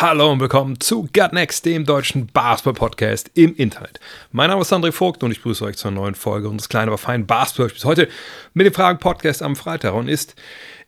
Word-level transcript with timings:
Hallo 0.00 0.30
und 0.30 0.38
willkommen 0.38 0.78
zu 0.78 1.08
Gut 1.12 1.32
Next, 1.32 1.66
dem 1.66 1.84
deutschen 1.84 2.28
Basketball-Podcast 2.28 3.32
im 3.34 3.56
Internet. 3.56 3.98
Mein 4.30 4.48
Name 4.48 4.62
ist 4.62 4.72
André 4.72 4.92
Vogt 4.92 5.24
und 5.24 5.32
ich 5.32 5.42
grüße 5.42 5.64
euch 5.64 5.76
zur 5.76 5.90
neuen 5.90 6.14
Folge 6.14 6.48
unseres 6.48 6.68
kleinen, 6.68 6.86
aber 6.86 6.98
feinen 6.98 7.26
Basketball-Spiels. 7.26 7.84
Heute 7.84 8.08
mit 8.54 8.64
dem 8.64 8.72
Fragen-Podcast 8.72 9.42
am 9.42 9.56
Freitag 9.56 9.94
und 9.94 10.06
ist, 10.06 10.36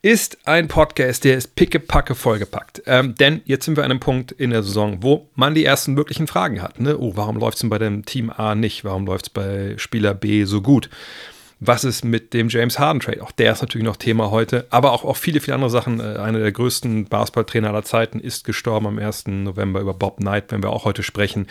ist 0.01 0.37
ein 0.47 0.69
Podcast, 0.69 1.25
der 1.25 1.35
ist 1.35 1.55
pickepacke 1.55 2.15
vollgepackt. 2.15 2.83
Ähm, 2.85 3.13
denn 3.15 3.41
jetzt 3.43 3.65
sind 3.65 3.75
wir 3.75 3.83
an 3.83 3.91
einem 3.91 3.99
Punkt 3.99 4.31
in 4.31 4.51
der 4.51 4.63
Saison, 4.63 5.03
wo 5.03 5.27
man 5.35 5.55
die 5.55 5.65
ersten 5.65 5.93
möglichen 5.93 6.27
Fragen 6.27 6.61
hat. 6.61 6.79
Ne? 6.79 6.97
Oh, 6.97 7.11
warum 7.17 7.35
läuft 7.35 7.55
es 7.55 7.61
denn 7.61 7.69
bei 7.69 7.79
dem 7.79 8.05
Team 8.05 8.29
A 8.29 8.55
nicht? 8.55 8.85
Warum 8.85 9.05
läuft 9.05 9.25
es 9.25 9.29
bei 9.29 9.73
Spieler 9.75 10.13
B 10.13 10.45
so 10.45 10.61
gut? 10.61 10.89
Was 11.63 11.83
ist 11.83 12.03
mit 12.03 12.33
dem 12.33 12.49
James 12.49 12.79
Harden 12.79 13.01
Trade? 13.01 13.21
Auch 13.21 13.31
der 13.31 13.51
ist 13.51 13.61
natürlich 13.61 13.85
noch 13.85 13.95
Thema 13.95 14.31
heute, 14.31 14.65
aber 14.71 14.91
auch, 14.93 15.05
auch 15.05 15.15
viele, 15.15 15.39
viele 15.39 15.53
andere 15.53 15.69
Sachen. 15.69 15.99
Äh, 15.99 16.17
Einer 16.17 16.39
der 16.39 16.51
größten 16.51 17.05
Basketballtrainer 17.05 17.69
aller 17.69 17.83
Zeiten 17.83 18.19
ist 18.19 18.45
gestorben 18.45 18.87
am 18.87 18.97
1. 18.97 19.27
November 19.27 19.79
über 19.79 19.93
Bob 19.93 20.17
Knight, 20.17 20.45
wenn 20.51 20.63
wir 20.63 20.71
auch 20.71 20.85
heute 20.85 21.03
sprechen. 21.03 21.45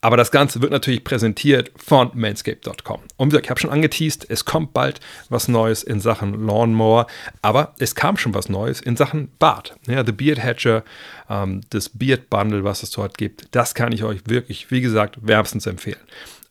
Aber 0.00 0.16
das 0.16 0.32
Ganze 0.32 0.62
wird 0.62 0.72
natürlich 0.72 1.04
präsentiert 1.04 1.70
von 1.76 2.10
manscape.com. 2.14 3.00
Und 3.16 3.28
wie 3.28 3.30
gesagt, 3.30 3.46
ich 3.46 3.50
habe 3.50 3.60
schon 3.60 3.70
angeteased, 3.70 4.26
es 4.28 4.44
kommt 4.44 4.72
bald 4.72 4.98
was 5.28 5.46
Neues 5.46 5.84
in 5.84 6.00
Sachen 6.00 6.44
Lawnmower, 6.44 7.06
aber 7.40 7.74
es 7.78 7.94
kam 7.94 8.16
schon 8.16 8.34
was 8.34 8.48
Neues 8.48 8.80
in 8.80 8.96
Sachen 8.96 9.30
Bart. 9.38 9.76
Ja, 9.86 10.04
The 10.04 10.10
Beard 10.12 10.42
Hatcher, 10.42 10.82
ähm, 11.30 11.60
das 11.70 11.88
Beard 11.88 12.30
Bundle, 12.30 12.64
was 12.64 12.82
es 12.82 12.90
dort 12.90 13.16
gibt, 13.16 13.46
das 13.52 13.74
kann 13.74 13.92
ich 13.92 14.02
euch 14.02 14.26
wirklich, 14.26 14.72
wie 14.72 14.80
gesagt, 14.80 15.18
wärmstens 15.22 15.66
empfehlen. 15.66 16.00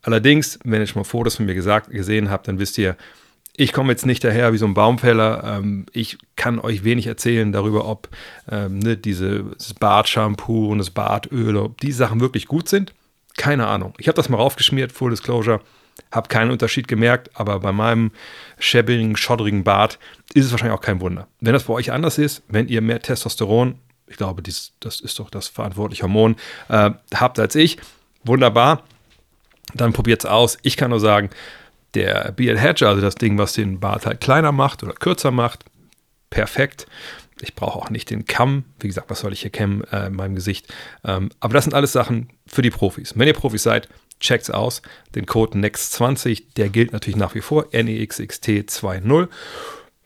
Allerdings, 0.06 0.59
wenn 0.64 0.81
ihr 0.81 0.88
schon 0.88 1.00
mal 1.00 1.03
Fotos 1.03 1.38
von 1.38 1.48
mir 1.48 1.56
gesagt, 1.56 1.89
gesehen 1.89 2.30
habt, 2.30 2.48
dann 2.48 2.59
wisst 2.59 2.78
ihr, 2.78 2.95
ich 3.58 3.73
komme 3.73 3.92
jetzt 3.92 4.06
nicht 4.06 4.23
daher 4.23 4.53
wie 4.53 4.58
so 4.59 4.67
ein 4.67 4.75
Baumfäller. 4.75 5.44
Ähm, 5.44 5.88
ich 5.94 6.20
kann 6.36 6.59
euch 6.59 6.84
wenig 6.84 7.08
erzählen 7.08 7.52
darüber, 7.52 7.88
ob 7.88 8.09
ähm, 8.52 8.78
ne, 8.78 8.97
dieses 8.97 9.73
Bartshampoo 9.73 10.70
und 10.70 10.78
das 10.78 10.92
Bartöl, 10.92 11.56
ob 11.56 11.81
die 11.81 11.92
Sachen 11.92 12.20
wirklich 12.20 12.45
gut 12.45 12.70
sind. 12.70 12.94
Keine 13.36 13.66
Ahnung. 13.66 13.95
Ich 13.97 14.08
habe 14.08 14.16
das 14.16 14.30
mal 14.30 14.38
raufgeschmiert, 14.38 14.92
Full 14.92 15.09
Disclosure. 15.09 15.59
Habe 16.12 16.28
keinen 16.28 16.52
Unterschied 16.52 16.88
gemerkt, 16.88 17.31
aber 17.34 17.59
bei 17.59 17.72
meinem 17.72 18.12
schäbigen, 18.59 19.17
schoddrigen 19.17 19.64
Bart 19.64 19.97
ist 20.36 20.45
es 20.45 20.52
wahrscheinlich 20.52 20.78
auch 20.78 20.84
kein 20.84 21.02
Wunder. 21.02 21.28
Wenn 21.40 21.53
das 21.53 21.64
bei 21.64 21.73
euch 21.73 21.92
anders 21.92 22.19
ist, 22.19 22.44
wenn 22.47 22.67
ihr 22.67 22.81
mehr 22.81 23.02
Testosteron, 23.02 23.80
ich 24.06 24.17
glaube, 24.17 24.44
dies, 24.44 24.73
das 24.81 25.00
ist 25.00 25.17
doch 25.17 25.31
das 25.31 25.47
verantwortliche 25.47 26.03
Hormon, 26.03 26.36
äh, 26.69 26.92
habt 27.16 27.40
als 27.40 27.56
ich, 27.56 27.78
wunderbar 28.23 28.84
dann 29.74 29.94
probiert 29.94 30.24
es 30.24 30.30
aus. 30.30 30.58
Ich 30.62 30.78
kann 30.78 30.92
nur 30.92 31.00
sagen, 31.00 31.30
der 31.94 32.34
Beard 32.34 32.60
Hedger, 32.60 32.90
also 32.90 33.02
das 33.02 33.16
Ding, 33.16 33.38
was 33.38 33.54
den 33.54 33.80
Bart 33.80 34.06
halt 34.06 34.22
kleiner 34.22 34.52
macht 34.52 34.84
oder 34.84 34.94
kürzer 34.94 35.32
macht, 35.32 35.66
perfekt. 36.30 36.86
Ich 37.42 37.56
brauche 37.56 37.78
auch 37.78 37.90
nicht 37.90 38.10
den 38.10 38.26
Kamm. 38.26 38.64
Wie 38.80 38.88
gesagt, 38.88 39.10
was 39.10 39.20
soll 39.20 39.34
ich 39.34 39.42
hier 39.42 39.50
kämmen 39.50 39.84
äh, 39.92 40.08
in 40.08 40.16
meinem 40.16 40.36
Gesicht? 40.36 40.74
Ähm, 41.04 41.30
aber 41.40 41.54
das 41.54 41.66
sind 41.66 41.74
alles 41.74 41.92
Sachen 41.92 42.30
für 42.48 42.62
die 42.62 42.70
Profis. 42.70 43.14
Wenn 43.18 43.28
ihr 43.28 43.34
Profis 43.34 43.64
seid, 43.64 43.90
checkt's 44.20 44.50
aus. 44.50 44.82
Den 45.16 45.26
Code 45.26 45.58
NEXT20, 45.58 46.44
der 46.56 46.70
gilt 46.70 46.94
natürlich 46.94 47.18
nach 47.18 47.36
wie 47.36 47.42
vor. 47.42 47.66
NEXXT20. 47.72 49.28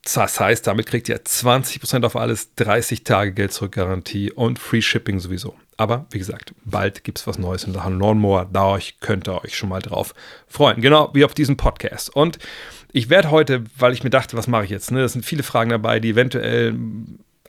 Das 0.03 0.39
heißt, 0.39 0.65
damit 0.65 0.87
kriegt 0.87 1.09
ihr 1.09 1.23
20% 1.23 2.05
auf 2.05 2.15
alles, 2.15 2.55
30 2.55 3.03
Tage 3.03 3.33
Geld 3.33 3.53
zurück 3.53 3.73
Garantie 3.73 4.31
und 4.31 4.57
Free 4.57 4.81
Shipping 4.81 5.19
sowieso. 5.19 5.55
Aber 5.77 6.07
wie 6.11 6.17
gesagt, 6.17 6.53
bald 6.65 7.03
gibt 7.03 7.19
es 7.19 7.27
was 7.27 7.37
Neues 7.37 7.63
in 7.63 7.73
Sachen 7.73 7.99
Lawnmower. 7.99 8.49
Da 8.51 8.77
könnt 8.99 9.29
ihr 9.29 9.43
euch 9.43 9.55
schon 9.55 9.69
mal 9.69 9.81
drauf 9.81 10.13
freuen. 10.47 10.81
Genau 10.81 11.09
wie 11.13 11.23
auf 11.23 11.33
diesem 11.33 11.57
Podcast. 11.57 12.13
Und 12.13 12.37
ich 12.91 13.09
werde 13.09 13.31
heute, 13.31 13.63
weil 13.77 13.93
ich 13.93 14.03
mir 14.03 14.09
dachte, 14.09 14.35
was 14.35 14.47
mache 14.47 14.65
ich 14.65 14.71
jetzt? 14.71 14.91
Ne? 14.91 15.01
Das 15.01 15.13
sind 15.13 15.25
viele 15.25 15.43
Fragen 15.43 15.69
dabei, 15.69 15.99
die 15.99 16.09
eventuell, 16.09 16.75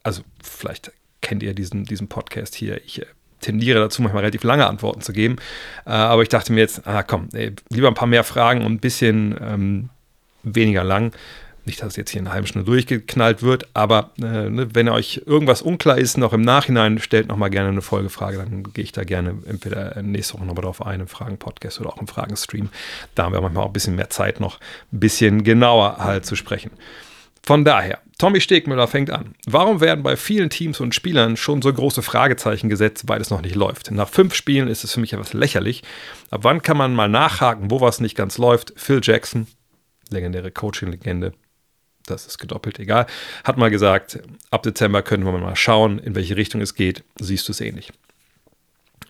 also 0.02 0.22
vielleicht 0.42 0.92
kennt 1.22 1.42
ihr 1.42 1.54
diesen, 1.54 1.84
diesen 1.84 2.08
Podcast 2.08 2.54
hier. 2.54 2.80
Ich 2.84 3.02
äh, 3.02 3.06
tendiere 3.40 3.80
dazu, 3.80 4.02
manchmal 4.02 4.22
relativ 4.22 4.44
lange 4.44 4.66
Antworten 4.66 5.00
zu 5.00 5.12
geben. 5.12 5.36
Äh, 5.86 5.90
aber 5.90 6.22
ich 6.22 6.28
dachte 6.28 6.52
mir 6.52 6.60
jetzt, 6.60 6.86
ah 6.86 7.02
komm, 7.02 7.28
ey, 7.32 7.52
lieber 7.68 7.88
ein 7.88 7.94
paar 7.94 8.08
mehr 8.08 8.24
Fragen 8.24 8.64
und 8.64 8.72
ein 8.72 8.80
bisschen 8.80 9.36
ähm, 9.40 9.88
weniger 10.42 10.84
lang. 10.84 11.12
Nicht, 11.70 11.82
dass 11.82 11.90
es 11.90 11.96
jetzt 11.96 12.10
hier 12.10 12.18
in 12.18 12.26
einer 12.26 12.34
halben 12.34 12.48
Stunde 12.48 12.66
durchgeknallt 12.66 13.44
wird, 13.44 13.68
aber 13.74 14.10
äh, 14.18 14.50
ne, 14.50 14.74
wenn 14.74 14.88
euch 14.88 15.22
irgendwas 15.24 15.62
unklar 15.62 15.98
ist, 15.98 16.18
noch 16.18 16.32
im 16.32 16.40
Nachhinein, 16.40 16.98
stellt 16.98 17.28
noch 17.28 17.36
mal 17.36 17.48
gerne 17.48 17.68
eine 17.68 17.80
Folgefrage, 17.80 18.38
dann 18.38 18.64
gehe 18.64 18.82
ich 18.82 18.90
da 18.90 19.04
gerne 19.04 19.36
entweder 19.46 20.02
nächste 20.02 20.34
Woche 20.34 20.46
nochmal 20.46 20.64
drauf 20.64 20.84
ein, 20.84 20.98
im 20.98 21.06
Fragen-Podcast 21.06 21.80
oder 21.80 21.90
auch 21.90 21.98
im 21.98 22.08
Fragen-Stream. 22.08 22.70
Da 23.14 23.22
haben 23.22 23.34
wir 23.34 23.40
manchmal 23.40 23.62
auch 23.62 23.68
ein 23.68 23.72
bisschen 23.72 23.94
mehr 23.94 24.10
Zeit, 24.10 24.40
noch 24.40 24.58
ein 24.92 24.98
bisschen 24.98 25.44
genauer 25.44 25.98
halt 25.98 26.26
zu 26.26 26.34
sprechen. 26.34 26.72
Von 27.44 27.64
daher, 27.64 28.00
Tommy 28.18 28.40
Stegmüller 28.40 28.88
fängt 28.88 29.12
an. 29.12 29.36
Warum 29.46 29.80
werden 29.80 30.02
bei 30.02 30.16
vielen 30.16 30.50
Teams 30.50 30.80
und 30.80 30.92
Spielern 30.92 31.36
schon 31.36 31.62
so 31.62 31.72
große 31.72 32.02
Fragezeichen 32.02 32.68
gesetzt, 32.68 33.04
weil 33.06 33.20
es 33.20 33.30
noch 33.30 33.42
nicht 33.42 33.54
läuft? 33.54 33.92
Nach 33.92 34.08
fünf 34.08 34.34
Spielen 34.34 34.66
ist 34.66 34.82
es 34.82 34.94
für 34.94 35.00
mich 35.00 35.12
etwas 35.12 35.34
lächerlich. 35.34 35.84
Ab 36.30 36.40
wann 36.42 36.62
kann 36.62 36.76
man 36.76 36.94
mal 36.94 37.08
nachhaken, 37.08 37.70
wo 37.70 37.80
was 37.80 38.00
nicht 38.00 38.16
ganz 38.16 38.38
läuft? 38.38 38.72
Phil 38.74 38.98
Jackson, 39.00 39.46
legendäre 40.10 40.50
Coaching-Legende, 40.50 41.32
das 42.10 42.26
ist 42.26 42.38
gedoppelt, 42.38 42.78
egal, 42.78 43.06
hat 43.44 43.56
mal 43.56 43.70
gesagt, 43.70 44.20
ab 44.50 44.62
Dezember 44.62 45.02
können 45.02 45.24
wir 45.24 45.32
mal 45.32 45.56
schauen, 45.56 45.98
in 45.98 46.14
welche 46.14 46.36
Richtung 46.36 46.60
es 46.60 46.74
geht. 46.74 47.04
Siehst 47.18 47.48
du 47.48 47.52
es 47.52 47.60
ähnlich? 47.60 47.92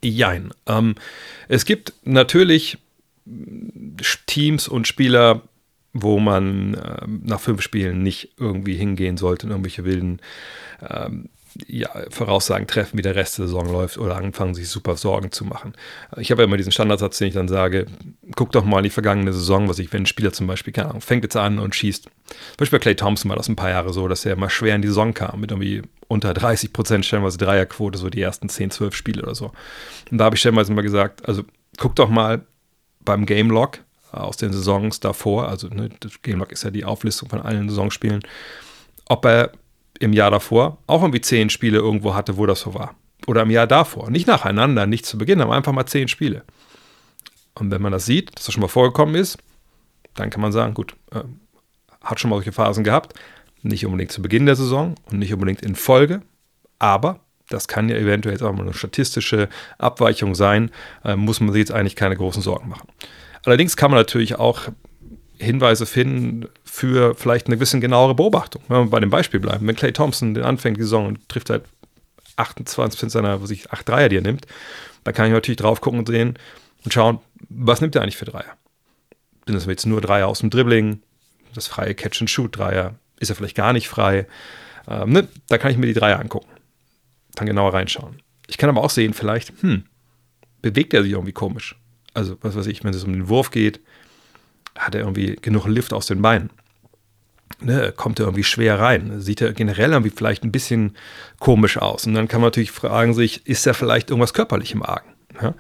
Jein. 0.03 0.53
Ähm, 0.67 0.95
es 1.49 1.65
gibt 1.65 1.93
natürlich 2.05 2.79
Teams 4.27 4.69
und 4.69 4.87
Spieler, 4.89 5.43
wo 5.93 6.19
man 6.21 6.75
äh, 6.75 7.07
nach 7.07 7.41
fünf 7.41 7.63
Spielen 7.63 8.03
nicht 8.03 8.31
irgendwie 8.39 8.75
hingehen 8.75 9.17
sollte 9.17 9.47
in 9.47 9.51
irgendwelche 9.51 9.85
wilden 9.85 10.21
ähm, 10.89 11.29
ja, 11.67 11.91
Voraussagen 12.11 12.67
treffen, 12.67 12.99
wie 12.99 13.03
der 13.03 13.17
Rest 13.17 13.39
der 13.39 13.47
Saison 13.47 13.71
läuft 13.71 13.99
oder 13.99 14.17
anfangen, 14.17 14.55
sich 14.55 14.69
super 14.69 14.97
Sorgen 14.97 15.33
zu 15.33 15.45
machen. 15.45 15.75
Ich 16.17 16.31
habe 16.31 16.43
ja 16.43 16.47
immer 16.47 16.57
diesen 16.57 16.73
Standardsatz, 16.73 17.19
den 17.19 17.29
ich 17.29 17.35
dann 17.35 17.49
sage, 17.49 17.87
guck 18.37 18.53
doch 18.53 18.65
mal 18.65 18.79
in 18.79 18.85
die 18.85 18.91
vergangene 18.91 19.33
Saison, 19.33 19.69
was 19.69 19.79
ich, 19.79 19.93
wenn 19.93 20.03
ein 20.03 20.07
Spieler 20.07 20.33
zum 20.33 20.47
Beispiel, 20.47 20.73
keine 20.73 20.89
Ahnung, 20.89 21.01
fängt 21.01 21.25
jetzt 21.25 21.37
an 21.37 21.59
und 21.59 21.75
schießt. 21.75 22.05
Zum 22.05 22.13
Beispiel 22.57 22.79
bei 22.79 22.83
Clay 22.83 22.95
Thompson 22.95 23.29
war 23.29 23.37
das 23.37 23.49
ein 23.49 23.57
paar 23.57 23.71
Jahre 23.71 23.93
so, 23.93 24.07
dass 24.09 24.25
er 24.25 24.37
mal 24.37 24.51
schwer 24.51 24.77
in 24.77 24.83
die 24.83 24.89
Saison 24.89 25.15
kam, 25.15 25.41
mit 25.41 25.51
irgendwie 25.51 25.83
unter 26.09 26.35
30 26.35 26.73
Prozent 26.73 27.07
stellenweise 27.07 27.39
Dreierquote, 27.39 27.99
so 27.99 28.11
die 28.11 28.23
ersten 28.23 28.49
10, 28.49 28.71
12 28.71 28.95
Spiele 28.95 29.23
oder 29.23 29.35
so. 29.35 29.53
Und 30.11 30.19
da 30.19 30.25
habe 30.25 30.37
ich 30.37 30.41
stellenweise 30.41 30.73
immer 30.73 30.83
gesagt, 30.83 31.29
also 31.29 31.43
guck 31.79 31.97
doch 31.97 32.09
mal 32.09 32.43
beim 33.05 33.27
Game 33.27 33.51
Log 33.51 33.79
aus 34.13 34.37
den 34.37 34.53
Saisons 34.53 35.01
davor, 35.01 35.49
also 35.49 35.69
ne, 35.69 35.89
das 36.01 36.21
Game 36.23 36.39
Log 36.39 36.51
ist 36.53 36.65
ja 36.65 36.71
die 36.71 36.85
Auflistung 36.85 37.29
von 37.29 37.41
allen 37.41 37.69
Saisonspielen, 37.69 38.23
ob 39.07 39.25
er 39.25 39.53
im 40.01 40.13
Jahr 40.13 40.33
davor 40.33 40.79
auch 40.89 41.03
irgendwie 41.03 41.21
zehn 41.21 41.51
Spiele 41.51 41.79
irgendwo 41.79 42.15
hatte, 42.15 42.37
wo 42.37 42.47
das 42.47 42.61
so 42.61 42.75
war. 42.75 42.97
Oder 43.27 43.43
im 43.43 43.51
Jahr 43.51 43.69
davor. 43.69 44.11
Nicht 44.11 44.27
nacheinander, 44.27 44.87
nicht 44.87 45.07
zu 45.07 45.19
Beginn, 45.19 45.41
aber 45.41 45.55
einfach 45.55 45.73
mal 45.73 45.87
zehn 45.87 46.09
Spiele. 46.09 46.43
Und 47.55 47.71
wenn 47.71 47.83
man 47.83 47.93
das 47.93 48.07
sieht, 48.07 48.37
dass 48.37 48.47
das 48.47 48.55
schon 48.55 48.63
mal 48.63 48.69
vorgekommen 48.69 49.15
ist, 49.15 49.39
dann 50.15 50.31
kann 50.31 50.41
man 50.41 50.53
sagen, 50.53 50.75
gut, 50.75 50.97
äh, 51.13 51.21
hat 52.03 52.19
schon 52.19 52.31
mal 52.31 52.37
solche 52.37 52.53
Phasen 52.53 52.83
gehabt. 52.83 53.15
Nicht 53.63 53.85
unbedingt 53.85 54.11
zu 54.11 54.23
Beginn 54.23 54.47
der 54.47 54.57
Saison 54.57 54.95
und 55.11 55.19
nicht 55.19 55.33
unbedingt 55.35 55.63
in 55.63 55.77
Folge, 55.77 56.23
aber 56.79 57.21
das 57.51 57.69
kann 57.69 57.89
ja 57.89 57.97
eventuell 57.97 58.35
jetzt 58.35 58.43
auch 58.43 58.53
mal 58.53 58.63
eine 58.63 58.73
statistische 58.73 59.49
Abweichung 59.77 60.35
sein, 60.35 60.71
äh, 61.05 61.17
muss 61.17 61.41
man 61.41 61.53
sich 61.53 61.61
jetzt 61.61 61.73
eigentlich 61.73 61.97
keine 61.97 62.17
großen 62.17 62.41
Sorgen 62.41 62.71
machen. 62.71 62.89
Allerdings 63.45 63.77
kann 63.77 63.91
man 63.91 64.01
natürlich 64.01 64.37
auch 64.37 64.63
Hinweise 65.41 65.87
finden 65.87 66.49
für 66.65 67.15
vielleicht 67.15 67.47
eine 67.47 67.57
bisschen 67.57 67.81
genauere 67.81 68.15
Beobachtung. 68.15 68.63
Wenn 68.69 68.85
wir 68.85 68.91
bei 68.91 69.01
dem 69.01 69.11
Beispiel 69.11 69.41
bleiben, 69.41 69.67
wenn 69.67 69.77
Clay 69.77 69.93
Thompson 69.93 70.35
den 70.35 70.45
anfängt 70.45 70.77
die 70.77 70.83
Saison 70.83 71.07
und 71.07 71.29
trifft 71.29 71.51
halt 71.51 71.65
28 72.37 73.11
seiner, 73.11 73.41
wo 73.41 73.47
sich 73.47 73.71
8 73.71 73.89
Dreier, 73.89 74.09
die 74.09 74.17
er 74.17 74.23
nimmt, 74.23 74.47
dann 75.05 75.15
kann 75.15 75.27
ich 75.27 75.33
natürlich 75.33 75.59
drauf 75.59 75.81
gucken 75.81 76.01
und 76.01 76.09
sehen 76.09 76.39
und 76.85 76.93
schauen, 76.93 77.19
was 77.49 77.81
nimmt 77.81 77.95
er 77.95 78.03
eigentlich 78.03 78.17
für 78.17 78.27
Dreier? 78.27 78.57
Sind 79.47 79.55
das 79.55 79.67
jetzt 79.67 79.87
nur 79.87 80.01
Dreier 80.01 80.29
aus 80.29 80.41
dem 80.41 80.51
Dribbling, 80.51 81.03
das 81.55 81.67
freie 81.67 81.95
Catch-and-Shoot-Dreier? 81.95 82.95
Ist 83.19 83.31
er 83.31 83.37
vielleicht 83.37 83.57
gar 83.57 83.73
nicht 83.73 83.89
frei? 83.89 84.27
Ähm, 84.89 85.11
ne? 85.11 85.29
Da 85.49 85.59
kann 85.59 85.71
ich 85.71 85.79
mir 85.79 85.87
die 85.87 85.95
Dreier 85.95 86.21
angucken. 86.21 86.51
Dann 87.35 87.47
genauer 87.47 87.75
reinschauen. 87.75 88.23
Ich 88.47 88.59
kann 88.59 88.69
aber 88.69 88.83
auch 88.83 88.91
sehen, 88.91 89.15
vielleicht, 89.15 89.53
hm, 89.63 89.85
bewegt 90.61 90.93
er 90.95 91.03
sich 91.03 91.13
irgendwie 91.13 91.33
komisch? 91.33 91.77
Also, 92.13 92.37
was 92.41 92.57
weiß 92.57 92.67
ich, 92.67 92.85
wenn 92.85 92.93
es 92.93 93.05
um 93.05 93.13
den 93.13 93.29
Wurf 93.29 93.51
geht, 93.51 93.81
hat 94.79 94.95
er 94.95 95.03
irgendwie 95.03 95.37
genug 95.41 95.67
Lift 95.67 95.93
aus 95.93 96.07
den 96.07 96.23
Beinen. 96.23 96.51
Ne, 97.63 97.93
kommt 97.95 98.19
er 98.19 98.27
irgendwie 98.27 98.45
schwer 98.45 98.79
rein? 98.79 99.21
Sieht 99.21 99.43
er 99.43 99.53
generell 99.53 99.91
irgendwie 99.91 100.13
vielleicht 100.15 100.45
ein 100.45 100.53
bisschen 100.53 100.97
komisch 101.39 101.77
aus? 101.77 102.07
Und 102.07 102.15
dann 102.15 102.27
kann 102.27 102.41
man 102.41 102.47
natürlich 102.49 102.71
fragen 102.71 103.13
sich, 103.13 103.47
ist 103.47 103.67
er 103.67 103.75
vielleicht 103.75 104.11
irgendwas 104.11 104.33
körperlich 104.33 104.73
im 104.73 104.83
Argen? 104.83 105.13
Ja? 105.43 105.55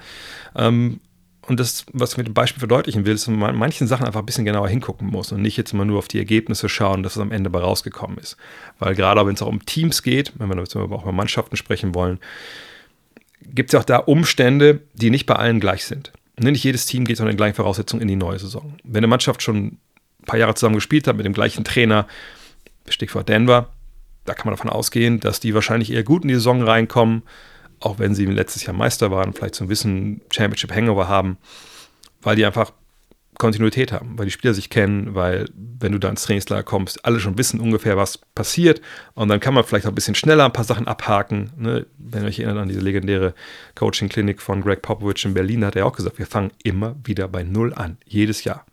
Ähm, 0.57 1.01
und 1.47 1.59
das, 1.59 1.85
was 1.93 2.12
ich 2.12 2.17
mit 2.17 2.27
dem 2.27 2.35
Beispiel 2.35 2.61
verdeutlichen 2.61 3.05
will, 3.05 3.15
ist, 3.15 3.27
dass 3.27 3.35
man 3.35 3.57
manchen 3.57 3.87
Sachen 3.87 4.07
einfach 4.07 4.21
ein 4.21 4.27
bisschen 4.27 4.45
genauer 4.45 4.69
hingucken 4.69 5.09
muss 5.09 5.33
und 5.33 5.43
nicht 5.43 5.57
jetzt 5.57 5.73
immer 5.73 5.85
nur 5.85 5.99
auf 5.99 6.09
die 6.09 6.19
Ergebnisse 6.19 6.69
schauen, 6.69 7.03
dass 7.03 7.17
es 7.17 7.23
am 7.23 7.33
Ende 7.33 7.51
bei 7.51 7.59
rausgekommen 7.59 8.19
ist. 8.19 8.37
Weil 8.79 8.95
gerade 8.95 9.27
wenn 9.27 9.35
es 9.35 9.43
auch 9.43 9.49
um 9.49 9.67
Teams 9.67 10.03
geht, 10.03 10.33
wenn 10.39 10.49
wir 10.49 10.57
jetzt 10.59 10.77
auch 10.77 10.85
über 10.85 11.12
Mannschaften 11.12 11.57
sprechen 11.57 11.95
wollen, 11.95 12.21
gibt 13.43 13.75
es 13.75 13.81
auch 13.81 13.85
da 13.85 13.97
Umstände, 13.97 14.81
die 14.95 15.11
nicht 15.11 15.27
bei 15.27 15.35
allen 15.35 15.61
gleich 15.61 15.85
sind. 15.85 16.12
Nicht 16.40 16.64
jedes 16.64 16.87
Team 16.87 17.04
geht 17.04 17.20
unter 17.20 17.31
den 17.31 17.37
gleichen 17.37 17.54
Voraussetzungen 17.54 18.02
in 18.02 18.08
die 18.08 18.16
neue 18.16 18.38
Saison. 18.38 18.75
Wenn 18.82 18.98
eine 18.98 19.06
Mannschaft 19.06 19.42
schon 19.42 19.56
ein 19.56 19.78
paar 20.26 20.38
Jahre 20.38 20.54
zusammen 20.54 20.76
gespielt 20.76 21.06
hat 21.06 21.16
mit 21.16 21.26
dem 21.26 21.32
gleichen 21.32 21.64
Trainer, 21.64 22.06
Stichwort 22.88 23.28
Denver, 23.28 23.69
da 24.25 24.34
kann 24.34 24.46
man 24.46 24.56
davon 24.56 24.70
ausgehen, 24.70 25.20
dass 25.20 25.40
die 25.40 25.54
wahrscheinlich 25.54 25.92
eher 25.92 26.02
gut 26.02 26.22
in 26.22 26.28
die 26.28 26.34
Saison 26.34 26.62
reinkommen 26.62 27.22
auch 27.81 27.98
wenn 27.98 28.14
sie 28.14 28.26
letztes 28.26 28.64
Jahr 28.64 28.76
Meister 28.76 29.10
waren, 29.10 29.32
vielleicht 29.32 29.54
so 29.54 29.64
ein 29.64 29.69
bisschen 29.69 30.20
Championship 30.31 30.72
Hangover 30.72 31.08
haben, 31.08 31.38
weil 32.22 32.37
die 32.37 32.44
einfach 32.44 32.72
Kontinuität 33.40 33.90
haben, 33.90 34.16
weil 34.16 34.26
die 34.26 34.31
Spieler 34.31 34.54
sich 34.54 34.70
kennen, 34.70 35.14
weil 35.14 35.46
wenn 35.56 35.92
du 35.92 35.98
da 35.98 36.08
ins 36.08 36.22
Trainingslager 36.22 36.62
kommst, 36.62 37.04
alle 37.04 37.19
schon 37.19 37.38
wissen 37.38 37.58
ungefähr, 37.58 37.96
was 37.96 38.19
passiert 38.19 38.81
und 39.14 39.28
dann 39.28 39.40
kann 39.40 39.54
man 39.54 39.64
vielleicht 39.64 39.87
auch 39.87 39.90
ein 39.90 39.94
bisschen 39.96 40.14
schneller 40.14 40.44
ein 40.44 40.52
paar 40.52 40.64
Sachen 40.64 40.87
abhaken. 40.87 41.50
Ne? 41.56 41.87
Wenn 41.98 42.22
ihr 42.22 42.28
euch 42.28 42.38
erinnert 42.38 42.62
an 42.62 42.69
diese 42.69 42.81
legendäre 42.81 43.34
Coaching-Klinik 43.75 44.40
von 44.40 44.60
Greg 44.60 44.82
Popovich 44.82 45.25
in 45.25 45.34
Berlin, 45.34 45.62
da 45.62 45.69
hat 45.69 45.76
er 45.76 45.87
auch 45.87 45.96
gesagt, 45.96 46.19
wir 46.19 46.26
fangen 46.26 46.52
immer 46.62 46.94
wieder 47.02 47.26
bei 47.26 47.42
Null 47.42 47.75
an, 47.75 47.96
jedes 48.04 48.44
Jahr. 48.44 48.66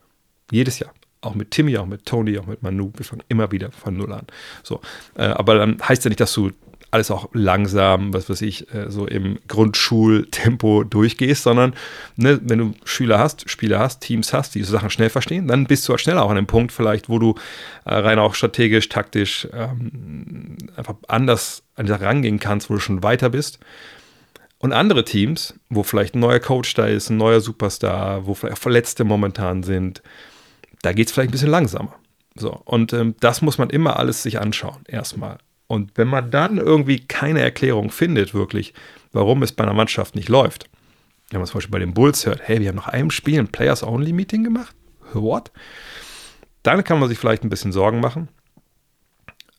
Jedes 0.52 0.80
Jahr. 0.80 0.94
Auch 1.22 1.34
mit 1.34 1.52
Timmy, 1.52 1.78
auch 1.78 1.86
mit 1.86 2.06
Tony, 2.06 2.38
auch 2.38 2.46
mit 2.46 2.62
Manu, 2.62 2.92
wir 2.96 3.06
fangen 3.06 3.24
immer 3.30 3.52
wieder 3.52 3.72
von 3.72 3.98
Null 3.98 4.14
an. 4.14 4.28
So, 4.64 4.82
äh, 5.16 5.24
aber 5.24 5.56
dann 5.56 5.78
heißt 5.82 6.04
ja 6.04 6.10
nicht, 6.10 6.20
dass 6.20 6.34
du 6.34 6.52
alles 6.92 7.12
auch 7.12 7.30
langsam, 7.34 8.14
was 8.14 8.30
weiß 8.30 8.42
ich, 8.42 8.74
äh, 8.74 8.90
so 8.90 9.06
im 9.08 9.40
Grundschultempo 9.48 10.84
durchgehst, 10.84 11.44
sondern 11.44 11.74
ne, 12.16 12.40
wenn 12.44 12.60
du 12.60 12.74
Schüler 12.86 13.20
hast, 13.20 13.50
Spieler 13.50 13.80
hast, 13.80 14.00
Teams 14.00 14.34
hast, 14.34 14.56
die 14.56 14.60
diese 14.60 14.72
Sachen 14.72 14.90
schnell 14.90 15.10
verstehen, 15.10 15.48
dann 15.48 15.66
bist 15.66 15.88
du 15.88 15.94
halt 15.94 16.02
schneller 16.02 16.24
auch 16.24 16.30
an 16.30 16.36
dem 16.36 16.48
Punkt 16.48 16.72
vielleicht, 16.72 17.10
wo 17.10 17.20
du 17.20 17.36
äh, 17.86 17.94
rein 17.94 18.20
auch 18.20 18.36
strategisch, 18.36 18.90
taktisch 18.90 19.48
ähm, 19.54 20.58
einfach 20.76 20.96
anders 21.08 21.64
an 21.76 21.86
die 21.86 21.92
Sache 21.92 22.06
rangehen 22.06 22.40
kannst, 22.40 22.70
wo 22.70 22.76
du 22.76 22.80
schon 22.80 23.04
weiter 23.04 23.30
bist. 23.30 23.60
Und 24.60 24.74
andere 24.74 25.04
Teams, 25.04 25.54
wo 25.70 25.84
vielleicht 25.84 26.16
ein 26.16 26.20
neuer 26.20 26.40
Coach 26.40 26.74
da 26.74 26.88
ist, 26.88 27.10
ein 27.10 27.18
neuer 27.18 27.42
Superstar, 27.42 28.26
wo 28.26 28.34
vielleicht 28.34 28.58
Verletzte 28.58 29.04
momentan 29.04 29.62
sind, 29.62 30.02
da 30.82 30.94
geht 30.94 31.08
es 31.08 31.14
vielleicht 31.14 31.30
ein 31.30 31.34
bisschen 31.34 31.52
langsamer. 31.52 31.96
So, 32.36 32.62
und 32.66 32.94
ähm, 32.94 33.16
das 33.20 33.42
muss 33.42 33.58
man 33.58 33.70
immer 33.70 34.00
alles 34.00 34.24
sich 34.24 34.40
anschauen, 34.40 34.84
erstmal. 34.88 35.38
Und 35.68 35.92
wenn 35.96 36.08
man 36.08 36.32
dann 36.32 36.58
irgendwie 36.58 37.00
keine 37.00 37.42
Erklärung 37.42 37.92
findet, 37.92 38.34
wirklich, 38.34 38.74
warum 39.12 39.44
es 39.44 39.52
bei 39.52 39.64
einer 39.64 39.74
Mannschaft 39.74 40.16
nicht 40.16 40.30
läuft, 40.30 40.70
wenn 41.30 41.40
man 41.40 41.48
zum 41.48 41.56
Beispiel 41.56 41.72
bei 41.72 41.80
den 41.80 41.94
Bulls 41.94 42.26
hört, 42.26 42.42
hey, 42.44 42.62
wir 42.62 42.70
haben 42.70 42.78
nach 42.78 42.88
einem 42.88 43.12
Spiel 43.12 43.40
ein 43.40 43.50
Players-Only-Meeting 43.50 44.44
gemacht? 44.44 44.76
What? 45.14 45.52
Dann 46.64 46.84
kann 46.84 47.00
man 47.00 47.10
sich 47.10 47.18
vielleicht 47.18 47.44
ein 47.44 47.50
bisschen 47.50 47.74
Sorgen 47.74 48.00
machen. 48.00 48.30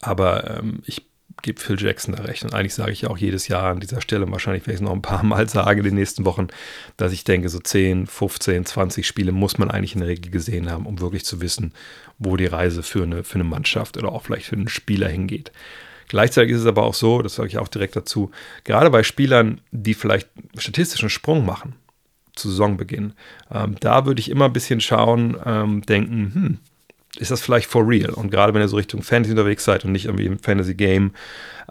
Aber 0.01 0.59
ähm, 0.59 0.83
ich 0.87 1.07
gebe 1.43 1.61
Phil 1.61 1.81
Jackson 1.81 2.15
da 2.15 2.23
recht. 2.23 2.45
Und 2.45 2.55
eigentlich 2.55 2.75
sage 2.75 2.93
ich 2.93 3.07
auch 3.07 3.19
jedes 3.19 3.49
Jahr 3.49 3.71
an 3.71 3.81
dieser 3.81 4.01
Stelle, 4.01 4.31
wahrscheinlich 4.31 4.63
werde 4.63 4.73
ich 4.73 4.81
es 4.81 4.85
noch 4.85 4.93
ein 4.93 5.03
paar 5.03 5.23
Mal 5.23 5.49
sagen 5.49 5.81
in 5.81 5.85
den 5.85 5.95
nächsten 5.95 6.25
Wochen, 6.25 6.49
dass 6.97 7.13
ich 7.13 7.25
denke, 7.25 7.49
so 7.49 7.59
10, 7.59 8.07
15, 8.07 8.65
20 8.65 9.07
Spiele 9.07 9.33
muss 9.33 9.59
man 9.59 9.71
eigentlich 9.71 9.95
in 9.95 10.01
der 10.01 10.09
Regel 10.09 10.31
gesehen 10.31 10.71
haben, 10.71 10.87
um 10.87 11.01
wirklich 11.01 11.25
zu 11.25 11.41
wissen, 11.41 11.73
wo 12.19 12.37
die 12.37 12.47
Reise 12.47 12.83
für 12.83 13.03
eine, 13.03 13.25
für 13.25 13.37
eine 13.37 13.45
Mannschaft 13.45 13.97
oder 13.97 14.11
auch 14.13 14.23
vielleicht 14.23 14.47
für 14.47 14.57
einen 14.57 14.69
Spieler 14.69 15.09
hingeht. 15.09 15.53
Gleichzeitig 16.09 16.53
ist 16.53 16.61
es 16.61 16.67
aber 16.67 16.85
auch 16.85 16.95
so, 16.95 17.23
das 17.23 17.35
sage 17.35 17.49
ich 17.49 17.59
auch 17.59 17.69
direkt 17.69 17.97
dazu, 17.97 18.31
gerade 18.65 18.91
bei 18.91 19.03
Spielern, 19.03 19.61
die 19.71 19.95
vielleicht 19.95 20.29
statistischen 20.57 21.11
Sprung 21.11 21.45
machen 21.45 21.75
zu 22.35 22.49
Saisonbeginn, 22.51 23.13
ähm, 23.51 23.77
da 23.81 24.07
würde 24.07 24.21
ich 24.21 24.31
immer 24.31 24.47
ein 24.47 24.53
bisschen 24.53 24.81
schauen, 24.81 25.37
ähm, 25.45 25.83
denken, 25.83 26.33
hm, 26.35 26.59
ist 27.21 27.31
das 27.31 27.41
vielleicht 27.41 27.69
for 27.69 27.87
real? 27.87 28.11
Und 28.11 28.31
gerade 28.31 28.55
wenn 28.55 28.63
ihr 28.63 28.69
so 28.69 28.77
Richtung 28.77 29.03
Fantasy 29.03 29.33
unterwegs 29.33 29.65
seid 29.65 29.85
und 29.85 29.93
nicht 29.93 30.07
irgendwie 30.07 30.27
im 30.27 30.39
Fantasy-Game, 30.39 31.13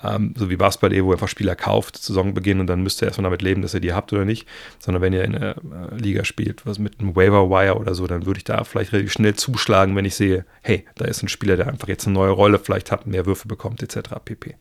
ähm, 0.04 0.34
so 0.38 0.50
wie 0.50 0.56
Basketball, 0.56 0.92
wo 1.04 1.12
ihr 1.12 1.14
einfach 1.14 1.28
Spieler 1.28 1.56
kauft, 1.56 1.98
Saisonbeginn 1.98 2.60
und 2.60 2.68
dann 2.68 2.84
müsst 2.84 3.02
ihr 3.02 3.08
erstmal 3.08 3.24
damit 3.24 3.42
leben, 3.42 3.62
dass 3.62 3.74
ihr 3.74 3.80
die 3.80 3.94
habt 3.94 4.14
oder 4.14 4.26
nicht, 4.26 4.48
sondern 4.80 5.02
wenn 5.02 5.14
ihr 5.14 5.24
in 5.24 5.36
einer 5.36 5.56
äh, 5.58 5.96
Liga 5.98 6.24
spielt, 6.24 6.66
was 6.66 6.80
mit 6.80 7.00
einem 7.00 7.16
Waiver-Wire 7.16 7.78
oder 7.78 7.96
so, 7.96 8.08
dann 8.08 8.26
würde 8.26 8.40
ich 8.40 8.44
da 8.44 8.64
vielleicht 8.64 8.94
relativ 8.94 9.12
schnell 9.12 9.36
zuschlagen, 9.36 9.96
wenn 9.96 10.06
ich 10.06 10.16
sehe, 10.16 10.46
hey, 10.62 10.86
da 10.96 11.06
ist 11.06 11.24
ein 11.24 11.30
Spieler, 11.30 11.58
der 11.58 11.68
einfach 11.68 11.88
jetzt 11.88 12.06
eine 12.06 12.14
neue 12.14 12.32
Rolle 12.32 12.60
vielleicht 12.60 12.92
hat, 12.92 13.08
mehr 13.08 13.26
Würfe 13.26 13.48
bekommt, 13.48 13.82
etc. 13.82 14.10
pp. 14.24 14.56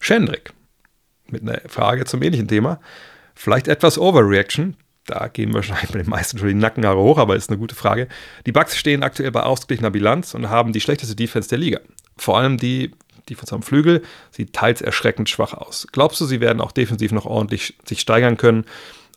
Schendrick 0.00 0.52
mit 1.30 1.42
einer 1.42 1.60
Frage 1.68 2.04
zum 2.04 2.22
ähnlichen 2.22 2.48
Thema. 2.48 2.80
Vielleicht 3.34 3.68
etwas 3.68 3.98
Overreaction, 3.98 4.76
da 5.06 5.28
gehen 5.28 5.54
wahrscheinlich 5.54 5.90
bei 5.90 5.98
den 5.98 6.10
meisten 6.10 6.38
schon 6.38 6.48
die 6.48 6.54
Nackenhaare 6.54 6.98
hoch, 6.98 7.18
aber 7.18 7.36
ist 7.36 7.50
eine 7.50 7.58
gute 7.58 7.74
Frage. 7.74 8.08
Die 8.44 8.52
Bucks 8.52 8.76
stehen 8.76 9.02
aktuell 9.02 9.30
bei 9.30 9.42
ausgeglichener 9.42 9.90
Bilanz 9.90 10.34
und 10.34 10.50
haben 10.50 10.72
die 10.72 10.80
schlechteste 10.80 11.16
Defense 11.16 11.48
der 11.48 11.58
Liga. 11.58 11.80
Vor 12.16 12.38
allem 12.38 12.56
die 12.58 12.92
Defense 13.28 13.54
am 13.54 13.62
Flügel 13.62 14.02
sieht 14.30 14.52
teils 14.52 14.80
erschreckend 14.80 15.28
schwach 15.28 15.54
aus. 15.54 15.86
Glaubst 15.92 16.20
du, 16.20 16.26
sie 16.26 16.40
werden 16.40 16.60
auch 16.60 16.72
defensiv 16.72 17.12
noch 17.12 17.26
ordentlich 17.26 17.76
sich 17.84 18.00
steigern 18.00 18.36
können? 18.36 18.64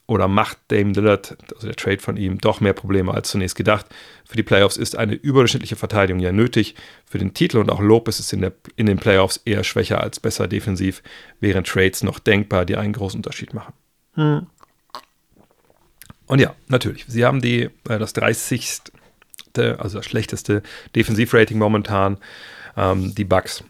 Oder 0.07 0.27
macht 0.27 0.57
Dame 0.69 0.91
Lillard, 0.93 1.37
also 1.53 1.67
der 1.67 1.75
Trade 1.75 1.99
von 1.99 2.17
ihm, 2.17 2.39
doch 2.39 2.61
mehr 2.61 2.73
Probleme 2.73 3.13
als 3.13 3.29
zunächst 3.29 3.55
gedacht? 3.55 3.85
Für 4.25 4.37
die 4.37 4.43
Playoffs 4.43 4.75
ist 4.75 4.97
eine 4.97 5.13
überdurchschnittliche 5.13 5.75
Verteidigung 5.75 6.19
ja 6.19 6.31
nötig. 6.31 6.73
Für 7.05 7.19
den 7.19 7.35
Titel 7.35 7.59
und 7.59 7.71
auch 7.71 7.79
Lopez 7.79 8.19
ist 8.19 8.33
in, 8.33 8.41
der, 8.41 8.53
in 8.75 8.87
den 8.87 8.97
Playoffs 8.97 9.39
eher 9.45 9.63
schwächer 9.63 10.01
als 10.01 10.19
besser 10.19 10.47
defensiv, 10.47 11.03
während 11.39 11.67
Trades 11.67 12.01
noch 12.01 12.17
denkbar, 12.17 12.65
die 12.65 12.75
einen 12.75 12.93
großen 12.93 13.19
Unterschied 13.19 13.53
machen. 13.53 13.73
Hm. 14.15 14.47
Und 16.29 16.39
ja, 16.39 16.55
natürlich, 16.67 17.05
sie 17.07 17.25
haben 17.25 17.41
die, 17.41 17.63
äh, 17.89 17.97
das 17.97 18.13
30. 18.13 18.81
also 19.57 19.97
das 19.97 20.05
schlechteste 20.05 20.61
Defensivrating 20.95 21.57
momentan, 21.57 22.17
ähm, 22.77 23.15
die 23.15 23.25
Bucks. 23.25 23.63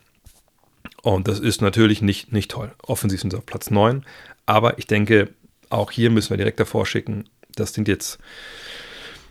Und 1.02 1.30
das 1.30 1.40
ist 1.40 1.62
natürlich 1.62 2.02
nicht, 2.02 2.34
nicht 2.34 2.52
toll. 2.52 2.74
Offensiv 2.84 3.22
sind 3.22 3.32
sie 3.32 3.38
auf 3.38 3.46
Platz 3.46 3.72
9. 3.72 4.06
Aber 4.46 4.78
ich 4.78 4.88
denke, 4.88 5.30
auch 5.70 5.90
hier 5.90 6.10
müssen 6.10 6.32
wir 6.32 6.38
direkt 6.38 6.60
davor 6.60 6.86
schicken, 6.86 7.30
das 7.56 7.74
sind 7.74 7.88
jetzt 7.88 8.20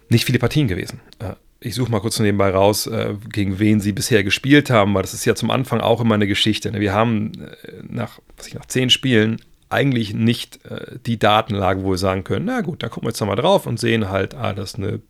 nicht 0.09 0.25
viele 0.25 0.39
Partien 0.39 0.67
gewesen. 0.67 1.01
Äh, 1.19 1.35
ich 1.61 1.75
suche 1.75 1.91
mal 1.91 2.01
kurz 2.01 2.19
nebenbei 2.21 2.49
raus, 2.49 2.87
äh, 2.87 3.15
gegen 3.31 3.59
wen 3.59 3.81
sie 3.81 3.93
bisher 3.93 4.25
gespielt 4.25 4.71
haben, 4.71 4.95
weil 4.95 5.03
das 5.03 5.13
ist 5.13 5.27
ja 5.27 5.35
zum 5.35 5.51
Anfang 5.51 5.83
auch 5.83 6.01
immer 6.01 6.15
eine 6.15 6.27
Geschichte. 6.27 6.73
Ne? 6.73 6.81
Wir 6.81 6.95
haben 6.95 7.33
äh, 7.35 7.83
nach, 7.83 8.21
was 8.39 8.47
ich, 8.47 8.55
nach 8.55 8.65
zehn 8.65 8.89
Spielen 8.89 9.43
eigentlich 9.71 10.15
nicht 10.15 10.65
äh, 10.67 10.99
die 11.05 11.19
Datenlage, 11.19 11.83
wo 11.83 11.91
wir 11.91 11.99
sagen 11.99 12.25
können, 12.25 12.47
na 12.47 12.61
gut, 12.61 12.83
da 12.83 12.89
gucken 12.89 13.07
wir 13.07 13.11
jetzt 13.11 13.21
nochmal 13.21 13.37
drauf 13.37 13.67
und 13.67 13.79
sehen 13.79 14.09
halt, 14.09 14.35
ah, 14.35 14.53
das 14.53 14.71
ist 14.71 14.77
eine 14.79 15.01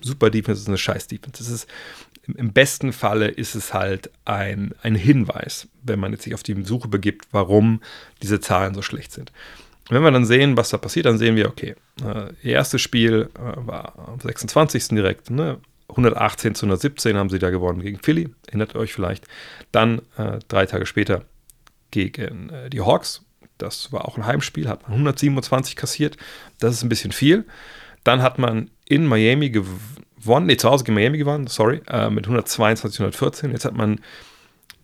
super 0.00 0.30
Defense, 0.30 0.58
das 0.58 0.62
ist 0.62 0.68
eine 0.68 0.78
scheiß 0.78 1.06
Defense. 1.06 1.38
Das 1.38 1.48
ist, 1.48 1.68
im, 2.26 2.52
besten 2.52 2.92
Falle 2.92 3.28
ist 3.28 3.54
es 3.54 3.74
halt 3.74 4.10
ein, 4.24 4.74
ein 4.82 4.94
Hinweis, 4.94 5.68
wenn 5.82 5.98
man 5.98 6.12
jetzt 6.12 6.24
sich 6.24 6.34
auf 6.34 6.42
die 6.42 6.62
Suche 6.62 6.88
begibt, 6.88 7.26
warum 7.32 7.80
diese 8.22 8.40
Zahlen 8.40 8.74
so 8.74 8.82
schlecht 8.82 9.12
sind. 9.12 9.32
Wenn 9.88 10.02
wir 10.02 10.10
dann 10.10 10.24
sehen, 10.24 10.56
was 10.56 10.70
da 10.70 10.78
passiert, 10.78 11.06
dann 11.06 11.18
sehen 11.18 11.36
wir, 11.36 11.48
okay, 11.48 11.74
äh, 12.04 12.48
erstes 12.48 12.80
Spiel 12.80 13.28
äh, 13.34 13.66
war 13.66 14.08
am 14.08 14.20
26. 14.20 14.88
direkt, 14.88 15.30
ne? 15.30 15.58
118 15.88 16.54
zu 16.54 16.64
117 16.64 17.16
haben 17.18 17.28
sie 17.28 17.38
da 17.38 17.50
gewonnen 17.50 17.82
gegen 17.82 17.98
Philly, 17.98 18.30
erinnert 18.46 18.74
euch 18.76 18.94
vielleicht. 18.94 19.26
Dann 19.72 20.00
äh, 20.16 20.38
drei 20.48 20.64
Tage 20.64 20.86
später 20.86 21.24
gegen 21.90 22.48
äh, 22.48 22.70
die 22.70 22.80
Hawks, 22.80 23.22
das 23.58 23.92
war 23.92 24.06
auch 24.06 24.16
ein 24.16 24.26
Heimspiel, 24.26 24.68
hat 24.68 24.82
man 24.82 24.92
127 24.92 25.76
kassiert. 25.76 26.16
Das 26.58 26.74
ist 26.74 26.82
ein 26.82 26.88
bisschen 26.88 27.12
viel. 27.12 27.44
Dann 28.04 28.22
hat 28.22 28.38
man 28.38 28.70
in 28.86 29.06
Miami 29.06 29.50
gewonnen, 29.50 30.46
nee, 30.46 30.56
zu 30.56 30.70
Hause 30.70 30.84
gegen 30.84 30.94
Miami 30.94 31.18
gewonnen, 31.18 31.46
sorry, 31.46 31.82
äh, 31.88 32.10
mit 32.10 32.24
122, 32.26 33.00
114. 33.00 33.52
Jetzt 33.52 33.64
hat 33.64 33.74
man 33.74 34.00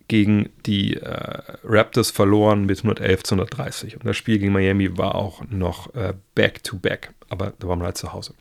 gegen 0.07 0.49
die 0.65 0.95
äh, 0.95 1.41
Raptors 1.63 2.11
verloren 2.11 2.65
mit 2.65 2.79
111 2.79 3.23
zu 3.23 3.35
130. 3.35 3.95
Und 3.95 4.05
das 4.05 4.17
Spiel 4.17 4.39
gegen 4.39 4.53
Miami 4.53 4.97
war 4.97 5.15
auch 5.15 5.43
noch 5.49 5.93
äh, 5.93 6.13
Back-to-Back, 6.35 7.09
-back, 7.09 7.25
aber 7.29 7.53
da 7.59 7.67
waren 7.67 7.79
wir 7.79 7.85
halt 7.85 7.97
zu 7.97 8.11
Hause. 8.11 8.33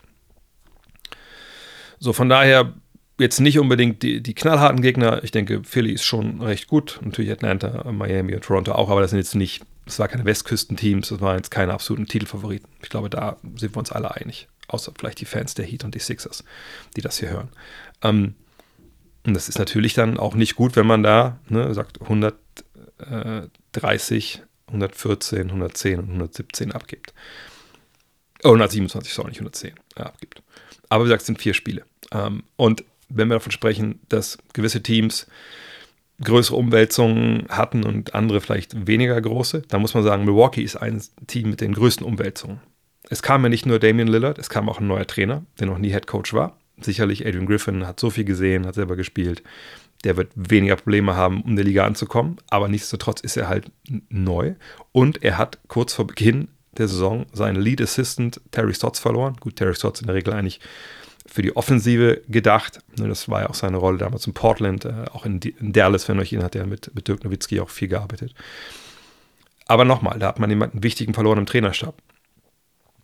So, 1.99 2.13
von 2.13 2.29
daher 2.29 2.73
jetzt 3.19 3.41
nicht 3.41 3.59
unbedingt 3.59 4.03
die, 4.03 4.23
die 4.23 4.35
knallharten 4.35 4.81
Gegner. 4.81 5.23
Ich 5.25 5.31
denke, 5.31 5.63
Philly 5.65 5.93
ist 5.93 6.05
schon 6.05 6.41
recht 6.41 6.69
gut. 6.69 7.01
Natürlich 7.03 7.31
Atlanta, 7.31 7.91
Miami 7.91 8.35
und 8.35 8.45
Toronto 8.45 8.73
auch, 8.73 8.91
aber 8.91 9.01
das 9.01 9.11
sind 9.11 9.19
jetzt 9.19 9.35
nicht 9.35 9.63
es 9.89 9.99
war 9.99 10.09
keine 10.09 10.25
Westküstenteams, 10.25 11.11
es 11.11 11.21
waren 11.21 11.37
jetzt 11.37 11.51
keine 11.51 11.73
absoluten 11.73 12.07
Titelfavoriten. 12.07 12.69
Ich 12.83 12.91
glaube, 12.91 13.11
da 13.11 13.39
sind 13.57 13.75
wir 13.75 13.79
uns 13.79 13.91
alle 13.91 14.15
einig. 14.15 14.47
Außer 14.69 14.93
vielleicht 14.97 15.21
die 15.21 15.25
Fans 15.25 15.55
der 15.55 15.65
Heat 15.65 15.83
und 15.85 15.93
die 15.95 15.99
Sixers, 15.99 16.45
die 16.97 17.01
das 17.01 17.19
hier 17.19 17.31
hören. 17.31 17.49
Ähm, 18.03 18.35
und 19.25 19.35
das 19.35 19.49
ist 19.49 19.59
natürlich 19.59 19.95
dann 19.95 20.19
auch 20.19 20.35
nicht 20.35 20.55
gut, 20.57 20.77
wenn 20.77 20.87
man 20.87 21.03
da 21.03 21.39
ne, 21.49 21.73
sagt 21.75 22.03
130, 22.03 24.43
114, 24.69 25.49
110 25.49 25.99
und 25.99 26.09
117 26.09 26.73
abgibt. 26.73 27.15
Oh, 28.45 28.49
127, 28.49 29.13
sorry, 29.13 29.31
nicht 29.31 29.41
110 29.41 29.75
äh, 29.97 30.03
abgibt. 30.03 30.43
Aber 30.91 31.03
wie 31.05 31.09
gesagt, 31.09 31.23
es 31.23 31.27
sind 31.27 31.41
vier 31.41 31.55
Spiele. 31.55 31.85
Ähm, 32.13 32.45
und 32.57 32.85
wenn 33.09 33.29
wir 33.29 33.35
davon 33.35 33.53
sprechen, 33.53 34.01
dass 34.09 34.39
gewisse 34.53 34.83
Teams 34.83 35.27
größere 36.23 36.57
Umwälzungen 36.57 37.47
hatten 37.49 37.85
und 37.85 38.15
andere 38.15 38.41
vielleicht 38.41 38.87
weniger 38.87 39.21
große. 39.21 39.63
Da 39.69 39.79
muss 39.79 39.95
man 39.95 40.03
sagen, 40.03 40.25
Milwaukee 40.25 40.63
ist 40.63 40.77
ein 40.77 41.01
Team 41.27 41.51
mit 41.51 41.61
den 41.61 41.75
größten 41.75 42.05
Umwälzungen. 42.05 42.61
es 43.09 43.23
kam 43.23 43.43
ja 43.43 43.49
nicht 43.49 43.67
nur 43.67 43.79
Damian 43.79 44.09
Lillard, 44.09 44.39
es 44.39 44.51
kam 44.51 44.69
auch 44.69 44.81
ein 44.81 44.87
neuer 44.87 45.07
Trainer, 45.07 45.45
der 45.59 45.69
noch 45.69 45.79
nie 45.79 45.91
Head 45.91 46.07
Coach 46.07 46.35
war. 46.35 46.59
Sicherlich 46.81 47.27
Adrian 47.27 47.47
Griffin 47.47 47.87
hat 47.87 47.99
so 47.99 48.11
viel 48.11 48.25
gesehen, 48.25 48.67
hat 48.67 48.75
selber 48.75 48.97
gespielt. 48.97 49.43
Der 50.05 50.17
wird 50.17 50.31
weniger 50.35 50.77
Probleme 50.77 51.17
haben, 51.17 51.43
um 51.43 51.51
in 51.51 51.57
der 51.57 51.65
Liga 51.65 51.85
anzukommen, 51.85 52.37
aber 52.49 52.69
nichtsdestotrotz 52.69 53.21
ist 53.21 53.37
er 53.37 53.49
halt 53.49 53.71
neu 54.09 54.55
und 54.93 55.25
er 55.25 55.39
hat 55.39 55.59
kurz 55.69 55.93
vor 55.95 56.07
Beginn 56.07 56.49
der 56.77 56.87
Saison 56.87 57.27
seinen 57.33 57.61
Lead 57.61 57.81
Assistant 57.81 58.41
Terry 58.53 58.75
Stotts 58.75 59.01
verloren. 59.01 59.37
Gut, 59.41 59.57
Terry 59.57 59.75
Stotts 59.75 60.01
in 60.01 60.07
der 60.07 60.15
Regel 60.15 60.35
eigentlich 60.35 60.61
für 61.29 61.43
die 61.43 61.55
Offensive 61.57 62.23
gedacht. 62.29 62.81
Ne, 62.99 63.09
das 63.09 63.29
war 63.29 63.43
ja 63.43 63.51
auch 63.51 63.55
seine 63.55 63.77
Rolle 63.77 63.99
damals 63.99 64.27
in 64.27 64.35
Portland, 64.35 64.85
äh, 64.85 65.05
auch 65.13 65.27
in, 65.27 65.41
Dallas, 65.61 66.09
wenn 66.09 66.19
euch 66.19 66.33
ihn 66.33 66.43
hat 66.43 66.57
er 66.57 66.67
mit, 66.67 66.95
mit 66.95 67.07
Dirk 67.07 67.25
Nowitzki 67.25 67.61
auch 67.61 67.71
viel 67.71 67.89
gearbeitet. 67.89 68.35
Aber 69.67 69.85
nochmal, 69.85 70.19
da 70.19 70.29
hat 70.29 70.39
man 70.39 70.51
jemanden 70.51 70.83
wichtigen 70.83 71.15
verloren 71.15 71.39
im 71.39 71.47
Trainerstab. 71.47 71.95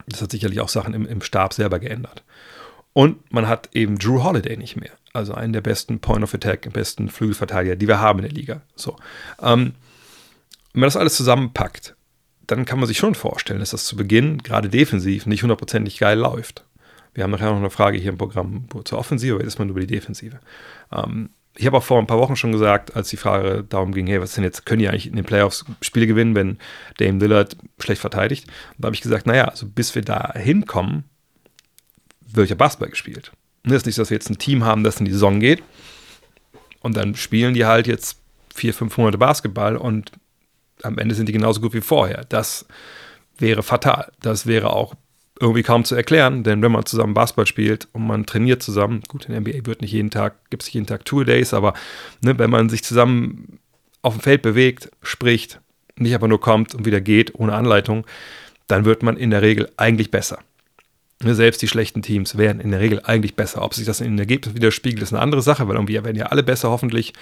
Das 0.06 0.22
hat 0.22 0.30
sicherlich 0.30 0.60
auch 0.60 0.68
Sachen 0.68 0.94
im, 0.94 1.06
im 1.06 1.22
Stab 1.22 1.52
selber 1.52 1.78
geändert. 1.78 2.24
Und 2.94 3.32
man 3.32 3.48
hat 3.48 3.70
eben 3.72 3.98
Drew 3.98 4.22
Holiday 4.22 4.56
nicht 4.56 4.76
mehr. 4.76 4.92
Also 5.12 5.34
einen 5.34 5.52
der 5.52 5.60
besten 5.60 6.00
Point 6.00 6.24
of 6.24 6.34
Attack, 6.34 6.72
besten 6.72 7.08
Flügelverteidiger, 7.08 7.76
die 7.76 7.88
wir 7.88 8.00
haben 8.00 8.20
in 8.20 8.24
der 8.24 8.32
Liga. 8.32 8.62
So. 8.76 8.96
Ähm, 9.42 9.74
wenn 10.72 10.80
man 10.80 10.86
das 10.86 10.96
alles 10.96 11.16
zusammenpackt, 11.16 11.94
dann 12.46 12.64
kann 12.64 12.78
man 12.78 12.88
sich 12.88 12.98
schon 12.98 13.14
vorstellen, 13.14 13.60
dass 13.60 13.70
das 13.70 13.84
zu 13.84 13.96
Beginn 13.96 14.38
gerade 14.42 14.68
defensiv 14.68 15.26
nicht 15.26 15.42
hundertprozentig 15.42 15.98
geil 15.98 16.18
läuft. 16.18 16.64
Wir 17.14 17.24
haben 17.24 17.30
nachher 17.30 17.50
noch 17.50 17.58
eine 17.58 17.70
Frage 17.70 17.98
hier 17.98 18.10
im 18.10 18.18
Programm 18.18 18.66
zur 18.84 18.98
Offensive, 18.98 19.34
aber 19.34 19.44
jetzt 19.44 19.58
mal 19.58 19.68
über 19.68 19.80
die 19.80 19.86
Defensive. 19.86 20.40
Ähm, 20.92 21.30
ich 21.56 21.66
habe 21.66 21.76
auch 21.76 21.84
vor 21.84 22.00
ein 22.00 22.08
paar 22.08 22.18
Wochen 22.18 22.34
schon 22.34 22.50
gesagt, 22.50 22.96
als 22.96 23.08
die 23.08 23.16
Frage 23.16 23.64
darum 23.68 23.94
ging, 23.94 24.08
hey, 24.08 24.20
was 24.20 24.34
denn 24.34 24.42
jetzt, 24.42 24.66
können 24.66 24.80
die 24.80 24.88
eigentlich 24.88 25.06
in 25.06 25.14
den 25.14 25.24
Playoffs 25.24 25.64
Spiele 25.80 26.08
gewinnen, 26.08 26.34
wenn 26.34 26.58
Dame 26.98 27.20
Lillard 27.20 27.56
schlecht 27.78 28.00
verteidigt? 28.00 28.48
Da 28.76 28.86
habe 28.86 28.96
ich 28.96 29.02
gesagt, 29.02 29.26
naja, 29.26 29.44
also 29.44 29.66
bis 29.66 29.94
wir 29.94 30.02
da 30.02 30.32
hinkommen, 30.34 31.04
wird 32.26 32.50
ja 32.50 32.56
Basketball 32.56 32.90
gespielt. 32.90 33.30
Das 33.62 33.74
ist 33.74 33.86
nicht, 33.86 33.98
dass 33.98 34.10
wir 34.10 34.16
jetzt 34.16 34.28
ein 34.28 34.38
Team 34.38 34.64
haben, 34.64 34.82
das 34.82 34.98
in 34.98 35.04
die 35.04 35.12
Saison 35.12 35.38
geht 35.38 35.62
und 36.80 36.96
dann 36.96 37.14
spielen 37.14 37.54
die 37.54 37.64
halt 37.64 37.86
jetzt 37.86 38.18
vier, 38.54 38.74
fünf 38.74 38.98
Monate 38.98 39.16
Basketball 39.16 39.76
und 39.76 40.12
am 40.82 40.98
Ende 40.98 41.14
sind 41.14 41.28
die 41.28 41.32
genauso 41.32 41.60
gut 41.60 41.72
wie 41.72 41.80
vorher. 41.80 42.24
Das 42.28 42.66
wäre 43.38 43.62
fatal. 43.62 44.12
Das 44.20 44.46
wäre 44.46 44.70
auch 44.70 44.94
irgendwie 45.40 45.62
kaum 45.62 45.84
zu 45.84 45.94
erklären, 45.94 46.44
denn 46.44 46.62
wenn 46.62 46.72
man 46.72 46.86
zusammen 46.86 47.14
Basketball 47.14 47.46
spielt 47.46 47.88
und 47.92 48.06
man 48.06 48.24
trainiert 48.24 48.62
zusammen, 48.62 49.02
gut, 49.08 49.26
in 49.26 49.32
der 49.32 49.40
NBA 49.40 49.66
wird 49.66 49.80
nicht 49.82 49.92
jeden 49.92 50.10
Tag, 50.10 50.34
gibt 50.50 50.62
es 50.62 50.68
nicht 50.68 50.74
jeden 50.74 50.86
Tag 50.86 51.04
Tour 51.04 51.24
Days, 51.24 51.52
aber 51.52 51.74
ne, 52.20 52.38
wenn 52.38 52.50
man 52.50 52.68
sich 52.68 52.84
zusammen 52.84 53.58
auf 54.02 54.14
dem 54.14 54.20
Feld 54.20 54.42
bewegt, 54.42 54.90
spricht, 55.02 55.60
nicht 55.96 56.14
einfach 56.14 56.28
nur 56.28 56.40
kommt 56.40 56.74
und 56.74 56.84
wieder 56.84 57.00
geht, 57.00 57.34
ohne 57.34 57.54
Anleitung, 57.54 58.06
dann 58.68 58.84
wird 58.84 59.02
man 59.02 59.16
in 59.16 59.30
der 59.30 59.42
Regel 59.42 59.70
eigentlich 59.76 60.10
besser. 60.10 60.38
Ne, 61.22 61.34
selbst 61.34 61.62
die 61.62 61.68
schlechten 61.68 62.02
Teams 62.02 62.36
werden 62.36 62.60
in 62.60 62.70
der 62.70 62.80
Regel 62.80 63.00
eigentlich 63.04 63.34
besser. 63.34 63.62
Ob 63.62 63.74
sich 63.74 63.86
das 63.86 64.00
in 64.00 64.12
den 64.12 64.18
Ergebnissen 64.18 64.56
widerspiegelt, 64.56 65.02
ist 65.02 65.12
eine 65.12 65.22
andere 65.22 65.42
Sache, 65.42 65.66
weil 65.66 65.76
irgendwie 65.76 65.94
werden 65.94 66.16
ja 66.16 66.26
alle 66.26 66.42
besser 66.42 66.70
hoffentlich. 66.70 67.12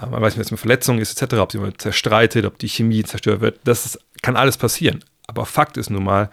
Äh, 0.00 0.06
man 0.06 0.22
weiß 0.22 0.34
nicht, 0.34 0.44
was 0.44 0.50
mit 0.50 0.60
Verletzungen 0.60 1.00
ist, 1.00 1.20
etc., 1.20 1.34
ob 1.36 1.52
jemand 1.52 1.80
zerstreitet, 1.80 2.44
ob 2.44 2.58
die 2.58 2.68
Chemie 2.68 3.02
zerstört 3.02 3.40
wird. 3.40 3.60
Das 3.64 3.86
ist, 3.86 3.98
kann 4.22 4.36
alles 4.36 4.56
passieren. 4.56 5.02
Aber 5.26 5.46
Fakt 5.46 5.76
ist 5.76 5.90
nun 5.90 6.04
mal, 6.04 6.30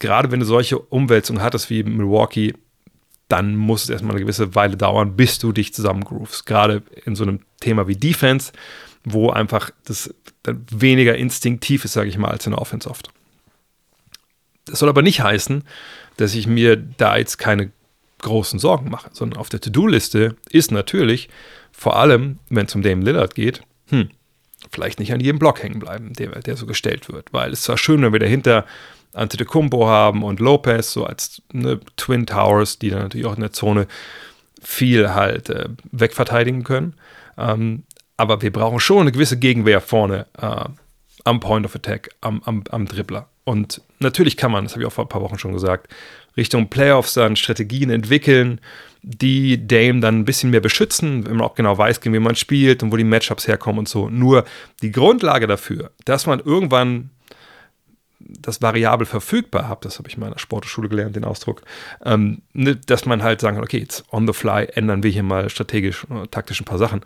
gerade 0.00 0.30
wenn 0.30 0.40
du 0.40 0.46
solche 0.46 0.78
Umwälzungen 0.78 1.42
hattest 1.42 1.70
wie 1.70 1.82
Milwaukee, 1.82 2.54
dann 3.28 3.56
muss 3.56 3.84
es 3.84 3.90
erstmal 3.90 4.12
eine 4.12 4.20
gewisse 4.20 4.54
Weile 4.54 4.76
dauern, 4.76 5.16
bis 5.16 5.38
du 5.38 5.52
dich 5.52 5.74
zusammengroovst. 5.74 6.46
Gerade 6.46 6.82
in 7.04 7.16
so 7.16 7.24
einem 7.24 7.40
Thema 7.60 7.88
wie 7.88 7.96
Defense, 7.96 8.52
wo 9.04 9.30
einfach 9.30 9.70
das 9.84 10.14
weniger 10.70 11.16
instinktiv 11.16 11.84
ist, 11.84 11.94
sage 11.94 12.08
ich 12.08 12.18
mal, 12.18 12.30
als 12.30 12.46
in 12.46 12.52
der 12.52 12.60
Offense 12.60 12.88
oft. 12.88 13.08
Das 14.66 14.78
soll 14.80 14.88
aber 14.88 15.02
nicht 15.02 15.20
heißen, 15.20 15.64
dass 16.16 16.34
ich 16.34 16.46
mir 16.46 16.76
da 16.76 17.16
jetzt 17.16 17.38
keine 17.38 17.72
großen 18.20 18.58
Sorgen 18.58 18.90
mache, 18.90 19.10
sondern 19.12 19.38
auf 19.38 19.48
der 19.48 19.60
To-Do-Liste 19.60 20.36
ist 20.50 20.70
natürlich, 20.70 21.28
vor 21.72 21.96
allem, 21.96 22.38
wenn 22.48 22.66
es 22.66 22.74
um 22.74 22.82
Dame 22.82 23.04
Lillard 23.04 23.34
geht, 23.34 23.62
hm, 23.88 24.08
vielleicht 24.70 24.98
nicht 24.98 25.12
an 25.12 25.20
jedem 25.20 25.38
Block 25.38 25.62
hängen 25.62 25.78
bleiben, 25.78 26.12
der, 26.14 26.40
der 26.40 26.56
so 26.56 26.66
gestellt 26.66 27.08
wird. 27.08 27.32
Weil 27.32 27.52
es 27.52 27.62
zwar 27.62 27.78
schön, 27.78 28.02
wenn 28.02 28.12
wir 28.12 28.20
dahinter 28.20 28.64
Antetokounmpo 29.16 29.86
haben 29.86 30.22
und 30.22 30.40
Lopez, 30.40 30.92
so 30.92 31.04
als 31.04 31.42
ne, 31.52 31.80
Twin 31.96 32.26
Towers, 32.26 32.78
die 32.78 32.90
dann 32.90 33.02
natürlich 33.02 33.26
auch 33.26 33.34
in 33.34 33.40
der 33.40 33.52
Zone 33.52 33.86
viel 34.62 35.14
halt 35.14 35.50
äh, 35.50 35.68
wegverteidigen 35.92 36.64
können. 36.64 36.94
Ähm, 37.38 37.84
aber 38.16 38.42
wir 38.42 38.52
brauchen 38.52 38.80
schon 38.80 39.02
eine 39.02 39.12
gewisse 39.12 39.38
Gegenwehr 39.38 39.80
vorne 39.80 40.26
äh, 40.40 40.64
am 41.24 41.40
Point 41.40 41.66
of 41.66 41.74
Attack, 41.74 42.10
am, 42.20 42.42
am, 42.44 42.64
am 42.70 42.86
Dribbler. 42.86 43.28
Und 43.44 43.80
natürlich 44.00 44.36
kann 44.36 44.50
man, 44.50 44.64
das 44.64 44.72
habe 44.72 44.82
ich 44.82 44.86
auch 44.88 44.92
vor 44.92 45.04
ein 45.04 45.08
paar 45.08 45.22
Wochen 45.22 45.38
schon 45.38 45.52
gesagt, 45.52 45.92
Richtung 46.36 46.68
Playoffs 46.68 47.14
dann 47.14 47.36
Strategien 47.36 47.90
entwickeln, 47.90 48.60
die 49.02 49.66
Dame 49.66 50.00
dann 50.00 50.18
ein 50.18 50.24
bisschen 50.24 50.50
mehr 50.50 50.60
beschützen, 50.60 51.26
wenn 51.26 51.36
man 51.36 51.46
auch 51.46 51.54
genau 51.54 51.78
weiß, 51.78 52.00
wen 52.02 52.22
man 52.22 52.34
spielt 52.34 52.82
und 52.82 52.92
wo 52.92 52.96
die 52.96 53.04
Matchups 53.04 53.46
herkommen 53.46 53.78
und 53.80 53.88
so. 53.88 54.08
Nur 54.08 54.44
die 54.82 54.90
Grundlage 54.90 55.46
dafür, 55.46 55.92
dass 56.04 56.26
man 56.26 56.40
irgendwann 56.40 57.10
das 58.28 58.62
variabel 58.62 59.06
verfügbar 59.06 59.68
habe, 59.68 59.80
das 59.82 59.98
habe 59.98 60.08
ich 60.08 60.14
in 60.14 60.20
meiner 60.20 60.38
Sportschule 60.38 60.88
gelernt, 60.88 61.16
den 61.16 61.24
Ausdruck, 61.24 61.62
ähm, 62.04 62.42
ne, 62.52 62.76
dass 62.76 63.06
man 63.06 63.22
halt 63.22 63.40
sagen 63.40 63.56
kann, 63.56 63.64
okay, 63.64 63.78
jetzt 63.78 64.04
on 64.12 64.26
the 64.26 64.32
fly 64.32 64.66
ändern 64.74 65.02
wir 65.02 65.10
hier 65.10 65.22
mal 65.22 65.48
strategisch, 65.48 66.06
äh, 66.10 66.26
taktisch 66.28 66.60
ein 66.60 66.64
paar 66.64 66.78
Sachen. 66.78 67.02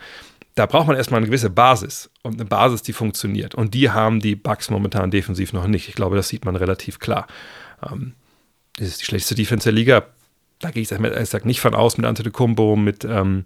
Da 0.55 0.67
braucht 0.67 0.89
man 0.89 0.97
erstmal 0.97 1.19
eine 1.19 1.27
gewisse 1.27 1.51
Basis 1.51 2.11
und 2.23 2.35
eine 2.35 2.45
Basis, 2.45 2.83
die 2.83 2.93
funktioniert. 2.93 3.55
Und 3.55 3.73
die 3.75 3.91
haben 3.91 4.21
die 4.21 4.35
Bugs 4.35 4.69
momentan 4.69 5.11
defensiv 5.11 5.53
noch 5.53 5.67
nicht. 5.67 5.89
Ich 5.89 5.95
glaube, 5.95 6.17
das 6.17 6.29
sieht 6.29 6.45
man 6.45 6.57
relativ 6.57 6.99
klar. 6.99 7.27
Ähm, 7.89 8.15
das 8.77 8.89
ist 8.89 9.01
die 9.01 9.05
schlechteste 9.05 9.35
Defense 9.35 9.65
der 9.65 9.73
Liga. 9.73 10.07
Da 10.59 10.71
gehe 10.71 10.83
ich 10.83 10.91
ehrlich 10.91 11.45
nicht 11.45 11.61
von 11.61 11.75
aus 11.75 11.97
mit 11.97 12.07
Antetokounmpo, 12.07 12.77
mit, 12.77 13.05
ähm, 13.05 13.45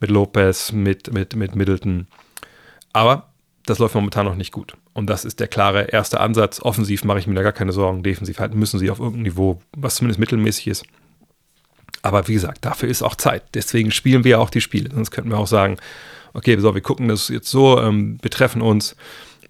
mit 0.00 0.10
Lopez, 0.10 0.72
mit, 0.72 1.12
mit, 1.12 1.34
mit 1.34 1.54
Middleton. 1.54 2.06
Aber 2.92 3.30
das 3.64 3.78
läuft 3.78 3.94
momentan 3.94 4.26
noch 4.26 4.34
nicht 4.34 4.52
gut. 4.52 4.74
Und 4.92 5.08
das 5.08 5.24
ist 5.24 5.40
der 5.40 5.48
klare 5.48 5.84
erste 5.84 6.20
Ansatz. 6.20 6.60
Offensiv 6.60 7.04
mache 7.04 7.18
ich 7.18 7.26
mir 7.26 7.34
da 7.34 7.42
gar 7.42 7.52
keine 7.52 7.72
Sorgen. 7.72 8.02
Defensiv 8.02 8.40
halten 8.40 8.58
müssen 8.58 8.78
sie 8.78 8.90
auf 8.90 8.98
irgendeinem 8.98 9.22
Niveau, 9.22 9.60
was 9.76 9.96
zumindest 9.96 10.18
mittelmäßig 10.18 10.66
ist. 10.66 10.84
Aber 12.02 12.26
wie 12.28 12.34
gesagt, 12.34 12.64
dafür 12.64 12.88
ist 12.88 13.02
auch 13.02 13.14
Zeit. 13.14 13.42
Deswegen 13.54 13.90
spielen 13.90 14.24
wir 14.24 14.40
auch 14.40 14.50
die 14.50 14.60
Spiele. 14.60 14.90
Sonst 14.92 15.10
könnten 15.10 15.30
wir 15.30 15.38
auch 15.38 15.46
sagen, 15.46 15.76
okay, 16.32 16.58
so, 16.58 16.74
wir 16.74 16.80
gucken 16.80 17.08
das 17.08 17.28
jetzt 17.28 17.50
so, 17.50 17.80
ähm, 17.80 18.18
wir 18.22 18.30
treffen 18.30 18.62
uns, 18.62 18.96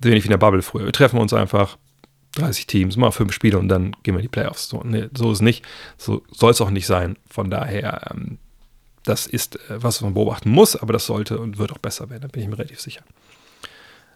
so 0.03 0.09
wenig 0.09 0.25
wie 0.25 0.29
in 0.29 0.33
der 0.33 0.39
Bubble 0.39 0.63
früher. 0.63 0.87
Wir 0.87 0.93
treffen 0.93 1.19
uns 1.19 1.33
einfach 1.33 1.77
30 2.37 2.67
Teams, 2.67 2.97
mal 2.97 3.11
fünf 3.11 3.33
Spiele 3.33 3.59
und 3.59 3.69
dann 3.69 3.93
gehen 4.03 4.15
wir 4.15 4.21
in 4.21 4.23
die 4.23 4.29
Playoffs. 4.29 4.69
So, 4.69 4.83
nee, 4.85 5.09
so 5.17 5.31
ist 5.33 5.39
es 5.39 5.43
nicht. 5.43 5.65
So 5.97 6.23
soll 6.31 6.53
es 6.53 6.61
auch 6.61 6.71
nicht 6.71 6.87
sein. 6.87 7.17
Von 7.29 7.51
daher, 7.51 8.11
ähm, 8.11 8.39
das 9.05 9.27
ist 9.27 9.57
äh, 9.57 9.83
was 9.83 10.01
man 10.01 10.15
beobachten 10.15 10.51
muss, 10.51 10.77
aber 10.77 10.93
das 10.93 11.07
sollte 11.07 11.39
und 11.39 11.59
wird 11.59 11.73
auch 11.73 11.79
besser 11.79 12.11
werden, 12.11 12.23
da 12.23 12.29
bin 12.29 12.43
ich 12.43 12.49
mir 12.49 12.59
relativ 12.59 12.81
sicher. 12.81 13.03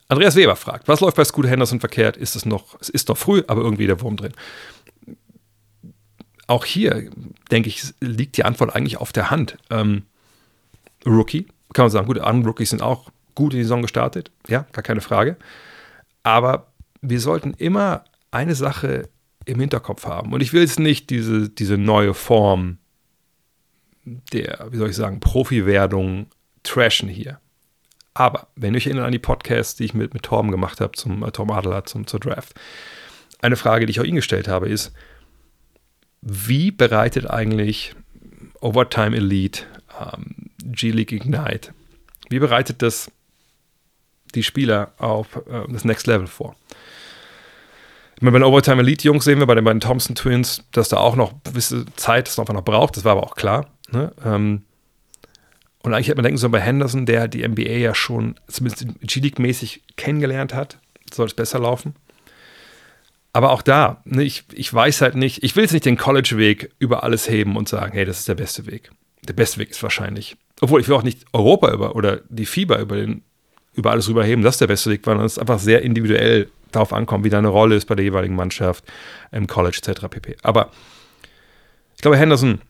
Andreas 0.08 0.36
Weber 0.36 0.56
fragt, 0.56 0.86
was 0.88 1.00
läuft 1.00 1.16
bei 1.16 1.24
Scooter 1.24 1.48
Henderson 1.48 1.80
verkehrt? 1.80 2.16
Ist 2.16 2.36
es 2.36 2.44
noch, 2.44 2.78
es 2.80 2.88
ist 2.88 3.08
noch 3.08 3.16
früh, 3.16 3.42
aber 3.46 3.62
irgendwie 3.62 3.86
der 3.86 4.00
Wurm 4.00 4.16
drin. 4.16 4.32
Auch 6.46 6.64
hier, 6.64 7.10
denke 7.50 7.68
ich, 7.68 7.94
liegt 8.00 8.36
die 8.36 8.44
Antwort 8.44 8.74
eigentlich 8.74 8.98
auf 8.98 9.12
der 9.12 9.30
Hand. 9.30 9.56
Ähm, 9.70 10.02
Rookie, 11.06 11.46
kann 11.72 11.84
man 11.84 11.90
sagen, 11.90 12.06
gut, 12.06 12.18
andere 12.18 12.50
Rookies 12.50 12.70
sind 12.70 12.82
auch 12.82 13.10
gut 13.34 13.52
in 13.52 13.58
die 13.58 13.64
Saison 13.64 13.82
gestartet, 13.82 14.30
ja, 14.46 14.66
gar 14.72 14.82
keine 14.82 15.00
Frage. 15.00 15.36
Aber 16.22 16.72
wir 17.00 17.20
sollten 17.20 17.54
immer 17.54 18.04
eine 18.30 18.54
Sache 18.54 19.08
im 19.44 19.60
Hinterkopf 19.60 20.06
haben. 20.06 20.32
Und 20.32 20.42
ich 20.42 20.52
will 20.52 20.62
jetzt 20.62 20.78
nicht 20.78 21.10
diese, 21.10 21.48
diese 21.48 21.78
neue 21.78 22.14
Form 22.14 22.78
der, 24.04 24.68
wie 24.70 24.76
soll 24.76 24.90
ich 24.90 24.96
sagen, 24.96 25.20
Profi-Werdung 25.20 26.26
trashen 26.62 27.08
hier. 27.08 27.40
Aber 28.14 28.46
wenn 28.54 28.74
ich 28.74 28.86
erinnere 28.86 29.06
an 29.06 29.12
die 29.12 29.18
Podcasts, 29.18 29.74
die 29.74 29.84
ich 29.84 29.94
mit, 29.94 30.14
mit 30.14 30.22
Torben 30.22 30.52
gemacht 30.52 30.80
habe, 30.80 30.92
zum 30.92 31.24
äh, 31.24 31.32
Tom 31.32 31.50
Adler, 31.50 31.84
zum, 31.84 32.06
zur 32.06 32.20
Draft, 32.20 32.54
eine 33.42 33.56
Frage, 33.56 33.86
die 33.86 33.90
ich 33.90 34.00
auch 34.00 34.04
ihm 34.04 34.14
gestellt 34.14 34.48
habe, 34.48 34.68
ist, 34.68 34.92
wie 36.22 36.70
bereitet 36.70 37.28
eigentlich 37.28 37.94
Overtime 38.60 39.16
Elite, 39.16 39.64
ähm, 40.00 40.50
G-League 40.62 41.12
Ignite, 41.12 41.74
wie 42.30 42.38
bereitet 42.38 42.80
das 42.80 43.10
die 44.34 44.42
Spieler 44.42 44.92
auf 44.98 45.36
äh, 45.48 45.70
das 45.70 45.84
Next 45.84 46.06
Level 46.06 46.28
vor? 46.28 46.56
Ich 48.16 48.22
meine, 48.22 48.32
bei 48.32 48.38
den 48.38 48.44
Overtime 48.44 48.80
Elite 48.80 49.04
Jungs 49.04 49.24
sehen 49.24 49.40
wir 49.40 49.46
bei 49.46 49.56
den 49.56 49.64
beiden 49.64 49.80
Thompson 49.80 50.14
Twins, 50.14 50.62
dass 50.70 50.88
da 50.88 50.98
auch 50.98 51.16
noch 51.16 51.34
gewisse 51.42 51.84
Zeit 51.96 52.28
es 52.28 52.38
einfach 52.38 52.54
noch 52.54 52.64
braucht, 52.64 52.96
das 52.96 53.04
war 53.04 53.12
aber 53.12 53.24
auch 53.24 53.34
klar. 53.34 53.66
Ne? 53.90 54.12
Ähm, 54.24 54.62
und 55.84 55.92
eigentlich 55.92 56.08
hätte 56.08 56.16
man 56.16 56.24
denken 56.24 56.38
sollen, 56.38 56.50
bei 56.50 56.60
Henderson, 56.60 57.04
der 57.04 57.28
die 57.28 57.46
NBA 57.46 57.62
ja 57.62 57.94
schon 57.94 58.36
zumindest 58.48 58.86
G-League-mäßig 59.02 59.82
kennengelernt 59.96 60.54
hat, 60.54 60.78
soll 61.12 61.26
es 61.26 61.34
besser 61.34 61.58
laufen. 61.58 61.94
Aber 63.34 63.50
auch 63.50 63.60
da, 63.60 64.00
ne, 64.06 64.22
ich, 64.22 64.44
ich 64.54 64.72
weiß 64.72 65.02
halt 65.02 65.14
nicht, 65.14 65.44
ich 65.44 65.54
will 65.56 65.64
jetzt 65.64 65.72
nicht 65.72 65.84
den 65.84 65.98
College-Weg 65.98 66.70
über 66.78 67.02
alles 67.02 67.28
heben 67.28 67.54
und 67.56 67.68
sagen, 67.68 67.92
hey, 67.92 68.06
das 68.06 68.20
ist 68.20 68.28
der 68.28 68.34
beste 68.34 68.66
Weg. 68.66 68.92
Der 69.28 69.34
beste 69.34 69.58
Weg 69.58 69.72
ist 69.72 69.82
wahrscheinlich, 69.82 70.38
obwohl 70.62 70.80
ich 70.80 70.88
will 70.88 70.94
auch 70.94 71.02
nicht 71.02 71.26
Europa 71.34 71.70
über 71.70 71.94
oder 71.96 72.22
die 72.30 72.46
FIBA 72.46 72.80
über, 72.80 72.96
den, 72.96 73.22
über 73.74 73.90
alles 73.90 74.08
rüberheben, 74.08 74.42
das 74.42 74.54
ist 74.54 74.60
der 74.62 74.68
beste 74.68 74.90
Weg, 74.90 75.06
weil 75.06 75.20
es 75.20 75.38
einfach 75.38 75.58
sehr 75.58 75.82
individuell 75.82 76.48
darauf 76.72 76.94
ankommt, 76.94 77.24
wie 77.24 77.30
deine 77.30 77.48
Rolle 77.48 77.76
ist 77.76 77.84
bei 77.84 77.94
der 77.94 78.06
jeweiligen 78.06 78.36
Mannschaft, 78.36 78.84
im 79.32 79.46
College 79.46 79.80
etc. 79.84 80.06
pp. 80.08 80.36
Aber 80.42 80.70
ich 81.94 82.00
glaube, 82.00 82.16
Henderson 82.16 82.62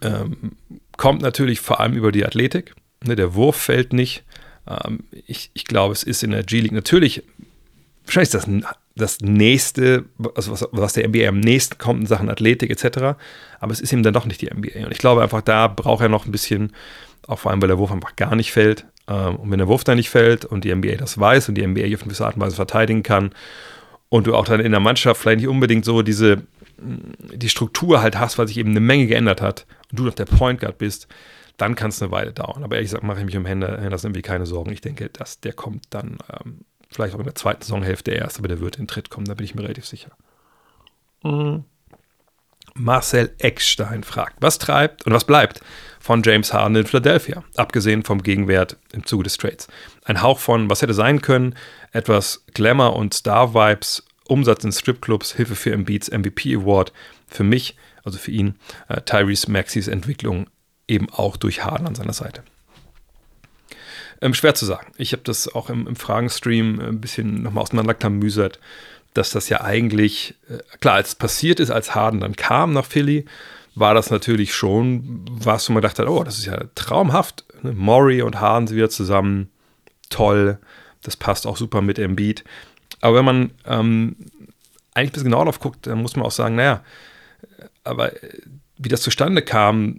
ähm, 0.00 0.52
kommt 0.96 1.22
natürlich 1.22 1.60
vor 1.60 1.80
allem 1.80 1.94
über 1.94 2.12
die 2.12 2.24
Athletik. 2.24 2.74
Ne, 3.04 3.16
der 3.16 3.34
Wurf 3.34 3.56
fällt 3.56 3.92
nicht. 3.92 4.24
Ähm, 4.68 5.00
ich, 5.26 5.50
ich 5.54 5.64
glaube, 5.64 5.92
es 5.92 6.02
ist 6.02 6.22
in 6.22 6.30
der 6.30 6.42
G-League 6.42 6.72
natürlich, 6.72 7.22
wahrscheinlich 8.04 8.30
das 8.30 8.48
das 8.96 9.20
nächste, 9.20 10.04
also 10.36 10.52
was, 10.52 10.68
was 10.70 10.92
der 10.92 11.08
NBA 11.08 11.26
am 11.26 11.40
nächsten 11.40 11.78
kommt 11.78 12.02
in 12.02 12.06
Sachen 12.06 12.30
Athletik 12.30 12.70
etc. 12.70 13.16
Aber 13.58 13.72
es 13.72 13.80
ist 13.80 13.92
ihm 13.92 14.02
dann 14.02 14.14
doch 14.14 14.26
nicht 14.26 14.40
die 14.40 14.46
NBA. 14.46 14.86
Und 14.86 14.92
ich 14.92 14.98
glaube 14.98 15.22
einfach, 15.22 15.42
da 15.42 15.66
braucht 15.66 16.02
er 16.02 16.08
noch 16.08 16.26
ein 16.26 16.32
bisschen, 16.32 16.72
auch 17.26 17.40
vor 17.40 17.50
allem, 17.50 17.60
weil 17.60 17.68
der 17.68 17.78
Wurf 17.78 17.90
einfach 17.90 18.14
gar 18.14 18.36
nicht 18.36 18.52
fällt. 18.52 18.86
Ähm, 19.08 19.36
und 19.36 19.50
wenn 19.50 19.58
der 19.58 19.68
Wurf 19.68 19.84
da 19.84 19.94
nicht 19.94 20.10
fällt 20.10 20.44
und 20.44 20.64
die 20.64 20.74
NBA 20.74 20.96
das 20.96 21.18
weiß 21.18 21.48
und 21.48 21.56
die 21.56 21.66
NBA 21.66 21.80
auf 21.80 21.86
eine 21.86 22.04
gewisse 22.04 22.24
Art 22.24 22.36
und 22.36 22.42
Weise 22.42 22.56
verteidigen 22.56 23.02
kann 23.02 23.32
und 24.10 24.26
du 24.26 24.34
auch 24.34 24.44
dann 24.44 24.60
in 24.60 24.70
der 24.70 24.80
Mannschaft 24.80 25.20
vielleicht 25.20 25.40
nicht 25.40 25.48
unbedingt 25.48 25.84
so 25.84 26.02
diese 26.02 26.42
die 26.78 27.48
Struktur 27.48 28.02
halt 28.02 28.18
hast, 28.18 28.38
weil 28.38 28.48
sich 28.48 28.58
eben 28.58 28.70
eine 28.70 28.80
Menge 28.80 29.06
geändert 29.06 29.40
hat 29.40 29.66
und 29.90 29.98
du 29.98 30.04
noch 30.04 30.14
der 30.14 30.24
Point 30.24 30.60
Guard 30.60 30.78
bist, 30.78 31.08
dann 31.56 31.74
kann 31.74 31.90
es 31.90 32.02
eine 32.02 32.10
Weile 32.10 32.32
dauern. 32.32 32.64
Aber 32.64 32.76
ehrlich 32.76 32.90
gesagt 32.90 33.04
mache 33.04 33.20
ich 33.20 33.26
mich 33.26 33.36
um 33.36 33.46
Henderson 33.46 34.10
irgendwie 34.10 34.22
keine 34.22 34.46
Sorgen. 34.46 34.72
Ich 34.72 34.80
denke, 34.80 35.08
dass 35.08 35.40
der 35.40 35.52
kommt 35.52 35.86
dann 35.90 36.18
ähm, 36.32 36.60
vielleicht 36.90 37.14
auch 37.14 37.18
in 37.20 37.24
der 37.24 37.34
zweiten 37.34 37.62
Saisonhälfte 37.62 38.12
erst, 38.12 38.38
aber 38.38 38.48
der 38.48 38.60
wird 38.60 38.76
in 38.76 38.86
Tritt 38.86 39.10
kommen, 39.10 39.26
da 39.26 39.34
bin 39.34 39.44
ich 39.44 39.54
mir 39.54 39.62
relativ 39.62 39.86
sicher. 39.86 40.10
Mhm. 41.22 41.64
Marcel 42.76 43.32
Eckstein 43.38 44.02
fragt, 44.02 44.36
was 44.40 44.58
treibt 44.58 45.06
und 45.06 45.12
was 45.12 45.24
bleibt 45.24 45.60
von 46.00 46.22
James 46.24 46.52
Harden 46.52 46.76
in 46.76 46.86
Philadelphia, 46.86 47.44
abgesehen 47.56 48.02
vom 48.02 48.22
Gegenwert 48.22 48.76
im 48.92 49.06
Zuge 49.06 49.24
des 49.24 49.36
Trades. 49.36 49.68
Ein 50.04 50.22
Hauch 50.22 50.40
von, 50.40 50.68
was 50.68 50.82
hätte 50.82 50.92
sein 50.92 51.22
können, 51.22 51.54
etwas 51.92 52.44
Glamour 52.52 52.96
und 52.96 53.14
Star-Vibes, 53.14 54.04
Umsatz 54.26 54.64
in 54.64 54.72
Stripclubs, 54.72 55.34
Hilfe 55.34 55.54
für 55.54 55.72
Embiids 55.72 56.10
MVP 56.10 56.54
Award. 56.54 56.92
Für 57.28 57.44
mich, 57.44 57.76
also 58.04 58.18
für 58.18 58.30
ihn, 58.30 58.54
äh, 58.88 59.00
Tyrese 59.02 59.50
Maxis 59.50 59.88
Entwicklung 59.88 60.46
eben 60.88 61.08
auch 61.10 61.36
durch 61.36 61.64
Harden 61.64 61.86
an 61.86 61.94
seiner 61.94 62.12
Seite. 62.12 62.42
Ähm, 64.20 64.34
schwer 64.34 64.54
zu 64.54 64.64
sagen. 64.64 64.92
Ich 64.96 65.12
habe 65.12 65.22
das 65.24 65.48
auch 65.54 65.70
im, 65.70 65.86
im 65.86 65.96
Fragenstream 65.96 66.80
ein 66.80 67.00
bisschen 67.00 67.42
nochmal 67.42 67.62
auseinanderklamüsert, 67.62 68.58
dass 69.12 69.30
das 69.30 69.48
ja 69.48 69.60
eigentlich, 69.60 70.34
äh, 70.48 70.58
klar, 70.80 70.94
als 70.94 71.08
es 71.08 71.14
passiert 71.14 71.60
ist, 71.60 71.70
als 71.70 71.94
Harden 71.94 72.20
dann 72.20 72.36
kam 72.36 72.72
nach 72.72 72.86
Philly, 72.86 73.26
war 73.74 73.94
das 73.94 74.10
natürlich 74.10 74.54
schon, 74.54 75.24
was 75.28 75.68
man 75.68 75.82
dachte, 75.82 76.08
oh, 76.08 76.22
das 76.22 76.38
ist 76.38 76.46
ja 76.46 76.64
traumhaft. 76.74 77.44
Ne? 77.62 77.72
Maury 77.72 78.22
und 78.22 78.40
Harden 78.40 78.66
sind 78.66 78.76
wieder 78.76 78.90
zusammen, 78.90 79.50
toll, 80.10 80.58
das 81.02 81.16
passt 81.16 81.46
auch 81.46 81.56
super 81.56 81.82
mit 81.82 81.98
Embiid. 81.98 82.44
Aber 83.04 83.18
wenn 83.18 83.24
man 83.26 83.50
ähm, 83.66 84.16
eigentlich 84.94 85.10
ein 85.10 85.12
bisschen 85.12 85.24
genauer 85.24 85.44
drauf 85.44 85.60
guckt, 85.60 85.86
dann 85.86 86.00
muss 86.00 86.16
man 86.16 86.24
auch 86.24 86.30
sagen, 86.30 86.54
naja, 86.54 86.82
aber 87.82 88.14
äh, 88.22 88.38
wie 88.78 88.88
das 88.88 89.02
zustande 89.02 89.42
kam, 89.42 89.98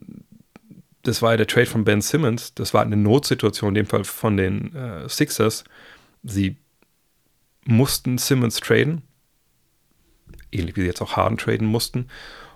das 1.04 1.22
war 1.22 1.34
ja 1.34 1.38
der 1.38 1.46
Trade 1.46 1.68
von 1.68 1.84
Ben 1.84 2.02
Simmons. 2.02 2.56
Das 2.56 2.74
war 2.74 2.82
eine 2.82 2.98
Notsituation, 2.98 3.70
in 3.70 3.76
dem 3.76 3.86
Fall 3.86 4.06
von 4.06 4.38
den 4.38 4.74
äh, 4.74 5.08
Sixers. 5.08 5.66
Sie 6.24 6.58
mussten 7.64 8.18
Simmons 8.18 8.60
traden. 8.60 9.04
Ähnlich 10.52 10.76
wie 10.76 10.82
sie 10.82 10.88
jetzt 10.88 11.02
auch 11.04 11.16
Harden 11.16 11.38
traden 11.38 11.68
mussten. 11.68 12.08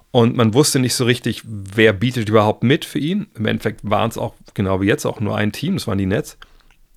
Und 0.09 0.35
man 0.35 0.55
wusste 0.55 0.79
nicht 0.79 0.95
so 0.95 1.05
richtig, 1.05 1.43
wer 1.45 1.93
bietet 1.93 2.27
überhaupt 2.27 2.63
mit 2.63 2.85
für 2.85 2.97
ihn. 2.97 3.27
Im 3.35 3.45
Endeffekt 3.45 3.87
waren 3.87 4.09
es 4.09 4.17
auch, 4.17 4.33
genau 4.55 4.81
wie 4.81 4.87
jetzt, 4.87 5.05
auch 5.05 5.19
nur 5.19 5.37
ein 5.37 5.51
Team. 5.51 5.75
Das 5.75 5.85
waren 5.85 5.99
die 5.99 6.07
Nets. 6.07 6.39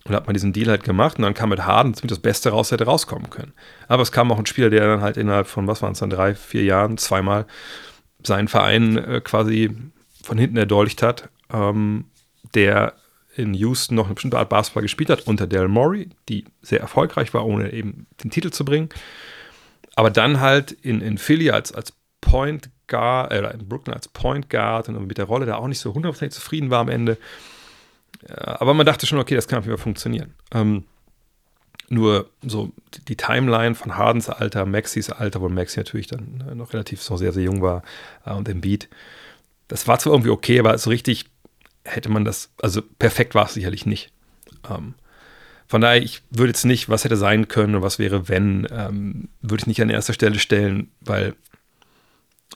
Und 0.05 0.13
hat 0.13 0.27
man 0.27 0.33
diesen 0.33 0.51
Deal 0.51 0.69
halt 0.69 0.83
gemacht 0.83 1.17
und 1.17 1.23
dann 1.23 1.33
kam 1.33 1.49
mit 1.49 1.65
Harden 1.65 1.93
ziemlich 1.93 2.09
das 2.09 2.19
Beste 2.19 2.49
raus, 2.49 2.71
hätte 2.71 2.83
rauskommen 2.83 3.29
können. 3.29 3.53
Aber 3.87 4.03
es 4.03 4.11
kam 4.11 4.31
auch 4.33 4.39
ein 4.39 4.45
Spieler, 4.45 4.69
der 4.69 4.85
dann 4.85 5.01
halt 5.01 5.15
innerhalb 5.15 5.47
von, 5.47 5.65
was 5.65 5.81
waren 5.81 5.93
es 5.93 5.99
dann, 5.99 6.09
drei, 6.09 6.35
vier 6.35 6.63
Jahren 6.63 6.97
zweimal 6.97 7.45
seinen 8.21 8.49
Verein 8.49 8.97
äh, 8.97 9.21
quasi 9.21 9.71
von 10.21 10.37
hinten 10.37 10.57
erdolcht 10.57 11.01
hat 11.01 11.29
ähm, 11.53 12.05
der 12.55 12.93
in 13.35 13.53
Houston 13.53 13.95
noch 13.95 14.05
eine 14.05 14.15
bestimmte 14.15 14.37
Art 14.37 14.49
Basketball 14.49 14.83
gespielt 14.83 15.09
hat, 15.09 15.21
unter 15.21 15.47
Daryl 15.47 15.69
Morey, 15.69 16.09
die 16.29 16.45
sehr 16.61 16.81
erfolgreich 16.81 17.33
war, 17.33 17.45
ohne 17.45 17.71
eben 17.71 18.05
den 18.23 18.29
Titel 18.29 18.51
zu 18.51 18.65
bringen. 18.65 18.89
Aber 19.95 20.11
dann 20.11 20.39
halt 20.39 20.71
in, 20.71 21.01
in 21.01 21.17
Philly 21.17 21.49
als, 21.49 21.71
als 21.71 21.93
Point 22.21 22.69
Guard, 22.87 23.31
äh, 23.31 23.51
in 23.51 23.67
Brooklyn 23.67 23.95
als 23.95 24.07
Point 24.07 24.49
Guard 24.49 24.89
und 24.89 25.07
mit 25.07 25.17
der 25.17 25.25
Rolle 25.25 25.45
da 25.45 25.55
auch 25.55 25.67
nicht 25.67 25.79
so 25.79 25.93
hundertprozentig 25.93 26.35
zufrieden 26.35 26.69
war 26.69 26.79
am 26.79 26.89
Ende. 26.89 27.17
Aber 28.29 28.73
man 28.73 28.85
dachte 28.85 29.05
schon, 29.05 29.19
okay, 29.19 29.35
das 29.35 29.47
kann 29.47 29.59
auf 29.59 29.65
jeden 29.65 29.77
Fall 29.77 29.83
funktionieren. 29.83 30.33
Ähm, 30.51 30.85
nur 31.89 32.29
so 32.41 32.71
die 33.07 33.17
Timeline 33.17 33.75
von 33.75 33.97
Hardens 33.97 34.29
Alter, 34.29 34.65
Maxis 34.65 35.09
Alter, 35.09 35.41
wo 35.41 35.49
Maxi 35.49 35.79
natürlich 35.79 36.07
dann 36.07 36.43
noch 36.55 36.73
relativ 36.73 37.01
so 37.01 37.17
sehr, 37.17 37.33
sehr 37.33 37.43
jung 37.43 37.61
war 37.61 37.83
äh, 38.25 38.33
und 38.33 38.47
im 38.49 38.61
Beat. 38.61 38.89
Das 39.67 39.87
war 39.87 39.99
zwar 39.99 40.13
irgendwie 40.13 40.31
okay, 40.31 40.59
aber 40.59 40.77
so 40.77 40.89
richtig 40.89 41.25
hätte 41.85 42.09
man 42.09 42.25
das, 42.25 42.51
also 42.61 42.81
perfekt 42.81 43.35
war 43.35 43.45
es 43.45 43.53
sicherlich 43.53 43.85
nicht. 43.85 44.11
Ähm, 44.69 44.95
von 45.67 45.81
daher, 45.81 46.01
ich 46.01 46.21
würde 46.29 46.49
jetzt 46.49 46.65
nicht, 46.65 46.89
was 46.89 47.03
hätte 47.03 47.17
sein 47.17 47.47
können 47.47 47.75
und 47.75 47.81
was 47.81 47.99
wäre, 47.99 48.29
wenn, 48.29 48.67
ähm, 48.71 49.29
würde 49.41 49.61
ich 49.61 49.67
nicht 49.67 49.81
an 49.81 49.89
erster 49.89 50.13
Stelle 50.13 50.39
stellen, 50.39 50.91
weil 51.01 51.35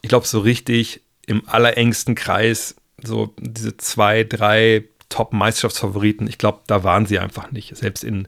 ich 0.02 0.10
glaube, 0.10 0.28
so 0.28 0.40
richtig 0.40 1.02
im 1.26 1.48
allerengsten 1.48 2.16
Kreis, 2.16 2.76
so 3.02 3.34
diese 3.40 3.76
zwei, 3.78 4.24
drei 4.24 4.86
Top-Meisterschaftsfavoriten, 5.10 6.28
ich 6.28 6.38
glaube, 6.38 6.62
da 6.68 6.84
waren 6.84 7.06
sie 7.06 7.20
einfach 7.20 7.52
nicht, 7.52 7.76
selbst 7.76 8.04
in, 8.04 8.28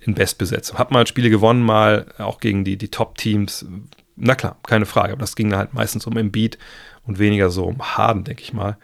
in 0.00 0.14
Bestbesetzung. 0.14 0.78
Hat 0.78 0.90
mal 0.90 1.06
Spiele 1.06 1.30
gewonnen, 1.30 1.62
mal 1.62 2.06
auch 2.18 2.40
gegen 2.40 2.64
die, 2.64 2.76
die 2.76 2.90
Top-Teams, 2.90 3.66
na 4.16 4.34
klar, 4.34 4.56
keine 4.66 4.86
Frage, 4.86 5.12
aber 5.12 5.20
das 5.20 5.36
ging 5.36 5.54
halt 5.54 5.74
meistens 5.74 6.06
um 6.06 6.16
Embiid 6.16 6.58
und 7.06 7.18
weniger 7.18 7.50
so 7.50 7.64
um 7.64 7.96
Harden, 7.96 8.24
denke 8.24 8.42
ich 8.42 8.52
mal. 8.52 8.76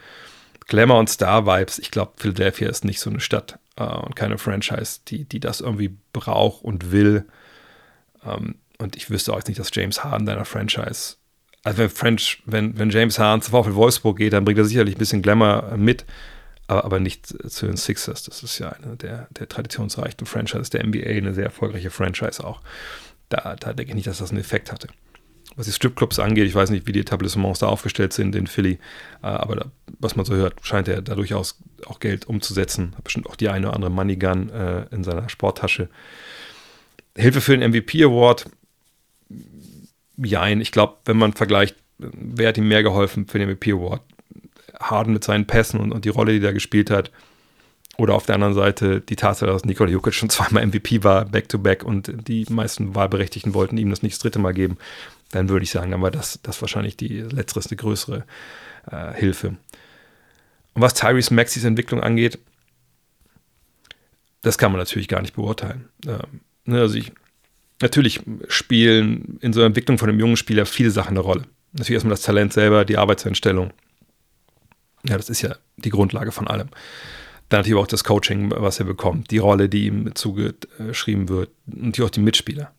Glamour 0.67 0.99
und 0.99 1.09
Star-Vibes, 1.09 1.79
ich 1.79 1.91
glaube, 1.91 2.13
Philadelphia 2.17 2.69
ist 2.69 2.85
nicht 2.85 3.01
so 3.01 3.11
eine 3.11 3.21
Stadt 3.21 3.59
äh, 3.77 3.85
und 3.85 4.17
keine 4.17 4.39
Franchise, 4.39 5.01
die, 5.09 5.25
die 5.25 5.41
das 5.41 5.61
irgendwie 5.61 5.97
braucht 6.13 6.63
und 6.63 6.93
will. 6.93 7.25
Ähm, 8.25 8.57
und 8.79 8.97
ich 8.97 9.11
wüsste 9.11 9.33
auch 9.33 9.45
nicht, 9.45 9.59
dass 9.59 9.71
James 9.73 10.05
Harden 10.05 10.27
deiner 10.27 10.45
Franchise, 10.45 11.17
also 11.65 11.79
wenn, 11.79 11.91
French, 11.91 12.43
wenn, 12.45 12.79
wenn 12.79 12.91
James 12.91 13.19
Harden 13.19 13.43
zu 13.43 13.51
VfL 13.51 13.75
Wolfsburg 13.75 14.19
geht, 14.19 14.33
dann 14.33 14.45
bringt 14.45 14.59
er 14.59 14.65
sicherlich 14.65 14.95
ein 14.95 14.99
bisschen 14.99 15.23
Glamour 15.23 15.75
mit, 15.77 16.05
aber, 16.69 16.85
aber 16.85 17.01
nicht 17.01 17.27
zu 17.27 17.67
den 17.67 17.77
Sixers. 17.77 18.23
Das 18.23 18.43
ist 18.43 18.59
ja 18.59 18.71
eine 18.71 18.97
der, 18.97 19.27
der 19.31 19.49
traditionsreichsten 19.49 20.27
Franchises 20.27 20.71
der 20.71 20.87
NBA, 20.87 21.09
eine 21.09 21.35
sehr 21.35 21.45
erfolgreiche 21.45 21.91
Franchise 21.91 22.45
auch. 22.45 22.63
Da, 23.29 23.57
da 23.57 23.73
denke 23.73 23.91
ich 23.91 23.97
nicht, 23.97 24.07
dass 24.07 24.19
das 24.19 24.31
einen 24.31 24.41
Effekt 24.41 24.71
hatte 24.71 24.89
was 25.59 25.67
die 25.67 25.73
Stripclubs 25.73 26.21
angeht, 26.21 26.47
ich 26.47 26.55
weiß 26.55 26.71
nicht, 26.71 26.87
wie 26.87 26.93
die 26.93 27.01
Etablissements 27.01 27.59
da 27.59 27.67
aufgestellt 27.67 28.13
sind 28.13 28.37
in 28.37 28.47
Philly, 28.47 28.79
äh, 29.23 29.27
aber 29.27 29.57
da, 29.57 29.65
was 29.99 30.15
man 30.15 30.25
so 30.25 30.35
hört, 30.35 30.55
scheint 30.63 30.87
er 30.87 31.03
da 31.03 31.17
durchaus 31.17 31.59
auch 31.87 31.99
Geld 31.99 32.27
umzusetzen. 32.27 32.95
Hat 32.97 33.03
bestimmt 33.05 33.27
auch 33.27 33.35
die 33.35 33.49
eine 33.49 33.67
oder 33.67 33.75
andere 33.75 33.91
Money 33.91 34.17
Gun 34.17 34.51
äh, 34.51 34.87
in 34.93 35.03
seiner 35.03 35.29
Sporttasche. 35.29 35.89
Hilfe 37.17 37.41
für 37.41 37.59
den 37.59 37.69
MVP 37.71 38.05
Award. 38.05 38.47
Jein, 40.17 40.61
ich 40.61 40.71
glaube, 40.71 40.99
wenn 41.05 41.17
man 41.17 41.33
vergleicht, 41.33 41.75
wer 41.99 42.49
hat 42.49 42.59
ihm 42.59 42.69
mehr 42.69 42.85
geholfen 42.85 43.27
für 43.27 43.41
den 43.41 43.51
MVP 43.51 43.73
Award? 43.73 44.03
Harden 44.81 45.13
mit 45.13 45.25
seinen 45.25 45.47
Pässen 45.47 45.81
und, 45.81 45.93
und 45.93 46.05
die 46.05 46.11
Rolle, 46.11 46.39
die 46.39 46.47
er 46.47 46.53
gespielt 46.53 46.91
hat. 46.91 47.11
Oder 47.97 48.15
auf 48.15 48.27
der 48.27 48.37
anderen 48.37 48.55
Seite 48.55 49.01
die 49.01 49.17
Tatsache, 49.17 49.51
dass 49.51 49.65
Nikola 49.65 49.91
Jokic 49.91 50.15
schon 50.15 50.31
zweimal 50.31 50.67
MVP 50.67 51.03
war, 51.05 51.25
back-to-back, 51.25 51.83
-back, 51.83 51.87
und 51.87 52.29
die 52.29 52.47
meisten 52.49 52.95
Wahlberechtigten 52.95 53.55
wollten 53.55 53.77
ihm 53.77 53.91
das 53.91 54.03
nicht 54.03 54.15
das 54.15 54.21
dritte 54.21 54.39
Mal 54.39 54.55
geben 54.55 54.79
dann 55.31 55.49
würde 55.49 55.65
ich 55.65 55.71
sagen, 55.71 55.93
aber 55.93 56.11
das, 56.11 56.41
das 56.43 56.61
wahrscheinlich 56.61 56.97
die 56.97 57.21
letztere 57.21 57.61
ist 57.61 57.71
eine 57.71 57.77
größere 57.77 58.25
äh, 58.91 59.13
Hilfe. 59.13 59.57
Und 60.75 60.83
was 60.83 60.95
Tyrese 60.95 61.35
Maxis 61.35 61.65
Entwicklung 61.65 62.03
angeht, 62.03 62.39
das 64.43 64.59
kann 64.59 64.73
man 64.73 64.79
natürlich 64.79 65.09
gar 65.09 65.21
nicht 65.21 65.35
beurteilen. 65.35 65.89
Ähm, 66.07 66.41
ne, 66.65 66.81
also 66.81 66.97
ich, 66.97 67.13
natürlich 67.83 68.21
spielen 68.49 69.39
in 69.41 69.53
so 69.53 69.61
einer 69.61 69.67
Entwicklung 69.67 69.99
von 69.99 70.09
einem 70.09 70.21
jungen 70.21 70.37
Spieler 70.37 70.65
viele 70.67 70.91
Sachen 70.91 71.11
eine 71.11 71.21
Rolle. 71.21 71.43
Natürlich 71.73 71.97
erstmal 71.97 72.15
das 72.15 72.23
Talent 72.23 72.53
selber, 72.53 72.85
die 72.85 72.97
Arbeitseinstellung. 72.97 73.73
Ja, 75.05 75.17
das 75.17 75.31
ist 75.31 75.43
ja 75.43 75.57
die 75.77 75.91
Grundlage 75.91 76.33
von 76.33 76.49
allem. 76.49 76.69
Dann 77.49 77.61
natürlich 77.61 77.81
auch 77.81 77.87
das 77.87 78.05
Coaching, 78.05 78.51
was 78.51 78.79
er 78.79 78.85
bekommt, 78.87 79.31
die 79.31 79.39
Rolle, 79.39 79.69
die 79.69 79.87
ihm 79.87 80.15
zugeschrieben 80.15 81.29
wird 81.29 81.51
und 81.67 81.99
auch 82.01 82.11
die 82.11 82.21
Mitspieler. 82.21 82.73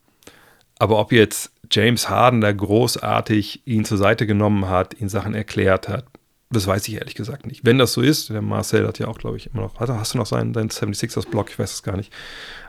Aber 0.77 0.99
ob 0.99 1.11
jetzt 1.11 1.51
James 1.71 2.09
Harden 2.09 2.41
da 2.41 2.51
großartig 2.51 3.61
ihn 3.65 3.85
zur 3.85 3.97
Seite 3.97 4.27
genommen 4.27 4.69
hat, 4.69 4.99
ihn 4.99 5.09
Sachen 5.09 5.33
erklärt 5.33 5.87
hat, 5.87 6.05
das 6.51 6.65
weiß 6.65 6.87
ich 6.87 6.95
ehrlich 6.95 7.13
gesagt 7.13 7.45
nicht. 7.45 7.63
Wenn 7.63 7.77
das 7.77 7.93
so 7.93 8.01
ist, 8.01 8.29
der 8.29 8.41
Marcel 8.41 8.87
hat 8.87 8.97
ja 8.97 9.07
auch, 9.07 9.19
glaube 9.19 9.37
ich, 9.37 9.51
immer 9.53 9.61
noch, 9.61 9.79
hast 9.79 10.13
du 10.13 10.17
noch 10.17 10.25
seinen, 10.25 10.51
deinen 10.51 10.69
76ers-Blog? 10.69 11.49
Ich 11.51 11.59
weiß 11.59 11.71
es 11.71 11.83
gar 11.83 11.95
nicht. 11.95 12.11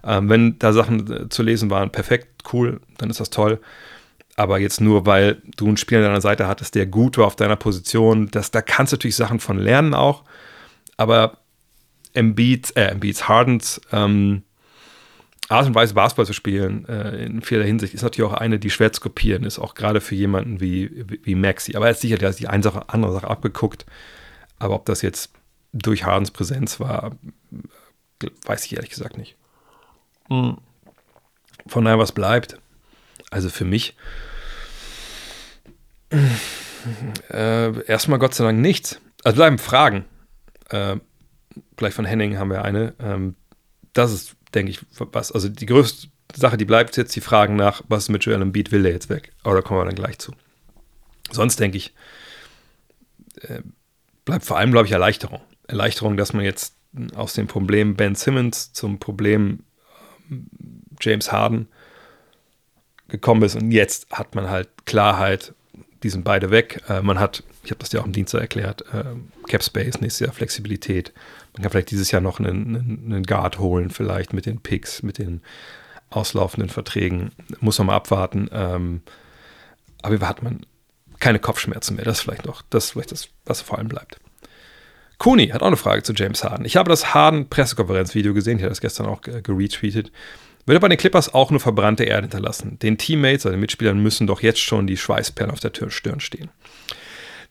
Ähm, 0.05 0.29
wenn 0.29 0.59
da 0.59 0.73
Sachen 0.75 1.11
äh, 1.11 1.29
zu 1.31 1.43
lesen 1.43 1.71
waren, 1.71 1.91
perfekt, 1.91 2.45
cool, 2.53 2.81
dann 2.99 3.09
ist 3.09 3.21
das 3.21 3.31
toll. 3.31 3.59
Aber 4.41 4.59
jetzt 4.59 4.81
nur, 4.81 5.05
weil 5.05 5.43
du 5.59 5.67
einen 5.67 5.77
Spieler 5.77 6.01
an 6.01 6.07
deiner 6.07 6.23
Seite 6.23 6.49
hattest, 6.49 6.75
der 6.75 6.87
gut 6.87 7.19
war 7.19 7.27
auf 7.27 7.37
deiner 7.37 7.57
Position, 7.57 8.31
das, 8.31 8.51
da 8.51 8.63
kannst 8.63 8.91
du 8.91 8.95
natürlich 8.97 9.17
Sachen 9.17 9.39
von 9.39 9.59
lernen 9.59 9.93
auch. 9.93 10.25
Aber 10.97 11.37
Embiid, 12.15 12.75
äh, 12.75 12.87
Embiids 12.87 13.29
Hardens 13.29 13.83
ähm, 13.93 14.45
Art 15.51 15.67
und 15.67 15.75
Weise 15.75 15.93
Basketball 15.93 16.25
zu 16.25 16.33
spielen, 16.33 16.89
äh, 16.89 17.23
in 17.23 17.43
vieler 17.43 17.65
Hinsicht, 17.65 17.93
ist 17.93 18.01
natürlich 18.01 18.31
auch 18.31 18.35
eine, 18.35 18.59
die 18.59 18.71
schwer 18.71 18.91
zu 18.95 19.03
kopieren 19.03 19.45
ist, 19.45 19.59
auch 19.59 19.75
gerade 19.75 20.01
für 20.01 20.15
jemanden 20.15 20.59
wie, 20.59 20.91
wie, 21.07 21.21
wie 21.23 21.35
Maxi. 21.35 21.77
Aber 21.77 21.89
er 21.89 21.91
hat 21.91 22.01
sicher 22.01 22.17
die 22.17 22.49
eine 22.49 22.63
Sache, 22.63 22.89
andere 22.89 23.13
Sache 23.13 23.29
abgeguckt. 23.29 23.85
Aber 24.59 24.75
ob 24.75 24.87
das 24.87 25.03
jetzt 25.03 25.33
durch 25.75 26.07
Hardens 26.07 26.31
Präsenz 26.31 26.81
war, 26.81 27.15
weiß 28.47 28.65
ich 28.65 28.75
ehrlich 28.75 28.89
gesagt 28.89 29.19
nicht. 29.19 29.37
Hm. 30.29 30.57
Von 31.67 31.85
daher, 31.85 31.99
was 31.99 32.13
bleibt? 32.13 32.57
Also 33.31 33.51
für 33.51 33.67
mich 33.67 33.97
äh, 37.31 37.85
erstmal 37.87 38.19
Gott 38.19 38.35
sei 38.35 38.45
Dank 38.45 38.59
nichts. 38.59 39.01
Also 39.25 39.37
bleiben 39.37 39.59
Fragen. 39.59 40.05
Äh, 40.71 40.97
gleich 41.77 41.95
von 41.95 42.05
Henning 42.05 42.39
haben 42.39 42.51
wir 42.51 42.65
eine. 42.65 42.95
Ähm, 43.01 43.37
das 43.93 44.13
ist, 44.13 44.37
denke 44.55 44.71
ich, 44.71 44.81
was. 44.99 45.33
Also 45.33 45.49
die 45.49 45.67
größte 45.67 46.09
Sache, 46.35 46.57
die 46.57 46.65
bleibt 46.65 46.97
jetzt 46.97 47.15
die 47.17 47.21
Fragen 47.21 47.57
nach, 47.57 47.83
was 47.89 48.09
mit 48.09 48.25
Joel 48.25 48.43
Embiid 48.43 48.73
will 48.73 48.83
der 48.83 48.93
jetzt 48.93 49.09
weg? 49.09 49.33
Aber 49.43 49.55
da 49.55 49.63
kommen 49.63 49.81
wir 49.81 49.85
dann 49.85 49.95
gleich 49.95 50.19
zu. 50.19 50.33
Sonst 51.31 51.61
denke 51.61 51.77
ich, 51.77 51.95
äh, 53.43 53.63
bleibt 54.25 54.45
vor 54.45 54.59
allem, 54.59 54.73
glaube 54.73 54.87
ich, 54.87 54.93
Erleichterung. 54.93 55.41
Erleichterung, 55.67 56.17
dass 56.17 56.33
man 56.33 56.45
jetzt 56.45 56.75
aus 57.15 57.35
dem 57.35 57.47
Problem 57.47 57.95
Ben 57.95 58.15
Simmons 58.15 58.73
zum 58.73 58.99
Problem 58.99 59.61
ähm, 60.31 60.49
James 61.01 61.31
Harden 61.33 61.69
gekommen 63.09 63.43
ist 63.43 63.57
und 63.57 63.73
jetzt 63.73 64.11
hat 64.11 64.35
man 64.35 64.49
halt 64.49 64.69
Klarheit, 64.87 65.55
die 66.03 66.11
sind 66.11 66.25
beide 66.25 66.51
weg. 66.51 66.83
Äh, 66.89 67.03
man 67.03 67.19
hat, 67.19 67.43
ich 67.63 67.71
habe 67.71 67.81
das 67.81 67.93
ja 67.93 68.01
auch 68.01 68.07
im 68.07 68.13
Dienstag 68.13 68.41
erklärt, 68.41 68.85
äh, 68.93 69.05
Cap 69.49 69.63
Space, 69.63 70.01
nächstes 70.01 70.27
Jahr 70.27 70.33
Flexibilität. 70.33 71.13
Man 71.55 71.63
kann 71.63 71.71
vielleicht 71.71 71.91
dieses 71.91 72.11
Jahr 72.11 72.23
noch 72.23 72.39
einen, 72.39 73.05
einen 73.07 73.23
Guard 73.25 73.59
holen, 73.59 73.91
vielleicht 73.91 74.33
mit 74.33 74.47
den 74.47 74.61
Picks, 74.61 75.03
mit 75.03 75.19
den 75.19 75.43
auslaufenden 76.11 76.71
Verträgen. 76.71 77.31
Muss 77.61 77.79
man 77.79 77.89
mal 77.89 77.97
abwarten. 77.97 78.49
Ähm, 78.53 79.03
aber 80.03 80.29
hat 80.29 80.43
man 80.43 80.67
keine 81.19 81.39
Kopfschmerzen 81.39 81.97
mehr. 81.97 82.05
Das 82.05 82.19
ist 82.19 82.23
vielleicht 82.25 82.47
noch, 82.47 82.63
das 82.71 82.93
vielleicht 82.93 83.13
das, 83.13 83.29
was 83.45 83.61
vor 83.61 83.79
allem 83.79 83.89
bleibt. 83.89 84.19
Kuni 85.19 85.49
hat 85.49 85.63
auch 85.63 85.67
eine 85.67 85.77
Frage 85.77 86.03
zu 86.03 86.15
James 86.15 86.43
Harden. 86.43 86.65
Ich 86.65 86.77
habe 86.77 86.89
das 86.89 87.13
Harden-Pressekonferenz-Video 87.13 88.33
gesehen, 88.33 88.57
ich 88.57 88.63
habe 88.63 88.71
das 88.71 88.81
gestern 88.81 89.05
auch 89.07 89.21
geretweetet. 89.21 90.11
Wird 90.67 90.77
er 90.77 90.81
bei 90.81 90.89
den 90.89 90.99
Clippers 90.99 91.33
auch 91.33 91.51
nur 91.51 91.61
verbrannte 91.61 92.05
Erde 92.05 92.23
hinterlassen? 92.23 92.79
Den 92.79 92.99
Teammates, 92.99 93.47
also 93.47 93.51
den 93.55 93.61
Mitspielern, 93.61 93.99
müssen 93.99 94.27
doch 94.27 94.43
jetzt 94.43 94.61
schon 94.61 94.87
die 94.87 94.97
Schweißperlen 94.97 95.53
auf 95.53 95.61
der 95.61 95.73
Stirn 95.91 96.21
stehen. 96.21 96.51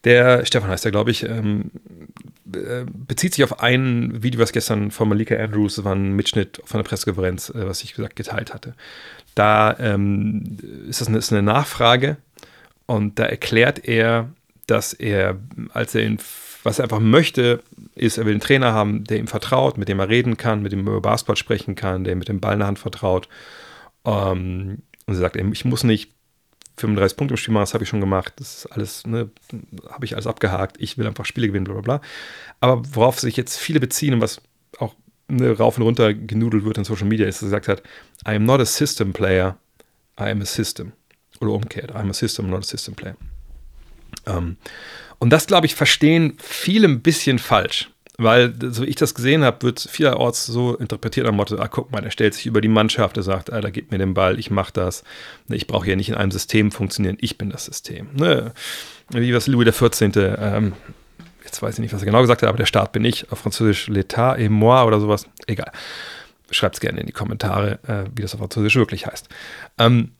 Der 0.04 0.46
Stefan 0.46 0.70
heißt 0.70 0.84
der, 0.84 0.92
glaube 0.92 1.10
ich, 1.10 1.24
ähm, 1.24 1.70
äh, 2.54 2.84
bezieht 2.86 3.34
sich 3.34 3.44
auf 3.44 3.60
ein 3.60 4.22
Video, 4.22 4.40
was 4.40 4.52
gestern 4.52 4.90
von 4.90 5.08
Malika 5.08 5.36
Andrews, 5.36 5.84
war 5.84 5.94
ein 5.94 6.12
Mitschnitt 6.12 6.60
von 6.64 6.78
der 6.78 6.88
Pressekonferenz, 6.88 7.50
äh, 7.50 7.66
was 7.66 7.82
ich 7.82 7.94
gesagt 7.94 8.16
geteilt 8.16 8.54
hatte. 8.54 8.74
Da 9.34 9.76
ähm, 9.78 10.56
ist 10.88 11.00
das 11.00 11.08
eine, 11.08 11.18
ist 11.18 11.32
eine 11.32 11.42
Nachfrage 11.42 12.16
und 12.86 13.18
da 13.18 13.24
erklärt 13.24 13.86
er, 13.86 14.30
dass 14.66 14.94
er, 14.94 15.36
als 15.74 15.94
er 15.94 16.02
in 16.02 16.18
was 16.62 16.78
er 16.78 16.84
einfach 16.84 17.00
möchte, 17.00 17.62
ist, 17.94 18.18
er 18.18 18.26
will 18.26 18.32
einen 18.32 18.40
Trainer 18.40 18.72
haben, 18.72 19.04
der 19.04 19.18
ihm 19.18 19.28
vertraut, 19.28 19.78
mit 19.78 19.88
dem 19.88 19.98
er 19.98 20.08
reden 20.08 20.36
kann, 20.36 20.62
mit 20.62 20.72
dem 20.72 20.86
er 20.86 20.92
über 20.92 21.00
Basketball 21.00 21.36
sprechen 21.36 21.74
kann, 21.74 22.04
der 22.04 22.12
ihm 22.12 22.18
mit 22.18 22.28
dem 22.28 22.40
Ball 22.40 22.54
in 22.54 22.60
der 22.60 22.68
Hand 22.68 22.78
vertraut. 22.78 23.28
Ähm, 24.04 24.82
und 25.06 25.14
er 25.14 25.20
sagt, 25.20 25.36
ich 25.36 25.64
muss 25.64 25.84
nicht 25.84 26.12
35 26.76 27.16
Punkte 27.16 27.34
im 27.34 27.36
Spiel 27.36 27.54
machen, 27.54 27.62
das 27.62 27.74
habe 27.74 27.84
ich 27.84 27.90
schon 27.90 28.00
gemacht, 28.00 28.34
das 28.36 28.58
ist 28.58 28.66
alles, 28.66 29.06
ne, 29.06 29.30
habe 29.90 30.04
ich 30.04 30.14
alles 30.14 30.26
abgehakt, 30.26 30.76
ich 30.78 30.98
will 30.98 31.06
einfach 31.06 31.24
Spiele 31.24 31.48
gewinnen, 31.48 31.64
bla 31.64 31.74
bla 31.74 31.82
bla. 31.82 32.00
Aber 32.60 32.82
worauf 32.94 33.20
sich 33.20 33.36
jetzt 33.36 33.58
viele 33.58 33.80
beziehen 33.80 34.14
und 34.14 34.20
was 34.20 34.40
auch 34.78 34.94
ne, 35.28 35.56
rauf 35.56 35.76
und 35.76 35.84
runter 35.84 36.14
genudelt 36.14 36.64
wird 36.64 36.78
in 36.78 36.84
Social 36.84 37.06
Media, 37.06 37.26
ist, 37.26 37.42
dass 37.42 37.52
er 37.52 37.60
gesagt 37.60 37.68
hat, 37.68 37.82
I 38.26 38.36
am 38.36 38.44
not 38.44 38.60
a 38.60 38.66
system 38.66 39.12
player, 39.12 39.56
I 40.18 40.24
am 40.24 40.40
a 40.42 40.46
system. 40.46 40.92
Oder 41.40 41.52
umgekehrt, 41.52 41.90
I 41.90 41.98
am 41.98 42.10
a 42.10 42.14
system, 42.14 42.50
not 42.50 42.60
a 42.60 42.66
system 42.66 42.94
player. 42.94 43.16
Ähm, 44.26 44.56
und 45.20 45.30
das, 45.30 45.46
glaube 45.46 45.66
ich, 45.66 45.74
verstehen 45.76 46.36
viele 46.38 46.88
ein 46.88 47.02
bisschen 47.02 47.38
falsch. 47.38 47.90
Weil, 48.16 48.52
so 48.70 48.82
wie 48.82 48.86
ich 48.86 48.96
das 48.96 49.14
gesehen 49.14 49.44
habe, 49.44 49.62
wird 49.62 49.80
vielerorts 49.80 50.44
so 50.44 50.74
interpretiert 50.74 51.26
am 51.26 51.36
Motto, 51.36 51.56
ah, 51.58 51.68
guck 51.68 51.90
mal, 51.90 52.02
der 52.02 52.10
stellt 52.10 52.34
sich 52.34 52.44
über 52.44 52.60
die 52.60 52.68
Mannschaft, 52.68 53.16
er 53.16 53.22
sagt, 53.22 53.48
da 53.48 53.70
gib 53.70 53.90
mir 53.92 53.98
den 53.98 54.12
Ball, 54.12 54.38
ich 54.38 54.50
mache 54.50 54.72
das. 54.74 55.04
Ne, 55.48 55.56
ich 55.56 55.66
brauche 55.66 55.88
ja 55.88 55.96
nicht 55.96 56.10
in 56.10 56.16
einem 56.16 56.30
System 56.30 56.70
funktionieren, 56.70 57.16
ich 57.20 57.38
bin 57.38 57.48
das 57.48 57.64
System. 57.64 58.08
Ne? 58.12 58.52
Wie 59.08 59.34
was 59.34 59.46
Louis 59.46 59.66
XIV., 59.74 60.16
ähm, 60.16 60.74
jetzt 61.44 61.62
weiß 61.62 61.74
ich 61.74 61.80
nicht, 61.80 61.94
was 61.94 62.02
er 62.02 62.06
genau 62.06 62.20
gesagt 62.20 62.42
hat, 62.42 62.48
aber 62.48 62.58
der 62.58 62.66
Staat 62.66 62.92
bin 62.92 63.06
ich, 63.06 63.30
auf 63.32 63.38
Französisch 63.38 63.88
l'état 63.88 64.36
et 64.36 64.50
moi 64.50 64.84
oder 64.84 65.00
sowas, 65.00 65.26
egal. 65.46 65.72
Schreibt 66.50 66.76
es 66.76 66.80
gerne 66.80 67.00
in 67.00 67.06
die 67.06 67.12
Kommentare, 67.12 67.78
äh, 67.86 68.04
wie 68.14 68.22
das 68.22 68.34
auf 68.34 68.40
Französisch 68.40 68.76
wirklich 68.76 69.06
heißt. 69.06 69.30
Ähm, 69.78 70.10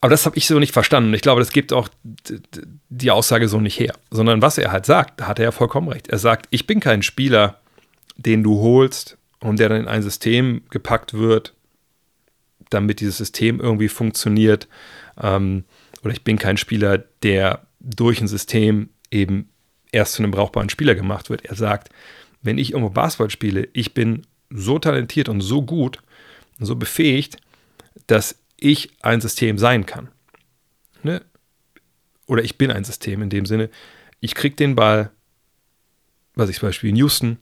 aber 0.00 0.10
das 0.10 0.26
habe 0.26 0.36
ich 0.36 0.46
so 0.46 0.58
nicht 0.58 0.72
verstanden. 0.72 1.14
Ich 1.14 1.22
glaube, 1.22 1.40
das 1.40 1.50
gibt 1.50 1.72
auch 1.72 1.88
die 2.88 3.10
Aussage 3.10 3.48
so 3.48 3.60
nicht 3.60 3.78
her. 3.78 3.94
Sondern 4.10 4.42
was 4.42 4.58
er 4.58 4.72
halt 4.72 4.86
sagt, 4.86 5.20
da 5.20 5.28
hat 5.28 5.38
er 5.38 5.46
ja 5.46 5.52
vollkommen 5.52 5.88
recht. 5.88 6.08
Er 6.08 6.18
sagt, 6.18 6.46
ich 6.50 6.66
bin 6.66 6.80
kein 6.80 7.02
Spieler, 7.02 7.60
den 8.16 8.42
du 8.42 8.60
holst 8.60 9.16
und 9.40 9.58
der 9.58 9.68
dann 9.68 9.80
in 9.80 9.88
ein 9.88 10.02
System 10.02 10.62
gepackt 10.70 11.14
wird, 11.14 11.54
damit 12.70 13.00
dieses 13.00 13.16
System 13.16 13.60
irgendwie 13.60 13.88
funktioniert. 13.88 14.68
Ähm, 15.20 15.64
oder 16.02 16.12
ich 16.12 16.24
bin 16.24 16.38
kein 16.38 16.56
Spieler, 16.56 16.98
der 17.22 17.66
durch 17.80 18.20
ein 18.20 18.28
System 18.28 18.90
eben 19.10 19.48
erst 19.92 20.14
zu 20.14 20.22
einem 20.22 20.32
brauchbaren 20.32 20.68
Spieler 20.68 20.94
gemacht 20.94 21.30
wird. 21.30 21.44
Er 21.44 21.54
sagt, 21.54 21.90
wenn 22.42 22.58
ich 22.58 22.72
irgendwo 22.72 22.90
Basketball 22.90 23.30
spiele, 23.30 23.68
ich 23.72 23.94
bin 23.94 24.26
so 24.50 24.78
talentiert 24.78 25.28
und 25.28 25.40
so 25.40 25.62
gut 25.62 26.00
und 26.58 26.66
so 26.66 26.76
befähigt, 26.76 27.38
dass 28.06 28.38
ich 28.58 28.90
ein 29.02 29.20
System 29.20 29.58
sein 29.58 29.86
kann. 29.86 30.08
Ne? 31.02 31.22
Oder 32.26 32.42
ich 32.42 32.58
bin 32.58 32.70
ein 32.70 32.84
System 32.84 33.22
in 33.22 33.30
dem 33.30 33.46
Sinne, 33.46 33.70
ich 34.20 34.34
kriege 34.34 34.56
den 34.56 34.74
Ball, 34.74 35.10
was 36.34 36.50
ich 36.50 36.58
zum 36.58 36.68
Beispiel 36.68 36.90
in 36.90 36.96
Houston, 36.96 37.38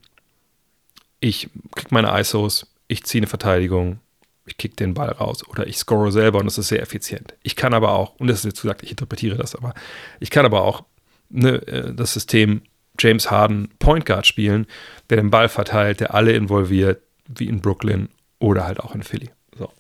ich 1.20 1.48
kriege 1.74 1.88
meine 1.90 2.18
ISOs, 2.20 2.66
ich 2.88 3.05
ziehe 3.05 3.20
eine 3.20 3.29
Verteidigung, 3.29 4.00
ich 4.46 4.59
kick 4.59 4.77
den 4.77 4.92
Ball 4.94 5.11
raus 5.11 5.46
oder 5.48 5.66
ich 5.66 5.79
score 5.79 6.12
selber 6.12 6.38
und 6.40 6.46
das 6.46 6.59
ist 6.59 6.68
sehr 6.68 6.83
effizient. 6.83 7.35
Ich 7.42 7.57
kann 7.57 7.72
aber 7.72 7.92
auch, 7.92 8.14
und 8.16 8.27
das 8.27 8.40
ist 8.40 8.44
jetzt 8.44 8.62
gesagt, 8.62 8.83
ich 8.83 8.90
interpretiere 8.90 9.37
das, 9.37 9.55
aber 9.55 9.72
ich 10.20 10.31
kann 10.31 10.44
aber 10.44 10.62
auch 10.62 10.85
ne, 11.31 11.55
äh, 11.66 11.94
das 11.94 12.12
System 12.12 12.62
James 12.98 13.31
Harden 13.31 13.70
Point 13.79 14.07
Guard 14.07 14.27
spielen, 14.27 14.66
der 15.11 15.16
den 15.16 15.31
Ball 15.31 15.48
verteilt, 15.48 16.00
der 16.00 16.14
alle 16.14 16.33
involviert, 16.33 17.03
wie 17.27 17.48
in 17.48 17.61
Brooklyn 17.61 18.09
oder 18.38 18.66
halt 18.66 18.81
auch 18.81 18.94
in 18.94 19.03
Philly. 19.03 19.31
So. 19.59 19.72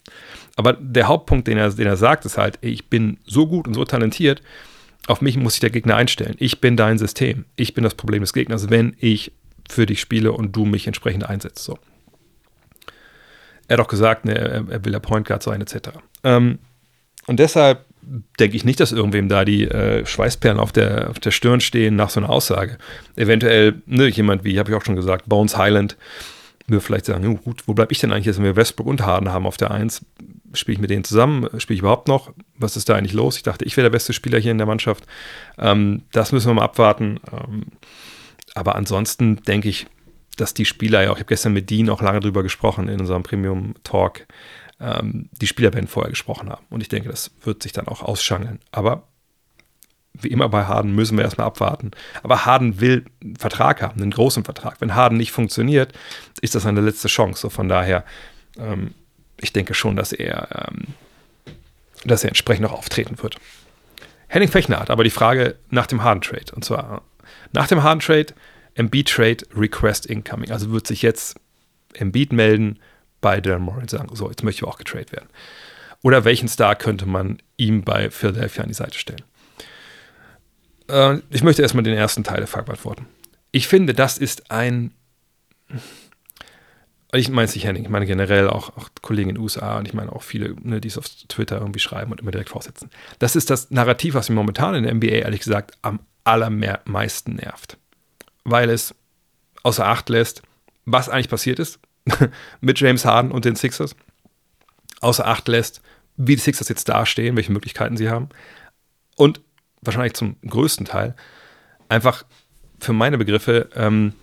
Aber 0.56 0.74
der 0.74 1.08
Hauptpunkt, 1.08 1.48
den 1.48 1.58
er, 1.58 1.70
den 1.70 1.86
er 1.86 1.96
sagt, 1.96 2.24
ist 2.24 2.38
halt, 2.38 2.58
ich 2.60 2.88
bin 2.88 3.18
so 3.26 3.46
gut 3.46 3.66
und 3.66 3.74
so 3.74 3.84
talentiert, 3.84 4.42
auf 5.06 5.20
mich 5.20 5.36
muss 5.36 5.54
sich 5.54 5.60
der 5.60 5.70
Gegner 5.70 5.96
einstellen. 5.96 6.36
Ich 6.38 6.60
bin 6.60 6.76
dein 6.76 6.98
System. 6.98 7.44
Ich 7.56 7.74
bin 7.74 7.84
das 7.84 7.94
Problem 7.94 8.22
des 8.22 8.32
Gegners, 8.32 8.70
wenn 8.70 8.96
ich 8.98 9.32
für 9.68 9.86
dich 9.86 10.00
spiele 10.00 10.32
und 10.32 10.54
du 10.54 10.64
mich 10.64 10.86
entsprechend 10.86 11.28
einsetzt. 11.28 11.64
So. 11.64 11.78
Er 13.68 13.78
hat 13.78 13.84
auch 13.84 13.88
gesagt, 13.88 14.24
ne, 14.24 14.34
er, 14.34 14.84
will 14.84 14.92
der 14.92 15.00
Point 15.00 15.26
Guard 15.26 15.42
sein, 15.42 15.60
etc. 15.60 15.90
Ähm, 16.22 16.58
und 17.26 17.40
deshalb 17.40 17.84
denke 18.38 18.56
ich 18.56 18.64
nicht, 18.64 18.80
dass 18.80 18.92
irgendwem 18.92 19.28
da 19.28 19.44
die 19.44 19.64
äh, 19.64 20.04
Schweißperlen 20.04 20.58
auf 20.58 20.72
der, 20.72 21.10
auf 21.10 21.18
der 21.18 21.30
Stirn 21.30 21.60
stehen 21.60 21.96
nach 21.96 22.10
so 22.10 22.20
einer 22.20 22.28
Aussage. 22.28 22.78
Eventuell 23.16 23.82
ne, 23.86 24.08
jemand 24.08 24.44
wie, 24.44 24.58
habe 24.58 24.70
ich 24.70 24.76
auch 24.76 24.84
schon 24.84 24.96
gesagt, 24.96 25.28
Bones 25.28 25.56
Highland, 25.56 25.96
wir 26.66 26.80
vielleicht 26.80 27.06
sagen, 27.06 27.40
gut, 27.42 27.62
wo 27.66 27.74
bleibe 27.74 27.92
ich 27.92 27.98
denn 27.98 28.12
eigentlich 28.12 28.26
jetzt, 28.26 28.38
wenn 28.38 28.44
wir 28.44 28.56
Westbrook 28.56 28.86
und 28.86 29.02
Harden 29.02 29.30
haben 29.30 29.46
auf 29.46 29.56
der 29.56 29.70
1? 29.70 30.04
Spiele 30.54 30.74
ich 30.74 30.80
mit 30.80 30.90
denen 30.90 31.04
zusammen? 31.04 31.48
Spiele 31.58 31.74
ich 31.74 31.80
überhaupt 31.80 32.08
noch? 32.08 32.32
Was 32.56 32.76
ist 32.76 32.88
da 32.88 32.94
eigentlich 32.94 33.12
los? 33.12 33.36
Ich 33.36 33.42
dachte, 33.42 33.64
ich 33.64 33.76
wäre 33.76 33.84
der 33.84 33.90
beste 33.90 34.12
Spieler 34.12 34.38
hier 34.38 34.52
in 34.52 34.58
der 34.58 34.66
Mannschaft. 34.66 35.04
Ähm, 35.58 36.02
das 36.12 36.32
müssen 36.32 36.48
wir 36.48 36.54
mal 36.54 36.64
abwarten. 36.64 37.20
Ähm, 37.32 37.66
aber 38.54 38.76
ansonsten 38.76 39.42
denke 39.42 39.68
ich, 39.68 39.86
dass 40.36 40.54
die 40.54 40.64
Spieler 40.64 41.02
ja 41.02 41.10
auch, 41.10 41.14
ich 41.14 41.20
habe 41.20 41.28
gestern 41.28 41.52
mit 41.52 41.70
Dean 41.70 41.90
auch 41.90 42.02
lange 42.02 42.20
drüber 42.20 42.42
gesprochen 42.42 42.88
in 42.88 43.00
unserem 43.00 43.22
Premium-Talk, 43.22 44.26
ähm, 44.80 45.28
die 45.32 45.46
Spieler 45.46 45.70
vorher 45.86 46.10
gesprochen 46.10 46.50
haben. 46.50 46.64
Und 46.70 46.80
ich 46.80 46.88
denke, 46.88 47.08
das 47.08 47.30
wird 47.42 47.62
sich 47.62 47.72
dann 47.72 47.88
auch 47.88 48.02
ausschangeln. 48.02 48.60
Aber 48.72 49.08
wie 50.14 50.28
immer 50.28 50.48
bei 50.48 50.64
Harden 50.64 50.94
müssen 50.94 51.16
wir 51.16 51.24
erstmal 51.24 51.46
abwarten. 51.46 51.90
Aber 52.22 52.46
Harden 52.46 52.80
will 52.80 53.04
einen 53.22 53.36
Vertrag 53.36 53.82
haben, 53.82 54.00
einen 54.00 54.12
großen 54.12 54.44
Vertrag. 54.44 54.80
Wenn 54.80 54.94
Harden 54.94 55.18
nicht 55.18 55.32
funktioniert, 55.32 55.92
ist 56.40 56.54
das 56.54 56.66
eine 56.66 56.80
letzte 56.80 57.08
Chance. 57.08 57.42
So 57.42 57.50
von 57.50 57.68
daher, 57.68 58.04
ähm, 58.58 58.94
ich 59.44 59.52
denke 59.52 59.74
schon, 59.74 59.96
dass 59.96 60.12
er, 60.12 60.68
ähm, 60.72 60.88
dass 62.04 62.24
er 62.24 62.28
entsprechend 62.28 62.62
noch 62.62 62.72
auftreten 62.72 63.22
wird. 63.22 63.36
Henning 64.26 64.48
Fechner 64.48 64.80
hat 64.80 64.90
aber 64.90 65.04
die 65.04 65.10
Frage 65.10 65.56
nach 65.70 65.86
dem 65.86 66.02
Harden-Trade. 66.02 66.52
Und 66.54 66.64
zwar 66.64 67.02
nach 67.52 67.68
dem 67.68 67.82
Harden-Trade, 67.82 68.34
Embiid-Trade, 68.74 69.46
Request 69.56 70.06
Incoming. 70.06 70.50
Also 70.50 70.72
wird 70.72 70.86
sich 70.86 71.02
jetzt 71.02 71.36
Embiid 71.92 72.32
melden 72.32 72.80
bei 73.20 73.40
Darren 73.40 73.62
Moore 73.62 73.80
und 73.80 73.90
sagen, 73.90 74.08
so, 74.14 74.28
jetzt 74.28 74.42
möchte 74.42 74.64
ich 74.64 74.68
auch 74.68 74.78
getradet 74.78 75.12
werden. 75.12 75.28
Oder 76.02 76.24
welchen 76.24 76.48
Star 76.48 76.74
könnte 76.74 77.06
man 77.06 77.38
ihm 77.56 77.84
bei 77.84 78.10
Philadelphia 78.10 78.62
an 78.62 78.68
die 78.68 78.74
Seite 78.74 78.98
stellen? 78.98 79.22
Äh, 80.88 81.18
ich 81.30 81.42
möchte 81.42 81.62
erstmal 81.62 81.84
den 81.84 81.96
ersten 81.96 82.24
Teil 82.24 82.38
der 82.38 82.46
Frage 82.46 82.66
beantworten. 82.66 83.06
Ich 83.52 83.68
finde, 83.68 83.94
das 83.94 84.18
ist 84.18 84.50
ein. 84.50 84.92
Ich 87.20 87.28
meine 87.28 87.44
es 87.44 87.54
nicht 87.54 87.66
Henning, 87.66 87.84
ich 87.84 87.88
meine 87.90 88.06
generell 88.06 88.48
auch, 88.48 88.76
auch 88.76 88.88
Kollegen 89.02 89.30
in 89.30 89.36
den 89.36 89.42
USA 89.42 89.78
und 89.78 89.86
ich 89.86 89.94
meine 89.94 90.12
auch 90.12 90.22
viele, 90.22 90.54
ne, 90.62 90.80
die 90.80 90.88
es 90.88 90.98
auf 90.98 91.08
Twitter 91.08 91.58
irgendwie 91.58 91.80
schreiben 91.80 92.10
und 92.10 92.20
immer 92.20 92.30
direkt 92.30 92.50
vorsetzen. 92.50 92.90
Das 93.18 93.36
ist 93.36 93.50
das 93.50 93.70
Narrativ, 93.70 94.14
was 94.14 94.28
mir 94.28 94.34
momentan 94.34 94.74
in 94.74 94.84
der 94.84 94.94
NBA 94.94 95.06
ehrlich 95.06 95.40
gesagt 95.40 95.76
am 95.82 96.00
allermeisten 96.24 97.34
nervt. 97.34 97.76
Weil 98.44 98.70
es 98.70 98.94
außer 99.62 99.86
Acht 99.86 100.08
lässt, 100.08 100.42
was 100.84 101.08
eigentlich 101.08 101.28
passiert 101.28 101.58
ist 101.58 101.78
mit 102.60 102.80
James 102.80 103.04
Harden 103.04 103.30
und 103.30 103.44
den 103.44 103.56
Sixers. 103.56 103.94
Außer 105.00 105.26
Acht 105.26 105.48
lässt, 105.48 105.82
wie 106.16 106.36
die 106.36 106.42
Sixers 106.42 106.68
jetzt 106.68 106.88
dastehen, 106.88 107.36
welche 107.36 107.52
Möglichkeiten 107.52 107.96
sie 107.96 108.08
haben. 108.08 108.28
Und 109.16 109.40
wahrscheinlich 109.82 110.14
zum 110.14 110.36
größten 110.46 110.86
Teil 110.86 111.14
einfach 111.88 112.24
für 112.80 112.92
meine 112.92 113.18
Begriffe 113.18 113.68
ähm, 113.74 114.14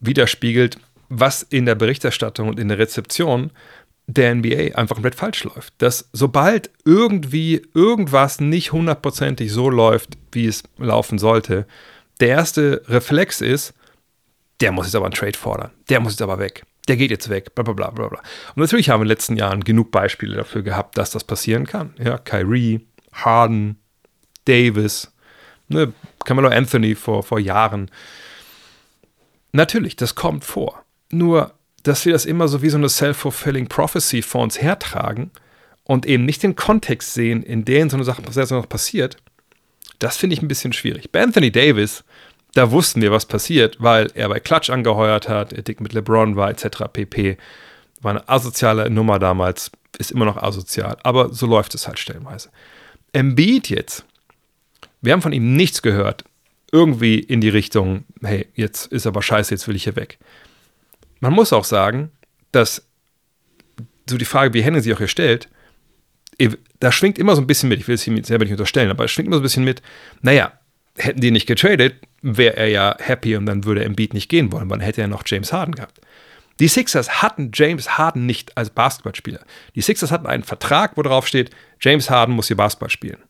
widerspiegelt, 0.00 0.78
was 1.14 1.42
in 1.42 1.66
der 1.66 1.74
Berichterstattung 1.74 2.48
und 2.48 2.58
in 2.58 2.68
der 2.68 2.78
Rezeption 2.78 3.50
der 4.06 4.34
NBA 4.34 4.76
einfach 4.76 4.96
komplett 4.96 5.14
falsch 5.14 5.44
läuft. 5.44 5.74
Dass 5.78 6.08
sobald 6.12 6.70
irgendwie 6.84 7.62
irgendwas 7.74 8.40
nicht 8.40 8.72
hundertprozentig 8.72 9.52
so 9.52 9.68
läuft, 9.68 10.16
wie 10.32 10.46
es 10.46 10.62
laufen 10.78 11.18
sollte, 11.18 11.66
der 12.20 12.28
erste 12.28 12.82
Reflex 12.86 13.40
ist, 13.40 13.74
der 14.60 14.72
muss 14.72 14.86
jetzt 14.86 14.96
aber 14.96 15.06
einen 15.06 15.14
Trade 15.14 15.36
fordern, 15.36 15.70
der 15.88 16.00
muss 16.00 16.12
jetzt 16.12 16.22
aber 16.22 16.38
weg, 16.38 16.64
der 16.88 16.96
geht 16.96 17.10
jetzt 17.10 17.28
weg, 17.28 17.54
bla 17.54 17.62
bla 17.62 17.72
bla 17.74 17.90
bla. 17.90 18.20
Und 18.54 18.56
natürlich 18.56 18.88
haben 18.88 19.00
wir 19.00 19.04
in 19.04 19.08
den 19.08 19.16
letzten 19.16 19.36
Jahren 19.36 19.64
genug 19.64 19.90
Beispiele 19.90 20.36
dafür 20.36 20.62
gehabt, 20.62 20.96
dass 20.96 21.10
das 21.10 21.24
passieren 21.24 21.66
kann. 21.66 21.94
Ja, 21.98 22.18
Kyrie, 22.18 22.86
Harden, 23.12 23.76
Davis, 24.46 25.12
ne, 25.68 25.92
Camelo 26.24 26.48
Anthony 26.48 26.94
vor, 26.94 27.22
vor 27.22 27.38
Jahren. 27.38 27.90
Natürlich, 29.52 29.96
das 29.96 30.14
kommt 30.14 30.44
vor. 30.44 30.82
Nur, 31.12 31.54
dass 31.84 32.04
wir 32.04 32.12
das 32.12 32.24
immer 32.24 32.48
so 32.48 32.62
wie 32.62 32.70
so 32.70 32.78
eine 32.78 32.88
self-fulfilling 32.88 33.68
prophecy 33.68 34.22
vor 34.22 34.42
uns 34.42 34.60
hertragen 34.60 35.30
und 35.84 36.06
eben 36.06 36.24
nicht 36.24 36.42
den 36.42 36.56
Kontext 36.56 37.14
sehen, 37.14 37.42
in 37.42 37.64
dem 37.64 37.90
so 37.90 37.96
eine 37.96 38.04
Sache 38.04 38.22
noch 38.22 38.68
passiert, 38.68 39.16
das 39.98 40.16
finde 40.16 40.34
ich 40.34 40.42
ein 40.42 40.48
bisschen 40.48 40.72
schwierig. 40.72 41.12
Bei 41.12 41.22
Anthony 41.22 41.52
Davis, 41.52 42.02
da 42.54 42.70
wussten 42.70 43.00
wir, 43.02 43.12
was 43.12 43.26
passiert, 43.26 43.76
weil 43.78 44.10
er 44.14 44.28
bei 44.28 44.40
Clutch 44.40 44.70
angeheuert 44.70 45.28
hat, 45.28 45.52
er 45.52 45.62
dick 45.62 45.80
mit 45.80 45.92
LeBron 45.92 46.34
war, 46.36 46.50
etc. 46.50 46.84
pp. 46.92 47.36
War 48.00 48.10
eine 48.10 48.28
asoziale 48.28 48.90
Nummer 48.90 49.18
damals, 49.18 49.70
ist 49.98 50.10
immer 50.10 50.24
noch 50.24 50.36
asozial, 50.36 50.96
aber 51.02 51.32
so 51.32 51.46
läuft 51.46 51.74
es 51.74 51.86
halt 51.86 51.98
stellenweise. 51.98 52.50
Embiid 53.12 53.68
jetzt, 53.68 54.04
wir 55.02 55.12
haben 55.12 55.22
von 55.22 55.32
ihm 55.32 55.54
nichts 55.56 55.82
gehört, 55.82 56.24
irgendwie 56.72 57.18
in 57.18 57.40
die 57.40 57.50
Richtung, 57.50 58.04
hey, 58.22 58.48
jetzt 58.54 58.86
ist 58.86 59.06
aber 59.06 59.22
scheiße, 59.22 59.52
jetzt 59.52 59.68
will 59.68 59.76
ich 59.76 59.84
hier 59.84 59.96
weg. 59.96 60.18
Man 61.22 61.34
muss 61.34 61.52
auch 61.52 61.64
sagen, 61.64 62.10
dass 62.50 62.84
so 64.10 64.18
die 64.18 64.24
Frage, 64.24 64.52
wie 64.54 64.62
Henry 64.62 64.80
sich 64.80 64.92
auch 64.92 64.98
hier 64.98 65.06
stellt, 65.06 65.48
da 66.80 66.90
schwingt 66.90 67.16
immer 67.16 67.36
so 67.36 67.40
ein 67.40 67.46
bisschen 67.46 67.68
mit, 67.68 67.78
ich 67.78 67.86
will 67.86 67.94
es 67.94 68.04
ihm 68.08 68.22
selber 68.24 68.44
nicht 68.44 68.50
unterstellen, 68.50 68.90
aber 68.90 69.04
es 69.04 69.12
schwingt 69.12 69.28
immer 69.28 69.36
so 69.36 69.40
ein 69.40 69.44
bisschen 69.44 69.62
mit, 69.62 69.82
naja, 70.20 70.52
hätten 70.98 71.20
die 71.20 71.30
nicht 71.30 71.46
getradet, 71.46 71.94
wäre 72.22 72.56
er 72.56 72.66
ja 72.66 72.96
happy 72.98 73.36
und 73.36 73.46
dann 73.46 73.64
würde 73.64 73.84
Embiid 73.84 74.14
nicht 74.14 74.28
gehen 74.28 74.50
wollen, 74.50 74.68
weil 74.68 74.78
dann 74.78 74.84
hätte 74.84 75.00
er 75.00 75.06
noch 75.06 75.22
James 75.24 75.52
Harden 75.52 75.76
gehabt. 75.76 76.00
Die 76.58 76.66
Sixers 76.66 77.22
hatten 77.22 77.52
James 77.54 77.96
Harden 77.96 78.26
nicht 78.26 78.58
als 78.58 78.70
Basketballspieler. 78.70 79.44
Die 79.76 79.80
Sixers 79.80 80.10
hatten 80.10 80.26
einen 80.26 80.42
Vertrag, 80.42 80.96
wo 80.96 81.02
drauf 81.02 81.28
steht, 81.28 81.50
James 81.80 82.10
Harden 82.10 82.34
muss 82.34 82.48
hier 82.48 82.56
Basketball 82.56 82.90
spielen. 82.90 83.22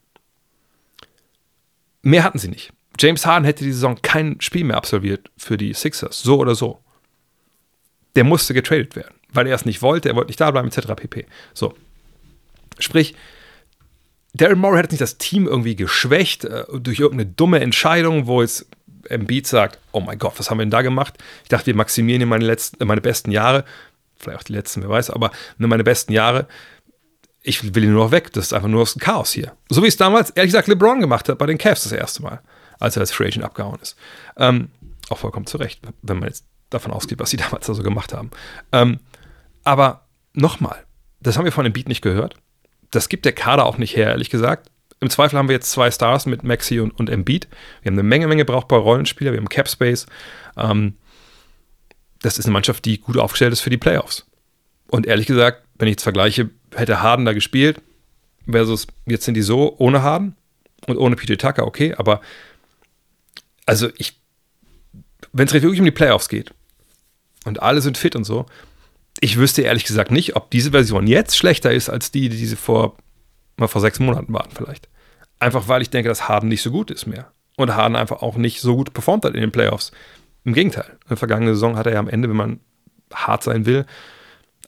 Mehr 2.01 2.25
hatten 2.25 2.39
sie 2.39 2.49
nicht. 2.49 2.73
James 2.99 3.27
Harden 3.27 3.45
hätte 3.45 3.65
die 3.65 3.73
Saison 3.73 4.01
kein 4.01 4.41
Spiel 4.41 4.65
mehr 4.65 4.79
absolviert 4.79 5.31
für 5.37 5.59
die 5.59 5.75
Sixers, 5.75 6.23
so 6.23 6.39
oder 6.39 6.55
so 6.55 6.82
der 8.17 8.25
musste 8.25 8.55
getradet 8.55 8.97
werden, 8.97 9.15
weil 9.33 9.47
er 9.47 9.55
es 9.55 9.65
nicht 9.65 9.83
wollte, 9.83 10.09
er 10.09 10.17
wollte 10.17 10.29
nicht 10.29 10.41
da 10.41 10.51
bleiben, 10.51 10.69
etc. 10.69 10.95
pp. 10.95 11.27
So. 11.55 11.75
Sprich, 12.79 13.15
Daryl 14.35 14.57
Morey 14.57 14.83
hat 14.83 14.91
nicht 14.91 15.01
das 15.01 15.19
Team 15.19 15.47
irgendwie 15.47 15.77
geschwächt 15.77 16.45
äh, 16.45 16.65
durch 16.73 17.01
irgendeine 17.01 17.31
dumme 17.31 17.61
Entscheidung, 17.61 18.27
wo 18.27 18.41
jetzt 18.43 18.67
Embiid 19.09 19.47
sagt, 19.47 19.79
oh 19.93 20.01
mein 20.01 20.19
Gott, 20.19 20.35
was 20.39 20.51
haben 20.51 20.59
wir 20.59 20.65
denn 20.65 20.71
da 20.71 20.83
gemacht? 20.83 21.19
Ich 21.43 21.49
dachte, 21.49 21.67
wir 21.67 21.75
maximieren 21.75 22.21
hier 22.21 22.27
meine, 22.27 22.45
letzten, 22.45 22.87
meine 22.87 23.01
besten 23.01 23.31
Jahre, 23.31 23.65
vielleicht 24.17 24.39
auch 24.39 24.45
die 24.45 24.53
letzten, 24.53 24.83
wer 24.83 24.89
weiß, 24.89 25.11
aber 25.11 25.33
nur 25.59 25.69
meine 25.69 25.85
besten 25.85 26.13
Jahre. 26.13 26.47
Ich 27.43 27.75
will 27.75 27.85
ihn 27.85 27.93
nur 27.93 28.05
noch 28.05 28.13
weg, 28.13 28.33
das 28.33 28.47
ist 28.47 28.53
einfach 28.53 28.69
nur 28.69 28.87
ein 28.87 29.01
Chaos 29.01 29.33
hier. 29.33 29.53
So 29.69 29.83
wie 29.83 29.89
es 29.89 29.97
damals, 29.97 30.31
ehrlich 30.31 30.53
gesagt, 30.53 30.69
LeBron 30.69 31.01
gemacht 31.01 31.29
hat 31.29 31.39
bei 31.39 31.47
den 31.47 31.59
Cavs 31.59 31.83
das 31.83 31.93
erste 31.93 32.23
Mal, 32.23 32.41
als 32.79 32.97
er 32.97 33.01
als 33.01 33.11
Free 33.11 33.27
Agent 33.27 33.45
abgehauen 33.45 33.81
ist. 33.83 33.97
Ähm, 34.37 34.69
auch 35.09 35.19
vollkommen 35.19 35.47
zu 35.47 35.57
Recht, 35.57 35.81
wenn 36.03 36.21
man 36.21 36.29
jetzt 36.29 36.45
davon 36.75 36.93
ausgeht, 36.93 37.19
was 37.19 37.31
sie 37.31 37.37
damals 37.39 37.67
da 37.67 37.75
so 37.75 37.83
gemacht 37.83 38.13
haben. 38.13 38.31
Ähm, 38.73 39.01
aber 39.65 40.07
nochmal, 40.33 40.85
das 41.21 41.37
haben 41.37 41.45
wir 41.45 41.53
von 41.53 41.65
dem 41.65 41.73
Beat 41.73 41.89
nicht 41.89 42.03
gehört. 42.03 42.35
Das 42.91 43.09
gibt 43.09 43.25
der 43.25 43.33
Kader 43.33 43.65
auch 43.65 43.79
nicht 43.79 43.97
her, 43.97 44.09
ehrlich 44.09 44.31
gesagt. 44.31 44.71
Im 45.01 45.11
Zweifel 45.11 45.39
haben 45.39 45.49
wir 45.49 45.55
jetzt 45.55 45.71
zwei 45.71 45.91
Stars 45.91 46.27
mit 46.27 46.45
Maxi 46.45 46.79
und, 46.79 46.93
und 46.93 47.11
Embiid. 47.11 47.49
Wir 47.83 47.91
haben 47.91 47.99
eine 47.99 48.05
Menge, 48.05 48.29
Menge 48.29 48.45
brauchbare 48.45 48.83
Rollenspieler, 48.83 49.33
wir 49.33 49.39
haben 49.39 49.49
Cap 49.49 49.69
Space. 49.69 50.07
Ähm, 50.57 50.95
das 52.21 52.39
ist 52.39 52.47
eine 52.47 52.53
Mannschaft, 52.53 52.85
die 52.85 52.99
gut 52.99 53.17
aufgestellt 53.17 53.53
ist 53.53 53.61
für 53.61 53.71
die 53.71 53.79
Playoffs. 53.79 54.27
Und 54.89 55.07
ehrlich 55.07 55.27
gesagt, 55.27 55.65
wenn 55.79 55.89
ich 55.89 55.93
jetzt 55.93 56.05
vergleiche, 56.05 56.51
hätte 56.75 57.03
Harden 57.03 57.25
da 57.25 57.33
gespielt, 57.33 57.81
versus 58.49 58.87
jetzt 59.07 59.25
sind 59.25 59.35
die 59.35 59.43
so 59.43 59.75
ohne 59.79 60.03
Harden 60.03 60.37
und 60.87 60.97
ohne 60.97 61.17
PJ 61.17 61.35
Tucker, 61.35 61.67
okay, 61.67 61.95
aber 61.95 62.21
also 63.67 63.89
ich, 63.97 64.21
wenn 65.33 65.47
es 65.47 65.53
wirklich 65.53 65.81
um 65.81 65.85
die 65.85 65.91
Playoffs 65.91 66.29
geht, 66.29 66.53
und 67.45 67.63
alle 67.63 67.81
sind 67.81 67.99
fit 67.99 68.17
und 68.17 68.25
so. 68.25 68.47
Ich 69.21 69.37
wüsste 69.37 69.63
ehrlich 69.63 69.85
gesagt 69.85 70.11
nicht, 70.11 70.37
ob 70.37 70.51
diese 70.51 70.71
Version 70.71 71.07
jetzt 71.07 71.37
schlechter 71.37 71.73
ist 71.73 71.89
als 71.89 72.11
die, 72.11 72.29
die 72.29 72.47
sie 72.47 72.57
vor, 72.57 72.97
mal 73.57 73.69
vor 73.69 73.81
sechs 73.81 74.01
Monaten 74.01 74.33
waren, 74.33 74.51
vielleicht. 74.55 74.89
Einfach 75.39 75.69
weil 75.69 75.83
ich 75.83 75.91
denke, 75.91 76.09
dass 76.09 76.29
Harden 76.29 76.49
nicht 76.49 76.63
so 76.63 76.71
gut 76.71 76.91
ist 76.91 77.07
mehr. 77.07 77.33
Und 77.57 77.75
Harden 77.75 77.97
einfach 77.97 78.23
auch 78.23 78.37
nicht 78.37 78.61
so 78.61 78.77
gut 78.77 78.95
performt 78.95 79.25
hat 79.25 79.35
in 79.35 79.41
den 79.41 79.53
Playoffs. 79.53 79.93
Im 80.45 80.55
Gegenteil. 80.55 80.87
In 81.03 81.09
der 81.11 81.17
vergangenen 81.17 81.55
Saison 81.55 81.77
hat 81.77 81.87
er 81.87 81.93
ja 81.93 81.99
am 81.99 82.09
Ende, 82.09 82.29
wenn 82.29 82.37
man 82.37 82.61
hart 83.13 83.43
sein 83.43 83.67
will, 83.67 83.85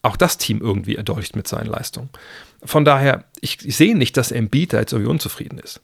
auch 0.02 0.16
das 0.16 0.37
Team 0.37 0.60
irgendwie 0.60 0.96
erdolcht 0.96 1.34
mit 1.34 1.48
seinen 1.48 1.66
Leistungen. 1.66 2.10
Von 2.62 2.84
daher, 2.84 3.24
ich, 3.40 3.64
ich 3.64 3.76
sehe 3.76 3.96
nicht, 3.96 4.16
dass 4.16 4.32
Embiid 4.32 4.72
da 4.72 4.80
jetzt 4.80 4.92
irgendwie 4.92 5.10
unzufrieden 5.10 5.58
ist. 5.58 5.80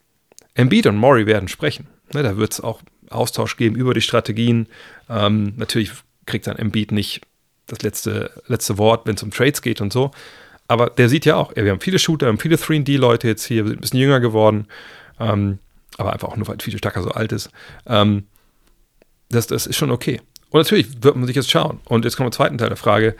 Embiid 0.54 0.86
und 0.86 0.96
Maury 0.96 1.26
werden 1.26 1.48
sprechen. 1.48 1.88
Ne, 2.12 2.22
da 2.22 2.36
wird 2.36 2.52
es 2.52 2.60
auch 2.60 2.82
Austausch 3.08 3.56
geben 3.56 3.76
über 3.76 3.94
die 3.94 4.00
Strategien. 4.00 4.66
Ähm, 5.08 5.54
natürlich 5.56 5.92
kriegt 6.30 6.44
sein 6.44 6.56
Embiid 6.56 6.92
nicht 6.92 7.20
das 7.66 7.82
letzte, 7.82 8.30
letzte 8.46 8.78
Wort, 8.78 9.06
wenn 9.06 9.14
es 9.14 9.22
um 9.22 9.30
Trades 9.30 9.62
geht 9.62 9.80
und 9.80 9.92
so. 9.92 10.10
Aber 10.68 10.88
der 10.88 11.08
sieht 11.08 11.24
ja 11.24 11.36
auch, 11.36 11.54
wir 11.54 11.70
haben 11.70 11.80
viele 11.80 11.98
Shooter, 11.98 12.26
wir 12.26 12.30
haben 12.30 12.38
viele 12.38 12.56
3D-Leute 12.56 13.26
jetzt 13.26 13.44
hier, 13.44 13.64
wir 13.64 13.70
sind 13.70 13.78
ein 13.78 13.80
bisschen 13.80 14.00
jünger 14.00 14.20
geworden. 14.20 14.66
Ähm, 15.18 15.58
aber 15.98 16.12
einfach 16.12 16.28
auch 16.28 16.36
nur, 16.36 16.48
weil 16.48 16.56
viel 16.60 16.76
stärker 16.78 17.02
so 17.02 17.10
alt 17.10 17.32
ist. 17.32 17.50
Ähm, 17.86 18.24
das, 19.28 19.46
das 19.46 19.66
ist 19.66 19.76
schon 19.76 19.90
okay. 19.90 20.20
Und 20.50 20.60
natürlich 20.60 21.02
wird 21.02 21.16
man 21.16 21.26
sich 21.26 21.36
jetzt 21.36 21.50
schauen. 21.50 21.80
Und 21.84 22.04
jetzt 22.04 22.16
kommt 22.16 22.32
der 22.32 22.36
zweite 22.36 22.56
Teil 22.56 22.68
der 22.68 22.76
Frage. 22.76 23.16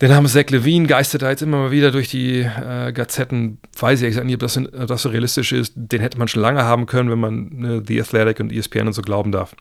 Der 0.00 0.08
Name 0.08 0.28
Zach 0.28 0.50
Levine 0.50 0.86
geistert 0.86 1.22
da 1.22 1.30
jetzt 1.30 1.42
immer 1.42 1.58
mal 1.58 1.70
wieder 1.70 1.90
durch 1.90 2.08
die 2.08 2.40
äh, 2.40 2.92
Gazetten. 2.92 3.58
Weiß 3.78 4.02
ich 4.02 4.22
nicht, 4.22 4.34
ob 4.34 4.40
das, 4.40 4.56
ob 4.58 4.86
das 4.86 5.02
so 5.02 5.08
realistisch 5.08 5.52
ist. 5.52 5.72
Den 5.74 6.00
hätte 6.00 6.18
man 6.18 6.28
schon 6.28 6.42
lange 6.42 6.64
haben 6.64 6.86
können, 6.86 7.10
wenn 7.10 7.20
man 7.20 7.48
ne, 7.52 7.82
The 7.86 8.00
Athletic 8.00 8.40
und 8.40 8.52
ESPN 8.52 8.88
und 8.88 8.92
so 8.92 9.02
glauben 9.02 9.32
darf. 9.32 9.54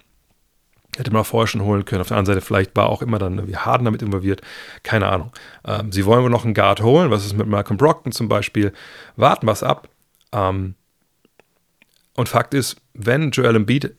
Hätte 0.97 1.11
man 1.11 1.21
auch 1.21 1.25
vorher 1.25 1.47
schon 1.47 1.61
holen 1.61 1.85
können. 1.85 2.01
Auf 2.01 2.07
der 2.07 2.17
anderen 2.17 2.35
Seite, 2.35 2.45
vielleicht 2.45 2.75
war 2.75 2.87
auch 2.87 3.01
immer 3.01 3.19
dann 3.19 3.37
irgendwie 3.37 3.57
Harden 3.57 3.85
damit 3.85 4.01
involviert. 4.01 4.41
Keine 4.83 5.07
Ahnung. 5.07 5.31
Ähm, 5.65 5.91
sie 5.91 6.05
wollen 6.05 6.23
wohl 6.23 6.29
noch 6.29 6.45
einen 6.45 6.53
Guard 6.53 6.81
holen. 6.81 7.11
Was 7.11 7.25
ist 7.25 7.37
mit 7.37 7.47
Malcolm 7.47 7.77
Brockton 7.77 8.11
zum 8.11 8.29
Beispiel? 8.29 8.71
Warten 9.15 9.47
wir 9.47 9.51
es 9.51 9.63
ab. 9.63 9.89
Ähm, 10.31 10.75
und 12.15 12.29
Fakt 12.29 12.53
ist, 12.53 12.77
wenn 12.93 13.31
Joel 13.31 13.57
Embiid 13.57 13.93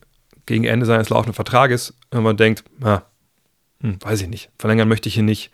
gegen 0.46 0.64
Ende 0.64 0.87
seines 0.87 1.11
laufenden 1.11 1.35
Vertrages 1.35 1.94
irgendwann 2.11 2.38
denkt, 2.38 2.64
na, 2.78 3.02
hm, 3.80 3.98
weiß 4.00 4.22
ich 4.22 4.28
nicht, 4.28 4.50
verlängern 4.59 4.88
möchte 4.88 5.09
ich 5.09 5.18
ihn 5.18 5.26
nicht, 5.26 5.50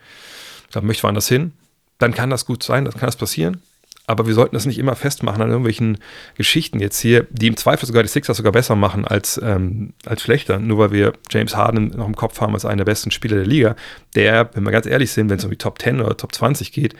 ich 0.65 0.71
glaube, 0.71 0.87
möchte 0.87 1.03
woanders 1.03 1.29
hin, 1.29 1.55
dann 1.99 2.15
kann 2.15 2.31
das 2.31 2.47
gut 2.47 2.63
sein, 2.63 2.85
dann 2.85 2.95
kann 2.95 3.09
das 3.09 3.17
passieren 3.17 3.63
aber 4.07 4.27
wir 4.27 4.35
sollten 4.35 4.55
das 4.55 4.67
nicht 4.67 4.79
immer 4.79 4.97
festmachen 4.97 5.43
an 5.43 5.49
irgendwelchen 5.49 5.99
Geschichten 6.35 6.81
jetzt 6.81 6.99
hier, 6.99 7.27
die 7.31 7.47
im 7.47 7.57
Zweifel 7.57 7.87
sogar 7.87 8.03
die 8.03 8.09
Sixers 8.09 8.37
sogar 8.37 8.53
besser 8.53 8.75
machen 8.75 9.07
als, 9.07 9.41
ähm, 9.43 9.95
als 10.05 10.23
schlechter, 10.23 10.59
nur 10.59 10.79
weil 10.79 10.91
wir 10.91 11.13
James 11.31 11.57
Harden 11.57 11.89
noch 11.89 12.07
im 12.07 12.17
Kopf 12.17 12.41
haben 12.41 12.55
als 12.55 12.65
einen 12.65 12.79
der 12.79 12.85
besten 12.85 13.11
Spieler 13.11 13.37
der 13.37 13.47
Liga, 13.47 13.77
der, 14.15 14.51
wenn 14.55 14.65
wir 14.65 14.73
ganz 14.73 14.87
ehrlich 14.87 15.13
sind, 15.13 15.31
wenn 15.31 15.39
es 15.39 15.45
um 15.45 15.51
die 15.51 15.57
Top 15.57 15.81
10 15.81 16.01
oder 16.01 16.17
Top 16.17 16.35
20 16.35 16.73
geht, 16.73 16.95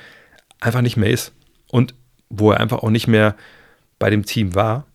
einfach 0.61 0.81
nicht 0.81 0.97
mehr 0.97 1.11
ist. 1.11 1.33
Und 1.69 1.95
wo 2.29 2.53
er 2.53 2.61
einfach 2.61 2.83
auch 2.83 2.91
nicht 2.91 3.09
mehr 3.09 3.35
bei 3.99 4.09
dem 4.09 4.25
Team 4.25 4.55
war, 4.55 4.87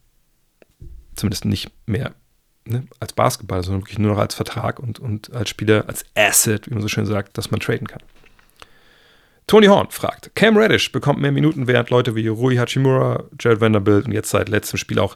zumindest 1.15 1.45
nicht 1.45 1.71
mehr 1.85 2.13
ne, 2.65 2.83
als 2.99 3.13
Basketball, 3.13 3.63
sondern 3.63 3.81
wirklich 3.81 3.99
nur 3.99 4.11
noch 4.11 4.19
als 4.19 4.35
Vertrag 4.35 4.79
und, 4.79 4.99
und 4.99 5.33
als 5.33 5.49
Spieler, 5.49 5.85
als 5.87 6.05
Asset, 6.15 6.69
wie 6.69 6.73
man 6.73 6.81
so 6.81 6.87
schön 6.87 7.05
sagt, 7.05 7.37
dass 7.37 7.51
man 7.51 7.59
traden 7.59 7.87
kann. 7.87 8.01
Tony 9.47 9.67
Horn 9.67 9.87
fragt, 9.89 10.35
Cam 10.35 10.57
Reddish 10.57 10.91
bekommt 10.91 11.21
mehr 11.21 11.31
Minuten, 11.31 11.67
während 11.67 11.89
Leute 11.89 12.15
wie 12.15 12.27
Rui 12.27 12.57
Hachimura, 12.57 13.23
Jared 13.39 13.61
Vanderbilt 13.61 14.05
und 14.05 14.11
jetzt 14.11 14.29
seit 14.29 14.49
letztem 14.49 14.77
Spiel 14.77 14.99
auch 14.99 15.15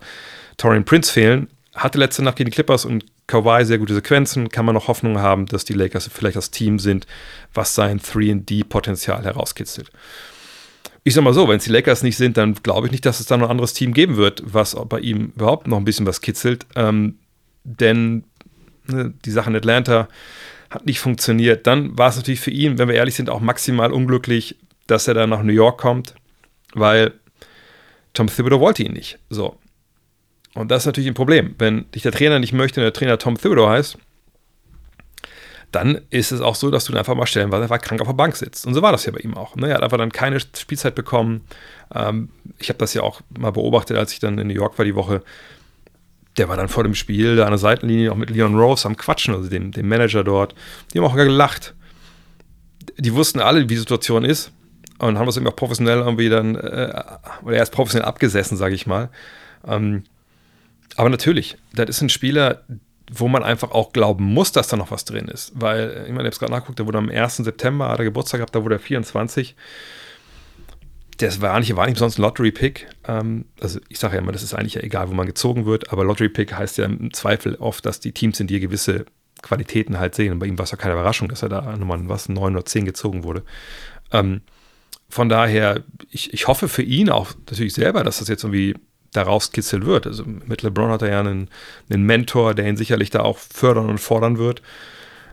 Torian 0.55 0.85
Prince 0.85 1.11
fehlen. 1.11 1.49
Hatte 1.75 1.97
letzte 1.97 2.23
Nacht 2.23 2.37
gegen 2.37 2.49
die 2.49 2.55
Clippers 2.55 2.85
und 2.85 3.05
Kawhi 3.27 3.65
sehr 3.65 3.77
gute 3.77 3.93
Sequenzen, 3.93 4.49
kann 4.49 4.65
man 4.65 4.75
noch 4.75 4.87
Hoffnung 4.87 5.19
haben, 5.19 5.45
dass 5.47 5.65
die 5.65 5.73
Lakers 5.73 6.09
vielleicht 6.13 6.37
das 6.37 6.51
Team 6.51 6.79
sind, 6.79 7.07
was 7.53 7.75
sein 7.75 7.99
3D-Potenzial 7.99 9.23
herauskitzelt. 9.23 9.91
Ich 11.03 11.13
sag 11.13 11.23
mal 11.23 11.33
so, 11.33 11.47
wenn 11.49 11.57
es 11.57 11.65
die 11.65 11.71
Lakers 11.71 12.03
nicht 12.03 12.15
sind, 12.15 12.37
dann 12.37 12.53
glaube 12.55 12.87
ich 12.87 12.91
nicht, 12.91 13.05
dass 13.05 13.19
es 13.19 13.25
da 13.25 13.35
noch 13.35 13.47
ein 13.47 13.51
anderes 13.51 13.73
Team 13.73 13.93
geben 13.93 14.15
wird, 14.15 14.43
was 14.45 14.75
bei 14.87 14.99
ihm 14.99 15.33
überhaupt 15.35 15.67
noch 15.67 15.77
ein 15.77 15.85
bisschen 15.85 16.05
was 16.05 16.21
kitzelt. 16.21 16.65
Ähm, 16.75 17.17
denn 17.63 18.23
ne, 18.87 19.13
die 19.25 19.31
Sache 19.31 19.49
in 19.49 19.55
Atlanta 19.55 20.07
hat 20.71 20.85
nicht 20.85 20.99
funktioniert. 20.99 21.67
Dann 21.67 21.97
war 21.97 22.09
es 22.09 22.15
natürlich 22.15 22.39
für 22.39 22.49
ihn, 22.49 22.79
wenn 22.79 22.87
wir 22.87 22.95
ehrlich 22.95 23.15
sind, 23.15 23.29
auch 23.29 23.41
maximal 23.41 23.91
unglücklich, 23.91 24.55
dass 24.87 25.07
er 25.07 25.13
dann 25.13 25.29
nach 25.29 25.43
New 25.43 25.53
York 25.53 25.79
kommt, 25.79 26.15
weil 26.73 27.13
Tom 28.13 28.27
Thibodeau 28.27 28.59
wollte 28.59 28.83
ihn 28.83 28.93
nicht. 28.93 29.19
So. 29.29 29.57
Und 30.53 30.71
das 30.71 30.83
ist 30.83 30.85
natürlich 30.87 31.09
ein 31.09 31.13
Problem. 31.13 31.55
Wenn 31.59 31.89
dich 31.91 32.03
der 32.03 32.11
Trainer 32.11 32.39
nicht 32.39 32.53
möchte 32.53 32.79
und 32.79 32.85
der 32.85 32.93
Trainer 32.93 33.17
Tom 33.17 33.37
Thibodeau 33.37 33.69
heißt, 33.69 33.97
dann 35.71 36.01
ist 36.09 36.31
es 36.31 36.41
auch 36.41 36.55
so, 36.55 36.69
dass 36.69 36.85
du 36.85 36.97
einfach 36.97 37.15
mal 37.15 37.25
stellen, 37.25 37.51
weil 37.51 37.61
er 37.61 37.63
einfach 37.63 37.81
krank 37.81 38.01
auf 38.01 38.07
der 38.07 38.13
Bank 38.13 38.35
sitzt. 38.35 38.65
Und 38.65 38.73
so 38.73 38.81
war 38.81 38.91
das 38.91 39.05
ja 39.05 39.11
bei 39.11 39.19
ihm 39.19 39.35
auch. 39.35 39.55
Ne? 39.55 39.69
Er 39.69 39.75
hat 39.75 39.83
einfach 39.83 39.97
dann 39.97 40.11
keine 40.11 40.39
Spielzeit 40.39 40.95
bekommen. 40.95 41.45
Ähm, 41.93 42.29
ich 42.59 42.69
habe 42.69 42.79
das 42.79 42.93
ja 42.93 43.03
auch 43.03 43.21
mal 43.37 43.51
beobachtet, 43.51 43.97
als 43.97 44.11
ich 44.11 44.19
dann 44.19 44.37
in 44.37 44.47
New 44.47 44.53
York 44.53 44.77
war 44.77 44.85
die 44.85 44.95
Woche. 44.95 45.23
Der 46.37 46.47
war 46.47 46.57
dann 46.57 46.69
vor 46.69 46.83
dem 46.83 46.95
Spiel 46.95 47.35
da 47.35 47.43
an 47.43 47.51
der 47.51 47.57
Seitenlinie 47.57 48.11
auch 48.11 48.15
mit 48.15 48.29
Leon 48.29 48.57
Rose 48.57 48.87
am 48.87 48.95
Quatschen, 48.95 49.33
also 49.33 49.49
dem, 49.49 49.71
dem 49.71 49.87
Manager 49.87 50.23
dort. 50.23 50.55
Die 50.93 50.99
haben 50.99 51.05
auch 51.05 51.15
gelacht. 51.15 51.73
Die 52.97 53.13
wussten 53.13 53.39
alle, 53.39 53.61
wie 53.61 53.67
die 53.67 53.77
Situation 53.77 54.23
ist 54.23 54.51
und 54.99 55.17
haben 55.17 55.25
das 55.25 55.35
irgendwie 55.35 55.51
auch 55.51 55.57
professionell 55.57 55.99
irgendwie 55.99 56.29
dann, 56.29 56.55
äh, 56.55 57.03
oder 57.43 57.55
er 57.55 57.63
ist 57.63 57.71
professionell 57.71 58.07
abgesessen, 58.07 58.57
sage 58.57 58.75
ich 58.75 58.87
mal. 58.87 59.09
Ähm, 59.67 60.03
aber 60.95 61.09
natürlich, 61.09 61.57
das 61.73 61.89
ist 61.89 62.01
ein 62.01 62.09
Spieler, 62.09 62.63
wo 63.11 63.27
man 63.27 63.43
einfach 63.43 63.71
auch 63.71 63.91
glauben 63.91 64.23
muss, 64.23 64.51
dass 64.51 64.67
da 64.67 64.77
noch 64.77 64.91
was 64.91 65.05
drin 65.05 65.27
ist. 65.27 65.51
Weil, 65.55 66.05
ich 66.07 66.11
meine, 66.11 66.11
ich 66.11 66.17
habe 66.17 66.27
es 66.29 66.39
gerade 66.39 66.51
nachgeguckt, 66.51 66.79
der 66.79 66.85
wurde 66.85 66.97
am 66.97 67.09
1. 67.09 67.37
September, 67.37 67.89
hat 67.89 67.99
er 67.99 68.05
Geburtstag 68.05 68.39
gehabt, 68.39 68.55
da 68.55 68.63
wurde 68.63 68.75
er 68.75 68.79
24. 68.79 69.55
Das 71.21 71.41
war 71.41 71.59
nicht, 71.59 71.75
war 71.75 71.87
nicht 71.87 71.97
sonst 71.97 72.17
ein 72.17 72.21
Lottery-Pick. 72.21 72.87
Ähm, 73.07 73.45
also 73.59 73.79
ich 73.89 73.99
sage 73.99 74.15
ja 74.15 74.21
immer, 74.21 74.31
das 74.31 74.43
ist 74.43 74.53
eigentlich 74.53 74.75
ja 74.75 74.81
egal, 74.81 75.09
wo 75.09 75.13
man 75.13 75.25
gezogen 75.25 75.65
wird, 75.65 75.91
aber 75.91 76.03
Lottery-Pick 76.03 76.53
heißt 76.53 76.77
ja 76.77 76.85
im 76.85 77.13
Zweifel 77.13 77.55
oft, 77.55 77.85
dass 77.85 77.99
die 77.99 78.11
Teams 78.11 78.39
in 78.39 78.47
dir 78.47 78.59
gewisse 78.59 79.05
Qualitäten 79.41 79.99
halt 79.99 80.15
sehen. 80.15 80.33
Und 80.33 80.39
bei 80.39 80.45
ihm 80.45 80.57
war 80.57 80.63
es 80.63 80.71
ja 80.71 80.77
keine 80.77 80.93
Überraschung, 80.93 81.29
dass 81.29 81.43
er 81.43 81.49
da 81.49 81.75
nochmal 81.77 81.99
was, 82.07 82.29
9 82.29 82.55
oder 82.55 82.65
10 82.65 82.85
gezogen 82.85 83.23
wurde. 83.23 83.43
Ähm, 84.11 84.41
von 85.09 85.29
daher, 85.29 85.83
ich, 86.09 86.33
ich 86.33 86.47
hoffe 86.47 86.67
für 86.67 86.83
ihn 86.83 87.09
auch 87.09 87.33
natürlich 87.47 87.73
selber, 87.73 88.03
dass 88.03 88.19
das 88.19 88.27
jetzt 88.27 88.43
irgendwie 88.43 88.75
daraus 89.11 89.51
kitzelt 89.51 89.85
wird. 89.85 90.07
Also 90.07 90.23
mit 90.25 90.61
LeBron 90.61 90.91
hat 90.91 91.01
er 91.01 91.09
ja 91.09 91.19
einen, 91.19 91.49
einen 91.89 92.03
Mentor, 92.03 92.53
der 92.53 92.67
ihn 92.67 92.77
sicherlich 92.77 93.09
da 93.09 93.21
auch 93.21 93.37
fördern 93.37 93.89
und 93.89 93.99
fordern 93.99 94.37
wird. 94.37 94.61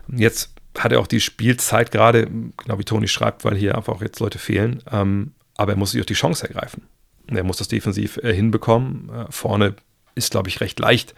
Jetzt 0.07 0.53
hat 0.77 0.91
er 0.91 0.99
auch 0.99 1.07
die 1.07 1.21
Spielzeit 1.21 1.91
gerade, 1.91 2.27
genau 2.57 2.77
wie 2.77 2.83
Toni 2.83 3.07
schreibt, 3.07 3.45
weil 3.45 3.55
hier 3.55 3.75
einfach 3.75 4.01
jetzt 4.01 4.19
Leute 4.19 4.37
fehlen. 4.37 4.83
Ähm, 4.91 5.31
aber 5.59 5.73
er 5.73 5.77
muss 5.77 5.91
sich 5.91 6.01
auch 6.01 6.05
die 6.05 6.13
Chance 6.13 6.47
ergreifen. 6.47 6.83
Er 7.27 7.43
muss 7.43 7.57
das 7.57 7.67
defensiv 7.67 8.17
äh, 8.23 8.33
hinbekommen. 8.33 9.09
Äh, 9.09 9.25
vorne 9.29 9.75
ist, 10.15 10.31
glaube 10.31 10.47
ich, 10.47 10.61
recht 10.61 10.79
leicht 10.79 11.13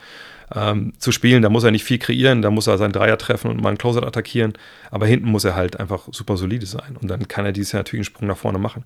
ähm, 0.54 0.94
zu 0.98 1.12
spielen. 1.12 1.44
Da 1.44 1.50
muss 1.50 1.64
er 1.64 1.70
nicht 1.70 1.84
viel 1.84 2.00
kreieren, 2.00 2.42
da 2.42 2.50
muss 2.50 2.66
er 2.66 2.80
seinen 2.80 2.92
Dreier 2.92 3.20
treffen 3.20 3.52
und 3.52 3.62
mal 3.62 3.70
einen 3.70 3.78
Closer 3.78 4.02
attackieren. 4.02 4.54
Aber 4.90 5.06
hinten 5.06 5.30
muss 5.30 5.46
er 5.46 5.56
halt 5.56 5.80
einfach 5.80 6.10
super 6.12 6.38
solide 6.38 6.66
sein. 6.66 6.98
Und 7.00 7.08
dann 7.08 7.28
kann 7.28 7.46
er 7.46 7.52
dieses 7.52 7.72
Jahr 7.72 7.82
natürlich 7.82 8.00
einen 8.00 8.16
Sprung 8.16 8.28
nach 8.28 8.38
vorne 8.38 8.58
machen. 8.58 8.84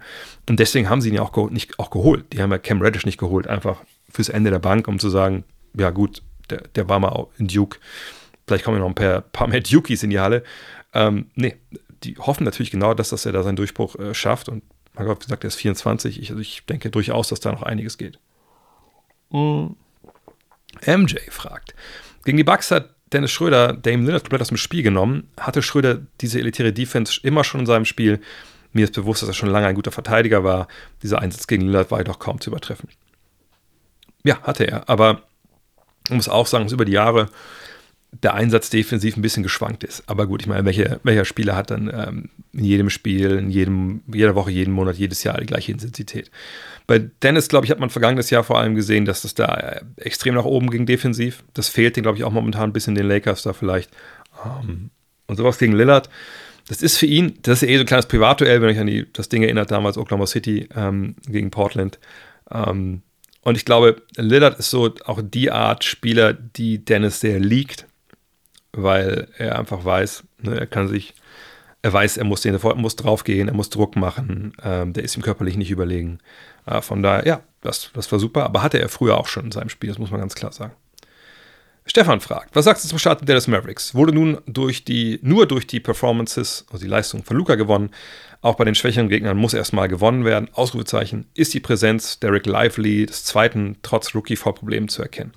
Und 0.49 0.59
deswegen 0.59 0.89
haben 0.89 0.99
sie 0.99 1.07
ihn 1.07 1.15
ja 1.15 1.21
auch, 1.21 1.31
ge 1.31 1.47
nicht, 1.49 1.79
auch 1.79 1.89
geholt. 1.89 2.33
Die 2.33 2.41
haben 2.41 2.51
ja 2.51 2.57
Cam 2.57 2.81
Reddish 2.81 3.05
nicht 3.05 3.17
geholt, 3.17 3.47
einfach 3.47 3.81
fürs 4.11 4.27
Ende 4.27 4.51
der 4.51 4.59
Bank, 4.59 4.89
um 4.89 4.99
zu 4.99 5.09
sagen, 5.09 5.45
ja 5.73 5.89
gut, 5.89 6.21
der, 6.49 6.63
der 6.75 6.89
war 6.89 6.99
mal 6.99 7.27
in 7.37 7.47
Duke. 7.47 7.79
Vielleicht 8.45 8.65
kommen 8.65 8.79
noch 8.79 8.89
ein 8.89 8.93
paar, 8.93 9.21
paar 9.21 9.47
mehr 9.47 9.61
Dukies 9.61 10.03
in 10.03 10.09
die 10.09 10.19
Halle. 10.19 10.43
Ähm, 10.93 11.27
nee, 11.35 11.55
die 12.03 12.17
hoffen 12.17 12.43
natürlich 12.43 12.71
genau, 12.71 12.93
dass, 12.93 13.09
dass 13.09 13.25
er 13.25 13.31
da 13.31 13.41
seinen 13.41 13.55
Durchbruch 13.55 13.95
äh, 13.95 14.13
schafft. 14.13 14.49
Und 14.49 14.63
man 14.95 15.07
hat 15.07 15.19
gesagt, 15.19 15.43
er 15.43 15.47
ist 15.47 15.55
24. 15.55 16.21
Ich, 16.21 16.29
also 16.29 16.41
ich 16.41 16.65
denke 16.65 16.89
durchaus, 16.89 17.29
dass 17.29 17.39
da 17.39 17.51
noch 17.51 17.63
einiges 17.63 17.97
geht. 17.97 18.19
Mhm. 19.31 19.75
MJ 20.85 21.17
fragt. 21.29 21.73
Gegen 22.23 22.37
die 22.37 22.43
Bucks 22.43 22.71
hat 22.71 22.95
Dennis 23.13 23.31
Schröder 23.31 23.73
Dame 23.73 24.03
Lillard 24.03 24.23
komplett 24.23 24.41
aus 24.41 24.49
dem 24.49 24.57
Spiel 24.57 24.83
genommen. 24.83 25.29
Hatte 25.39 25.61
Schröder 25.61 26.01
diese 26.21 26.39
elitäre 26.39 26.73
Defense 26.73 27.19
immer 27.23 27.43
schon 27.43 27.61
in 27.61 27.65
seinem 27.65 27.85
Spiel? 27.85 28.19
Mir 28.73 28.85
ist 28.85 28.93
bewusst, 28.93 29.21
dass 29.21 29.29
er 29.29 29.33
schon 29.33 29.49
lange 29.49 29.67
ein 29.67 29.75
guter 29.75 29.91
Verteidiger 29.91 30.43
war. 30.43 30.67
Dieser 31.01 31.21
Einsatz 31.21 31.47
gegen 31.47 31.65
Lillard 31.65 31.91
war 31.91 31.99
jedoch 31.99 32.19
kaum 32.19 32.41
zu 32.41 32.49
übertreffen. 32.49 32.89
Ja, 34.23 34.41
hatte 34.41 34.65
er. 34.67 34.89
Aber 34.89 35.21
man 36.09 36.17
muss 36.17 36.27
auch 36.27 36.47
sagen, 36.47 36.65
dass 36.65 36.73
über 36.73 36.85
die 36.85 36.91
Jahre 36.91 37.29
der 38.23 38.33
Einsatz 38.33 38.69
defensiv 38.69 39.17
ein 39.17 39.21
bisschen 39.21 39.43
geschwankt 39.43 39.83
ist. 39.83 40.03
Aber 40.07 40.27
gut, 40.27 40.41
ich 40.41 40.47
meine, 40.47 40.65
welche, 40.65 40.99
welcher 41.03 41.25
Spieler 41.25 41.55
hat 41.55 41.71
dann 41.71 41.91
ähm, 41.93 42.29
in 42.53 42.63
jedem 42.63 42.89
Spiel, 42.89 43.31
in 43.31 43.49
jedem, 43.49 44.01
jeder 44.11 44.35
Woche, 44.35 44.51
jeden 44.51 44.73
Monat, 44.73 44.95
jedes 44.95 45.23
Jahr 45.23 45.39
die 45.39 45.45
gleiche 45.45 45.71
Intensität? 45.71 46.31
Bei 46.87 46.99
Dennis, 46.99 47.47
glaube 47.47 47.65
ich, 47.65 47.71
hat 47.71 47.79
man 47.79 47.89
vergangenes 47.89 48.29
Jahr 48.29 48.43
vor 48.43 48.59
allem 48.59 48.75
gesehen, 48.75 49.05
dass 49.05 49.23
es 49.23 49.33
da 49.33 49.53
äh, 49.55 49.81
extrem 49.97 50.35
nach 50.35 50.45
oben 50.45 50.69
ging 50.69 50.85
defensiv. 50.85 51.43
Das 51.53 51.69
fehlt 51.69 51.95
den, 51.95 52.03
glaube 52.03 52.17
ich, 52.17 52.23
auch 52.23 52.31
momentan 52.31 52.69
ein 52.69 52.73
bisschen 52.73 52.95
den 52.95 53.07
Lakers 53.07 53.43
da 53.43 53.53
vielleicht. 53.53 53.89
Um, 54.43 54.69
ähm, 54.69 54.89
und 55.27 55.37
sowas 55.37 55.57
gegen 55.57 55.73
Lillard. 55.73 56.09
Das 56.67 56.81
ist 56.81 56.97
für 56.97 57.05
ihn, 57.05 57.37
das 57.41 57.61
ist 57.61 57.67
ja 57.67 57.73
eh 57.73 57.77
so 57.77 57.81
ein 57.81 57.87
kleines 57.87 58.07
Privatduell, 58.07 58.61
wenn 58.61 58.69
euch 58.69 58.79
an 58.79 58.87
die, 58.87 59.11
das 59.13 59.29
Ding 59.29 59.43
erinnert, 59.43 59.71
damals 59.71 59.97
Oklahoma 59.97 60.27
City 60.27 60.67
ähm, 60.75 61.15
gegen 61.27 61.51
Portland. 61.51 61.99
Ähm, 62.51 63.01
und 63.41 63.57
ich 63.57 63.65
glaube, 63.65 64.01
Lillard 64.17 64.57
ist 64.57 64.71
so 64.71 64.93
auch 65.05 65.21
die 65.23 65.51
Art 65.51 65.83
Spieler, 65.83 66.33
die 66.33 66.83
Dennis 66.83 67.19
sehr 67.19 67.39
liegt, 67.39 67.85
weil 68.75 69.27
er 69.37 69.57
einfach 69.57 69.83
weiß, 69.83 70.23
ne, 70.41 70.59
er 70.59 70.67
kann 70.67 70.87
sich, 70.87 71.13
er 71.81 71.93
weiß, 71.93 72.17
er 72.17 72.25
muss, 72.25 72.41
den, 72.41 72.55
er 72.55 72.75
muss 72.75 72.95
draufgehen, 72.95 73.47
er 73.47 73.53
muss 73.53 73.69
Druck 73.69 73.95
machen, 73.95 74.53
ähm, 74.63 74.93
der 74.93 75.03
ist 75.03 75.15
ihm 75.15 75.23
körperlich 75.23 75.57
nicht 75.57 75.71
überlegen. 75.71 76.19
Äh, 76.65 76.81
von 76.81 77.01
daher, 77.01 77.25
ja, 77.25 77.41
das, 77.61 77.91
das 77.93 78.11
war 78.11 78.19
super, 78.19 78.43
aber 78.43 78.63
hatte 78.63 78.79
er 78.79 78.89
früher 78.89 79.17
auch 79.17 79.27
schon 79.27 79.45
in 79.45 79.51
seinem 79.51 79.69
Spiel, 79.69 79.89
das 79.89 79.99
muss 79.99 80.11
man 80.11 80.19
ganz 80.19 80.35
klar 80.35 80.51
sagen. 80.51 80.73
Stefan 81.87 82.19
fragt, 82.19 82.55
was 82.55 82.65
sagst 82.65 82.83
du 82.83 82.89
zum 82.89 82.97
Start 82.97 83.21
der 83.21 83.27
Dallas 83.27 83.47
Mavericks? 83.47 83.93
Wurde 83.93 84.11
nun 84.11 84.39
durch 84.47 84.85
die, 84.85 85.19
nur 85.21 85.45
durch 85.45 85.67
die 85.67 85.79
Performances, 85.79 86.65
also 86.71 86.83
die 86.83 86.89
Leistung 86.89 87.23
von 87.23 87.37
Luca 87.37 87.53
gewonnen. 87.53 87.91
Auch 88.41 88.55
bei 88.55 88.65
den 88.65 88.73
schwächeren 88.73 89.07
Gegnern 89.07 89.37
muss 89.37 89.53
erstmal 89.53 89.87
gewonnen 89.87 90.25
werden. 90.25 90.49
Ausrufezeichen, 90.51 91.27
ist 91.35 91.53
die 91.53 91.59
Präsenz 91.59 92.19
Derek 92.19 92.47
Lively 92.47 93.05
des 93.05 93.23
zweiten 93.23 93.77
trotz 93.83 94.15
Rookie 94.15 94.35
vor 94.35 94.55
Problemen 94.55 94.87
zu 94.87 95.03
erkennen. 95.03 95.33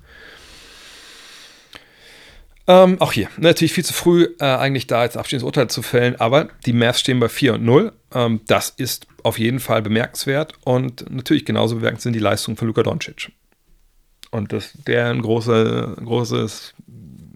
Ähm, 2.69 3.01
auch 3.01 3.13
hier, 3.13 3.29
natürlich 3.37 3.73
viel 3.73 3.83
zu 3.83 3.93
früh, 3.93 4.27
äh, 4.39 4.45
eigentlich 4.45 4.85
da 4.85 5.03
jetzt 5.03 5.17
abschließendes 5.17 5.43
Urteil 5.43 5.71
zu 5.71 5.81
fällen, 5.81 6.17
aber 6.17 6.49
die 6.67 6.73
Mavs 6.73 6.99
stehen 6.99 7.19
bei 7.19 7.27
4 7.27 7.55
und 7.55 7.65
0. 7.65 7.91
Ähm, 8.13 8.41
das 8.45 8.69
ist 8.69 9.07
auf 9.23 9.39
jeden 9.39 9.59
Fall 9.59 9.81
bemerkenswert 9.81 10.53
und 10.65 11.09
natürlich 11.09 11.45
genauso 11.45 11.77
bemerkenswert 11.77 12.03
sind 12.03 12.13
die 12.13 12.19
Leistungen 12.19 12.57
von 12.57 12.67
Luka 12.67 12.83
Doncic. 12.83 13.31
Und 14.29 14.53
dass 14.53 14.73
der 14.85 15.07
ein 15.07 15.23
großer, 15.23 15.95
großes, 15.95 16.75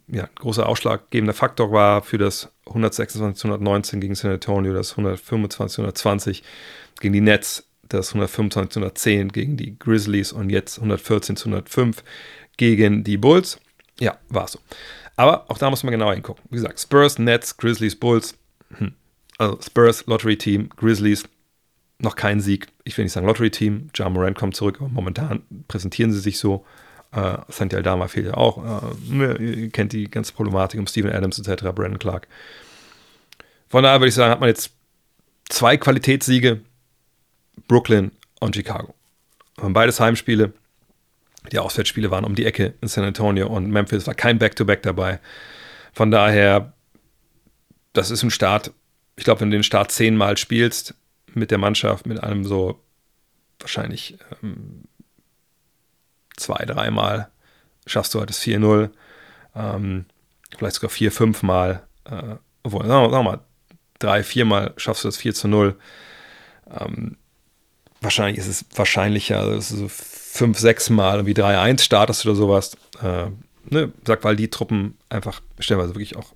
ja, 0.09 0.29
großer 0.35 0.69
ausschlaggebender 0.69 1.33
Faktor 1.33 1.71
war 1.71 2.03
für 2.03 2.19
das 2.19 2.49
126 2.67 3.43
119 3.43 4.01
gegen 4.01 4.13
San 4.13 4.33
Antonio, 4.33 4.71
das 4.71 4.91
125 4.91 5.79
120 5.79 6.43
gegen 7.01 7.13
die 7.13 7.21
Nets, 7.21 7.67
das 7.89 8.09
125 8.09 8.77
110 8.77 9.29
gegen 9.29 9.57
die 9.57 9.79
Grizzlies 9.79 10.31
und 10.31 10.51
jetzt 10.51 10.77
114 10.77 11.37
105 11.37 12.03
gegen 12.55 13.03
die 13.03 13.17
Bulls. 13.17 13.59
Ja, 13.99 14.17
war 14.29 14.47
so. 14.47 14.59
Aber 15.15 15.49
auch 15.49 15.57
da 15.57 15.69
muss 15.69 15.83
man 15.83 15.91
genauer 15.91 16.13
hingucken. 16.13 16.43
Wie 16.49 16.55
gesagt, 16.55 16.79
Spurs, 16.79 17.19
Nets, 17.19 17.57
Grizzlies, 17.57 17.95
Bulls. 17.95 18.35
Hm. 18.77 18.93
Also 19.37 19.59
Spurs, 19.61 20.05
Lottery-Team, 20.05 20.69
Grizzlies, 20.75 21.23
noch 21.99 22.15
kein 22.15 22.39
Sieg. 22.39 22.67
Ich 22.83 22.97
will 22.97 23.05
nicht 23.05 23.13
sagen 23.13 23.27
Lottery-Team. 23.27 23.89
Ja 23.95 24.09
Moran 24.09 24.33
kommt 24.33 24.55
zurück, 24.55 24.77
aber 24.79 24.89
momentan 24.89 25.43
präsentieren 25.67 26.11
sie 26.11 26.19
sich 26.19 26.37
so. 26.39 26.65
Äh, 27.11 27.37
Santi 27.47 27.75
Aldama 27.75 28.07
fehlt 28.07 28.27
ja 28.27 28.33
auch. 28.33 28.57
Äh, 28.83 29.13
ne, 29.13 29.37
ihr 29.37 29.69
kennt 29.69 29.93
die 29.93 30.09
ganze 30.09 30.33
Problematik 30.33 30.79
um 30.79 30.87
Steven 30.87 31.11
Adams 31.11 31.39
etc., 31.39 31.63
Brandon 31.63 31.99
Clark. 31.99 32.27
Von 33.69 33.83
daher 33.83 33.99
würde 33.99 34.09
ich 34.09 34.15
sagen, 34.15 34.31
hat 34.31 34.39
man 34.39 34.49
jetzt 34.49 34.71
zwei 35.49 35.77
Qualitätssiege, 35.77 36.61
Brooklyn 37.67 38.11
und 38.39 38.55
Chicago. 38.55 38.93
Und 39.57 39.73
beides 39.73 39.99
Heimspiele. 39.99 40.53
Die 41.51 41.59
Auswärtsspiele 41.59 42.11
waren 42.11 42.25
um 42.25 42.35
die 42.35 42.45
Ecke 42.45 42.73
in 42.81 42.87
San 42.87 43.03
Antonio 43.03 43.47
und 43.47 43.69
Memphis 43.69 44.07
war 44.07 44.15
kein 44.15 44.39
Back-to-Back 44.39 44.79
-Back 44.79 44.83
dabei. 44.83 45.19
Von 45.93 46.09
daher, 46.09 46.73
das 47.93 48.11
ist 48.11 48.23
ein 48.23 48.31
Start. 48.31 48.71
Ich 49.15 49.23
glaube, 49.23 49.41
wenn 49.41 49.51
du 49.51 49.57
den 49.57 49.63
Start 49.63 49.91
zehnmal 49.91 50.37
spielst 50.37 50.95
mit 51.33 51.51
der 51.51 51.57
Mannschaft, 51.57 52.07
mit 52.07 52.23
einem 52.23 52.45
so 52.45 52.79
wahrscheinlich 53.59 54.17
ähm, 54.41 54.83
zwei, 56.35 56.65
dreimal 56.65 57.29
schaffst 57.85 58.13
du 58.13 58.19
halt 58.19 58.29
das 58.29 58.41
4-0. 58.41 58.89
Ähm, 59.55 60.05
vielleicht 60.57 60.75
sogar 60.75 60.89
vier, 60.89 61.11
fünf 61.11 61.43
Mal. 61.43 61.83
Äh, 62.05 62.35
obwohl, 62.63 62.85
sagen 62.87 63.11
wir, 63.11 63.23
mal, 63.23 63.39
drei, 63.99 64.23
viermal 64.23 64.73
schaffst 64.77 65.03
du 65.03 65.07
das 65.07 65.17
4 65.17 65.33
zu 65.33 65.47
0. 65.47 65.75
Ähm, 66.79 67.17
wahrscheinlich 68.03 68.37
ist 68.37 68.47
es 68.47 68.65
wahrscheinlicher, 68.75 69.39
also 69.39 69.77
so 69.77 69.87
fünf, 69.89 70.59
sechs 70.59 70.89
Mal 70.89 71.25
wie 71.25 71.33
3-1 71.33 71.81
startest 71.81 72.25
oder 72.25 72.35
sowas. 72.35 72.75
Äh, 73.01 73.27
ne, 73.69 73.91
sagt, 74.05 74.23
weil 74.23 74.35
die 74.35 74.49
Truppen 74.49 74.97
einfach 75.09 75.41
stellenweise 75.59 75.95
wirklich 75.95 76.15
auch, 76.15 76.33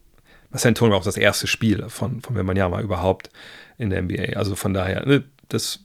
San 0.54 0.70
Antonio 0.70 0.94
war 0.94 1.00
auch 1.00 1.06
das 1.06 1.18
erste 1.18 1.48
Spiel 1.48 1.90
von, 1.90 2.22
von 2.22 2.36
Wembanyama 2.36 2.82
überhaupt 2.82 3.30
in 3.78 3.90
der 3.90 4.02
NBA. 4.02 4.38
Also 4.38 4.56
von 4.56 4.74
daher, 4.74 5.06
ne, 5.06 5.24
das 5.50 5.82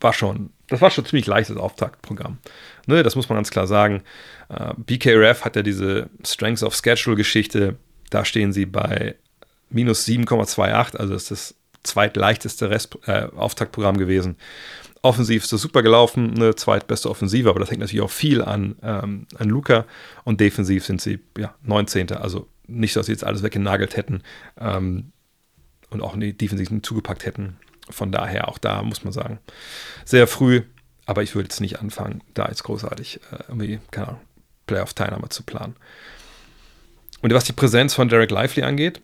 war 0.00 0.12
schon, 0.12 0.50
das 0.68 0.80
war 0.80 0.90
schon 0.90 1.04
ziemlich 1.04 1.26
leichtes 1.26 1.56
Auftaktprogramm. 1.56 2.38
Ne, 2.86 3.02
das 3.02 3.16
muss 3.16 3.28
man 3.28 3.36
ganz 3.36 3.50
klar 3.50 3.66
sagen. 3.66 4.02
Uh, 4.50 4.54
äh, 4.54 4.74
BKRF 4.76 5.44
hat 5.44 5.56
ja 5.56 5.62
diese 5.62 6.08
Strengths 6.24 6.62
of 6.62 6.74
Schedule 6.74 7.16
Geschichte. 7.16 7.76
Da 8.10 8.24
stehen 8.24 8.52
sie 8.52 8.64
bei 8.64 9.16
minus 9.68 10.06
7,28, 10.06 10.96
also 10.96 11.12
das 11.12 11.24
ist 11.24 11.30
das 11.30 11.54
zweitleichteste 11.82 12.70
Rest, 12.70 12.98
äh, 13.06 13.26
Auftaktprogramm 13.36 13.98
gewesen. 13.98 14.36
Offensiv 15.02 15.44
ist 15.44 15.52
das 15.52 15.62
super 15.62 15.82
gelaufen, 15.82 16.34
eine 16.34 16.54
zweitbeste 16.54 17.08
Offensive, 17.08 17.48
aber 17.48 17.60
das 17.60 17.70
hängt 17.70 17.80
natürlich 17.80 18.02
auch 18.02 18.10
viel 18.10 18.42
an, 18.42 18.76
ähm, 18.82 19.26
an 19.36 19.48
Luca. 19.48 19.84
Und 20.24 20.40
defensiv 20.40 20.84
sind 20.84 21.00
sie 21.00 21.20
ja 21.36 21.54
19. 21.62 22.12
Also 22.12 22.48
nicht, 22.66 22.96
dass 22.96 23.06
sie 23.06 23.12
jetzt 23.12 23.24
alles 23.24 23.42
weggenagelt 23.42 23.96
hätten 23.96 24.22
ähm, 24.58 25.12
und 25.90 26.02
auch 26.02 26.16
die 26.18 26.36
Defensiven 26.36 26.82
zugepackt 26.82 27.24
hätten. 27.24 27.56
Von 27.90 28.12
daher 28.12 28.48
auch 28.48 28.58
da 28.58 28.82
muss 28.82 29.04
man 29.04 29.12
sagen, 29.12 29.38
sehr 30.04 30.26
früh, 30.26 30.62
aber 31.06 31.22
ich 31.22 31.34
würde 31.34 31.46
jetzt 31.46 31.60
nicht 31.60 31.80
anfangen, 31.80 32.22
da 32.34 32.46
jetzt 32.48 32.64
großartig 32.64 33.20
äh, 33.32 33.44
irgendwie, 33.48 33.80
keine 33.90 34.08
Ahnung, 34.08 34.20
Playoff-Teilnahme 34.66 35.30
zu 35.30 35.42
planen. 35.42 35.76
Und 37.22 37.32
was 37.32 37.44
die 37.44 37.52
Präsenz 37.52 37.94
von 37.94 38.08
Derek 38.08 38.30
Lively 38.30 38.62
angeht, 38.62 39.00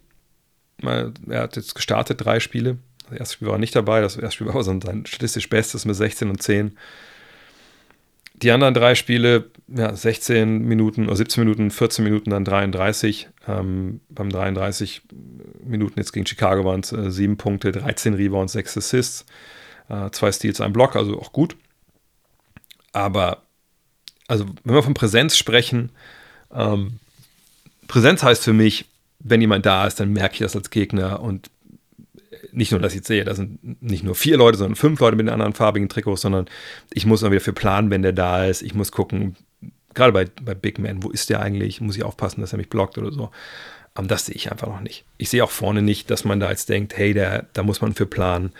er 0.82 1.40
hat 1.42 1.56
jetzt 1.56 1.74
gestartet, 1.74 2.24
drei 2.24 2.40
Spiele. 2.40 2.78
Das 3.08 3.18
erste 3.18 3.34
Spiel 3.34 3.48
war 3.48 3.58
nicht 3.58 3.76
dabei, 3.76 4.00
das 4.00 4.16
erste 4.16 4.36
Spiel 4.36 4.46
war 4.46 4.54
aber 4.54 4.64
sein 4.64 5.06
statistisch 5.06 5.48
Bestes 5.48 5.84
mit 5.84 5.96
16 5.96 6.30
und 6.30 6.42
10. 6.42 6.76
Die 8.36 8.50
anderen 8.50 8.74
drei 8.74 8.96
Spiele, 8.96 9.50
ja, 9.68 9.94
16 9.94 10.62
Minuten 10.62 11.06
oder 11.06 11.16
17 11.16 11.44
Minuten, 11.44 11.70
14 11.70 12.04
Minuten, 12.04 12.30
dann 12.30 12.44
33. 12.44 13.28
Ähm, 13.46 14.00
beim 14.08 14.28
33 14.28 15.02
Minuten 15.64 15.98
jetzt 16.00 16.12
gegen 16.12 16.26
Chicago 16.26 16.64
waren 16.64 16.80
es 16.80 16.92
äh, 16.92 17.10
7 17.10 17.36
Punkte, 17.36 17.70
13 17.70 18.14
Rebounds, 18.14 18.54
6 18.54 18.78
Assists, 18.78 19.26
äh, 19.88 20.10
zwei 20.10 20.32
Steals, 20.32 20.60
ein 20.60 20.72
Block, 20.72 20.96
also 20.96 21.20
auch 21.20 21.32
gut. 21.32 21.56
Aber, 22.92 23.42
also, 24.26 24.46
wenn 24.64 24.74
wir 24.74 24.82
von 24.82 24.94
Präsenz 24.94 25.36
sprechen, 25.36 25.90
ähm, 26.52 26.98
Präsenz 27.86 28.22
heißt 28.22 28.42
für 28.42 28.52
mich, 28.52 28.86
wenn 29.20 29.40
jemand 29.40 29.64
da 29.64 29.86
ist, 29.86 30.00
dann 30.00 30.12
merke 30.12 30.34
ich 30.34 30.40
das 30.40 30.56
als 30.56 30.70
Gegner 30.70 31.20
und 31.20 31.50
nicht 32.52 32.72
nur, 32.72 32.80
dass 32.80 32.94
ich 32.94 33.04
sehe, 33.04 33.24
da 33.24 33.34
sind 33.34 33.82
nicht 33.82 34.04
nur 34.04 34.14
vier 34.14 34.36
Leute, 34.36 34.58
sondern 34.58 34.76
fünf 34.76 35.00
Leute 35.00 35.16
mit 35.16 35.26
den 35.26 35.32
anderen 35.32 35.54
farbigen 35.54 35.88
Trikots, 35.88 36.22
sondern 36.22 36.46
ich 36.92 37.06
muss 37.06 37.20
dann 37.20 37.30
wieder 37.30 37.40
für 37.40 37.52
planen, 37.52 37.90
wenn 37.90 38.02
der 38.02 38.12
da 38.12 38.44
ist. 38.44 38.62
Ich 38.62 38.74
muss 38.74 38.92
gucken, 38.92 39.36
gerade 39.94 40.12
bei, 40.12 40.26
bei 40.42 40.54
Big 40.54 40.78
Man, 40.78 41.02
wo 41.02 41.10
ist 41.10 41.30
der 41.30 41.40
eigentlich? 41.40 41.80
Muss 41.80 41.96
ich 41.96 42.02
aufpassen, 42.02 42.40
dass 42.40 42.52
er 42.52 42.58
mich 42.58 42.68
blockt 42.68 42.98
oder 42.98 43.12
so. 43.12 43.30
Aber 43.94 44.06
das 44.06 44.26
sehe 44.26 44.34
ich 44.34 44.50
einfach 44.50 44.66
noch 44.66 44.80
nicht. 44.80 45.04
Ich 45.18 45.28
sehe 45.28 45.44
auch 45.44 45.50
vorne 45.50 45.82
nicht, 45.82 46.10
dass 46.10 46.24
man 46.24 46.40
da 46.40 46.50
jetzt 46.50 46.68
denkt, 46.68 46.96
hey, 46.96 47.14
der, 47.14 47.46
da 47.52 47.62
muss 47.62 47.80
man 47.80 47.94
für 47.94 48.06
planen. 48.06 48.52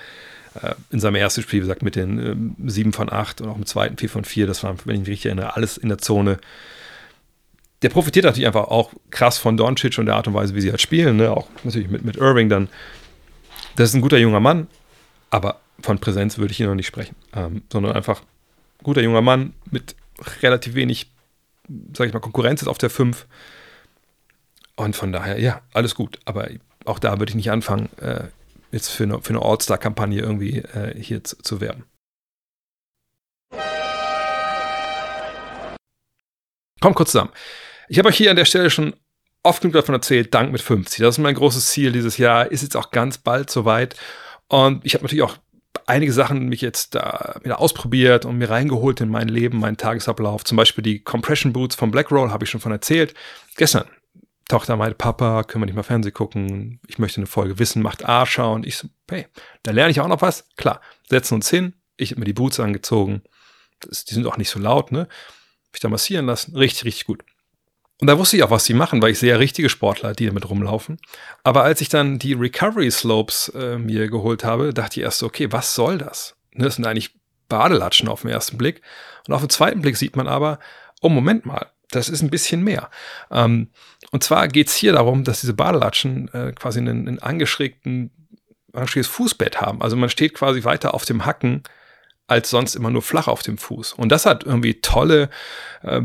Äh, 0.62 0.74
in 0.90 1.00
seinem 1.00 1.16
ersten 1.16 1.42
Spiel, 1.42 1.58
wie 1.58 1.62
gesagt, 1.62 1.82
mit 1.82 1.96
den 1.96 2.56
äh, 2.66 2.70
7 2.70 2.92
von 2.92 3.12
8 3.12 3.40
und 3.40 3.48
auch 3.48 3.56
im 3.56 3.66
zweiten 3.66 3.96
4 3.96 4.08
von 4.08 4.24
4, 4.24 4.46
das 4.46 4.62
war, 4.62 4.76
wenn 4.84 4.94
ich 4.94 5.00
mich 5.00 5.08
richtig 5.08 5.26
erinnere, 5.26 5.56
alles 5.56 5.76
in 5.76 5.88
der 5.88 5.98
Zone 5.98 6.38
der 7.84 7.90
profitiert 7.90 8.24
natürlich 8.24 8.46
einfach 8.46 8.68
auch 8.68 8.94
krass 9.10 9.36
von 9.36 9.58
Doncic 9.58 9.98
und 9.98 10.06
der 10.06 10.14
Art 10.14 10.26
und 10.26 10.32
Weise, 10.32 10.54
wie 10.54 10.62
sie 10.62 10.70
halt 10.70 10.80
spielen. 10.80 11.18
Ne? 11.18 11.30
Auch 11.30 11.48
natürlich 11.64 11.90
mit, 11.90 12.02
mit 12.02 12.16
Irving 12.16 12.48
dann. 12.48 12.68
Das 13.76 13.88
ist 13.88 13.94
ein 13.94 14.02
guter 14.02 14.18
junger 14.18 14.40
Mann, 14.40 14.68
aber 15.30 15.60
von 15.80 15.98
Präsenz 15.98 16.38
würde 16.38 16.52
ich 16.52 16.56
hier 16.56 16.68
noch 16.68 16.76
nicht 16.76 16.86
sprechen, 16.86 17.16
ähm, 17.34 17.62
sondern 17.72 17.92
einfach 17.92 18.22
guter 18.82 19.02
junger 19.02 19.20
Mann 19.20 19.54
mit 19.70 19.96
relativ 20.42 20.74
wenig, 20.74 21.10
sag 21.92 22.06
ich 22.06 22.12
mal, 22.12 22.20
Konkurrenz 22.20 22.62
ist 22.62 22.68
auf 22.68 22.78
der 22.78 22.90
5. 22.90 23.26
Und 24.76 24.94
von 24.94 25.12
daher, 25.12 25.40
ja, 25.40 25.60
alles 25.72 25.94
gut. 25.94 26.20
Aber 26.24 26.48
auch 26.84 26.98
da 26.98 27.18
würde 27.18 27.30
ich 27.30 27.36
nicht 27.36 27.50
anfangen, 27.50 27.88
äh, 27.98 28.28
jetzt 28.70 28.88
für 28.88 29.04
eine, 29.04 29.20
für 29.20 29.30
eine 29.30 29.42
All-Star-Kampagne 29.42 30.20
irgendwie 30.20 30.58
äh, 30.58 31.00
hier 31.00 31.24
zu, 31.24 31.36
zu 31.38 31.60
werben. 31.60 31.84
Kommt 36.80 36.96
kurz 36.96 37.12
zusammen. 37.12 37.30
Ich 37.88 37.98
habe 37.98 38.08
euch 38.08 38.16
hier 38.16 38.30
an 38.30 38.36
der 38.36 38.44
Stelle 38.44 38.70
schon 38.70 38.94
oft 39.44 39.62
genug 39.62 39.74
davon 39.74 39.94
erzählt, 39.94 40.34
Dank 40.34 40.50
mit 40.50 40.60
50. 40.60 41.00
Das 41.00 41.16
ist 41.16 41.22
mein 41.22 41.34
großes 41.34 41.66
Ziel 41.66 41.92
dieses 41.92 42.18
Jahr, 42.18 42.50
ist 42.50 42.62
jetzt 42.62 42.76
auch 42.76 42.90
ganz 42.90 43.18
bald 43.18 43.50
soweit. 43.50 43.94
Und 44.48 44.84
ich 44.84 44.94
habe 44.94 45.04
natürlich 45.04 45.22
auch 45.22 45.36
einige 45.86 46.12
Sachen 46.12 46.48
mich 46.48 46.60
jetzt 46.60 46.94
da 46.94 47.36
wieder 47.42 47.60
ausprobiert 47.60 48.24
und 48.24 48.38
mir 48.38 48.50
reingeholt 48.50 49.00
in 49.00 49.10
mein 49.10 49.28
Leben, 49.28 49.60
meinen 49.60 49.76
Tagesablauf. 49.76 50.44
Zum 50.44 50.56
Beispiel 50.56 50.82
die 50.82 51.00
Compression 51.00 51.52
Boots 51.52 51.76
von 51.76 51.90
Blackroll, 51.90 52.30
habe 52.30 52.44
ich 52.44 52.50
schon 52.50 52.60
von 52.60 52.72
erzählt. 52.72 53.14
Gestern, 53.56 53.84
Tochter 54.48 54.76
meinte, 54.76 54.96
Papa, 54.96 55.44
können 55.44 55.62
wir 55.62 55.66
nicht 55.66 55.76
mal 55.76 55.82
Fernsehen 55.82 56.12
gucken? 56.12 56.80
Ich 56.86 56.98
möchte 56.98 57.18
eine 57.18 57.26
Folge 57.26 57.58
Wissen 57.58 57.82
macht 57.82 58.06
A 58.06 58.26
schauen. 58.26 58.64
Ich 58.64 58.76
so, 58.76 58.88
hey, 59.10 59.26
da 59.62 59.72
lerne 59.72 59.90
ich 59.90 60.00
auch 60.00 60.08
noch 60.08 60.22
was. 60.22 60.48
Klar, 60.56 60.80
setzen 61.08 61.34
uns 61.34 61.48
hin. 61.48 61.74
Ich 61.96 62.10
habe 62.10 62.20
mir 62.20 62.26
die 62.26 62.32
Boots 62.32 62.60
angezogen. 62.60 63.22
Das, 63.80 64.04
die 64.04 64.14
sind 64.14 64.26
auch 64.26 64.36
nicht 64.36 64.50
so 64.50 64.58
laut, 64.58 64.92
ne? 64.92 65.00
Habe 65.00 65.74
ich 65.74 65.80
da 65.80 65.88
massieren 65.88 66.26
lassen. 66.26 66.56
Richtig, 66.56 66.84
richtig 66.84 67.06
gut. 67.06 67.24
Und 68.04 68.08
da 68.08 68.18
wusste 68.18 68.36
ich 68.36 68.42
auch, 68.42 68.50
was 68.50 68.66
sie 68.66 68.74
machen, 68.74 69.00
weil 69.00 69.12
ich 69.12 69.18
sehe 69.18 69.30
ja 69.30 69.38
richtige 69.38 69.70
Sportler, 69.70 70.12
die 70.12 70.26
damit 70.26 70.50
rumlaufen. 70.50 70.98
Aber 71.42 71.62
als 71.62 71.80
ich 71.80 71.88
dann 71.88 72.18
die 72.18 72.34
Recovery 72.34 72.90
Slopes 72.90 73.48
äh, 73.54 73.78
mir 73.78 74.10
geholt 74.10 74.44
habe, 74.44 74.74
dachte 74.74 75.00
ich 75.00 75.04
erst 75.04 75.20
so, 75.20 75.26
okay, 75.26 75.50
was 75.52 75.74
soll 75.74 75.96
das? 75.96 76.36
Ne, 76.52 76.66
das 76.66 76.74
sind 76.74 76.86
eigentlich 76.86 77.16
Badelatschen 77.48 78.10
auf 78.10 78.20
den 78.20 78.30
ersten 78.30 78.58
Blick. 78.58 78.82
Und 79.26 79.32
auf 79.32 79.40
den 79.40 79.48
zweiten 79.48 79.80
Blick 79.80 79.96
sieht 79.96 80.16
man 80.16 80.28
aber, 80.28 80.58
oh, 81.00 81.08
Moment 81.08 81.46
mal, 81.46 81.68
das 81.92 82.10
ist 82.10 82.20
ein 82.20 82.28
bisschen 82.28 82.62
mehr. 82.62 82.90
Ähm, 83.30 83.70
und 84.10 84.22
zwar 84.22 84.48
geht 84.48 84.68
es 84.68 84.74
hier 84.74 84.92
darum, 84.92 85.24
dass 85.24 85.40
diese 85.40 85.54
Badelatschen 85.54 86.28
äh, 86.34 86.52
quasi 86.52 86.80
einen, 86.80 87.08
einen 87.08 87.20
angeschrägten, 87.20 88.10
angeschrägtes 88.74 89.10
Fußbett 89.12 89.62
haben. 89.62 89.80
Also 89.80 89.96
man 89.96 90.10
steht 90.10 90.34
quasi 90.34 90.64
weiter 90.64 90.92
auf 90.92 91.06
dem 91.06 91.24
Hacken 91.24 91.62
als 92.26 92.50
sonst 92.50 92.74
immer 92.74 92.90
nur 92.90 93.00
flach 93.00 93.28
auf 93.28 93.42
dem 93.42 93.56
Fuß. 93.56 93.94
Und 93.94 94.10
das 94.10 94.26
hat 94.26 94.44
irgendwie 94.44 94.82
tolle 94.82 95.30
äh, 95.82 96.02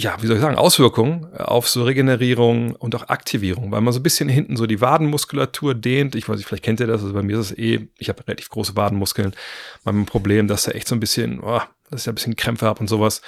ja, 0.00 0.16
wie 0.22 0.28
soll 0.28 0.36
ich 0.36 0.42
sagen, 0.42 0.56
Auswirkungen 0.56 1.26
auf 1.36 1.68
so 1.68 1.82
Regenerierung 1.82 2.76
und 2.76 2.94
auch 2.94 3.08
Aktivierung, 3.08 3.72
weil 3.72 3.80
man 3.80 3.92
so 3.92 3.98
ein 3.98 4.04
bisschen 4.04 4.28
hinten 4.28 4.56
so 4.56 4.66
die 4.66 4.80
Wadenmuskulatur 4.80 5.74
dehnt. 5.74 6.14
Ich 6.14 6.28
weiß 6.28 6.36
nicht, 6.36 6.46
vielleicht 6.46 6.62
kennt 6.62 6.78
ihr 6.78 6.86
das, 6.86 7.02
also 7.02 7.12
bei 7.12 7.22
mir 7.22 7.36
ist 7.40 7.50
es 7.50 7.58
eh, 7.58 7.88
ich 7.98 8.08
habe 8.08 8.24
relativ 8.24 8.48
große 8.48 8.76
Wadenmuskeln. 8.76 9.34
Mein 9.82 10.06
Problem, 10.06 10.46
dass 10.46 10.62
da 10.62 10.70
echt 10.70 10.86
so 10.86 10.94
ein 10.94 11.00
bisschen, 11.00 11.40
oh, 11.40 11.60
dass 11.90 12.02
ich 12.02 12.08
ein 12.08 12.14
bisschen 12.14 12.36
Krämpfe 12.36 12.64
habe 12.66 12.78
und 12.78 12.86
sowas. 12.86 13.22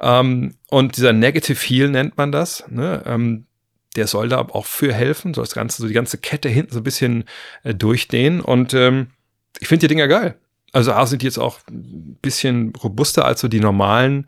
Ähm, 0.00 0.56
und 0.68 0.96
dieser 0.96 1.12
Negative 1.12 1.60
Heel 1.64 1.90
nennt 1.90 2.16
man 2.16 2.32
das. 2.32 2.64
Ne? 2.68 3.04
Ähm, 3.06 3.46
der 3.94 4.08
soll 4.08 4.28
da 4.28 4.40
auch 4.40 4.66
für 4.66 4.92
helfen, 4.92 5.32
soll 5.32 5.44
das 5.44 5.54
Ganze, 5.54 5.80
so 5.80 5.86
die 5.86 5.94
ganze 5.94 6.18
Kette 6.18 6.48
hinten 6.48 6.72
so 6.72 6.80
ein 6.80 6.84
bisschen 6.84 7.22
äh, 7.62 7.72
durchdehnen. 7.72 8.40
Und 8.40 8.74
ähm, 8.74 9.12
ich 9.60 9.68
finde 9.68 9.82
die 9.86 9.94
Dinger 9.94 10.08
geil. 10.08 10.36
Also 10.72 10.92
A 10.92 11.06
sind 11.06 11.22
die 11.22 11.26
jetzt 11.26 11.38
auch 11.38 11.60
ein 11.70 12.18
bisschen 12.20 12.74
robuster 12.74 13.24
als 13.24 13.40
so 13.40 13.46
die 13.46 13.60
normalen 13.60 14.26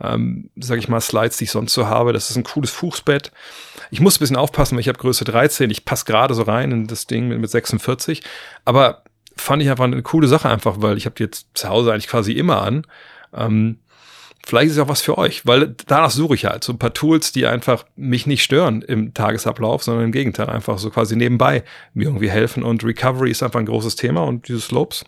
ähm, 0.00 0.50
sage 0.56 0.80
ich 0.80 0.88
mal, 0.88 1.00
Slides, 1.00 1.38
die 1.38 1.44
ich 1.44 1.50
sonst 1.50 1.72
so 1.72 1.86
habe. 1.86 2.12
Das 2.12 2.30
ist 2.30 2.36
ein 2.36 2.44
cooles 2.44 2.70
Fußbett. 2.70 3.32
Ich 3.90 4.00
muss 4.00 4.16
ein 4.16 4.20
bisschen 4.20 4.36
aufpassen, 4.36 4.76
weil 4.76 4.80
ich 4.80 4.88
habe 4.88 4.98
Größe 4.98 5.24
13. 5.24 5.70
Ich 5.70 5.84
passe 5.84 6.04
gerade 6.04 6.34
so 6.34 6.42
rein 6.42 6.70
in 6.70 6.86
das 6.86 7.06
Ding 7.06 7.28
mit, 7.28 7.38
mit 7.38 7.50
46. 7.50 8.22
Aber 8.64 9.02
fand 9.36 9.62
ich 9.62 9.70
einfach 9.70 9.84
eine 9.84 10.02
coole 10.02 10.28
Sache 10.28 10.48
einfach, 10.48 10.76
weil 10.78 10.96
ich 10.96 11.06
habe 11.06 11.14
die 11.14 11.22
jetzt 11.22 11.48
zu 11.54 11.68
Hause 11.68 11.92
eigentlich 11.92 12.08
quasi 12.08 12.32
immer 12.32 12.62
an. 12.62 12.86
Ähm, 13.34 13.78
vielleicht 14.44 14.68
ist 14.68 14.76
es 14.76 14.78
auch 14.78 14.88
was 14.88 15.02
für 15.02 15.18
euch, 15.18 15.46
weil 15.46 15.74
danach 15.86 16.10
suche 16.10 16.34
ich 16.34 16.44
halt 16.44 16.64
so 16.64 16.72
ein 16.72 16.78
paar 16.78 16.94
Tools, 16.94 17.32
die 17.32 17.46
einfach 17.46 17.84
mich 17.96 18.26
nicht 18.26 18.42
stören 18.42 18.82
im 18.82 19.14
Tagesablauf, 19.14 19.82
sondern 19.82 20.06
im 20.06 20.12
Gegenteil 20.12 20.48
einfach 20.48 20.78
so 20.78 20.90
quasi 20.90 21.16
nebenbei 21.16 21.64
mir 21.94 22.04
irgendwie 22.04 22.30
helfen. 22.30 22.62
Und 22.62 22.84
Recovery 22.84 23.30
ist 23.30 23.42
einfach 23.42 23.60
ein 23.60 23.66
großes 23.66 23.96
Thema 23.96 24.24
und 24.24 24.48
diese 24.48 24.60
Slopes 24.60 25.04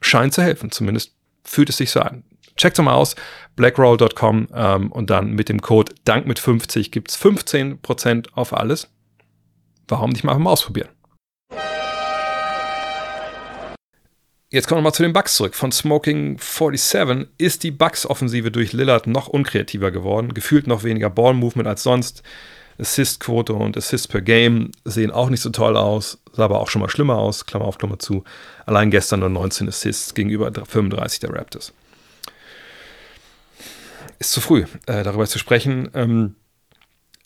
scheint 0.00 0.34
zu 0.34 0.42
helfen. 0.42 0.70
Zumindest 0.70 1.14
fühlt 1.44 1.68
es 1.68 1.76
sich 1.76 1.90
so 1.90 2.00
an. 2.00 2.24
Checkt 2.58 2.76
doch 2.76 2.82
mal 2.82 2.94
aus, 2.94 3.14
blackroll.com 3.54 4.48
ähm, 4.52 4.92
und 4.92 5.10
dann 5.10 5.32
mit 5.32 5.48
dem 5.48 5.62
Code 5.62 5.94
DANK 6.04 6.26
mit 6.26 6.40
50 6.40 6.90
gibt 6.90 7.10
es 7.10 7.18
15% 7.18 8.26
auf 8.32 8.52
alles. 8.52 8.90
Warum 9.86 10.10
nicht 10.10 10.24
mal 10.24 10.32
einfach 10.32 10.42
mal 10.42 10.50
ausprobieren? 10.50 10.88
Jetzt 14.50 14.66
kommen 14.66 14.80
wir 14.80 14.84
mal 14.84 14.92
zu 14.92 15.02
den 15.02 15.12
Bugs 15.12 15.36
zurück. 15.36 15.54
Von 15.54 15.70
Smoking 15.70 16.38
47 16.40 17.28
ist 17.38 17.62
die 17.62 17.70
Bugs-Offensive 17.70 18.50
durch 18.50 18.72
Lillard 18.72 19.06
noch 19.06 19.28
unkreativer 19.28 19.90
geworden. 19.90 20.34
Gefühlt 20.34 20.66
noch 20.66 20.82
weniger 20.82 21.10
Ball-Movement 21.10 21.68
als 21.68 21.84
sonst. 21.84 22.22
Assist-Quote 22.78 23.52
und 23.52 23.76
Assist 23.76 24.08
per 24.08 24.20
Game 24.20 24.72
sehen 24.84 25.10
auch 25.10 25.30
nicht 25.30 25.42
so 25.42 25.50
toll 25.50 25.76
aus, 25.76 26.22
sah 26.32 26.44
aber 26.44 26.60
auch 26.60 26.70
schon 26.70 26.80
mal 26.80 26.88
schlimmer 26.88 27.18
aus, 27.18 27.44
Klammer 27.44 27.66
auf, 27.66 27.76
Klammer 27.76 27.98
zu. 27.98 28.24
Allein 28.66 28.90
gestern 28.90 29.20
nur 29.20 29.28
19 29.28 29.68
Assists 29.68 30.14
gegenüber 30.14 30.50
35 30.52 31.20
der 31.20 31.34
Raptors 31.34 31.72
ist 34.18 34.32
zu 34.32 34.40
früh, 34.40 34.64
äh, 34.86 35.02
darüber 35.02 35.26
zu 35.26 35.38
sprechen. 35.38 35.90
Ähm, 35.94 36.34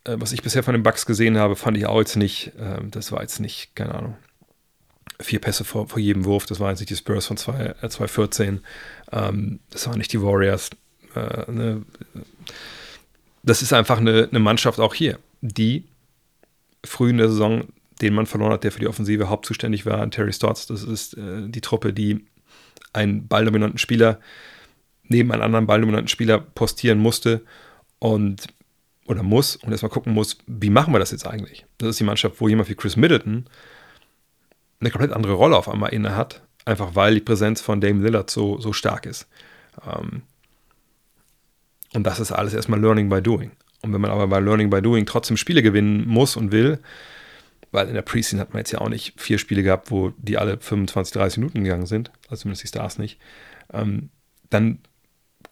äh, 0.05 0.16
was 0.18 0.32
ich 0.32 0.43
bisher 0.43 0.62
von 0.62 0.74
den 0.74 0.82
Bugs 0.82 1.07
gesehen 1.07 1.38
habe, 1.38 1.57
fand 1.57 1.76
ich 1.76 1.86
auch 1.86 1.99
jetzt 1.99 2.16
nicht, 2.16 2.53
äh, 2.59 2.80
das 2.90 3.12
war 3.12 3.22
jetzt 3.22 3.40
nicht, 3.40 3.74
keine 3.74 3.95
Ahnung, 3.95 4.16
vier 5.20 5.40
Pässe 5.40 5.64
vor, 5.64 5.88
vor 5.88 5.99
jedem 5.99 6.24
Wurf, 6.24 6.47
das 6.47 6.61
waren 6.61 6.70
jetzt 6.70 6.80
nicht 6.80 6.90
die 6.90 6.97
Spurs 6.97 7.26
von 7.26 7.36
2014, 7.36 8.61
ähm, 9.12 9.61
das 9.70 9.86
waren 9.86 9.99
nicht 9.99 10.12
die 10.12 10.22
Warriors. 10.22 10.70
Äh, 11.14 11.51
ne? 11.51 11.82
das 13.43 13.62
ist 13.62 13.72
einfach 13.72 13.99
eine, 13.99 14.28
eine 14.28 14.40
Mannschaft 14.40 14.80
auch 14.80 14.95
hier, 14.95 15.18
die 15.40 15.84
früh 16.84 17.11
in 17.11 17.18
der 17.18 17.28
Saison 17.28 17.68
den 18.03 18.14
man 18.14 18.26
verloren 18.26 18.53
hat, 18.53 18.64
der 18.64 18.72
für 18.72 18.80
die 18.80 18.88
Offensive 18.88 19.28
hauptzuständig 19.28 19.86
war, 19.86 20.09
Terry 20.11 20.32
Stotts. 20.32 20.66
Das 20.66 20.82
ist 20.82 21.16
äh, 21.16 21.49
die 21.49 21.61
Truppe, 21.61 21.93
die 21.93 22.26
einen 22.93 23.28
balldominanten 23.28 23.78
Spieler 23.78 24.18
neben 25.12 25.30
einen 25.30 25.42
anderen 25.42 25.66
balldominanten 25.66 26.08
Spieler 26.08 26.38
postieren 26.38 26.98
musste 26.98 27.42
und 27.98 28.48
oder 29.06 29.22
muss 29.22 29.56
und 29.56 29.70
erstmal 29.70 29.90
gucken 29.90 30.14
muss, 30.14 30.38
wie 30.46 30.70
machen 30.70 30.92
wir 30.92 30.98
das 30.98 31.10
jetzt 31.10 31.26
eigentlich? 31.26 31.66
Das 31.78 31.90
ist 31.90 32.00
die 32.00 32.04
Mannschaft, 32.04 32.40
wo 32.40 32.48
jemand 32.48 32.68
wie 32.68 32.74
Chris 32.74 32.96
Middleton 32.96 33.46
eine 34.80 34.90
komplett 34.90 35.12
andere 35.12 35.34
Rolle 35.34 35.56
auf 35.56 35.68
einmal 35.68 35.92
inne 35.92 36.16
hat, 36.16 36.42
einfach 36.64 36.94
weil 36.94 37.14
die 37.14 37.20
Präsenz 37.20 37.60
von 37.60 37.80
Dame 37.80 38.02
Lillard 38.02 38.30
so, 38.30 38.58
so 38.58 38.72
stark 38.72 39.06
ist. 39.06 39.28
Ähm, 39.86 40.22
und 41.94 42.04
das 42.04 42.20
ist 42.20 42.32
alles 42.32 42.54
erstmal 42.54 42.80
Learning 42.80 43.08
by 43.08 43.20
Doing. 43.20 43.52
Und 43.82 43.92
wenn 43.92 44.00
man 44.00 44.10
aber 44.10 44.26
bei 44.28 44.40
Learning 44.40 44.70
by 44.70 44.80
Doing 44.80 45.06
trotzdem 45.06 45.36
Spiele 45.36 45.62
gewinnen 45.62 46.06
muss 46.06 46.36
und 46.36 46.52
will, 46.52 46.78
weil 47.72 47.88
in 47.88 47.94
der 47.94 48.02
Preseason 48.02 48.38
hat 48.38 48.52
man 48.52 48.60
jetzt 48.60 48.70
ja 48.70 48.80
auch 48.80 48.88
nicht 48.88 49.20
vier 49.20 49.38
Spiele 49.38 49.62
gehabt, 49.62 49.90
wo 49.90 50.12
die 50.18 50.38
alle 50.38 50.58
25, 50.58 51.12
30 51.12 51.38
Minuten 51.38 51.64
gegangen 51.64 51.86
sind, 51.86 52.10
also 52.28 52.42
zumindest 52.42 52.64
die 52.64 52.68
Stars 52.68 52.98
nicht, 52.98 53.18
ähm, 53.72 54.10
dann 54.50 54.78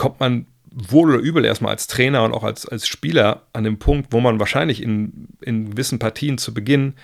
kommt 0.00 0.18
man 0.18 0.46
wohl 0.70 1.10
oder 1.10 1.18
übel 1.18 1.44
erstmal 1.44 1.72
als 1.72 1.86
Trainer 1.86 2.24
und 2.24 2.32
auch 2.32 2.42
als, 2.42 2.66
als 2.66 2.88
Spieler 2.88 3.42
an 3.52 3.64
den 3.64 3.78
Punkt, 3.78 4.14
wo 4.14 4.20
man 4.20 4.40
wahrscheinlich 4.40 4.82
in, 4.82 5.28
in 5.42 5.72
gewissen 5.72 5.98
Partien 5.98 6.38
zu 6.38 6.54
Beginn 6.54 6.94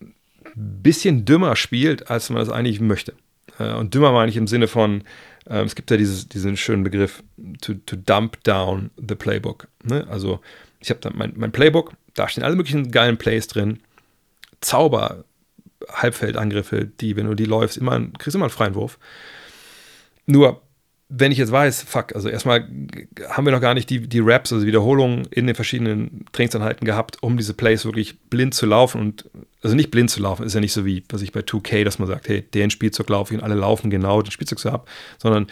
ein 0.00 0.80
bisschen 0.82 1.26
dümmer 1.26 1.54
spielt, 1.56 2.10
als 2.10 2.30
man 2.30 2.38
das 2.38 2.48
eigentlich 2.48 2.80
möchte. 2.80 3.12
Äh, 3.58 3.74
und 3.74 3.92
dümmer 3.92 4.12
meine 4.12 4.30
ich 4.30 4.38
im 4.38 4.46
Sinne 4.46 4.66
von, 4.66 5.02
äh, 5.44 5.62
es 5.62 5.74
gibt 5.74 5.90
ja 5.90 5.98
dieses, 5.98 6.26
diesen 6.26 6.56
schönen 6.56 6.84
Begriff, 6.84 7.22
to, 7.60 7.74
to 7.84 7.96
dump 7.96 8.42
down 8.44 8.90
the 8.96 9.14
playbook. 9.14 9.68
Ne? 9.84 10.06
Also 10.08 10.40
ich 10.80 10.88
habe 10.88 11.10
mein, 11.12 11.34
mein 11.36 11.52
Playbook, 11.52 11.92
da 12.14 12.30
stehen 12.30 12.44
alle 12.44 12.56
möglichen 12.56 12.90
geilen 12.90 13.18
Plays 13.18 13.46
drin. 13.46 13.80
Zauber, 14.62 15.24
Halbfeldangriffe, 15.86 16.86
die, 16.86 17.14
wenn 17.14 17.26
du 17.26 17.34
die 17.34 17.44
läufst, 17.44 17.76
immer, 17.76 18.00
kriegst 18.16 18.36
immer 18.36 18.46
einen 18.46 18.50
freien 18.50 18.74
Wurf. 18.74 18.98
Nur, 20.24 20.62
wenn 21.10 21.32
ich 21.32 21.38
jetzt 21.38 21.52
weiß, 21.52 21.82
fuck, 21.82 22.14
also 22.14 22.28
erstmal 22.28 22.68
haben 23.30 23.46
wir 23.46 23.52
noch 23.52 23.62
gar 23.62 23.72
nicht 23.72 23.88
die, 23.88 24.06
die 24.06 24.20
Raps, 24.20 24.52
also 24.52 24.66
Wiederholungen 24.66 25.26
in 25.30 25.46
den 25.46 25.54
verschiedenen 25.54 26.26
Trainingsanhalten 26.32 26.84
gehabt, 26.84 27.22
um 27.22 27.38
diese 27.38 27.54
Plays 27.54 27.86
wirklich 27.86 28.18
blind 28.28 28.52
zu 28.52 28.66
laufen 28.66 29.00
und, 29.00 29.24
also 29.62 29.74
nicht 29.74 29.90
blind 29.90 30.10
zu 30.10 30.20
laufen, 30.20 30.44
ist 30.44 30.54
ja 30.54 30.60
nicht 30.60 30.74
so 30.74 30.84
wie, 30.84 31.02
was 31.08 31.22
ich 31.22 31.32
bei 31.32 31.40
2K, 31.40 31.84
dass 31.84 31.98
man 31.98 32.08
sagt, 32.08 32.28
hey, 32.28 32.42
den 32.42 32.70
Spielzug 32.70 33.08
laufe 33.08 33.32
ich 33.32 33.40
und 33.40 33.44
alle 33.44 33.54
laufen 33.54 33.90
genau 33.90 34.20
den 34.20 34.30
Spielzug 34.30 34.60
so 34.60 34.68
ab, 34.68 34.88
sondern 35.16 35.46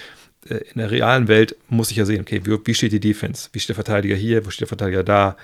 äh, 0.49 0.57
in 0.73 0.79
der 0.79 0.91
realen 0.91 1.27
Welt 1.27 1.57
muss 1.69 1.91
ich 1.91 1.97
ja 1.97 2.05
sehen, 2.05 2.21
okay, 2.21 2.43
wie, 2.45 2.59
wie 2.63 2.75
steht 2.75 2.93
die 2.93 3.01
Defense? 3.01 3.49
Wie 3.53 3.59
steht 3.59 3.71
der 3.71 3.83
Verteidiger 3.83 4.15
hier? 4.15 4.45
Wo 4.45 4.51
steht 4.51 4.63
der 4.63 4.69
Verteidiger 4.69 5.05
da? 5.05 5.37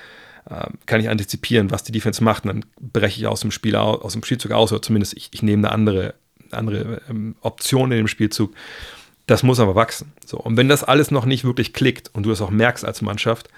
Ähm, 0.51 0.75
kann 0.85 1.01
ich 1.01 1.09
antizipieren, 1.09 1.71
was 1.71 1.85
die 1.85 1.93
Defense 1.93 2.23
macht, 2.23 2.45
und 2.45 2.49
dann 2.49 2.65
breche 2.81 3.21
ich 3.21 3.27
aus 3.29 3.41
dem 3.41 3.51
Spiel 3.51 3.77
aus 3.77 4.13
dem 4.13 4.25
Spielzug 4.25 4.51
aus 4.51 4.73
oder 4.73 4.83
zumindest 4.83 5.17
ich, 5.17 5.31
ich 5.33 5.43
nehme 5.43 5.67
eine 5.69 5.73
andere, 5.73 6.15
andere 6.51 7.01
ähm, 7.09 7.37
Option 7.41 7.93
in 7.93 7.99
dem 7.99 8.09
Spielzug. 8.09 8.53
Das 9.33 9.43
muss 9.43 9.61
aber 9.61 9.75
wachsen. 9.75 10.13
So, 10.27 10.37
und 10.37 10.59
wenn 10.59 10.69
das 10.69 10.85
alles 10.85 11.11
noch 11.11 11.25
nicht 11.25 11.43
wirklich 11.43 11.73
klickt 11.73 12.11
und 12.13 12.25
du 12.25 12.29
das 12.29 12.43
auch 12.43 12.51
merkst 12.51 12.85
als 12.85 13.01
Mannschaft, 13.01 13.49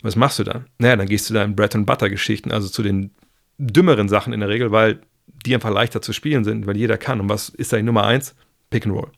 was 0.00 0.16
machst 0.16 0.38
du 0.38 0.42
dann? 0.42 0.64
Naja, 0.78 0.96
dann 0.96 1.06
gehst 1.06 1.28
du 1.28 1.34
da 1.34 1.44
in 1.44 1.54
Bread 1.54 1.74
and 1.74 1.84
Butter 1.84 2.08
Geschichten, 2.08 2.50
also 2.50 2.66
zu 2.66 2.82
den 2.82 3.10
dümmeren 3.58 4.08
Sachen 4.08 4.32
in 4.32 4.40
der 4.40 4.48
Regel, 4.48 4.72
weil 4.72 5.00
die 5.44 5.52
einfach 5.52 5.68
leichter 5.68 6.00
zu 6.00 6.14
spielen 6.14 6.44
sind, 6.44 6.66
weil 6.66 6.78
jeder 6.78 6.96
kann. 6.96 7.20
Und 7.20 7.28
was 7.28 7.50
ist 7.50 7.74
da 7.74 7.76
die 7.76 7.82
Nummer 7.82 8.04
eins? 8.04 8.34
Pick 8.70 8.86
and 8.86 8.94
Roll. 8.94 9.10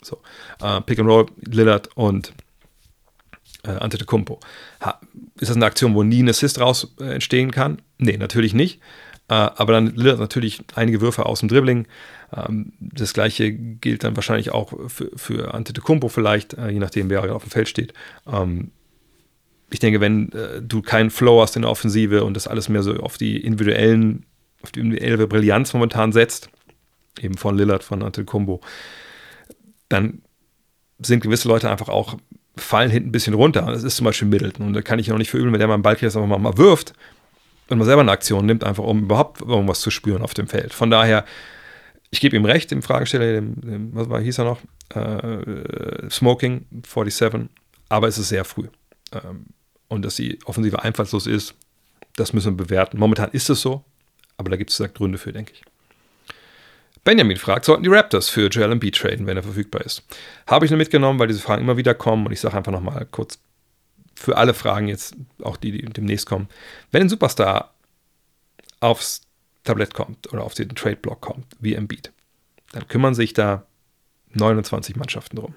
So, 0.00 0.22
äh, 0.62 0.80
Pick 0.80 1.00
and 1.00 1.08
Roll, 1.10 1.26
Lillard 1.42 1.94
und 1.98 2.32
äh, 3.64 3.72
Antetokounmpo. 3.72 4.40
Ha, 4.80 4.98
ist 5.38 5.50
das 5.50 5.56
eine 5.56 5.66
Aktion, 5.66 5.94
wo 5.94 6.02
nie 6.02 6.22
ein 6.22 6.30
Assist 6.30 6.58
raus 6.60 6.94
äh, 6.98 7.12
entstehen 7.12 7.50
kann? 7.50 7.82
Nee, 7.98 8.16
natürlich 8.16 8.54
nicht. 8.54 8.80
Äh, 9.28 9.34
aber 9.34 9.74
dann 9.74 9.96
Lillard 9.96 10.18
natürlich 10.18 10.62
einige 10.76 11.02
Würfe 11.02 11.26
aus 11.26 11.40
dem 11.40 11.50
Dribbling. 11.50 11.86
Ähm, 12.34 12.72
das 12.80 13.12
gleiche 13.12 13.52
gilt 13.52 14.04
dann 14.04 14.16
wahrscheinlich 14.16 14.52
auch 14.52 14.72
für, 14.88 15.10
für 15.14 15.54
Antetokounmpo 15.54 16.08
vielleicht, 16.08 16.54
äh, 16.54 16.70
je 16.70 16.78
nachdem, 16.78 17.10
wer 17.10 17.34
auf 17.34 17.42
dem 17.42 17.50
Feld 17.50 17.68
steht. 17.68 17.92
Ähm, 18.26 18.70
ich 19.70 19.80
denke, 19.80 20.00
wenn 20.00 20.32
äh, 20.32 20.62
du 20.62 20.82
keinen 20.82 21.10
Flow 21.10 21.42
hast 21.42 21.56
in 21.56 21.62
der 21.62 21.70
Offensive 21.70 22.24
und 22.24 22.34
das 22.34 22.46
alles 22.46 22.68
mehr 22.68 22.82
so 22.82 22.94
auf 22.96 23.18
die 23.18 23.40
individuellen, 23.40 24.24
auf 24.62 24.72
die 24.72 24.80
individuelle 24.80 25.26
Brillanz 25.26 25.72
momentan 25.72 26.12
setzt, 26.12 26.50
eben 27.20 27.36
von 27.36 27.56
Lillard, 27.56 27.82
von 27.82 28.02
Antetokounmpo, 28.02 28.60
dann 29.88 30.22
sind 30.98 31.22
gewisse 31.22 31.48
Leute 31.48 31.70
einfach 31.70 31.88
auch 31.88 32.16
fallen 32.56 32.90
hinten 32.90 33.10
ein 33.10 33.12
bisschen 33.12 33.34
runter. 33.34 33.62
Das 33.62 33.82
ist 33.82 33.96
zum 33.96 34.04
Beispiel 34.04 34.28
Middleton. 34.28 34.66
Und 34.66 34.72
da 34.72 34.82
kann 34.82 34.98
ich 34.98 35.08
noch 35.08 35.18
nicht 35.18 35.30
verübeln, 35.30 35.52
wenn 35.52 35.58
der 35.58 35.68
mal 35.68 35.74
einen 35.74 35.82
Ball 35.82 35.96
kriegt, 35.96 36.16
einfach 36.16 36.38
mal 36.38 36.58
wirft 36.58 36.94
und 37.68 37.78
man 37.78 37.86
selber 37.86 38.00
eine 38.00 38.12
Aktion 38.12 38.46
nimmt, 38.46 38.64
einfach 38.64 38.84
um 38.84 39.02
überhaupt 39.02 39.42
irgendwas 39.42 39.80
zu 39.80 39.90
spüren 39.90 40.22
auf 40.22 40.34
dem 40.34 40.46
Feld. 40.46 40.72
Von 40.72 40.90
daher, 40.90 41.24
ich 42.16 42.20
gebe 42.20 42.34
ihm 42.34 42.46
recht, 42.46 42.70
dem 42.70 42.82
Fragesteller, 42.82 43.34
dem, 43.34 43.60
dem, 43.60 43.94
was 43.94 44.08
war, 44.08 44.20
hieß 44.20 44.38
er 44.38 44.44
noch? 44.44 44.60
Äh, 44.94 46.08
Smoking 46.08 46.64
47, 46.70 47.50
aber 47.90 48.08
es 48.08 48.16
ist 48.16 48.30
sehr 48.30 48.46
früh. 48.46 48.68
Ähm, 49.12 49.46
und 49.88 50.02
dass 50.02 50.16
die 50.16 50.38
Offensive 50.46 50.82
einfallslos 50.82 51.26
ist, 51.26 51.54
das 52.16 52.32
müssen 52.32 52.58
wir 52.58 52.64
bewerten. 52.64 52.98
Momentan 52.98 53.30
ist 53.32 53.50
es 53.50 53.60
so, 53.60 53.84
aber 54.38 54.48
da 54.48 54.56
gibt 54.56 54.70
es 54.70 54.94
Gründe 54.94 55.18
für, 55.18 55.32
denke 55.32 55.52
ich. 55.52 55.62
Benjamin 57.04 57.36
fragt, 57.36 57.66
sollten 57.66 57.82
die 57.82 57.90
Raptors 57.90 58.30
für 58.30 58.48
Joel 58.48 58.72
Embiid 58.72 58.96
traden, 58.96 59.26
wenn 59.26 59.36
er 59.36 59.42
verfügbar 59.42 59.82
ist? 59.82 60.02
Habe 60.46 60.64
ich 60.64 60.70
nur 60.70 60.78
mitgenommen, 60.78 61.18
weil 61.18 61.28
diese 61.28 61.40
Fragen 61.40 61.62
immer 61.62 61.76
wieder 61.76 61.94
kommen 61.94 62.26
und 62.26 62.32
ich 62.32 62.40
sage 62.40 62.56
einfach 62.56 62.72
nochmal 62.72 63.06
kurz 63.10 63.38
für 64.14 64.38
alle 64.38 64.54
Fragen 64.54 64.88
jetzt, 64.88 65.14
auch 65.42 65.58
die, 65.58 65.70
die 65.70 65.84
demnächst 65.84 66.26
kommen. 66.26 66.48
Wenn 66.90 67.02
ein 67.02 67.08
Superstar 67.10 67.74
aufs 68.80 69.25
Tablett 69.66 69.94
kommt 69.94 70.32
oder 70.32 70.44
auf 70.44 70.54
den 70.54 70.70
Trade-Block 70.70 71.20
kommt, 71.20 71.46
wie 71.60 71.74
Embiid, 71.74 72.12
dann 72.72 72.88
kümmern 72.88 73.14
sich 73.14 73.32
da 73.32 73.66
29 74.32 74.96
Mannschaften 74.96 75.36
drum. 75.36 75.54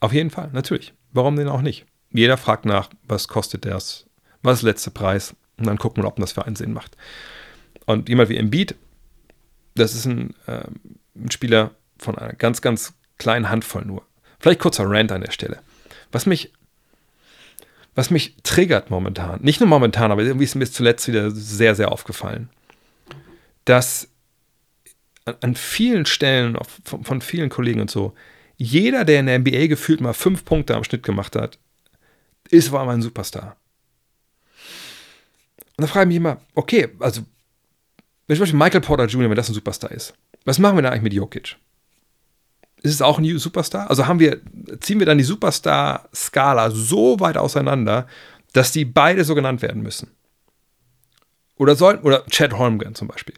Auf 0.00 0.12
jeden 0.12 0.30
Fall, 0.30 0.50
natürlich. 0.52 0.94
Warum 1.12 1.36
denn 1.36 1.48
auch 1.48 1.62
nicht? 1.62 1.86
Jeder 2.10 2.36
fragt 2.36 2.64
nach, 2.64 2.90
was 3.02 3.28
kostet 3.28 3.64
das, 3.64 4.06
was 4.42 4.58
ist 4.58 4.62
der 4.62 4.72
letzte 4.72 4.90
Preis 4.90 5.34
und 5.56 5.66
dann 5.66 5.78
gucken 5.78 6.02
wir, 6.02 6.08
ob 6.08 6.16
das 6.16 6.32
für 6.32 6.44
einen 6.44 6.56
Sinn 6.56 6.72
macht. 6.72 6.96
Und 7.84 8.08
jemand 8.08 8.28
wie 8.28 8.36
Embiid 8.36 8.76
das 9.78 9.94
ist 9.94 10.04
ein, 10.06 10.34
äh, 10.46 10.64
ein 11.16 11.30
Spieler 11.30 11.72
von 11.98 12.18
einer 12.18 12.34
ganz, 12.34 12.60
ganz 12.60 12.94
kleinen 13.16 13.48
Handvoll 13.48 13.84
nur. 13.84 14.02
Vielleicht 14.38 14.60
kurzer 14.60 14.84
Rant 14.86 15.12
an 15.12 15.22
der 15.22 15.32
Stelle. 15.32 15.60
Was 16.12 16.26
mich, 16.26 16.52
was 17.98 18.10
mich 18.10 18.36
triggert 18.44 18.90
momentan, 18.90 19.40
nicht 19.42 19.58
nur 19.58 19.68
momentan, 19.68 20.12
aber 20.12 20.22
irgendwie 20.22 20.44
ist 20.44 20.54
mir 20.54 20.66
zuletzt 20.66 21.08
wieder 21.08 21.32
sehr, 21.32 21.74
sehr 21.74 21.90
aufgefallen, 21.90 22.48
dass 23.64 24.08
an 25.40 25.56
vielen 25.56 26.06
Stellen 26.06 26.56
von, 26.84 27.20
vielen 27.20 27.48
Kollegen 27.48 27.80
und 27.80 27.90
so, 27.90 28.14
jeder, 28.56 29.04
der 29.04 29.18
in 29.18 29.26
der 29.26 29.40
NBA 29.40 29.66
gefühlt 29.66 30.00
mal 30.00 30.12
fünf 30.12 30.44
Punkte 30.44 30.76
am 30.76 30.84
Schnitt 30.84 31.02
gemacht 31.02 31.34
hat, 31.34 31.58
ist 32.50 32.70
war 32.70 32.84
mal 32.84 32.94
ein 32.94 33.02
Superstar. 33.02 33.56
Und 35.76 35.82
da 35.82 35.88
frage 35.88 36.04
ich 36.04 36.08
mich 36.08 36.16
immer, 36.18 36.40
okay, 36.54 36.90
also 37.00 37.22
wenn 38.28 38.36
zum 38.36 38.44
Beispiel 38.44 38.60
Michael 38.60 38.80
Porter 38.80 39.06
Jr., 39.06 39.28
wenn 39.28 39.36
das 39.36 39.50
ein 39.50 39.54
Superstar 39.54 39.90
ist, 39.90 40.14
was 40.44 40.60
machen 40.60 40.76
wir 40.76 40.82
da 40.82 40.90
eigentlich 40.90 41.02
mit 41.02 41.14
Jokic? 41.14 41.56
Ist 42.82 42.94
es 42.94 43.02
auch 43.02 43.18
ein 43.18 43.38
Superstar? 43.38 43.90
Also 43.90 44.06
haben 44.06 44.20
wir, 44.20 44.40
ziehen 44.80 44.98
wir 44.98 45.06
dann 45.06 45.18
die 45.18 45.24
Superstar-Skala 45.24 46.70
so 46.70 47.18
weit 47.20 47.36
auseinander, 47.36 48.06
dass 48.52 48.72
die 48.72 48.84
beide 48.84 49.24
so 49.24 49.34
genannt 49.34 49.62
werden 49.62 49.82
müssen? 49.82 50.10
Oder 51.56 51.74
sollten, 51.74 52.06
oder 52.06 52.24
Chad 52.26 52.54
Holmgren 52.54 52.94
zum 52.94 53.08
Beispiel. 53.08 53.34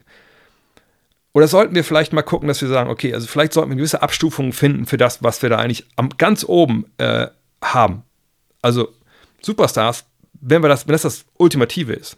Oder 1.33 1.47
sollten 1.47 1.73
wir 1.73 1.83
vielleicht 1.83 2.13
mal 2.13 2.21
gucken, 2.21 2.47
dass 2.47 2.61
wir 2.61 2.69
sagen, 2.69 2.89
okay, 2.89 3.13
also 3.13 3.25
vielleicht 3.25 3.53
sollten 3.53 3.71
wir 3.71 3.77
gewisse 3.77 4.01
Abstufungen 4.01 4.53
finden 4.53 4.85
für 4.85 4.97
das, 4.97 5.23
was 5.23 5.41
wir 5.41 5.49
da 5.49 5.57
eigentlich 5.57 5.85
am, 5.95 6.09
ganz 6.17 6.43
oben 6.43 6.85
äh, 6.97 7.27
haben. 7.63 8.03
Also 8.61 8.89
Superstars, 9.41 10.05
wenn 10.33 10.61
wir 10.61 10.69
das, 10.69 10.87
wenn 10.87 10.93
das 10.93 11.01
das 11.01 11.25
Ultimative 11.37 11.93
ist, 11.93 12.17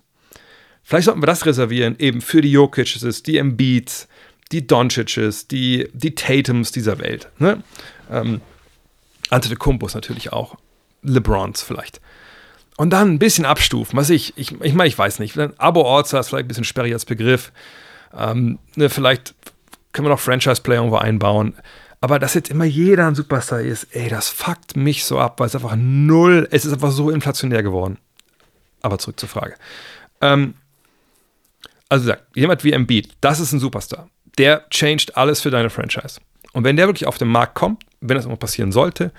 Vielleicht 0.84 1.06
sollten 1.06 1.22
wir 1.22 1.28
das 1.28 1.46
reservieren, 1.46 1.96
eben 1.98 2.22
für 2.22 2.42
die 2.42 2.52
Jokic's, 2.52 3.24
die 3.24 3.38
Embiids, 3.38 4.10
die 4.54 4.66
Doncic's, 4.66 5.48
die, 5.48 5.90
die 5.94 6.16
Tatums 6.16 6.72
dieser 6.72 7.00
Welt. 7.00 7.28
Ne? 7.40 7.64
Ähm, 8.10 8.42
Antetokounmpos 9.30 9.96
natürlich 9.96 10.32
auch. 10.32 10.58
LeBrons 11.02 11.62
vielleicht. 11.62 12.00
Und 12.78 12.92
dann 12.92 13.12
ein 13.12 13.20
bisschen 13.20 13.46
abstufen, 13.46 13.98
was 13.98 14.10
ich, 14.10 14.38
ich, 14.38 14.52
ich 14.62 14.74
meine, 14.74 14.88
ich 14.88 14.98
weiß 14.98 15.20
nicht. 15.20 15.38
Abo-Orts 15.38 16.14
ist 16.14 16.30
vielleicht 16.30 16.46
ein 16.46 16.48
bisschen 16.48 16.64
sperrig 16.64 16.94
als 16.94 17.06
Begriff. 17.06 17.52
Ähm, 18.16 18.60
ne, 18.76 18.90
vielleicht 18.90 19.36
können 19.92 20.08
wir 20.08 20.12
noch 20.12 20.20
Franchise-Player 20.20 20.80
irgendwo 20.80 20.98
einbauen. 20.98 21.56
Aber 22.02 22.20
dass 22.20 22.34
jetzt 22.34 22.50
immer 22.50 22.66
jeder 22.66 23.08
ein 23.08 23.16
Superstar 23.16 23.62
ist, 23.62 23.88
ey, 23.92 24.10
das 24.10 24.28
fuckt 24.28 24.76
mich 24.76 25.06
so 25.06 25.20
ab, 25.20 25.40
weil 25.40 25.48
es 25.48 25.56
einfach 25.56 25.76
null, 25.78 26.48
es 26.52 26.66
ist 26.66 26.74
einfach 26.74 26.92
so 26.92 27.10
inflationär 27.10 27.64
geworden. 27.64 27.98
Aber 28.82 28.98
zurück 29.00 29.20
zur 29.20 29.30
Frage. 29.30 29.56
Ähm, 30.20 30.56
also 31.90 32.14
jemand 32.34 32.64
wie 32.64 32.74
Embiid, 32.74 33.10
das 33.22 33.40
ist 33.40 33.54
ein 33.54 33.60
Superstar. 33.60 34.10
Der 34.38 34.68
changed 34.70 35.16
alles 35.16 35.42
für 35.42 35.52
deine 35.52 35.70
Franchise. 35.70 36.20
Und 36.54 36.64
wenn 36.64 36.78
der 36.78 36.88
wirklich 36.88 37.08
auf 37.08 37.18
den 37.18 37.28
Markt 37.28 37.56
kommt, 37.56 37.84
wenn 38.02 38.16
das 38.16 38.26
immer 38.26 38.38
passieren 38.38 38.72
sollte, 38.72 39.12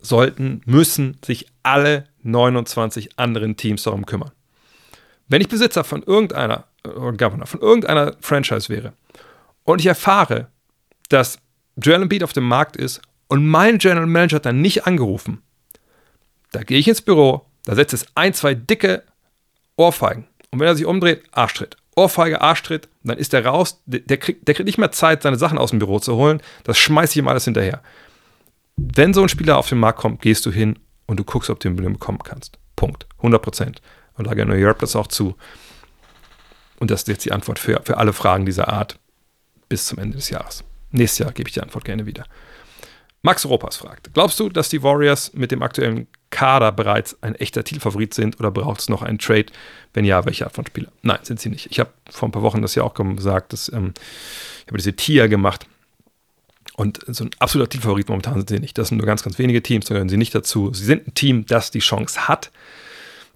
sollten, 0.00 0.60
müssen 0.66 1.18
sich 1.24 1.46
alle 1.62 2.04
29 2.22 3.18
anderen 3.18 3.56
Teams 3.56 3.82
darum 3.82 4.06
kümmern. 4.06 4.30
Wenn 5.28 5.40
ich 5.40 5.48
Besitzer 5.48 5.84
von 5.84 6.02
irgendeiner 6.02 6.64
oder 6.84 7.12
Governor 7.12 7.46
von 7.46 7.60
irgendeiner 7.60 8.14
Franchise 8.20 8.68
wäre 8.68 8.92
und 9.64 9.80
ich 9.80 9.86
erfahre, 9.86 10.48
dass 11.08 11.38
Joel 11.76 12.02
Embiid 12.02 12.22
auf 12.22 12.32
dem 12.32 12.46
Markt 12.46 12.76
ist 12.76 13.00
und 13.28 13.46
mein 13.46 13.78
General 13.78 14.06
Manager 14.06 14.36
hat 14.36 14.46
dann 14.46 14.60
nicht 14.60 14.86
angerufen, 14.86 15.42
da 16.52 16.62
gehe 16.62 16.78
ich 16.78 16.88
ins 16.88 17.02
Büro, 17.02 17.46
da 17.64 17.74
setzt 17.74 17.94
es 17.94 18.06
ein, 18.14 18.34
zwei 18.34 18.54
dicke 18.54 19.02
Ohrfeigen 19.76 20.26
und 20.50 20.60
wenn 20.60 20.68
er 20.68 20.76
sich 20.76 20.86
umdreht, 20.86 21.24
Arschtritt. 21.32 21.76
Ohrfeige, 21.96 22.40
Arschtritt, 22.40 22.88
dann 23.02 23.18
ist 23.18 23.32
der 23.32 23.46
raus, 23.46 23.82
der, 23.86 24.16
kriegt, 24.16 24.46
der 24.46 24.54
kriegt 24.54 24.66
nicht 24.66 24.78
mehr 24.78 24.92
Zeit, 24.92 25.22
seine 25.22 25.36
Sachen 25.36 25.58
aus 25.58 25.70
dem 25.70 25.78
Büro 25.78 26.00
zu 26.00 26.16
holen, 26.16 26.42
das 26.64 26.78
schmeiße 26.78 27.12
ich 27.12 27.18
ihm 27.18 27.28
alles 27.28 27.44
hinterher. 27.44 27.82
Wenn 28.76 29.14
so 29.14 29.22
ein 29.22 29.28
Spieler 29.28 29.58
auf 29.58 29.68
den 29.68 29.78
Markt 29.78 30.00
kommt, 30.00 30.20
gehst 30.20 30.44
du 30.46 30.50
hin 30.50 30.78
und 31.06 31.20
du 31.20 31.24
guckst, 31.24 31.50
ob 31.50 31.60
du 31.60 31.68
ihn 31.68 31.76
bekommen 31.76 32.18
kannst. 32.24 32.58
Punkt. 32.76 33.06
100 33.18 33.40
Prozent. 33.40 33.82
Und 34.16 34.26
da 34.26 34.34
gerne 34.34 34.54
Europe 34.54 34.80
das 34.80 34.96
auch 34.96 35.06
zu. 35.06 35.36
Und 36.78 36.90
das 36.90 37.02
ist 37.02 37.08
jetzt 37.08 37.24
die 37.24 37.32
Antwort 37.32 37.58
für, 37.58 37.80
für 37.84 37.98
alle 37.98 38.12
Fragen 38.12 38.46
dieser 38.46 38.68
Art 38.68 38.98
bis 39.68 39.86
zum 39.86 39.98
Ende 39.98 40.16
des 40.16 40.30
Jahres. 40.30 40.64
Nächstes 40.90 41.18
Jahr 41.18 41.32
gebe 41.32 41.48
ich 41.48 41.54
die 41.54 41.60
Antwort 41.60 41.84
gerne 41.84 42.06
wieder. 42.06 42.24
Max 43.22 43.46
Ropas 43.46 43.76
fragt: 43.76 44.12
Glaubst 44.12 44.38
du, 44.38 44.48
dass 44.48 44.68
die 44.68 44.82
Warriors 44.82 45.32
mit 45.34 45.50
dem 45.50 45.62
aktuellen 45.62 46.08
Kader 46.34 46.72
bereits 46.72 47.16
ein 47.22 47.36
echter 47.36 47.62
Titelfavorit 47.62 48.12
sind 48.12 48.40
oder 48.40 48.50
braucht 48.50 48.80
es 48.80 48.88
noch 48.88 49.02
einen 49.02 49.18
Trade? 49.18 49.46
Wenn 49.92 50.04
ja, 50.04 50.26
welche 50.26 50.44
Art 50.44 50.54
von 50.54 50.66
Spieler? 50.66 50.88
Nein, 51.02 51.20
sind 51.22 51.38
sie 51.38 51.48
nicht. 51.48 51.68
Ich 51.70 51.78
habe 51.78 51.90
vor 52.10 52.28
ein 52.28 52.32
paar 52.32 52.42
Wochen 52.42 52.60
das 52.60 52.74
ja 52.74 52.82
auch 52.82 52.94
gesagt, 52.94 53.52
dass 53.52 53.72
ähm, 53.72 53.94
ich 54.62 54.66
habe 54.66 54.78
diese 54.78 54.94
Tier 54.94 55.28
gemacht 55.28 55.66
und 56.76 56.98
so 57.06 57.24
ein 57.24 57.30
absoluter 57.38 57.70
Titelfavorit 57.70 58.08
momentan 58.08 58.34
sind 58.34 58.48
sie 58.48 58.58
nicht. 58.58 58.76
Das 58.76 58.88
sind 58.88 58.98
nur 58.98 59.06
ganz, 59.06 59.22
ganz 59.22 59.38
wenige 59.38 59.62
Teams, 59.62 59.86
da 59.86 59.94
gehören 59.94 60.08
sie 60.08 60.16
nicht 60.16 60.34
dazu. 60.34 60.74
Sie 60.74 60.84
sind 60.84 61.06
ein 61.06 61.14
Team, 61.14 61.46
das 61.46 61.70
die 61.70 61.78
Chance 61.78 62.26
hat, 62.26 62.50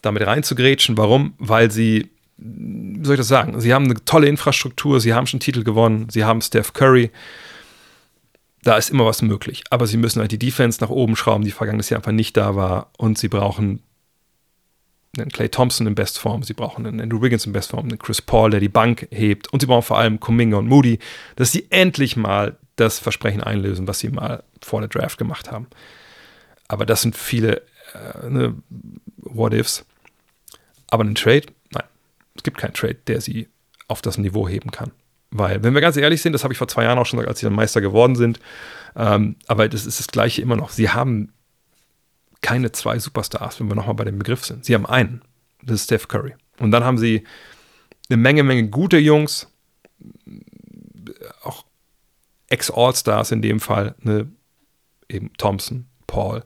damit 0.03 0.27
reinzugrätschen. 0.27 0.97
Warum? 0.97 1.35
Weil 1.39 1.71
sie, 1.71 2.11
wie 2.37 3.05
soll 3.05 3.15
ich 3.15 3.21
das 3.21 3.29
sagen, 3.29 3.61
sie 3.61 3.73
haben 3.73 3.85
eine 3.85 4.05
tolle 4.05 4.27
Infrastruktur, 4.27 5.01
sie 5.01 5.15
haben 5.15 5.29
schon 5.29 5.39
Titel 5.39 5.63
gewonnen, 5.63 6.09
sie 6.11 6.25
haben 6.25 6.43
Steph 6.43 6.73
Curry. 6.73 7.13
Da 8.69 8.77
ist 8.77 8.91
immer 8.91 9.07
was 9.07 9.23
möglich. 9.23 9.65
Aber 9.71 9.87
sie 9.87 9.97
müssen 9.97 10.21
halt 10.21 10.31
die 10.31 10.39
Defense 10.39 10.79
nach 10.83 10.91
oben 10.91 11.17
schrauben, 11.17 11.43
die 11.43 11.53
vergangenes 11.53 11.89
Jahr 11.89 12.01
einfach 12.01 12.13
nicht 12.13 12.37
da 12.37 12.55
war. 12.55 12.91
Und 12.99 13.17
sie 13.17 13.29
brauchen 13.29 13.83
einen 15.17 15.31
Clay 15.31 15.49
Thompson 15.49 15.87
in 15.87 15.95
Bestform, 15.95 16.43
sie 16.43 16.53
brauchen 16.53 16.85
einen 16.85 17.01
Andrew 17.01 17.23
Wiggins 17.23 17.47
in 17.47 17.55
Bestform, 17.55 17.89
einen 17.89 17.99
Chris 17.99 18.21
Paul, 18.21 18.51
der 18.51 18.61
die 18.61 18.69
Bank 18.69 19.09
hebt. 19.11 19.51
Und 19.55 19.61
sie 19.61 19.67
brauchen 19.67 19.85
vor 19.85 19.97
allem 19.97 20.21
Kuminga 20.21 20.59
und 20.59 20.69
Moody, 20.69 20.99
dass 21.37 21.51
sie 21.51 21.67
endlich 21.71 22.15
mal 22.15 22.59
das 22.77 22.99
Versprechen 22.99 23.43
einlösen, 23.43 23.89
was 23.89 24.01
sie 24.01 24.11
mal 24.11 24.45
vor 24.61 24.83
der 24.83 24.91
Draft 24.91 25.17
gemacht 25.17 25.51
haben. 25.51 25.69
Aber 26.69 26.85
das 26.85 27.01
sind 27.01 27.17
viele 27.17 27.63
äh, 27.95 28.29
ne, 28.29 28.55
What-Ifs. 29.17 29.87
Aber 30.89 31.05
ein 31.05 31.15
Trade, 31.15 31.47
nein, 31.71 31.85
es 32.35 32.43
gibt 32.43 32.59
keinen 32.59 32.75
Trade, 32.75 32.97
der 33.07 33.23
sie 33.23 33.49
auf 33.87 34.03
das 34.03 34.19
Niveau 34.19 34.47
heben 34.47 34.71
kann. 34.73 34.91
Weil, 35.31 35.63
wenn 35.63 35.75
wir 35.75 35.81
ganz 35.81 35.97
ehrlich 35.97 36.23
sind, 36.23 36.33
das 36.33 36.43
habe 36.43 36.53
ich 36.55 36.59
vor 36.59 36.69
zwei 36.69 36.85
Jahren 36.85 36.99
auch 36.99 37.07
schon 37.07 37.19
gesagt, 37.19 37.29
als 37.29 37.41
sie 37.41 37.47
dann 37.47 37.55
Meister 37.55 37.81
geworden 37.81 38.17
sind, 38.17 38.41
ähm, 38.97 39.37
aber 39.47 39.69
das 39.69 39.85
ist 39.85 39.99
das 39.99 40.09
Gleiche 40.09 40.41
immer 40.41 40.57
noch. 40.57 40.71
Sie 40.71 40.91
haben 40.91 41.33
keine 42.41 42.73
zwei 42.73 42.99
Superstars, 42.99 43.61
wenn 43.61 43.69
wir 43.69 43.75
nochmal 43.75 43.95
bei 43.95 44.05
dem 44.05 44.19
Begriff 44.19 44.45
sind. 44.45 44.65
Sie 44.65 44.75
haben 44.75 44.87
einen, 44.87 45.23
das 45.63 45.77
ist 45.77 45.85
Steph 45.85 46.09
Curry. 46.09 46.35
Und 46.59 46.71
dann 46.71 46.85
haben 46.85 46.99
sie 46.99 47.25
eine 48.09 48.17
Menge, 48.17 48.43
Menge 48.43 48.69
gute 48.69 48.97
Jungs, 48.97 49.49
auch 51.43 51.65
Ex-All-Stars 52.49 53.33
in 53.33 53.43
dem 53.43 53.61
Fall, 53.61 53.95
ne, 54.01 54.31
eben 55.09 55.33
Thompson, 55.37 55.87
Paul. 56.07 56.43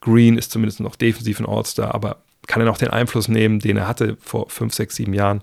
Green 0.00 0.38
ist 0.38 0.50
zumindest 0.50 0.80
noch 0.80 0.96
defensiv 0.96 1.38
ein 1.40 1.46
All-Star, 1.46 1.94
aber 1.94 2.22
kann 2.46 2.62
er 2.62 2.66
noch 2.66 2.78
den 2.78 2.88
Einfluss 2.88 3.28
nehmen, 3.28 3.60
den 3.60 3.76
er 3.76 3.86
hatte 3.86 4.16
vor 4.20 4.48
fünf, 4.48 4.74
sechs, 4.74 4.96
sieben 4.96 5.14
Jahren? 5.14 5.42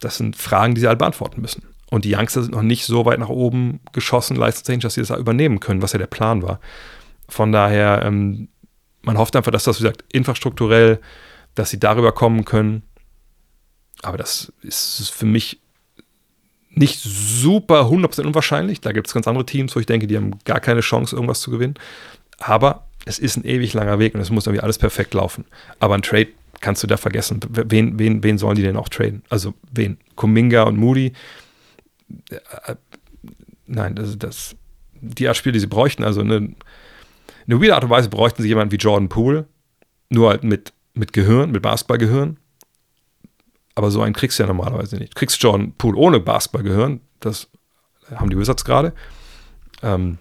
Das 0.00 0.16
sind 0.16 0.36
Fragen, 0.36 0.74
die 0.74 0.80
sie 0.80 0.88
halt 0.88 0.98
beantworten 0.98 1.40
müssen. 1.40 1.62
Und 1.90 2.04
die 2.04 2.14
Youngster 2.14 2.42
sind 2.42 2.54
noch 2.54 2.62
nicht 2.62 2.84
so 2.84 3.04
weit 3.06 3.18
nach 3.18 3.28
oben 3.28 3.80
geschossen, 3.92 4.36
leistungstechnisch, 4.36 4.82
dass 4.82 4.94
sie 4.94 5.00
das 5.00 5.18
übernehmen 5.18 5.60
können, 5.60 5.82
was 5.82 5.92
ja 5.92 5.98
der 5.98 6.06
Plan 6.06 6.42
war. 6.42 6.60
Von 7.28 7.52
daher, 7.52 8.02
ähm, 8.04 8.48
man 9.02 9.16
hofft 9.16 9.36
einfach, 9.36 9.52
dass 9.52 9.64
das, 9.64 9.78
wie 9.78 9.84
gesagt, 9.84 10.04
infrastrukturell, 10.12 11.00
dass 11.54 11.70
sie 11.70 11.80
darüber 11.80 12.12
kommen 12.12 12.44
können. 12.44 12.82
Aber 14.02 14.16
das 14.16 14.52
ist 14.62 15.10
für 15.10 15.26
mich 15.26 15.60
nicht 16.70 17.00
super 17.00 17.82
100% 17.86 18.26
unwahrscheinlich. 18.26 18.80
Da 18.80 18.92
gibt 18.92 19.08
es 19.08 19.14
ganz 19.14 19.26
andere 19.26 19.46
Teams, 19.46 19.74
wo 19.74 19.80
ich 19.80 19.86
denke, 19.86 20.06
die 20.06 20.16
haben 20.16 20.38
gar 20.44 20.60
keine 20.60 20.80
Chance, 20.80 21.16
irgendwas 21.16 21.40
zu 21.40 21.50
gewinnen. 21.50 21.74
Aber 22.38 22.86
es 23.04 23.18
ist 23.18 23.36
ein 23.36 23.44
ewig 23.44 23.72
langer 23.74 23.98
Weg 23.98 24.14
und 24.14 24.20
es 24.20 24.30
muss 24.30 24.46
irgendwie 24.46 24.62
alles 24.62 24.78
perfekt 24.78 25.14
laufen. 25.14 25.44
Aber 25.80 25.94
ein 25.94 26.02
Trade 26.02 26.28
kannst 26.60 26.82
du 26.82 26.86
da 26.86 26.96
vergessen. 26.96 27.40
Wen, 27.48 27.98
wen, 27.98 28.22
wen 28.22 28.38
sollen 28.38 28.56
die 28.56 28.62
denn 28.62 28.76
auch 28.76 28.88
traden? 28.88 29.22
Also 29.28 29.54
wen? 29.72 29.98
Kuminga 30.16 30.62
und 30.64 30.76
Moody? 30.76 31.12
Äh, 32.30 32.76
nein, 33.66 33.94
das 33.94 34.18
das. 34.18 34.56
Die 35.00 35.28
Art 35.28 35.36
Spiel, 35.36 35.52
die 35.52 35.60
sie 35.60 35.68
bräuchten, 35.68 36.02
also 36.02 36.20
eine, 36.20 36.36
eine 36.36 37.60
weirde 37.60 37.74
Art 37.74 37.84
und 37.84 37.90
Weise 37.90 38.08
bräuchten 38.08 38.42
sie 38.42 38.48
jemanden 38.48 38.72
wie 38.72 38.76
Jordan 38.76 39.08
Poole, 39.08 39.46
nur 40.08 40.30
halt 40.30 40.42
mit, 40.42 40.72
mit 40.94 41.12
Gehirn, 41.12 41.52
mit 41.52 41.62
Basketballgehirn 41.62 42.36
aber 43.78 43.92
so 43.92 44.02
einen 44.02 44.12
kriegst 44.12 44.36
du 44.38 44.42
ja 44.42 44.48
normalerweise 44.48 44.96
nicht. 44.96 45.14
Du 45.14 45.20
kriegst 45.20 45.40
Jordan 45.40 45.72
Poole 45.78 45.96
ohne 45.96 46.18
Basketballgehirn, 46.18 47.00
das 47.20 47.48
haben 48.12 48.28
die 48.28 48.36
Wizards 48.36 48.64
gerade. 48.64 48.92
Ähm, 49.84 50.18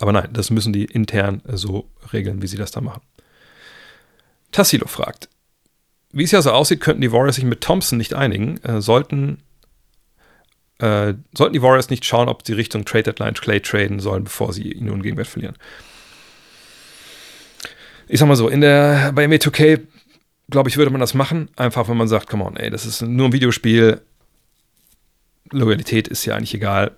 aber 0.00 0.12
nein, 0.12 0.30
das 0.32 0.48
müssen 0.48 0.72
die 0.72 0.86
intern 0.86 1.42
so 1.46 1.90
regeln, 2.14 2.40
wie 2.40 2.46
sie 2.46 2.56
das 2.56 2.70
da 2.70 2.80
machen. 2.80 3.02
Tassilo 4.50 4.86
fragt, 4.86 5.28
wie 6.10 6.22
es 6.22 6.30
ja 6.30 6.40
so 6.40 6.52
aussieht, 6.52 6.80
könnten 6.80 7.02
die 7.02 7.12
Warriors 7.12 7.34
sich 7.34 7.44
mit 7.44 7.60
Thompson 7.60 7.98
nicht 7.98 8.14
einigen. 8.14 8.56
Äh, 8.64 8.80
sollten, 8.80 9.42
äh, 10.78 11.14
sollten 11.36 11.54
die 11.54 11.62
Warriors 11.62 11.90
nicht 11.90 12.04
schauen, 12.04 12.28
ob 12.28 12.46
sie 12.46 12.52
Richtung 12.52 12.84
Trade 12.84 13.04
Deadline 13.04 13.34
Clay 13.34 13.60
traden 13.60 14.00
sollen, 14.00 14.24
bevor 14.24 14.52
sie 14.52 14.72
ihn 14.72 14.86
nun 14.86 15.02
Gegenwert 15.02 15.28
verlieren. 15.28 15.56
Ich 18.08 18.20
sag 18.20 18.26
mal 18.26 18.36
so, 18.36 18.48
in 18.48 18.60
der, 18.60 19.12
bei 19.12 19.24
ME2K 19.24 19.80
glaube 20.50 20.68
ich, 20.68 20.76
würde 20.76 20.90
man 20.90 21.00
das 21.00 21.14
machen, 21.14 21.48
einfach 21.56 21.88
wenn 21.88 21.96
man 21.96 22.08
sagt, 22.08 22.28
come 22.28 22.44
on, 22.44 22.56
ey, 22.56 22.70
das 22.70 22.86
ist 22.86 23.02
nur 23.02 23.26
ein 23.26 23.32
Videospiel. 23.32 24.00
Loyalität 25.50 26.08
ist 26.08 26.24
ja 26.24 26.36
eigentlich 26.36 26.54
egal. 26.54 26.96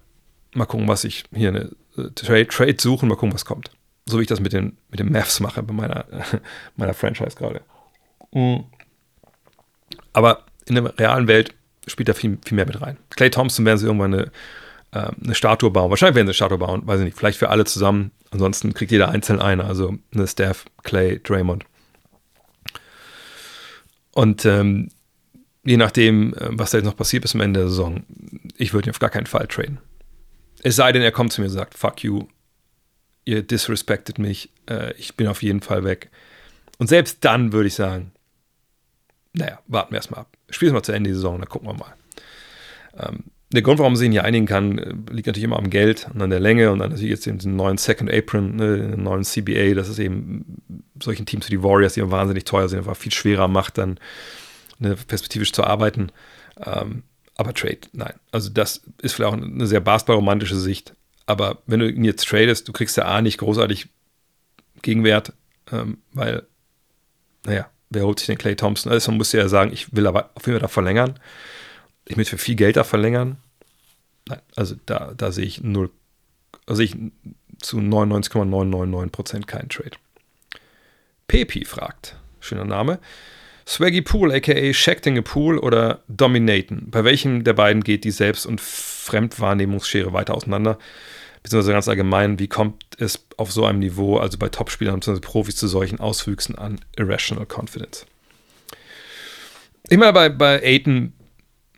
Mal 0.54 0.66
gucken, 0.66 0.88
was 0.88 1.04
ich 1.04 1.24
hier 1.34 1.50
eine 1.50 1.70
äh, 1.96 2.10
Trade, 2.14 2.46
Trade 2.48 2.76
suchen, 2.78 3.08
mal 3.08 3.16
gucken, 3.16 3.34
was 3.34 3.44
kommt. 3.44 3.70
So 4.06 4.18
wie 4.18 4.22
ich 4.22 4.28
das 4.28 4.40
mit 4.40 4.52
den, 4.52 4.76
mit 4.90 5.00
den 5.00 5.10
Mavs 5.10 5.40
mache 5.40 5.62
bei 5.62 5.72
meiner, 5.72 6.06
meiner 6.76 6.94
Franchise 6.94 7.36
gerade. 7.36 7.60
Mhm. 8.32 8.64
Aber 10.12 10.44
in 10.66 10.76
der 10.76 10.98
realen 10.98 11.28
Welt 11.28 11.54
spielt 11.86 12.08
da 12.08 12.14
viel, 12.14 12.38
viel 12.44 12.56
mehr 12.56 12.66
mit 12.66 12.80
rein. 12.80 12.96
Clay 13.10 13.30
Thompson 13.30 13.64
werden 13.64 13.78
sie 13.78 13.86
irgendwann 13.86 14.14
eine, 14.14 14.32
äh, 14.92 15.10
eine 15.22 15.34
Statue 15.34 15.70
bauen. 15.70 15.90
Wahrscheinlich 15.90 16.16
werden 16.16 16.26
sie 16.26 16.30
eine 16.30 16.34
Statue 16.34 16.58
bauen, 16.58 16.86
weiß 16.86 17.00
ich 17.00 17.06
nicht. 17.06 17.16
Vielleicht 17.16 17.38
für 17.38 17.50
alle 17.50 17.64
zusammen. 17.64 18.10
Ansonsten 18.30 18.74
kriegt 18.74 18.90
jeder 18.90 19.08
einzeln 19.08 19.40
eine. 19.40 19.64
Also 19.64 19.96
eine 20.14 20.26
Steph, 20.26 20.64
Clay, 20.82 21.20
Draymond. 21.22 21.64
Und 24.12 24.44
ähm, 24.46 24.88
je 25.64 25.76
nachdem, 25.76 26.34
äh, 26.34 26.48
was 26.50 26.70
da 26.70 26.78
jetzt 26.78 26.86
noch 26.86 26.96
passiert 26.96 27.22
bis 27.22 27.32
zum 27.32 27.40
Ende 27.40 27.60
der 27.60 27.68
Saison, 27.68 28.04
ich 28.56 28.72
würde 28.72 28.88
ihn 28.88 28.90
auf 28.90 28.98
gar 28.98 29.10
keinen 29.10 29.26
Fall 29.26 29.46
traden. 29.46 29.78
Es 30.62 30.76
sei 30.76 30.90
denn, 30.92 31.02
er 31.02 31.12
kommt 31.12 31.32
zu 31.32 31.40
mir 31.40 31.48
und 31.48 31.52
sagt, 31.52 31.76
fuck 31.76 32.02
you, 32.02 32.26
ihr 33.24 33.42
disrespected 33.42 34.18
mich, 34.18 34.50
äh, 34.70 34.94
ich 34.94 35.16
bin 35.16 35.26
auf 35.26 35.42
jeden 35.42 35.60
Fall 35.60 35.84
weg. 35.84 36.10
Und 36.78 36.88
selbst 36.88 37.18
dann 37.24 37.52
würde 37.52 37.68
ich 37.68 37.74
sagen, 37.74 38.12
naja, 39.32 39.60
warten 39.66 39.92
wir 39.92 39.96
erstmal 39.96 40.20
ab. 40.20 40.35
Spielen 40.50 40.72
wir 40.72 40.78
mal 40.78 40.82
zu 40.82 40.92
Ende 40.92 41.10
der 41.10 41.16
Saison, 41.16 41.38
dann 41.38 41.48
gucken 41.48 41.68
wir 41.68 41.74
mal. 41.74 41.94
Ähm, 42.98 43.24
der 43.52 43.62
Grund, 43.62 43.78
warum 43.78 43.92
man 43.92 43.98
sich 43.98 44.10
hier 44.10 44.24
einigen 44.24 44.46
kann, 44.46 44.78
äh, 44.78 44.94
liegt 45.12 45.26
natürlich 45.26 45.44
immer 45.44 45.58
am 45.58 45.70
Geld 45.70 46.08
und 46.12 46.20
an 46.20 46.30
der 46.30 46.40
Länge 46.40 46.72
und 46.72 46.80
dann 46.80 46.90
natürlich 46.90 47.10
jetzt 47.10 47.26
den 47.26 47.56
neuen 47.56 47.78
Second 47.78 48.12
Apron, 48.12 48.56
ne, 48.56 48.78
den 48.78 49.02
neuen 49.02 49.24
CBA, 49.24 49.74
das 49.74 49.88
ist 49.88 49.98
eben 49.98 50.62
solchen 51.00 51.26
Teams 51.26 51.46
wie 51.46 51.52
die 51.52 51.62
Warriors, 51.62 51.94
die 51.94 52.10
wahnsinnig 52.10 52.44
teuer 52.44 52.68
sind, 52.68 52.80
einfach 52.80 52.96
viel 52.96 53.12
schwerer 53.12 53.48
macht, 53.48 53.78
dann 53.78 53.98
ne, 54.78 54.96
perspektivisch 54.96 55.52
zu 55.52 55.64
arbeiten. 55.64 56.10
Ähm, 56.64 57.02
aber 57.36 57.52
Trade, 57.52 57.80
nein. 57.92 58.14
Also 58.32 58.50
das 58.50 58.82
ist 59.02 59.12
vielleicht 59.12 59.32
auch 59.32 59.36
eine 59.36 59.66
sehr 59.66 59.80
basketballromantische 59.80 60.56
Sicht. 60.56 60.94
Aber 61.26 61.58
wenn 61.66 61.80
du 61.80 61.90
ihn 61.90 62.04
jetzt 62.04 62.26
tradest, 62.26 62.66
du 62.68 62.72
kriegst 62.72 62.96
ja 62.96 63.04
A 63.04 63.20
nicht 63.20 63.38
großartig 63.38 63.88
Gegenwert, 64.82 65.32
ähm, 65.70 65.98
weil, 66.12 66.44
naja, 67.44 67.68
wer 67.90 68.04
holt 68.04 68.18
sich 68.18 68.26
den 68.26 68.38
Clay 68.38 68.56
Thompson? 68.56 68.92
Also 68.92 69.10
man 69.10 69.18
muss 69.18 69.32
ja 69.32 69.48
sagen, 69.48 69.72
ich 69.72 69.94
will 69.94 70.06
aber 70.06 70.30
auf 70.34 70.46
jeden 70.46 70.58
Fall 70.58 70.62
da 70.62 70.68
verlängern 70.68 71.18
ich 72.06 72.16
möchte 72.16 72.36
für 72.38 72.42
viel 72.42 72.54
Geld 72.54 72.76
da 72.76 72.84
verlängern. 72.84 73.36
Nein, 74.28 74.40
also 74.54 74.76
da, 74.86 75.12
da 75.16 75.32
sehe 75.32 75.44
ich 75.44 75.62
null, 75.62 75.90
also 76.66 76.82
ich 76.82 76.96
zu 77.60 77.78
99,999% 77.78 79.46
keinen 79.46 79.68
Trade. 79.68 79.92
Pepi 81.28 81.64
fragt, 81.64 82.16
schöner 82.40 82.64
Name, 82.64 82.98
Swaggy 83.66 84.02
Pool, 84.02 84.32
aka 84.32 84.72
Shacking 84.72 85.18
a 85.18 85.22
Pool 85.22 85.58
oder 85.58 86.02
Dominaten? 86.08 86.90
Bei 86.90 87.02
welchem 87.02 87.42
der 87.42 87.54
beiden 87.54 87.82
geht 87.82 88.04
die 88.04 88.12
Selbst- 88.12 88.46
und 88.46 88.60
Fremdwahrnehmungsschere 88.60 90.12
weiter 90.12 90.34
auseinander? 90.34 90.78
Beziehungsweise 91.46 91.72
ganz 91.74 91.86
allgemein, 91.86 92.40
wie 92.40 92.48
kommt 92.48 92.82
es 92.98 93.24
auf 93.36 93.52
so 93.52 93.64
einem 93.66 93.78
Niveau, 93.78 94.16
also 94.16 94.36
bei 94.36 94.48
Topspielern 94.48 94.98
bzw. 94.98 95.20
Profis, 95.20 95.54
zu 95.54 95.68
solchen 95.68 96.00
Auswüchsen 96.00 96.58
an 96.58 96.80
Irrational 96.96 97.46
Confidence? 97.46 98.04
Ich 99.88 99.96
meine, 99.96 100.12
bei, 100.12 100.28
bei 100.28 100.60
Aiton 100.60 101.12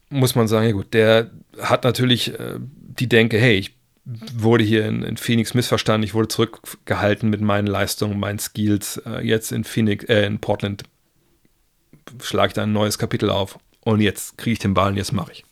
muss 0.08 0.34
man 0.34 0.48
sagen, 0.48 0.64
ja 0.64 0.72
gut, 0.72 0.94
der 0.94 1.30
hat 1.60 1.84
natürlich 1.84 2.32
äh, 2.40 2.54
die 2.58 3.10
Denke, 3.10 3.36
hey, 3.36 3.58
ich 3.58 3.76
wurde 4.06 4.64
hier 4.64 4.86
in, 4.86 5.02
in, 5.02 5.18
Phoenix 5.18 5.52
missverstanden, 5.52 6.02
ich 6.02 6.14
wurde 6.14 6.28
zurückgehalten 6.28 7.28
mit 7.28 7.42
meinen 7.42 7.66
Leistungen, 7.66 8.18
meinen 8.18 8.38
Skills. 8.38 9.02
Äh, 9.04 9.26
jetzt 9.26 9.52
in 9.52 9.64
Phoenix, 9.64 10.06
äh, 10.06 10.24
in 10.24 10.38
Portland 10.38 10.84
schlage 12.22 12.48
ich 12.48 12.54
da 12.54 12.62
ein 12.62 12.72
neues 12.72 12.96
Kapitel 12.96 13.28
auf 13.28 13.58
und 13.80 14.00
jetzt 14.00 14.38
kriege 14.38 14.54
ich 14.54 14.60
den 14.60 14.72
Ball 14.72 14.92
und 14.92 14.96
jetzt 14.96 15.12
mache 15.12 15.32
ich. 15.32 15.44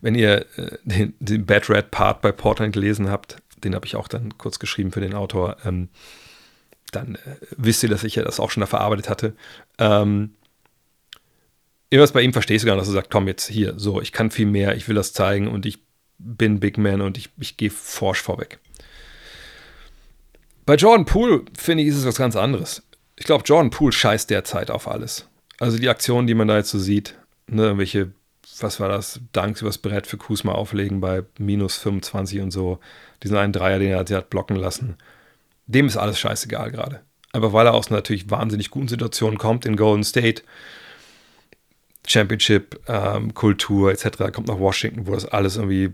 Wenn 0.00 0.14
ihr 0.14 0.46
äh, 0.56 0.78
den, 0.84 1.14
den, 1.20 1.46
Bad 1.46 1.68
Red 1.68 1.90
Part 1.90 2.20
bei 2.22 2.32
Portland 2.32 2.72
gelesen 2.72 3.10
habt, 3.10 3.36
den 3.64 3.74
habe 3.74 3.86
ich 3.86 3.96
auch 3.96 4.08
dann 4.08 4.36
kurz 4.38 4.58
geschrieben 4.58 4.92
für 4.92 5.00
den 5.00 5.14
Autor, 5.14 5.56
ähm, 5.64 5.88
dann 6.92 7.16
äh, 7.16 7.36
wisst 7.56 7.82
ihr, 7.82 7.88
dass 7.88 8.04
ich 8.04 8.14
ja 8.14 8.24
das 8.24 8.40
auch 8.40 8.50
schon 8.50 8.60
da 8.60 8.66
verarbeitet 8.66 9.08
hatte. 9.08 9.34
Ähm, 9.78 10.34
irgendwas 11.90 12.12
bei 12.12 12.22
ihm 12.22 12.32
verstehst 12.32 12.64
du 12.64 12.66
gar 12.66 12.74
nicht, 12.74 12.82
dass 12.82 12.88
er 12.88 12.94
sagt, 12.94 13.10
komm 13.10 13.28
jetzt 13.28 13.46
hier, 13.46 13.74
so, 13.78 14.00
ich 14.00 14.12
kann 14.12 14.30
viel 14.30 14.46
mehr, 14.46 14.76
ich 14.76 14.88
will 14.88 14.94
das 14.94 15.12
zeigen 15.12 15.48
und 15.48 15.66
ich 15.66 15.80
bin 16.18 16.60
Big 16.60 16.78
Man 16.78 17.00
und 17.00 17.16
ich, 17.16 17.30
ich 17.38 17.56
gehe 17.56 17.70
forsch 17.70 18.22
vorweg. 18.22 18.58
Bei 20.66 20.74
Jordan 20.74 21.06
Poole, 21.06 21.42
finde 21.56 21.82
ich, 21.82 21.88
ist 21.88 21.96
es 21.96 22.06
was 22.06 22.16
ganz 22.16 22.36
anderes. 22.36 22.82
Ich 23.16 23.24
glaube, 23.24 23.44
Jordan 23.44 23.70
Poole 23.70 23.92
scheißt 23.92 24.28
derzeit 24.28 24.70
auf 24.70 24.86
alles. 24.86 25.26
Also 25.58 25.78
die 25.78 25.88
Aktionen, 25.88 26.26
die 26.26 26.34
man 26.34 26.46
da 26.46 26.58
jetzt 26.58 26.70
so 26.70 26.78
sieht, 26.78 27.14
ne, 27.46 27.62
irgendwelche, 27.62 28.12
was 28.62 28.80
war 28.80 28.88
das, 28.88 29.20
Danks 29.32 29.62
übers 29.62 29.78
Brett 29.78 30.06
für 30.06 30.16
Kusma 30.16 30.52
auflegen 30.52 31.00
bei 31.00 31.24
minus 31.38 31.76
25 31.76 32.40
und 32.40 32.50
so, 32.50 32.78
diesen 33.22 33.36
einen 33.36 33.52
Dreier, 33.52 33.78
den 33.78 33.90
er 33.90 33.98
hat 33.98 34.30
blocken 34.30 34.56
lassen, 34.56 34.96
dem 35.66 35.86
ist 35.86 35.96
alles 35.96 36.18
scheißegal 36.18 36.70
gerade. 36.70 37.02
Aber 37.32 37.52
weil 37.52 37.66
er 37.66 37.74
aus 37.74 37.90
natürlich 37.90 38.30
wahnsinnig 38.30 38.70
guten 38.70 38.88
Situation 38.88 39.38
kommt 39.38 39.66
in 39.66 39.76
Golden 39.76 40.04
State, 40.04 40.42
Championship-Kultur 42.06 43.90
ähm, 43.90 43.94
etc., 43.94 44.32
kommt 44.32 44.48
nach 44.48 44.58
Washington, 44.58 45.06
wo 45.06 45.12
das 45.12 45.26
alles 45.26 45.56
irgendwie 45.56 45.92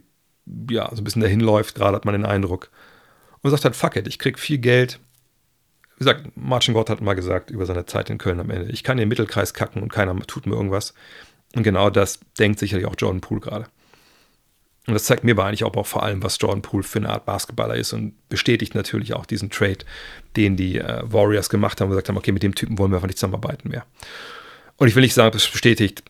ja, 0.70 0.88
so 0.92 1.00
ein 1.00 1.04
bisschen 1.04 1.22
dahin 1.22 1.40
läuft, 1.40 1.74
gerade 1.74 1.96
hat 1.96 2.04
man 2.04 2.14
den 2.14 2.26
Eindruck. 2.26 2.70
Und 3.42 3.50
sagt 3.50 3.64
halt, 3.64 3.76
fuck 3.76 3.96
it, 3.96 4.06
ich 4.06 4.18
krieg 4.18 4.38
viel 4.38 4.58
Geld. 4.58 5.00
Wie 5.96 5.98
gesagt, 5.98 6.36
Martin 6.36 6.74
Gott 6.74 6.90
hat 6.90 7.00
mal 7.00 7.14
gesagt 7.14 7.50
über 7.50 7.66
seine 7.66 7.86
Zeit 7.86 8.10
in 8.10 8.18
Köln 8.18 8.40
am 8.40 8.50
Ende, 8.50 8.70
ich 8.70 8.84
kann 8.84 8.96
den 8.96 9.08
Mittelkreis 9.08 9.54
kacken 9.54 9.82
und 9.82 9.92
keiner 9.92 10.16
tut 10.26 10.46
mir 10.46 10.54
irgendwas. 10.54 10.94
Und 11.54 11.62
genau 11.62 11.90
das 11.90 12.20
denkt 12.38 12.58
sicherlich 12.58 12.86
auch 12.86 12.94
Jordan 12.98 13.20
Poole 13.20 13.40
gerade. 13.40 13.66
Und 14.86 14.92
das 14.92 15.04
zeigt 15.04 15.24
mir 15.24 15.32
aber 15.32 15.46
eigentlich 15.46 15.64
auch, 15.64 15.74
auch 15.76 15.86
vor 15.86 16.02
allem, 16.02 16.22
was 16.22 16.36
Jordan 16.38 16.60
Poole 16.60 16.82
für 16.82 16.98
eine 16.98 17.08
Art 17.08 17.24
Basketballer 17.24 17.74
ist 17.76 17.92
und 17.94 18.14
bestätigt 18.28 18.74
natürlich 18.74 19.14
auch 19.14 19.24
diesen 19.24 19.48
Trade, 19.48 19.78
den 20.36 20.56
die 20.56 20.78
äh, 20.78 21.02
Warriors 21.04 21.48
gemacht 21.48 21.80
haben 21.80 21.86
und 21.86 21.92
gesagt 21.92 22.08
haben, 22.08 22.18
okay, 22.18 22.32
mit 22.32 22.42
dem 22.42 22.54
Typen 22.54 22.78
wollen 22.78 22.90
wir 22.90 22.96
einfach 22.96 23.06
nicht 23.06 23.18
zusammenarbeiten 23.18 23.70
mehr. 23.70 23.86
Und 24.76 24.88
ich 24.88 24.94
will 24.94 25.02
nicht 25.02 25.14
sagen, 25.14 25.32
das 25.32 25.48
bestätigt 25.48 26.02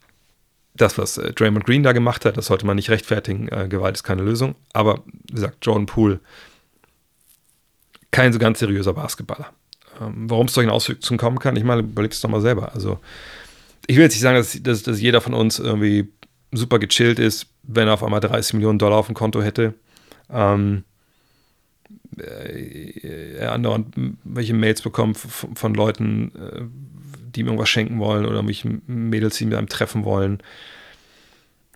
das, 0.75 0.99
was 0.99 1.19
äh, 1.19 1.33
Draymond 1.33 1.67
Green 1.67 1.85
da 1.85 1.93
gemacht 1.93 2.25
hat, 2.25 2.37
das 2.37 2.47
sollte 2.47 2.67
man 2.67 2.77
nicht 2.77 2.91
rechtfertigen. 2.91 3.49
Äh, 3.49 3.69
Gewalt 3.69 3.97
ist 3.97 4.03
keine 4.03 4.23
Lösung. 4.23 4.57
Aber 4.73 5.05
wie 5.29 5.35
gesagt, 5.35 5.65
Jordan 5.65 5.87
Poole, 5.87 6.21
kein 8.11 8.33
so 8.33 8.39
ganz 8.39 8.59
seriöser 8.59 8.95
Basketballer. 8.95 9.51
Ähm, 10.01 10.29
warum 10.29 10.47
es 10.47 10.55
solchen 10.55 10.71
Auswirkungen 10.71 11.19
kommen 11.19 11.39
kann, 11.39 11.57
ich 11.57 11.65
meine, 11.65 11.83
überleg 11.83 12.13
es 12.13 12.21
doch 12.21 12.31
mal 12.31 12.41
selber. 12.41 12.75
Also, 12.75 12.99
ich 13.87 13.97
will 13.97 14.05
jetzt 14.05 14.15
nicht 14.15 14.23
sagen, 14.23 14.37
dass, 14.37 14.63
dass, 14.63 14.83
dass 14.83 15.01
jeder 15.01 15.21
von 15.21 15.35
uns 15.35 15.59
irgendwie 15.59 16.09
super 16.53 16.79
gechillt 16.79 17.19
ist, 17.19 17.47
wenn 17.63 17.89
er 17.89 17.95
auf 17.95 18.05
einmal 18.05 18.21
30 18.21 18.55
Millionen 18.55 18.79
Dollar 18.79 18.99
auf 18.99 19.07
dem 19.07 19.15
Konto 19.15 19.43
hätte. 19.43 19.75
Ähm, 20.31 20.85
äh, 22.19 23.37
er 23.37 23.53
andauernd 23.53 23.95
welche 24.25 24.55
Mails 24.55 24.83
bekommt 24.83 25.19
von, 25.19 25.75
Leuten, 25.75 26.33
äh, 26.37 26.63
die 27.35 27.41
ihm 27.41 27.47
irgendwas 27.47 27.69
schenken 27.69 27.99
wollen 27.99 28.27
oder 28.27 28.43
mich 28.43 28.65
Mädels, 28.87 29.37
die 29.39 29.47
mit 29.47 29.59
einem 29.59 29.69
treffen 29.69 30.05
wollen. 30.05 30.39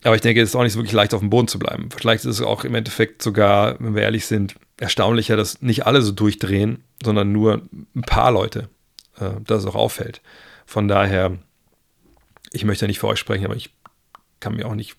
Aber 0.04 0.14
ich 0.14 0.20
denke, 0.20 0.40
es 0.40 0.50
ist 0.50 0.54
auch 0.54 0.62
nicht 0.62 0.72
so 0.72 0.78
wirklich 0.78 0.92
leicht, 0.92 1.12
auf 1.12 1.20
dem 1.20 1.30
Boden 1.30 1.48
zu 1.48 1.59
bleiben. 1.59 1.88
Vielleicht 1.94 2.24
ist 2.24 2.38
es 2.38 2.42
auch 2.42 2.64
im 2.64 2.74
Endeffekt 2.74 3.20
sogar, 3.20 3.76
wenn 3.80 3.96
wir 3.96 4.02
ehrlich 4.02 4.26
sind, 4.26 4.54
erstaunlicher, 4.76 5.36
dass 5.36 5.61
nicht 5.61 5.86
alle 5.86 6.02
so 6.02 6.12
durchdrehen, 6.12 6.84
sondern 7.02 7.32
nur 7.32 7.62
ein 7.96 8.02
paar 8.02 8.30
Leute, 8.30 8.68
äh, 9.18 9.30
dass 9.44 9.62
es 9.62 9.66
auch 9.66 9.74
auffällt. 9.74 10.22
Von 10.66 10.86
daher, 10.86 11.38
ich 12.53 12.64
möchte 12.64 12.84
ja 12.84 12.88
nicht 12.88 12.99
für 12.99 13.09
euch 13.09 13.18
sprechen, 13.18 13.44
aber 13.44 13.57
ich 13.57 13.70
kann 14.40 14.55
mir 14.55 14.66
auch 14.66 14.74
nicht, 14.74 14.96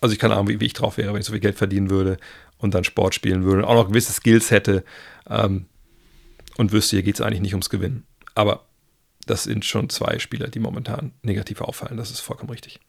also 0.00 0.12
ich 0.12 0.18
kann 0.18 0.32
auch, 0.32 0.46
wie, 0.48 0.60
wie 0.60 0.66
ich 0.66 0.72
drauf 0.72 0.96
wäre, 0.96 1.12
wenn 1.12 1.20
ich 1.20 1.26
so 1.26 1.32
viel 1.32 1.40
Geld 1.40 1.56
verdienen 1.56 1.90
würde 1.90 2.18
und 2.58 2.74
dann 2.74 2.84
Sport 2.84 3.14
spielen 3.14 3.44
würde 3.44 3.62
und 3.62 3.68
auch 3.68 3.74
noch 3.74 3.88
gewisse 3.88 4.12
Skills 4.12 4.50
hätte 4.50 4.84
ähm, 5.28 5.66
und 6.56 6.72
wüsste, 6.72 6.96
hier 6.96 7.02
geht 7.02 7.14
es 7.14 7.20
eigentlich 7.20 7.40
nicht 7.40 7.54
ums 7.54 7.70
Gewinnen. 7.70 8.06
Aber 8.34 8.66
das 9.26 9.44
sind 9.44 9.64
schon 9.64 9.88
zwei 9.88 10.18
Spieler, 10.18 10.48
die 10.48 10.60
momentan 10.60 11.12
negativ 11.22 11.60
auffallen. 11.60 11.96
Das 11.96 12.10
ist 12.10 12.20
vollkommen 12.20 12.50
richtig. 12.50 12.80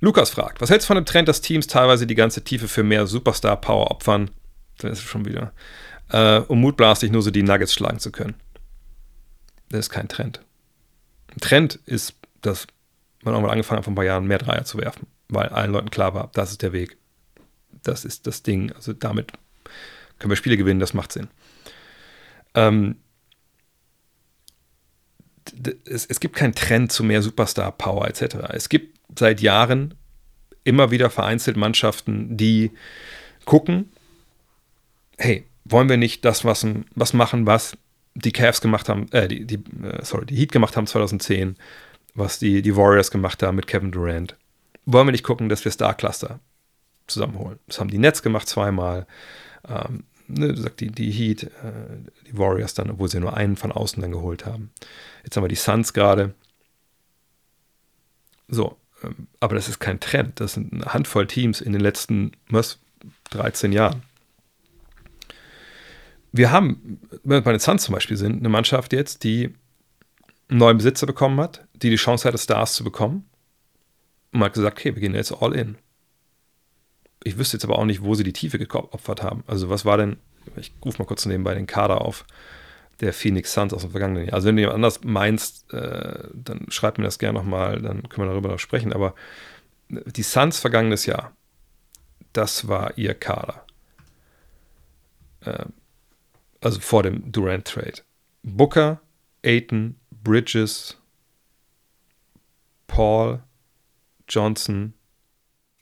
Lukas 0.00 0.30
fragt, 0.30 0.60
was 0.60 0.70
hältst 0.70 0.86
du 0.86 0.88
von 0.88 0.96
dem 0.96 1.06
Trend, 1.06 1.28
dass 1.28 1.40
Teams 1.40 1.68
teilweise 1.68 2.06
die 2.06 2.14
ganze 2.16 2.42
Tiefe 2.42 2.66
für 2.66 2.82
mehr 2.82 3.06
Superstar-Power 3.06 3.90
opfern? 3.90 4.30
Das 4.78 4.98
ist 4.98 5.04
schon 5.04 5.24
wieder. 5.24 5.52
Äh, 6.10 6.38
um 6.48 6.60
mutblastig 6.60 7.12
nur 7.12 7.22
so 7.22 7.30
die 7.30 7.42
Nuggets 7.42 7.72
schlagen 7.72 7.98
zu 7.98 8.10
können. 8.10 8.34
Das 9.68 9.80
ist 9.80 9.90
kein 9.90 10.08
Trend. 10.08 10.40
Ein 11.34 11.40
Trend 11.40 11.78
ist, 11.86 12.14
dass 12.42 12.66
man 13.22 13.40
mal 13.40 13.50
angefangen 13.50 13.78
hat, 13.78 13.84
vor 13.84 13.92
ein 13.92 13.96
paar 13.96 14.04
Jahren 14.04 14.26
mehr 14.26 14.38
Dreier 14.38 14.64
zu 14.64 14.78
werfen, 14.78 15.06
weil 15.28 15.48
allen 15.48 15.72
Leuten 15.72 15.90
klar 15.90 16.14
war, 16.14 16.30
das 16.34 16.50
ist 16.50 16.62
der 16.62 16.72
Weg. 16.72 16.96
Das 17.82 18.04
ist 18.04 18.26
das 18.26 18.42
Ding. 18.42 18.72
Also 18.72 18.92
damit 18.92 19.32
können 20.18 20.30
wir 20.30 20.36
Spiele 20.36 20.56
gewinnen, 20.56 20.80
das 20.80 20.94
macht 20.94 21.12
Sinn. 21.12 21.28
Ähm, 22.54 22.96
es, 25.84 26.06
es 26.06 26.20
gibt 26.20 26.36
keinen 26.36 26.54
Trend 26.54 26.92
zu 26.92 27.02
mehr 27.02 27.22
Superstar-Power 27.22 28.06
etc. 28.08 28.36
Es 28.50 28.68
gibt 28.68 28.98
seit 29.18 29.40
Jahren 29.40 29.94
immer 30.64 30.90
wieder 30.90 31.10
vereinzelt 31.10 31.56
Mannschaften, 31.56 32.36
die 32.36 32.70
gucken, 33.44 33.90
hey, 35.18 35.44
wollen 35.64 35.88
wir 35.88 35.96
nicht 35.96 36.24
das, 36.24 36.44
was, 36.44 36.66
was 36.94 37.12
machen, 37.12 37.46
was 37.46 37.76
die 38.14 38.32
Cavs 38.32 38.60
gemacht 38.60 38.88
haben, 38.88 39.10
äh, 39.12 39.26
die, 39.28 39.46
die, 39.46 39.56
äh, 39.84 40.04
sorry, 40.04 40.26
die 40.26 40.36
Heat 40.36 40.52
gemacht 40.52 40.76
haben 40.76 40.86
2010, 40.86 41.56
was 42.14 42.38
die, 42.38 42.62
die 42.62 42.76
Warriors 42.76 43.10
gemacht 43.10 43.42
haben 43.42 43.56
mit 43.56 43.66
Kevin 43.66 43.92
Durant. 43.92 44.36
Wollen 44.84 45.06
wir 45.06 45.12
nicht 45.12 45.24
gucken, 45.24 45.48
dass 45.48 45.64
wir 45.64 45.72
Star 45.72 45.94
Cluster 45.94 46.40
zusammenholen? 47.06 47.58
Das 47.66 47.80
haben 47.80 47.90
die 47.90 47.98
Nets 47.98 48.22
gemacht 48.22 48.48
zweimal. 48.48 49.06
Ähm, 49.68 50.04
ne, 50.26 50.56
sagt 50.56 50.80
die, 50.80 50.90
die 50.90 51.10
Heat, 51.10 51.44
äh, 51.44 51.50
die 52.26 52.36
Warriors 52.36 52.74
dann, 52.74 52.90
obwohl 52.90 53.08
sie 53.08 53.20
nur 53.20 53.36
einen 53.36 53.56
von 53.56 53.72
außen 53.72 54.00
dann 54.00 54.12
geholt 54.12 54.44
haben. 54.44 54.70
Jetzt 55.24 55.36
haben 55.36 55.44
wir 55.44 55.48
die 55.48 55.54
Suns 55.54 55.92
gerade. 55.92 56.34
So, 58.48 58.76
ähm, 59.02 59.28
aber 59.40 59.54
das 59.54 59.68
ist 59.68 59.78
kein 59.78 60.00
Trend. 60.00 60.40
Das 60.40 60.54
sind 60.54 60.72
eine 60.72 60.92
Handvoll 60.92 61.26
Teams 61.26 61.60
in 61.60 61.72
den 61.72 61.80
letzten 61.80 62.32
was, 62.48 62.78
13 63.30 63.72
Jahren. 63.72 64.02
Wir 66.32 66.50
haben, 66.50 66.98
wenn 67.24 67.38
wir 67.38 67.42
bei 67.42 67.52
den 67.52 67.60
Suns 67.60 67.84
zum 67.84 67.94
Beispiel 67.94 68.16
sind, 68.16 68.38
eine 68.38 68.48
Mannschaft 68.48 68.92
jetzt, 68.92 69.22
die 69.22 69.54
einen 70.48 70.58
neuen 70.58 70.78
Besitzer 70.78 71.06
bekommen 71.06 71.40
hat, 71.40 71.66
die 71.82 71.90
die 71.90 71.96
Chance 71.96 72.28
hatte, 72.28 72.38
Stars 72.38 72.74
zu 72.74 72.84
bekommen. 72.84 73.28
Und 74.32 74.40
man 74.40 74.46
hat 74.46 74.54
gesagt, 74.54 74.78
okay, 74.78 74.94
wir 74.94 75.00
gehen 75.00 75.14
jetzt 75.14 75.32
all 75.32 75.54
in 75.54 75.76
ich 77.24 77.38
wüsste 77.38 77.56
jetzt 77.56 77.64
aber 77.64 77.78
auch 77.78 77.84
nicht, 77.84 78.02
wo 78.02 78.14
sie 78.14 78.24
die 78.24 78.32
Tiefe 78.32 78.58
geopfert 78.58 79.22
haben. 79.22 79.44
Also 79.46 79.68
was 79.68 79.84
war 79.84 79.96
denn, 79.96 80.16
ich 80.56 80.72
rufe 80.84 80.98
mal 80.98 81.06
kurz 81.06 81.26
nebenbei 81.26 81.54
den 81.54 81.66
Kader 81.66 82.00
auf, 82.00 82.24
der 83.00 83.12
Phoenix 83.12 83.52
Suns 83.52 83.72
aus 83.72 83.82
dem 83.82 83.90
vergangenen 83.90 84.26
Jahr. 84.26 84.34
Also 84.34 84.48
wenn 84.48 84.56
du 84.56 84.62
jemand 84.62 84.76
anders 84.76 85.00
meinst, 85.02 85.72
äh, 85.72 86.28
dann 86.34 86.66
schreib 86.68 86.98
mir 86.98 87.04
das 87.04 87.18
gerne 87.18 87.38
nochmal, 87.38 87.80
dann 87.80 88.08
können 88.08 88.26
wir 88.26 88.32
darüber 88.32 88.50
noch 88.50 88.58
sprechen. 88.58 88.92
Aber 88.92 89.14
die 89.88 90.22
Suns 90.22 90.58
vergangenes 90.58 91.06
Jahr, 91.06 91.32
das 92.32 92.68
war 92.68 92.96
ihr 92.96 93.14
Kader. 93.14 93.64
Äh, 95.40 95.64
also 96.60 96.80
vor 96.80 97.02
dem 97.02 97.32
Durant-Trade. 97.32 98.02
Booker, 98.44 99.00
Aiton, 99.44 99.96
Bridges, 100.10 100.98
Paul, 102.92 103.42
Johnson, 104.28 104.92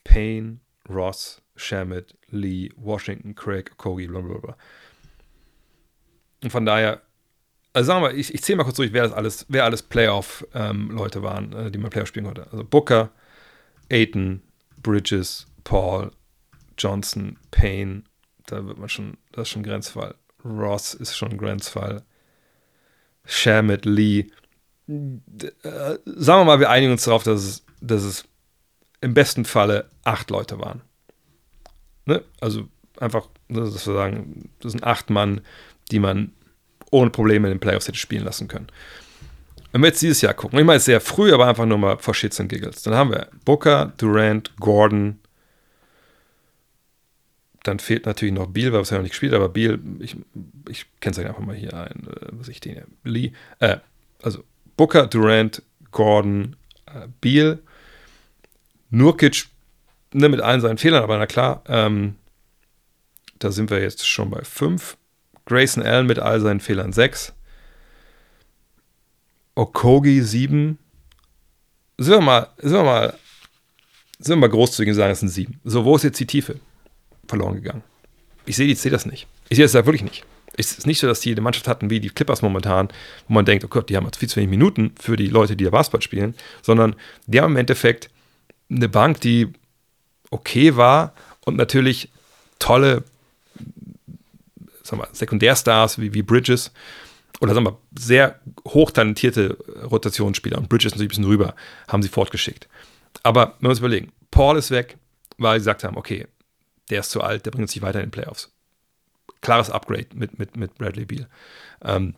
Payne, 0.05 0.61
Ross, 0.89 1.43
Shamit, 1.57 2.17
Lee, 2.29 2.71
Washington, 2.77 3.35
Craig, 3.35 3.77
Kogi, 3.79 4.07
blablabla. 4.07 4.57
Und 6.45 6.51
von 6.51 6.65
daher, 6.65 7.03
also 7.73 7.89
sagen 7.89 8.05
wir, 8.05 8.15
ich, 8.15 8.33
ich 8.33 8.43
zähle 8.43 8.59
mal 8.59 8.63
kurz 8.63 8.77
durch, 8.77 8.93
wer 8.93 9.03
das 9.03 9.13
alles, 9.13 9.45
wer 9.49 9.65
alles 9.65 9.83
Playoff-Leute 9.83 11.19
ähm, 11.19 11.25
waren, 11.25 11.53
äh, 11.53 11.71
die 11.73 11.79
man 11.79 11.91
Playoff 11.91 12.07
spielen 12.07 12.27
konnte. 12.27 12.47
Also 12.53 12.63
Booker, 12.63 13.11
Aiton, 13.91 14.43
Bridges, 14.81 15.49
Paul, 15.65 16.13
Johnson, 16.79 17.41
Payne, 17.51 18.05
da 18.47 18.65
wird 18.65 18.79
man 18.79 18.89
schon, 18.89 19.17
das 19.33 19.49
ist 19.49 19.51
schon 19.51 19.65
Grenzfall. 19.65 20.15
Ross 20.45 20.95
ist 20.95 21.17
schon 21.17 21.37
Grenzfall. 21.37 22.05
Shamit, 23.25 23.85
Lee. 23.85 24.31
Äh, 24.91 25.99
sagen 26.05 26.41
wir 26.41 26.45
mal, 26.45 26.61
wir 26.61 26.71
einigen 26.71 26.93
uns 26.93 27.05
darauf, 27.05 27.23
dass 27.23 27.43
es, 27.43 27.65
dass 27.81 28.03
es 28.03 28.25
im 29.01 29.15
besten 29.15 29.45
Falle 29.45 29.89
acht 30.05 30.31
Leute 30.31 30.59
waren. 30.59 30.83
Ne? 32.07 32.23
Also 32.41 32.69
einfach, 32.99 33.29
dass 33.49 33.87
wir 33.87 33.95
sagen, 33.95 34.51
das 34.61 34.73
sind 34.73 34.85
acht 34.85 35.11
Mann, 35.11 35.43
die 35.91 36.01
man 36.01 36.33
ohne 36.91 37.11
Probleme 37.11 37.49
in 37.49 37.55
den 37.55 37.61
Playoffs 37.61 37.89
hätte 37.89 37.99
spielen 37.99 38.25
lassen 38.25 38.49
können. 38.49 38.67
Wenn 39.73 39.83
wir 39.83 39.89
jetzt 39.89 40.03
dieses 40.03 40.21
Jahr 40.21 40.35
gucken, 40.35 40.59
ich 40.59 40.65
meine, 40.65 40.79
es 40.79 40.83
ist 40.83 40.87
sehr 40.87 41.01
früh, 41.01 41.33
aber 41.33 41.47
einfach 41.47 41.67
nur 41.67 41.79
mal 41.79 41.99
vor 41.99 42.15
Shits 42.15 42.41
und 42.41 42.49
Giggles. 42.49 42.83
Dann 42.83 42.95
haben 42.95 43.11
wir 43.11 43.29
Booker, 43.45 43.93
Durant, 43.97 44.57
Gordon. 44.57 45.21
Dann 47.63 47.79
fehlt 47.79 48.07
natürlich 48.07 48.35
noch 48.35 48.49
Beal, 48.49 48.73
weil 48.73 48.81
wir 48.81 48.83
es 48.83 48.91
ja 48.91 48.97
noch 48.97 49.03
nicht 49.03 49.13
gespielt 49.13 49.35
aber 49.35 49.49
Beal, 49.49 49.79
ich, 50.01 50.17
ich 50.69 50.87
kenne 51.01 51.13
es 51.13 51.19
einfach 51.19 51.39
mal 51.39 51.55
hier 51.55 51.75
ein, 51.75 52.09
äh, 52.09 52.27
was 52.33 52.49
ich 52.49 52.59
den, 52.59 52.83
Lee, 53.05 53.33
äh, 53.61 53.77
also 54.23 54.43
Booker, 54.81 55.07
Durant, 55.07 55.63
Gordon, 55.93 56.57
äh, 56.87 57.07
Beal, 57.21 57.59
Nurkic, 58.89 59.45
ne, 60.15 60.27
mit 60.31 60.41
allen 60.41 60.63
seinen 60.63 60.79
Fehlern, 60.79 61.03
aber 61.03 61.19
na 61.19 61.27
klar, 61.27 61.63
ähm, 61.69 62.17
da 63.39 63.51
sind 63.51 63.69
wir 63.69 63.83
jetzt 63.83 64.09
schon 64.09 64.31
bei 64.31 64.43
fünf. 64.43 64.97
Grayson 65.45 65.83
Allen 65.83 66.07
mit 66.07 66.19
all 66.19 66.41
seinen 66.41 66.61
Fehlern 66.61 66.95
sechs. 66.95 67.35
Okogi 69.55 70.23
7. 70.23 70.79
Sind 71.99 72.15
wir 72.15 72.23
mal, 72.23 72.49
sind 72.57 72.73
wir 72.73 72.83
mal, 72.83 73.19
sind 74.19 74.37
wir 74.37 74.49
mal 74.49 74.49
großzügig 74.49 74.93
und 74.93 74.97
sagen, 74.97 75.13
es 75.13 75.21
sind 75.21 75.29
7. 75.29 75.61
So, 75.63 75.85
wo 75.85 75.95
ist 75.95 76.05
jetzt 76.05 76.21
die 76.21 76.27
Tiefe 76.27 76.59
verloren 77.29 77.57
gegangen? 77.57 77.83
Ich 78.47 78.57
sehe 78.57 78.75
seh 78.75 78.89
das 78.89 79.05
nicht. 79.05 79.27
Ich 79.51 79.57
sehe 79.57 79.67
das 79.67 79.73
da 79.73 79.85
wirklich 79.85 80.05
nicht. 80.05 80.25
Es 80.61 80.79
ist 80.79 80.87
nicht 80.87 81.01
so, 81.01 81.07
dass 81.07 81.21
die 81.21 81.33
eine 81.33 81.41
Mannschaft 81.41 81.69
hatten 81.69 81.91
wie 81.91 82.01
die 82.01 82.11
Clippers 82.11 82.43
momentan, 82.43 82.89
wo 83.29 83.35
man 83.35 83.45
denkt, 83.45 83.65
oh 83.65 83.69
Gott, 83.69 83.89
die 83.89 83.97
haben 83.97 84.05
jetzt 84.05 84.19
viel 84.19 84.29
zu 84.29 84.37
wenig 84.37 84.51
Minuten 84.51 84.95
für 85.01 85.17
die 85.17 85.29
Leute, 85.29 85.57
die 85.57 85.65
da 85.65 85.71
Basketball 85.71 86.03
spielen, 86.03 86.35
sondern 86.63 86.97
die 87.27 87.41
haben 87.41 87.53
im 87.53 87.57
Endeffekt 87.57 88.11
eine 88.71 88.89
Bank, 88.89 89.21
die 89.21 89.49
okay 90.31 90.77
war 90.77 91.15
und 91.45 91.57
natürlich 91.57 92.11
tolle 92.59 93.05
sagen 94.83 95.03
wir, 95.03 95.09
Sekundärstars 95.13 95.99
wie, 95.99 96.13
wie 96.15 96.23
Bridges 96.23 96.73
oder 97.41 97.55
sagen 97.55 97.67
wir, 97.67 97.79
sehr 97.99 98.39
hochtalentierte 98.67 99.57
Rotationsspieler 99.91 100.59
und 100.59 100.69
Bridges 100.69 100.93
natürlich 100.93 101.09
ein 101.09 101.09
bisschen 101.09 101.25
rüber, 101.25 101.55
haben 101.89 102.03
sie 102.03 102.09
fortgeschickt. 102.09 102.69
Aber 103.23 103.55
wenn 103.59 103.63
wir 103.63 103.71
uns 103.71 103.79
überlegen, 103.79 104.13
Paul 104.31 104.59
ist 104.59 104.71
weg, 104.71 104.97
weil 105.39 105.59
sie 105.59 105.63
gesagt 105.63 105.85
haben, 105.85 105.97
okay, 105.97 106.27
der 106.91 107.01
ist 107.01 107.11
zu 107.11 107.23
alt, 107.23 107.47
der 107.47 107.51
bringt 107.51 107.63
uns 107.63 107.75
nicht 107.75 107.83
weiter 107.83 108.01
in 108.01 108.07
den 108.07 108.11
Playoffs. 108.11 108.53
Klares 109.41 109.71
Upgrade 109.71 110.09
mit, 110.15 110.39
mit, 110.39 110.57
mit 110.57 110.77
Bradley 110.79 111.05
Beal. 111.05 111.27
Ähm, 111.83 112.15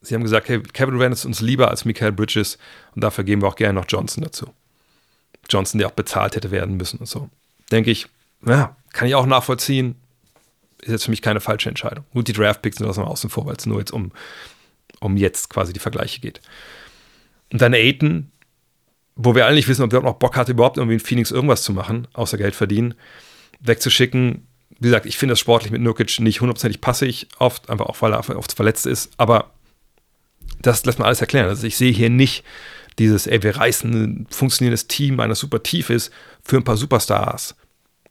sie 0.00 0.14
haben 0.14 0.22
gesagt, 0.22 0.48
hey, 0.48 0.60
Kevin 0.60 0.94
Durant 0.94 1.14
ist 1.14 1.24
uns 1.24 1.40
lieber 1.40 1.68
als 1.70 1.84
Michael 1.84 2.12
Bridges 2.12 2.58
und 2.94 3.02
dafür 3.02 3.24
geben 3.24 3.42
wir 3.42 3.48
auch 3.48 3.56
gerne 3.56 3.78
noch 3.78 3.86
Johnson 3.88 4.22
dazu. 4.24 4.52
Johnson, 5.48 5.78
der 5.78 5.88
auch 5.88 5.92
bezahlt 5.92 6.36
hätte 6.36 6.50
werden 6.50 6.76
müssen 6.76 6.98
und 6.98 7.06
so. 7.06 7.28
Denke 7.70 7.90
ich, 7.90 8.06
ja, 8.46 8.76
kann 8.92 9.08
ich 9.08 9.14
auch 9.14 9.26
nachvollziehen 9.26 9.96
ist 10.84 10.92
jetzt 10.92 11.04
für 11.04 11.10
mich 11.10 11.22
keine 11.22 11.40
falsche 11.40 11.68
Entscheidung. 11.68 12.04
Gut, 12.12 12.28
die 12.28 12.32
Draft-Picks 12.32 12.78
sind 12.78 12.86
aus 12.86 12.96
dem 12.96 13.04
Außen 13.04 13.30
vor, 13.30 13.46
weil 13.46 13.56
es 13.56 13.66
nur 13.66 13.78
jetzt 13.78 13.92
um, 13.92 14.12
um 15.00 15.16
jetzt 15.16 15.50
quasi 15.50 15.72
die 15.72 15.80
Vergleiche 15.80 16.20
geht. 16.20 16.40
Und 17.52 17.62
dann 17.62 17.74
Aiton, 17.74 18.30
wo 19.16 19.34
wir 19.34 19.50
nicht 19.52 19.68
wissen, 19.68 19.82
ob 19.82 19.90
der 19.90 20.02
noch 20.02 20.14
Bock 20.14 20.36
hatte, 20.36 20.52
überhaupt 20.52 20.76
irgendwie 20.76 20.94
in 20.94 21.00
Phoenix 21.00 21.30
irgendwas 21.30 21.62
zu 21.62 21.72
machen, 21.72 22.08
außer 22.12 22.36
Geld 22.36 22.54
verdienen, 22.54 22.94
wegzuschicken. 23.60 24.46
Wie 24.84 24.88
gesagt, 24.88 25.06
ich 25.06 25.18
finde 25.18 25.32
das 25.32 25.40
sportlich 25.40 25.72
mit 25.72 25.82
Nurkic 25.82 26.20
nicht 26.20 26.40
hundertprozentig 26.40 26.80
passig, 26.80 27.28
oft, 27.38 27.70
einfach 27.70 27.86
auch, 27.86 28.00
weil 28.02 28.12
er 28.12 28.36
oft 28.36 28.52
verletzt 28.52 28.86
ist, 28.86 29.12
aber 29.16 29.50
das 30.60 30.84
lässt 30.84 30.98
man 30.98 31.06
alles 31.06 31.20
erklären. 31.20 31.48
Also 31.48 31.66
ich 31.66 31.76
sehe 31.76 31.92
hier 31.92 32.10
nicht 32.10 32.44
dieses, 32.98 33.26
ey, 33.26 33.42
wir 33.42 33.56
reißen 33.56 33.92
ein 33.92 34.26
funktionierendes 34.30 34.86
Team 34.86 35.20
eines 35.20 35.40
super 35.40 35.62
Tiefes 35.62 36.10
für 36.42 36.56
ein 36.56 36.64
paar 36.64 36.76
Superstars 36.76 37.56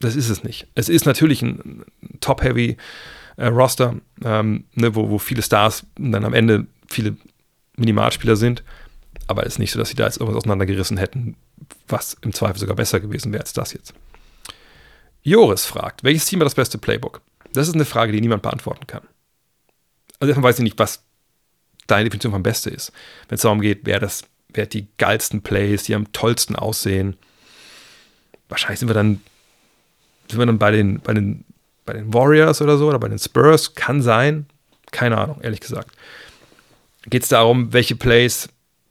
das 0.03 0.15
ist 0.15 0.29
es 0.29 0.43
nicht. 0.43 0.67
Es 0.75 0.89
ist 0.89 1.05
natürlich 1.05 1.41
ein 1.41 1.83
top-heavy 2.19 2.77
äh, 3.37 3.47
Roster, 3.47 3.95
ähm, 4.23 4.65
ne, 4.73 4.95
wo, 4.95 5.09
wo 5.09 5.17
viele 5.17 5.41
Stars 5.41 5.85
dann 5.97 6.25
am 6.25 6.33
Ende 6.33 6.67
viele 6.87 7.15
Minimalspieler 7.77 8.35
sind. 8.35 8.63
Aber 9.27 9.45
es 9.45 9.53
ist 9.53 9.59
nicht 9.59 9.71
so, 9.71 9.79
dass 9.79 9.89
sie 9.89 9.95
da 9.95 10.05
jetzt 10.05 10.17
irgendwas 10.17 10.41
auseinandergerissen 10.41 10.97
hätten, 10.97 11.35
was 11.87 12.17
im 12.21 12.33
Zweifel 12.33 12.59
sogar 12.59 12.75
besser 12.75 12.99
gewesen 12.99 13.31
wäre 13.31 13.41
als 13.41 13.53
das 13.53 13.73
jetzt. 13.73 13.93
Joris 15.23 15.65
fragt, 15.65 16.03
welches 16.03 16.25
Team 16.25 16.39
hat 16.39 16.45
das 16.45 16.55
beste 16.55 16.77
Playbook? 16.77 17.21
Das 17.53 17.67
ist 17.67 17.75
eine 17.75 17.85
Frage, 17.85 18.11
die 18.11 18.21
niemand 18.21 18.41
beantworten 18.41 18.87
kann. 18.87 19.03
Also 20.19 20.29
erstmal 20.29 20.49
weiß 20.49 20.59
ich 20.59 20.63
nicht, 20.63 20.79
was 20.79 21.03
deine 21.87 22.05
Definition 22.05 22.33
vom 22.33 22.43
Beste 22.43 22.69
ist. 22.69 22.91
Wenn 23.27 23.35
es 23.35 23.41
darum 23.41 23.61
geht, 23.61 23.81
wer 23.83 23.99
das, 23.99 24.23
wer 24.49 24.65
die 24.65 24.87
geilsten 24.97 25.41
Plays, 25.41 25.83
die 25.83 25.95
am 25.95 26.11
tollsten 26.11 26.55
aussehen. 26.55 27.15
Wahrscheinlich 28.49 28.79
sind 28.79 28.89
wir 28.89 28.93
dann 28.93 29.21
sind 30.29 30.39
wir 30.39 30.45
dann 30.45 30.57
bei 30.57 30.71
den, 30.71 30.99
bei 30.99 31.13
den, 31.13 31.45
bei 31.85 31.93
den 31.93 32.13
Warriors 32.13 32.61
oder 32.61 32.77
so 32.77 32.87
oder 32.87 32.99
bei 32.99 33.09
den 33.09 33.19
Spurs? 33.19 33.75
Kann 33.75 34.01
sein. 34.01 34.45
Keine 34.91 35.17
Ahnung, 35.17 35.39
ehrlich 35.41 35.59
gesagt. 35.59 35.91
Geht 37.05 37.23
es 37.23 37.29
darum, 37.29 37.73
welche 37.73 37.95
Plays 37.95 38.49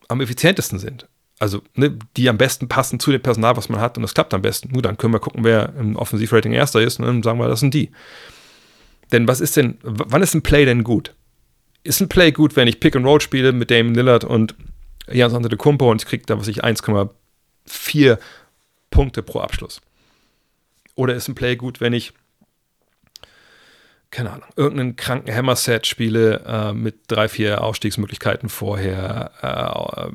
am 0.09 0.21
effizientesten 0.21 0.79
sind? 0.79 1.07
Also, 1.43 1.61
ne, 1.75 1.99
die 2.17 2.29
am 2.29 2.39
besten 2.39 2.69
passen 2.69 3.01
zu 3.01 3.11
dem 3.11 3.21
Personal, 3.21 3.57
was 3.57 3.69
man 3.69 3.81
hat, 3.81 3.97
und 3.97 4.03
das 4.03 4.15
klappt 4.15 4.33
am 4.33 4.43
besten. 4.43 4.71
Nur 4.71 4.81
dann 4.81 4.97
können 4.97 5.13
wir 5.13 5.19
gucken, 5.19 5.43
wer 5.43 5.75
im 5.77 5.97
Offensivrating 5.97 6.53
erster 6.53 6.81
ist, 6.81 7.01
und 7.01 7.07
dann 7.07 7.25
sagen 7.25 7.41
wir, 7.41 7.49
das 7.49 7.59
sind 7.59 7.75
die. 7.75 7.91
Denn 9.11 9.27
was 9.27 9.41
ist 9.41 9.57
denn, 9.57 9.77
wann 9.83 10.23
ist 10.23 10.35
ein 10.35 10.43
Play 10.43 10.65
denn 10.65 10.85
gut? 10.85 11.17
Ist 11.83 12.01
ein 12.01 12.09
Play 12.09 12.31
gut, 12.31 12.55
wenn 12.55 12.69
ich 12.69 12.79
Pick 12.79 12.95
and 12.95 13.05
Roll 13.05 13.21
spiele 13.21 13.51
mit 13.51 13.73
Damon 13.73 13.97
Lillard 13.97 14.23
und 14.23 14.55
Jans 15.11 15.35
Kumpo 15.59 15.91
und 15.91 16.03
ich 16.03 16.07
kriege 16.07 16.23
da, 16.27 16.39
was 16.39 16.47
ich, 16.47 16.63
1,4 16.63 18.19
Punkte 18.93 19.25
pro 19.25 19.41
Abschluss? 19.41 19.81
Oder 20.95 21.17
ist 21.17 21.27
ein 21.27 21.35
Play 21.35 21.57
gut, 21.57 21.81
wenn 21.81 21.93
ich, 21.93 22.13
keine 24.13 24.31
Ahnung, 24.31 24.49
irgendeinen 24.55 24.95
kranken 24.95 25.35
Hammer-Set 25.35 25.89
spiele 25.89 26.45
äh, 26.47 26.73
mit 26.73 27.01
drei, 27.09 27.27
vier 27.27 27.65
Ausstiegsmöglichkeiten 27.65 28.49
vorher, 28.49 29.33
äh, 29.43 30.13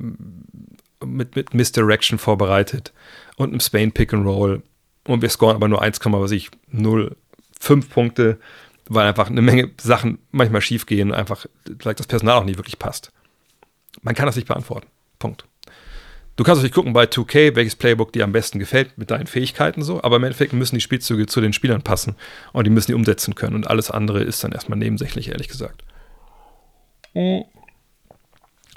mit, 1.07 1.35
mit 1.35 1.53
Misdirection 1.53 2.17
vorbereitet 2.17 2.93
und 3.35 3.49
einem 3.49 3.59
Spain 3.59 3.91
Pick 3.91 4.13
and 4.13 4.25
Roll 4.25 4.63
und 5.07 5.21
wir 5.21 5.29
scoren 5.29 5.55
aber 5.55 5.67
nur 5.67 5.81
1, 5.81 5.99
was 6.03 6.31
ich, 6.31 6.49
0, 6.69 7.15
5 7.59 7.89
Punkte, 7.89 8.39
weil 8.89 9.07
einfach 9.07 9.29
eine 9.29 9.41
Menge 9.41 9.71
Sachen 9.81 10.19
manchmal 10.31 10.61
schief 10.61 10.85
gehen, 10.85 11.13
einfach 11.13 11.45
vielleicht 11.79 11.99
das 11.99 12.07
Personal 12.07 12.37
auch 12.37 12.45
nicht 12.45 12.57
wirklich 12.57 12.79
passt. 12.79 13.11
Man 14.01 14.15
kann 14.15 14.25
das 14.25 14.35
nicht 14.35 14.47
beantworten. 14.47 14.87
Punkt. 15.19 15.45
Du 16.35 16.43
kannst 16.43 16.59
natürlich 16.59 16.75
gucken 16.75 16.93
bei 16.93 17.05
2K, 17.05 17.55
welches 17.55 17.75
Playbook 17.75 18.13
dir 18.13 18.23
am 18.23 18.31
besten 18.31 18.59
gefällt 18.59 18.95
mit 18.97 19.09
deinen 19.09 19.25
Fähigkeiten 19.25 19.81
so, 19.81 20.03
aber 20.03 20.17
im 20.17 20.23
Endeffekt 20.23 20.53
müssen 20.53 20.75
die 20.75 20.81
Spielzüge 20.81 21.25
zu 21.25 21.41
den 21.41 21.51
Spielern 21.51 21.81
passen 21.81 22.15
und 22.53 22.65
die 22.65 22.69
müssen 22.69 22.91
die 22.91 22.93
umsetzen 22.93 23.33
können 23.33 23.55
und 23.55 23.67
alles 23.67 23.89
andere 23.89 24.21
ist 24.21 24.43
dann 24.43 24.51
erstmal 24.51 24.77
nebensächlich, 24.77 25.29
ehrlich 25.29 25.47
gesagt. 25.47 25.83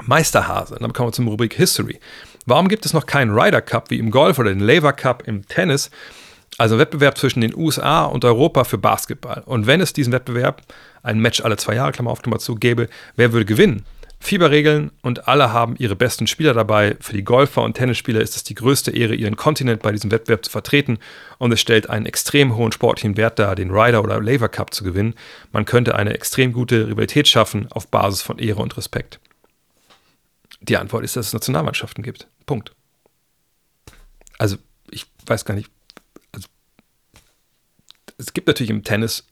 Meisterhase, 0.07 0.77
dann 0.81 0.93
kommen 0.93 1.09
wir 1.09 1.13
zum 1.13 1.29
Rubrik 1.29 1.55
History. 1.55 2.01
Warum 2.47 2.69
gibt 2.69 2.87
es 2.87 2.93
noch 2.93 3.07
keinen 3.07 3.31
Ryder 3.31 3.61
Cup 3.61 3.91
wie 3.91 3.99
im 3.99 4.11
Golf 4.11 4.39
oder 4.39 4.51
den 4.51 4.61
Lever 4.61 4.93
Cup 4.93 5.23
im 5.27 5.47
Tennis? 5.47 5.91
Also 6.59 6.79
Wettbewerb 6.79 7.17
zwischen 7.17 7.41
den 7.41 7.55
USA 7.55 8.05
und 8.05 8.25
Europa 8.25 8.65
für 8.65 8.79
Basketball. 8.79 9.43
Und 9.47 9.67
wenn 9.67 9.81
es 9.81 9.93
diesen 9.93 10.13
Wettbewerb, 10.13 10.63
ein 11.03 11.21
Match 11.21 11.41
alle 11.41 11.57
zwei 11.57 11.75
Jahre, 11.75 11.93
Klammer 11.93 12.11
auf, 12.11 12.23
Klammer 12.23 12.39
zu, 12.39 12.57
gäbe, 12.57 12.89
wer 13.17 13.33
würde 13.33 13.47
gewinnen? 13.47 13.85
Fieberregeln 14.23 14.91
und 15.01 15.29
alle 15.29 15.53
haben 15.53 15.77
ihre 15.79 15.97
besten 15.97 16.27
Spieler 16.27 16.53
dabei. 16.53 16.97
Für 17.01 17.15
die 17.15 17.25
Golfer 17.25 17.63
und 17.63 17.75
Tennisspieler 17.75 18.21
ist 18.21 18.37
es 18.37 18.45
die 18.45 18.55
größte 18.55 18.91
Ehre, 18.91 19.15
ihren 19.15 19.37
Kontinent 19.37 19.81
bei 19.81 19.93
diesem 19.93 20.11
Wettbewerb 20.11 20.45
zu 20.45 20.51
vertreten 20.51 20.99
und 21.39 21.53
es 21.53 21.61
stellt 21.61 21.89
einen 21.89 22.05
extrem 22.05 22.55
hohen 22.55 22.73
sportlichen 22.73 23.17
Wert 23.17 23.39
dar, 23.39 23.55
den 23.55 23.71
Ryder 23.71 24.05
oder 24.05 24.21
Laver 24.21 24.51
Cup 24.51 24.75
zu 24.75 24.85
gewinnen. 24.85 25.15
Man 25.53 25.65
könnte 25.65 25.95
eine 25.95 26.13
extrem 26.13 26.53
gute 26.53 26.89
Rivalität 26.89 27.29
schaffen 27.29 27.69
auf 27.71 27.89
Basis 27.89 28.21
von 28.21 28.39
Ehre 28.39 28.61
und 28.61 28.77
Respekt. 28.77 29.21
Die 30.61 30.77
Antwort 30.77 31.05
ist, 31.05 31.17
dass 31.17 31.29
es 31.29 31.33
Nationalmannschaften 31.33 32.03
gibt. 32.03 32.29
Punkt. 32.47 32.75
Also, 34.39 34.57
ich 34.91 35.07
weiß 35.27 35.45
gar 35.45 35.55
nicht. 35.55 35.71
Also, 36.33 36.49
es 38.19 38.33
gibt 38.33 38.47
natürlich 38.47 38.71
im 38.71 38.85
Tennis, 38.85 39.27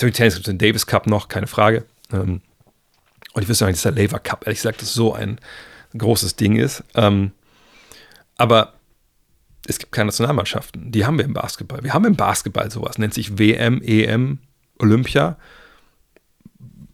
im 0.00 0.12
Tennis 0.12 0.34
gibt 0.34 0.46
es 0.46 0.52
den 0.52 0.58
Davis 0.58 0.86
Cup 0.86 1.06
noch, 1.06 1.28
keine 1.28 1.46
Frage. 1.46 1.84
Ähm, 2.12 2.40
und 3.32 3.42
ich 3.42 3.48
wüsste 3.48 3.64
nicht, 3.64 3.76
dass 3.76 3.82
der 3.82 3.92
Lever 3.92 4.18
Cup, 4.18 4.46
ehrlich 4.46 4.58
gesagt, 4.58 4.82
das 4.82 4.92
so 4.92 5.14
ein 5.14 5.40
großes 5.96 6.36
Ding 6.36 6.56
ist. 6.56 6.84
Ähm, 6.94 7.32
aber 8.36 8.74
es 9.66 9.78
gibt 9.78 9.92
keine 9.92 10.06
Nationalmannschaften. 10.06 10.90
Die 10.90 11.06
haben 11.06 11.18
wir 11.18 11.24
im 11.24 11.34
Basketball. 11.34 11.82
Wir 11.82 11.94
haben 11.94 12.04
im 12.04 12.16
Basketball 12.16 12.70
sowas, 12.70 12.98
nennt 12.98 13.14
sich 13.14 13.38
WM, 13.38 13.80
EM, 13.82 14.38
Olympia. 14.78 15.38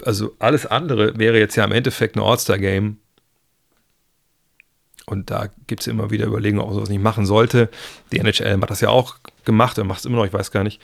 Also 0.05 0.37
alles 0.39 0.66
andere 0.66 1.18
wäre 1.18 1.39
jetzt 1.39 1.57
ja 1.57 1.64
im 1.64 1.72
Endeffekt 1.72 2.16
ein 2.16 2.22
All-Star-Game. 2.22 2.99
Und 5.09 5.31
da 5.31 5.49
gibt 5.67 5.81
es 5.81 5.87
immer 5.87 6.11
wieder 6.11 6.27
Überlegungen, 6.27 6.63
ob 6.63 6.69
man 6.69 6.75
sowas 6.77 6.91
nicht 6.91 7.03
machen 7.03 7.27
sollte. 7.27 7.69
Die 8.13 8.19
NHL 8.19 8.61
hat 8.61 8.71
das 8.71 8.81
ja 8.81 8.91
auch 8.91 9.17
gemacht, 9.45 9.79
er 9.79 9.85
macht 9.85 10.01
es 10.01 10.05
immer 10.05 10.17
noch, 10.17 10.27
ich 10.27 10.33
weiß 10.33 10.51
gar 10.51 10.65
nicht. 10.65 10.81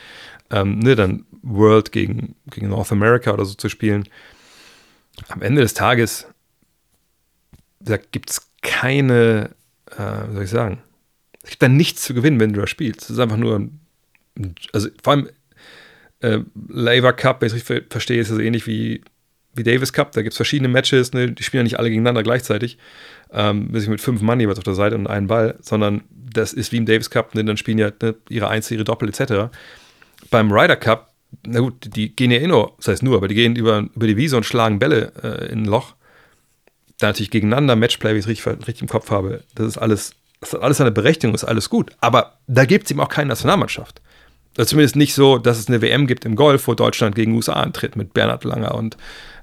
Ähm, 0.51 0.79
ne, 0.79 0.97
dann 0.97 1.27
World 1.43 1.93
gegen, 1.93 2.35
gegen 2.47 2.68
North 2.68 2.93
America 2.93 3.33
oder 3.33 3.45
so 3.45 3.55
zu 3.55 3.68
spielen 3.68 4.09
am 5.29 5.43
Ende 5.43 5.62
des 5.62 5.75
Tages 5.75 6.27
gibt 8.12 8.31
es 8.31 8.51
keine, 8.62 9.51
äh, 9.91 10.29
wie 10.29 10.35
soll 10.35 10.45
ich 10.45 10.51
sagen, 10.51 10.83
es 11.43 11.51
gibt 11.51 11.62
da 11.62 11.68
nichts 11.68 12.03
zu 12.03 12.14
gewinnen, 12.14 12.41
wenn 12.41 12.53
du 12.55 12.61
da 12.61 12.66
spielst. 12.66 13.03
Es 13.03 13.11
ist 13.11 13.18
einfach 13.18 13.37
nur 13.37 13.68
also 14.72 14.89
vor 15.03 15.12
allem 15.12 15.29
äh, 16.20 16.39
Labour 16.68 17.12
Cup, 17.12 17.41
wenn 17.41 17.47
ich 17.47 17.55
es 17.55 17.70
richtig 17.70 17.93
verstehe, 17.93 18.20
ist 18.20 18.31
es 18.31 18.39
ähnlich 18.39 18.66
wie, 18.66 19.03
wie 19.55 19.62
Davis 19.62 19.93
Cup. 19.93 20.12
Da 20.12 20.22
gibt 20.22 20.33
es 20.33 20.39
verschiedene 20.39 20.68
Matches, 20.68 21.12
ne? 21.12 21.31
die 21.31 21.43
spielen 21.43 21.61
ja 21.61 21.64
nicht 21.64 21.79
alle 21.79 21.91
gegeneinander 21.91 22.22
gleichzeitig. 22.22 22.79
Ähm, 23.33 23.68
mit 23.70 24.01
fünf 24.01 24.22
Mann 24.22 24.41
jeweils 24.41 24.59
auf 24.59 24.64
der 24.64 24.75
Seite 24.75 24.95
und 24.95 25.07
einen 25.07 25.27
Ball, 25.27 25.57
sondern 25.61 26.03
das 26.11 26.53
ist 26.53 26.72
wie 26.72 26.77
im 26.77 26.87
Davis 26.87 27.11
Cup, 27.11 27.35
ne? 27.35 27.45
dann 27.45 27.57
spielen 27.57 27.79
ja 27.79 27.91
ne, 28.03 28.14
ihre 28.29 28.49
Einzel, 28.49 28.75
ihre 28.75 28.85
Doppel 28.85 29.09
etc. 29.09 29.55
Beim 30.31 30.53
Ryder 30.53 30.77
Cup, 30.77 31.12
na 31.47 31.61
gut, 31.61 31.97
die 31.97 32.14
gehen 32.14 32.31
ja 32.31 32.39
eh 32.39 32.47
nur, 32.47 32.75
das 32.79 32.89
heißt 32.89 33.03
nur, 33.03 33.16
aber 33.16 33.29
die 33.29 33.35
gehen 33.35 33.57
über, 33.57 33.87
über 33.95 34.07
die 34.07 34.16
Wiese 34.16 34.37
und 34.37 34.45
schlagen 34.45 34.79
Bälle 34.79 35.12
äh, 35.22 35.53
in 35.53 35.62
ein 35.62 35.64
Loch. 35.64 35.95
Da 36.99 37.09
natürlich 37.09 37.31
gegeneinander, 37.31 37.77
Matchplay, 37.77 38.14
wie 38.14 38.18
ich 38.18 38.25
es 38.25 38.29
richtig, 38.29 38.47
richtig 38.68 38.83
im 38.83 38.89
Kopf 38.89 39.11
habe, 39.11 39.43
das 39.55 39.66
ist 39.66 39.79
alles, 39.79 40.14
das 40.41 40.53
hat 40.53 40.62
alles 40.62 40.81
eine 40.81 40.93
Berechtigung, 40.93 41.35
ist 41.35 41.45
alles 41.45 41.70
gut. 41.70 41.91
Aber 42.01 42.39
da 42.47 42.64
gibt 42.64 42.85
es 42.85 42.91
eben 42.91 43.01
auch 43.01 43.09
keine 43.09 43.29
Nationalmannschaft. 43.29 44.01
Also 44.57 44.70
zumindest 44.70 44.95
nicht 44.95 45.14
so, 45.14 45.39
dass 45.39 45.59
es 45.59 45.66
eine 45.66 45.83
WM 45.83 46.07
gibt 46.07 46.25
im 46.25 46.37
Golf, 46.37 46.68
wo 46.68 46.75
Deutschland 46.75 47.16
gegen 47.16 47.35
USA 47.35 47.55
antritt 47.55 47.97
mit 47.97 48.14
Bernhard 48.14 48.45
Langer 48.45 48.75
und, 48.77 48.97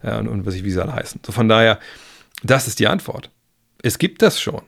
äh, 0.03 0.17
und, 0.17 0.29
und 0.29 0.45
was 0.45 0.55
ich 0.55 0.63
wie 0.63 0.71
sie 0.71 0.81
alle 0.81 0.93
heißen. 0.93 1.19
So 1.25 1.33
von 1.33 1.49
daher, 1.49 1.79
das 2.43 2.67
ist 2.67 2.79
die 2.79 2.87
Antwort. 2.87 3.29
Es 3.81 3.97
gibt 3.97 4.21
das 4.21 4.39
schon. 4.39 4.61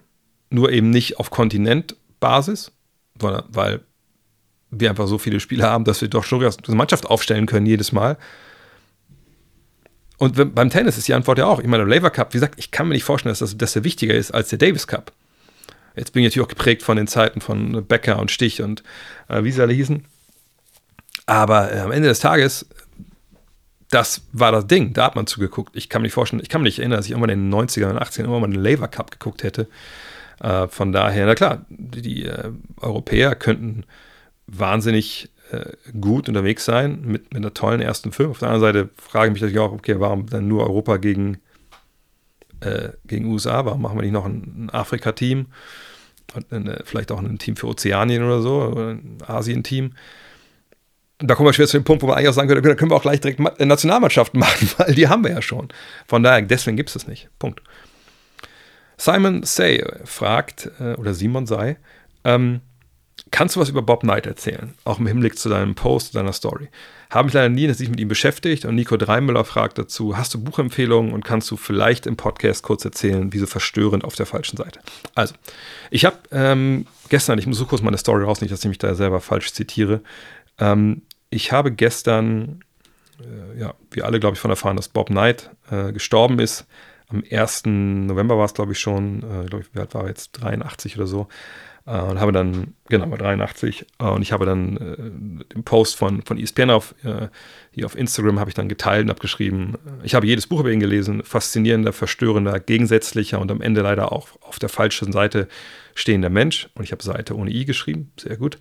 Nur 0.49 0.71
eben 0.71 0.89
nicht 0.89 1.17
auf 1.19 1.29
Kontinentbasis, 1.29 2.71
weil 3.15 3.81
wir 4.69 4.89
einfach 4.89 5.07
so 5.07 5.17
viele 5.17 5.39
Spieler 5.39 5.69
haben, 5.69 5.83
dass 5.83 6.01
wir 6.01 6.07
doch 6.07 6.23
schon 6.23 6.43
eine 6.43 6.75
Mannschaft 6.75 7.05
aufstellen 7.05 7.45
können 7.45 7.65
jedes 7.65 7.91
Mal. 7.91 8.17
Und 10.17 10.55
beim 10.55 10.69
Tennis 10.69 10.97
ist 10.97 11.07
die 11.07 11.13
Antwort 11.13 11.37
ja 11.37 11.45
auch. 11.45 11.59
Ich 11.59 11.67
meine, 11.67 11.85
der 11.85 11.95
Labour 11.95 12.09
Cup, 12.09 12.33
wie 12.33 12.37
gesagt, 12.37 12.55
ich 12.57 12.71
kann 12.71 12.87
mir 12.87 12.93
nicht 12.93 13.03
vorstellen, 13.03 13.31
dass 13.31 13.39
das, 13.39 13.57
dass 13.57 13.73
der 13.73 13.83
wichtiger 13.83 14.13
ist 14.13 14.31
als 14.31 14.49
der 14.49 14.59
Davis 14.59 14.87
Cup. 14.87 15.11
Jetzt 15.95 16.13
bin 16.13 16.23
ich 16.23 16.29
natürlich 16.29 16.45
auch 16.45 16.49
geprägt 16.49 16.81
von 16.81 16.97
den 16.97 17.07
Zeiten 17.07 17.41
von 17.41 17.85
Becker 17.85 18.19
und 18.19 18.31
Stich 18.31 18.61
und 18.61 18.83
äh, 19.27 19.43
wie 19.43 19.51
sie 19.51 19.61
alle 19.61 19.73
hießen. 19.73 20.05
Aber 21.25 21.73
äh, 21.73 21.79
am 21.79 21.91
Ende 21.91 22.07
des 22.07 22.19
Tages, 22.19 22.65
das 23.93 24.27
war 24.31 24.51
das 24.51 24.67
Ding. 24.67 24.93
Da 24.93 25.05
hat 25.05 25.15
man 25.15 25.27
zugeguckt. 25.27 25.75
Ich 25.75 25.89
kann 25.89 26.01
mir 26.01 26.07
nicht 26.07 26.13
vorstellen, 26.13 26.41
ich 26.41 26.49
kann 26.49 26.61
mich 26.61 26.73
nicht 26.73 26.79
erinnern, 26.79 26.97
dass 26.97 27.05
ich 27.05 27.11
irgendwann 27.11 27.29
in 27.29 27.51
den 27.51 27.53
90ern 27.53 27.91
und 27.91 28.01
80ern 28.01 28.23
immer 28.23 28.39
mal 28.39 28.45
einen 28.45 28.63
Labour 28.63 28.87
Cup 28.87 29.11
geguckt 29.11 29.43
hätte. 29.43 29.67
Äh, 30.39 30.67
von 30.67 30.91
daher, 30.91 31.25
na 31.25 31.35
klar, 31.35 31.65
die, 31.69 32.01
die 32.01 32.25
äh, 32.25 32.51
Europäer 32.81 33.35
könnten 33.35 33.85
wahnsinnig 34.47 35.29
äh, 35.51 35.73
gut 35.99 36.27
unterwegs 36.27 36.65
sein 36.65 37.01
mit, 37.01 37.33
mit 37.33 37.37
einer 37.37 37.53
tollen 37.53 37.81
ersten 37.81 38.11
Film. 38.11 38.31
Auf 38.31 38.39
der 38.39 38.49
anderen 38.49 38.73
Seite 38.73 38.89
frage 38.97 39.27
ich 39.27 39.33
mich 39.33 39.41
natürlich 39.41 39.59
auch, 39.59 39.71
okay, 39.71 39.99
warum 39.99 40.27
dann 40.27 40.47
nur 40.47 40.63
Europa 40.63 40.97
gegen, 40.97 41.37
äh, 42.61 42.89
gegen 43.05 43.25
USA? 43.25 43.65
Warum 43.65 43.81
machen 43.81 43.97
wir 43.97 44.03
nicht 44.03 44.11
noch 44.11 44.25
ein, 44.25 44.65
ein 44.65 44.69
Afrika-Team? 44.71 45.47
Und 46.33 46.51
eine, 46.51 46.81
vielleicht 46.85 47.11
auch 47.11 47.21
ein 47.21 47.37
Team 47.37 47.55
für 47.55 47.67
Ozeanien 47.67 48.23
oder 48.23 48.41
so, 48.41 48.63
oder 48.63 48.89
ein 48.91 49.17
Asien-Team 49.27 49.93
da 51.27 51.35
kommen 51.35 51.47
wir 51.47 51.53
schwer 51.53 51.67
zu 51.67 51.77
dem 51.77 51.83
Punkt, 51.83 52.03
wo 52.03 52.07
wir 52.07 52.17
eigentlich 52.17 52.29
auch 52.29 52.33
sagen 52.33 52.49
können, 52.49 52.63
da 52.63 52.75
können 52.75 52.91
wir 52.91 52.95
auch 52.95 53.01
gleich 53.01 53.21
direkt 53.21 53.39
Nationalmannschaften 53.59 54.39
machen, 54.39 54.69
weil 54.77 54.93
die 54.93 55.07
haben 55.07 55.23
wir 55.23 55.31
ja 55.31 55.41
schon. 55.41 55.69
Von 56.07 56.23
daher, 56.23 56.41
deswegen 56.41 56.77
gibt 56.77 56.89
es 56.89 56.95
es 56.95 57.07
nicht. 57.07 57.29
Punkt. 57.39 57.61
Simon 58.97 59.43
Say 59.43 59.83
fragt, 60.05 60.69
äh, 60.79 60.93
oder 60.93 61.13
Simon 61.13 61.45
Say, 61.45 61.77
ähm, 62.23 62.61
kannst 63.31 63.55
du 63.55 63.59
was 63.59 63.69
über 63.69 63.81
Bob 63.81 64.01
Knight 64.01 64.25
erzählen? 64.25 64.73
Auch 64.85 64.99
im 64.99 65.07
Hinblick 65.07 65.37
zu 65.37 65.49
deinem 65.49 65.75
Post, 65.75 66.15
deiner 66.15 66.33
Story. 66.33 66.69
Habe 67.09 67.27
ich 67.27 67.33
leider 67.33 67.49
nie 67.49 67.71
sich 67.73 67.89
mit 67.89 67.99
ihm 67.99 68.07
beschäftigt 68.07 68.65
und 68.65 68.75
Nico 68.75 68.97
Dreimüller 68.97 69.43
fragt 69.43 69.77
dazu, 69.77 70.17
hast 70.17 70.33
du 70.33 70.43
Buchempfehlungen 70.43 71.13
und 71.13 71.25
kannst 71.25 71.49
du 71.51 71.57
vielleicht 71.57 72.05
im 72.05 72.15
Podcast 72.15 72.63
kurz 72.63 72.85
erzählen, 72.85 73.33
wieso 73.33 73.45
verstörend 73.45 74.03
auf 74.03 74.15
der 74.15 74.25
falschen 74.25 74.57
Seite? 74.57 74.79
Also, 75.15 75.35
ich 75.89 76.05
habe 76.05 76.17
ähm, 76.31 76.87
gestern, 77.09 77.37
ich 77.39 77.47
muss 77.47 77.57
so 77.57 77.65
kurz 77.65 77.81
meine 77.81 77.97
Story 77.97 78.23
raus, 78.23 78.41
nicht, 78.41 78.51
dass 78.51 78.63
ich 78.63 78.69
mich 78.69 78.77
da 78.77 78.95
selber 78.95 79.21
falsch 79.21 79.53
zitiere, 79.53 80.01
ähm, 80.59 81.01
ich 81.33 81.51
habe 81.51 81.71
gestern, 81.71 82.59
äh, 83.19 83.59
ja, 83.59 83.73
wir 83.91 84.05
alle, 84.05 84.19
glaube 84.19 84.35
ich, 84.35 84.39
von 84.39 84.51
erfahren, 84.51 84.75
dass 84.75 84.89
Bob 84.89 85.07
Knight 85.07 85.49
äh, 85.69 85.91
gestorben 85.91 86.39
ist. 86.39 86.65
Am 87.09 87.23
1. 87.29 87.63
November 87.65 88.37
war 88.37 88.45
es, 88.45 88.53
glaube 88.53 88.71
ich, 88.71 88.79
schon, 88.79 89.19
äh, 89.19 89.45
glaube 89.45 89.61
ich, 89.63 89.75
wie 89.75 89.79
alt 89.79 89.93
war 89.93 90.03
er 90.03 90.09
jetzt? 90.09 90.31
83 90.41 90.97
oder 90.97 91.07
so. 91.07 91.27
Äh, 91.85 91.99
und 91.99 92.19
habe 92.19 92.31
dann, 92.31 92.75
genau, 92.87 93.15
83. 93.15 93.85
Äh, 93.99 94.03
und 94.05 94.21
ich 94.21 94.31
habe 94.31 94.45
dann 94.45 94.77
äh, 94.77 95.53
den 95.53 95.63
Post 95.63 95.95
von, 95.95 96.21
von 96.21 96.39
ESPN 96.39 96.69
auf, 96.69 96.95
hier 97.71 97.85
auf 97.85 97.97
Instagram 97.97 98.39
habe 98.39 98.49
ich 98.49 98.55
dann 98.55 98.69
geteilt 98.69 99.03
und 99.03 99.09
habe 99.09 99.19
geschrieben, 99.19 99.75
ich 100.03 100.15
habe 100.15 100.27
jedes 100.27 100.47
Buch 100.47 100.61
über 100.61 100.71
ihn 100.71 100.79
gelesen, 100.79 101.23
faszinierender, 101.23 101.93
verstörender, 101.93 102.59
gegensätzlicher 102.59 103.39
und 103.39 103.51
am 103.51 103.61
Ende 103.61 103.81
leider 103.81 104.11
auch 104.11 104.29
auf 104.41 104.59
der 104.59 104.69
falschen 104.69 105.11
Seite 105.11 105.47
stehender 105.95 106.29
Mensch. 106.29 106.69
Und 106.75 106.83
ich 106.83 106.91
habe 106.91 107.03
Seite 107.03 107.35
ohne 107.35 107.51
I 107.51 107.65
geschrieben, 107.65 108.11
sehr 108.17 108.37
gut 108.37 108.57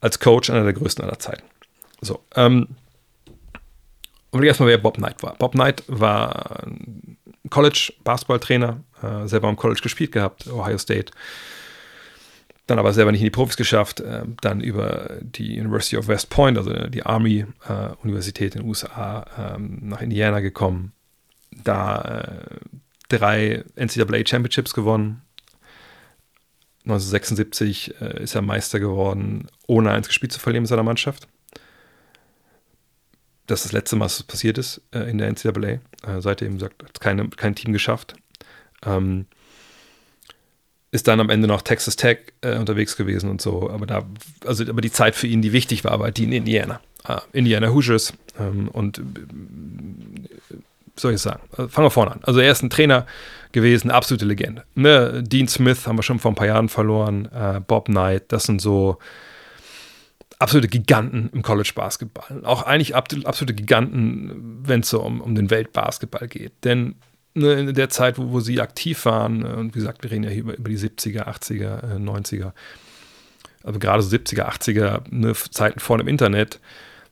als 0.00 0.20
Coach 0.20 0.50
einer 0.50 0.64
der 0.64 0.72
größten 0.72 1.04
aller 1.04 1.18
Zeiten. 1.18 1.42
So, 2.00 2.24
ähm, 2.34 2.68
und 4.30 4.44
erstmal, 4.44 4.68
wer 4.68 4.78
Bob 4.78 4.96
Knight 4.96 5.22
war. 5.22 5.34
Bob 5.36 5.52
Knight 5.52 5.82
war 5.86 6.66
College-Basketballtrainer, 7.48 8.82
äh, 9.02 9.26
selber 9.26 9.48
am 9.48 9.56
College 9.56 9.80
gespielt 9.82 10.12
gehabt, 10.12 10.46
Ohio 10.48 10.78
State. 10.78 11.12
Dann 12.66 12.78
aber 12.78 12.92
selber 12.92 13.12
nicht 13.12 13.20
in 13.20 13.26
die 13.26 13.30
Profis 13.30 13.56
geschafft, 13.56 14.00
äh, 14.00 14.24
dann 14.42 14.60
über 14.60 15.18
die 15.22 15.58
University 15.58 15.96
of 15.96 16.08
West 16.08 16.30
Point, 16.30 16.58
also 16.58 16.70
die 16.88 17.06
Army-Universität 17.06 18.54
äh, 18.54 18.58
in 18.58 18.62
den 18.64 18.68
USA, 18.68 19.54
ähm, 19.56 19.80
nach 19.84 20.02
Indiana 20.02 20.40
gekommen. 20.40 20.92
Da 21.52 22.02
äh, 22.02 22.56
drei 23.08 23.64
NCAA 23.76 24.26
Championships 24.26 24.74
gewonnen, 24.74 25.22
1976 26.84 28.00
äh, 28.00 28.22
ist 28.22 28.34
er 28.34 28.42
Meister 28.42 28.80
geworden, 28.80 29.48
ohne 29.66 29.92
eins 29.92 30.08
gespielt 30.08 30.32
zu 30.32 30.40
verlieren 30.40 30.62
mit 30.62 30.68
seiner 30.68 30.82
Mannschaft. 30.82 31.26
Das 33.46 33.60
ist 33.60 33.66
das 33.66 33.72
letzte 33.72 33.96
Mal, 33.96 34.06
was 34.06 34.22
passiert 34.22 34.58
ist 34.58 34.80
äh, 34.92 35.08
in 35.10 35.18
der 35.18 35.28
NCAA. 35.30 35.68
Äh, 35.68 35.80
seitdem 36.18 36.58
sagt, 36.58 36.82
hat 36.82 37.00
keine, 37.00 37.28
kein 37.28 37.54
Team 37.54 37.72
geschafft. 37.72 38.14
Ähm, 38.84 39.26
ist 40.90 41.08
dann 41.08 41.20
am 41.20 41.30
Ende 41.30 41.46
noch 41.46 41.62
Texas 41.62 41.96
Tech 41.96 42.18
äh, 42.40 42.56
unterwegs 42.56 42.96
gewesen 42.96 43.30
und 43.30 43.40
so. 43.40 43.70
Aber 43.70 43.86
da, 43.86 44.04
also 44.44 44.64
aber 44.64 44.80
die 44.80 44.92
Zeit 44.92 45.14
für 45.14 45.26
ihn, 45.26 45.42
die 45.42 45.52
wichtig 45.52 45.84
war, 45.84 45.98
war 46.00 46.10
die 46.10 46.24
in 46.24 46.32
Indiana. 46.32 46.80
Uh, 47.08 47.18
Indiana 47.32 47.68
Hoosiers 47.68 48.14
ähm, 48.38 48.68
und 48.68 49.00
soll 50.96 51.14
ich 51.14 51.20
sagen? 51.20 51.40
Also 51.52 51.68
fangen 51.68 51.86
wir 51.86 51.90
vorne 51.90 52.12
an. 52.12 52.20
Also 52.22 52.40
er 52.40 52.50
ist 52.50 52.62
ein 52.62 52.70
Trainer 52.70 53.06
gewesen, 53.52 53.90
absolute 53.90 54.24
Legende. 54.24 54.64
Ne? 54.74 55.22
Dean 55.22 55.46
Smith 55.46 55.86
haben 55.86 55.96
wir 55.96 56.02
schon 56.02 56.18
vor 56.18 56.32
ein 56.32 56.34
paar 56.34 56.46
Jahren 56.46 56.68
verloren, 56.68 57.26
äh, 57.32 57.60
Bob 57.60 57.86
Knight, 57.86 58.24
das 58.32 58.44
sind 58.44 58.60
so 58.60 58.98
absolute 60.38 60.68
Giganten 60.68 61.30
im 61.32 61.42
College 61.42 61.72
Basketball. 61.74 62.44
Auch 62.44 62.62
eigentlich 62.62 62.94
absolute 62.94 63.54
Giganten, 63.54 64.62
wenn 64.66 64.80
es 64.80 64.90
so 64.90 65.02
um, 65.02 65.20
um 65.20 65.34
den 65.34 65.50
Weltbasketball 65.50 66.28
geht. 66.28 66.52
Denn 66.64 66.96
ne, 67.34 67.52
in 67.54 67.74
der 67.74 67.88
Zeit, 67.88 68.18
wo, 68.18 68.30
wo 68.32 68.40
sie 68.40 68.60
aktiv 68.60 69.04
waren, 69.04 69.44
äh, 69.44 69.48
und 69.48 69.74
wie 69.74 69.78
gesagt, 69.78 70.02
wir 70.02 70.10
reden 70.10 70.24
ja 70.24 70.30
hier 70.30 70.42
über, 70.42 70.56
über 70.56 70.68
die 70.68 70.78
70er, 70.78 71.26
80er, 71.26 71.96
äh, 71.96 71.98
90er, 71.98 72.52
also 73.62 73.78
gerade 73.78 74.02
so 74.02 74.14
70er, 74.14 74.48
80er, 74.48 75.02
ne, 75.10 75.34
Zeiten 75.34 75.80
vor 75.80 75.98
dem 75.98 76.08
Internet, 76.08 76.60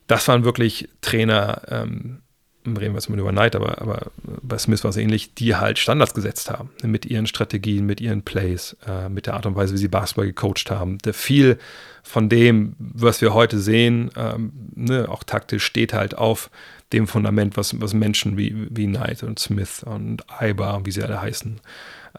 das 0.07 0.27
waren 0.27 0.43
wirklich 0.43 0.89
Trainer, 1.01 1.61
ähm, 1.67 2.21
reden 2.65 2.93
wir 2.93 2.93
jetzt 2.93 3.09
mal 3.09 3.19
über 3.19 3.31
Knight, 3.31 3.55
aber, 3.55 3.81
aber 3.81 4.11
bei 4.23 4.57
Smith 4.57 4.83
war 4.83 4.89
es 4.89 4.97
ähnlich, 4.97 5.33
die 5.33 5.55
halt 5.55 5.79
Standards 5.79 6.13
gesetzt 6.13 6.49
haben. 6.49 6.69
Mit 6.83 7.05
ihren 7.05 7.27
Strategien, 7.27 7.85
mit 7.85 8.01
ihren 8.01 8.23
Plays, 8.23 8.75
äh, 8.87 9.09
mit 9.09 9.27
der 9.27 9.35
Art 9.35 9.45
und 9.45 9.55
Weise, 9.55 9.73
wie 9.73 9.77
sie 9.77 9.87
Basketball 9.87 10.27
gecoacht 10.27 10.69
haben. 10.71 10.97
Der 10.99 11.13
viel 11.13 11.57
von 12.03 12.29
dem, 12.29 12.75
was 12.79 13.21
wir 13.21 13.33
heute 13.33 13.59
sehen, 13.59 14.11
ähm, 14.15 14.51
ne, 14.75 15.07
auch 15.09 15.23
taktisch, 15.23 15.63
steht 15.63 15.93
halt 15.93 16.17
auf 16.17 16.49
dem 16.93 17.07
Fundament, 17.07 17.57
was, 17.57 17.79
was 17.81 17.93
Menschen 17.93 18.37
wie, 18.37 18.67
wie 18.69 18.85
Knight 18.87 19.23
und 19.23 19.39
Smith 19.39 19.83
und 19.83 20.23
Iber, 20.39 20.81
wie 20.83 20.91
sie 20.91 21.03
alle 21.03 21.21
heißen, 21.21 21.59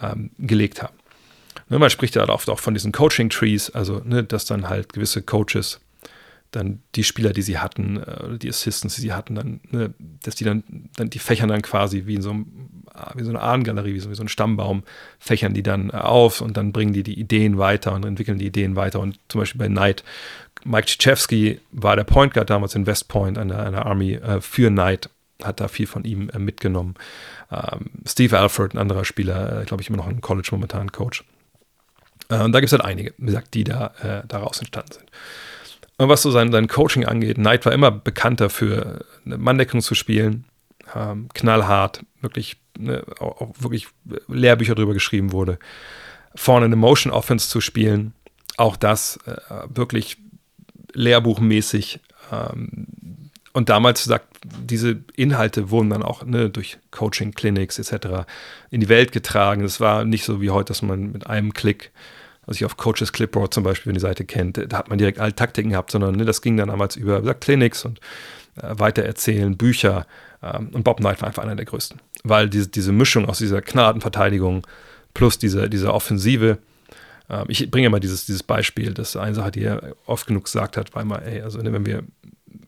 ähm, 0.01 0.30
gelegt 0.38 0.82
haben. 0.82 0.94
Ne, 1.68 1.78
man 1.78 1.90
spricht 1.90 2.14
ja 2.16 2.28
oft 2.28 2.49
auch 2.51 2.61
von 2.61 2.74
diesen 2.74 2.92
Coaching-Trees, 2.92 3.70
also 3.70 4.01
ne, 4.05 4.22
dass 4.24 4.44
dann 4.44 4.68
halt 4.68 4.92
gewisse 4.92 5.22
Coaches 5.22 5.80
dann 6.51 6.82
die 6.94 7.05
Spieler, 7.05 7.32
die 7.32 7.42
sie 7.42 7.59
hatten, 7.59 7.99
äh, 7.99 8.38
die 8.38 8.49
Assistants, 8.49 8.97
die 8.97 9.03
sie 9.03 9.12
hatten, 9.12 9.34
dann, 9.34 9.61
ne, 9.70 9.92
dass 10.22 10.34
die 10.34 10.44
dann, 10.44 10.64
dann, 10.97 11.11
die 11.11 11.18
fächern 11.18 11.49
dann 11.49 11.62
quasi 11.62 12.07
wie 12.07 12.14
in 12.14 12.22
so, 12.22 12.30
einem, 12.30 12.47
wie 13.14 13.24
so 13.24 13.30
eine 13.30 13.40
Ahnengalerie, 13.40 13.94
wie 13.94 14.01
so, 14.01 14.11
wie 14.11 14.14
so 14.14 14.24
ein 14.24 14.28
Stammbaum, 14.28 14.84
fächern 15.18 15.55
die 15.55 15.62
dann 15.62 15.90
äh, 15.90 15.97
auf 15.97 16.40
und 16.40 16.57
dann 16.57 16.72
bringen 16.72 16.92
die 16.92 17.03
die 17.03 17.18
Ideen 17.18 17.59
weiter 17.59 17.92
und 17.94 18.05
entwickeln 18.05 18.38
die 18.38 18.47
Ideen 18.47 18.76
weiter. 18.76 19.01
Und 19.01 19.18
zum 19.28 19.40
Beispiel 19.40 19.59
bei 19.59 19.68
Knight, 19.68 20.05
Mike 20.64 20.86
Krzyzewski 20.86 21.61
war 21.70 21.97
der 21.97 22.05
Point 22.05 22.34
Guard 22.34 22.51
damals 22.51 22.74
in 22.74 22.86
West 22.86 23.09
Point 23.09 23.38
an 23.38 23.49
der, 23.49 23.61
an 23.61 23.72
der 23.72 23.86
Army 23.86 24.14
äh, 24.14 24.40
für 24.40 24.68
Knight, 24.70 25.11
hat 25.42 25.61
da 25.61 25.68
viel 25.68 25.86
von 25.86 26.05
ihm 26.05 26.30
äh, 26.30 26.38
mitgenommen. 26.38 26.94
Ähm, 27.51 27.90
Steve 28.07 28.38
Alford, 28.38 28.74
ein 28.74 28.78
anderer 28.78 29.05
Spieler, 29.05 29.62
äh, 29.62 29.64
glaube 29.64 29.82
ich, 29.82 29.88
immer 29.88 29.99
noch 29.99 30.09
ein 30.09 30.20
College 30.20 30.49
momentan 30.51 30.90
Coach. 30.90 31.24
Äh, 32.28 32.42
und 32.42 32.53
da 32.53 32.61
gibt 32.61 32.68
es 32.68 32.72
halt 32.72 32.84
einige, 32.84 33.14
wie 33.18 33.26
gesagt, 33.26 33.55
die 33.55 33.64
da 33.64 34.22
daraus 34.26 34.59
entstanden 34.59 34.92
sind. 34.92 35.11
Und 35.99 36.09
was 36.09 36.22
so 36.22 36.30
sein, 36.30 36.53
sein 36.53 36.68
Coaching 36.68 37.07
angeht, 37.07 37.36
Knight 37.36 37.64
war 37.64 37.72
immer 37.72 37.90
bekannt 37.90 38.40
dafür, 38.40 39.05
eine 39.24 39.38
Manndeckung 39.38 39.80
zu 39.80 39.94
spielen, 39.94 40.44
ähm, 40.94 41.28
knallhart, 41.32 42.05
wirklich, 42.20 42.59
ne, 42.78 43.03
auch, 43.18 43.40
auch, 43.40 43.55
wirklich 43.59 43.88
Lehrbücher 44.28 44.74
darüber 44.74 44.92
geschrieben 44.92 45.32
wurde, 45.32 45.59
vorne 46.34 46.66
eine 46.66 46.76
Motion 46.76 47.12
Offense 47.12 47.49
zu 47.49 47.61
spielen, 47.61 48.12
auch 48.59 48.76
das 48.76 49.18
äh, 49.26 49.36
wirklich 49.68 50.18
lehrbuchmäßig. 50.92 52.01
Ähm, 52.30 52.86
und 53.55 53.70
damals 53.70 54.05
sagt, 54.05 54.36
diese 54.44 55.03
Inhalte 55.14 55.70
wurden 55.70 55.88
dann 55.88 56.03
auch 56.03 56.24
ne, 56.24 56.51
durch 56.51 56.78
Coaching-Clinics 56.90 57.78
etc. 57.78 58.26
in 58.70 58.80
die 58.80 58.90
Welt 58.90 59.12
getragen. 59.12 59.64
Es 59.64 59.80
war 59.80 60.05
nicht 60.05 60.24
so 60.24 60.42
wie 60.42 60.51
heute, 60.51 60.68
dass 60.68 60.82
man 60.82 61.12
mit 61.12 61.26
einem 61.26 61.55
Klick, 61.55 61.90
also 62.47 62.59
ich 62.59 62.64
auf 62.64 62.76
Coaches 62.76 63.12
Clipboard 63.12 63.53
zum 63.53 63.64
Beispiel, 63.64 63.90
wenn 63.90 63.94
die 63.94 64.01
Seite 64.01 64.24
kennt, 64.24 64.72
da 64.72 64.78
hat 64.78 64.88
man 64.88 64.99
direkt 64.99 65.18
alle 65.18 65.34
Taktiken 65.34 65.70
gehabt, 65.70 65.90
sondern 65.90 66.14
ne, 66.14 66.24
das 66.24 66.42
ging 66.42 66.57
dann 66.57 66.68
damals 66.68 66.97
über 66.97 67.34
Clinics 67.34 67.84
und 67.84 68.01
äh, 68.57 68.78
weitererzählen, 68.78 69.57
Bücher. 69.57 70.07
Ähm, 70.42 70.70
und 70.72 70.84
Bob 70.84 70.99
Knight 70.99 71.20
war 71.20 71.28
einfach 71.28 71.42
einer 71.42 71.57
der 71.57 71.66
größten, 71.66 72.01
weil 72.24 72.49
diese, 72.49 72.68
diese 72.68 72.92
Mischung 72.92 73.26
aus 73.26 73.38
dieser 73.38 73.62
knarren 73.62 74.01
Verteidigung 74.01 74.66
plus 75.14 75.38
diese, 75.38 75.68
diese 75.68 75.92
Offensive, 75.92 76.59
ähm, 77.28 77.44
ich 77.49 77.70
bringe 77.70 77.88
immer 77.88 78.01
dieses, 78.01 78.26
dieses 78.26 78.42
Beispiel, 78.42 78.94
das 78.94 79.16
eine 79.16 79.34
Sache, 79.34 79.51
die 79.51 79.64
er 79.64 79.97
oft 80.07 80.26
genug 80.26 80.44
gesagt 80.44 80.76
hat, 80.76 80.94
war 80.94 81.03
immer, 81.03 81.22
ey, 81.22 81.42
also 81.42 81.59
ne, 81.61 81.72
wenn 81.72 81.86
wir 81.86 82.05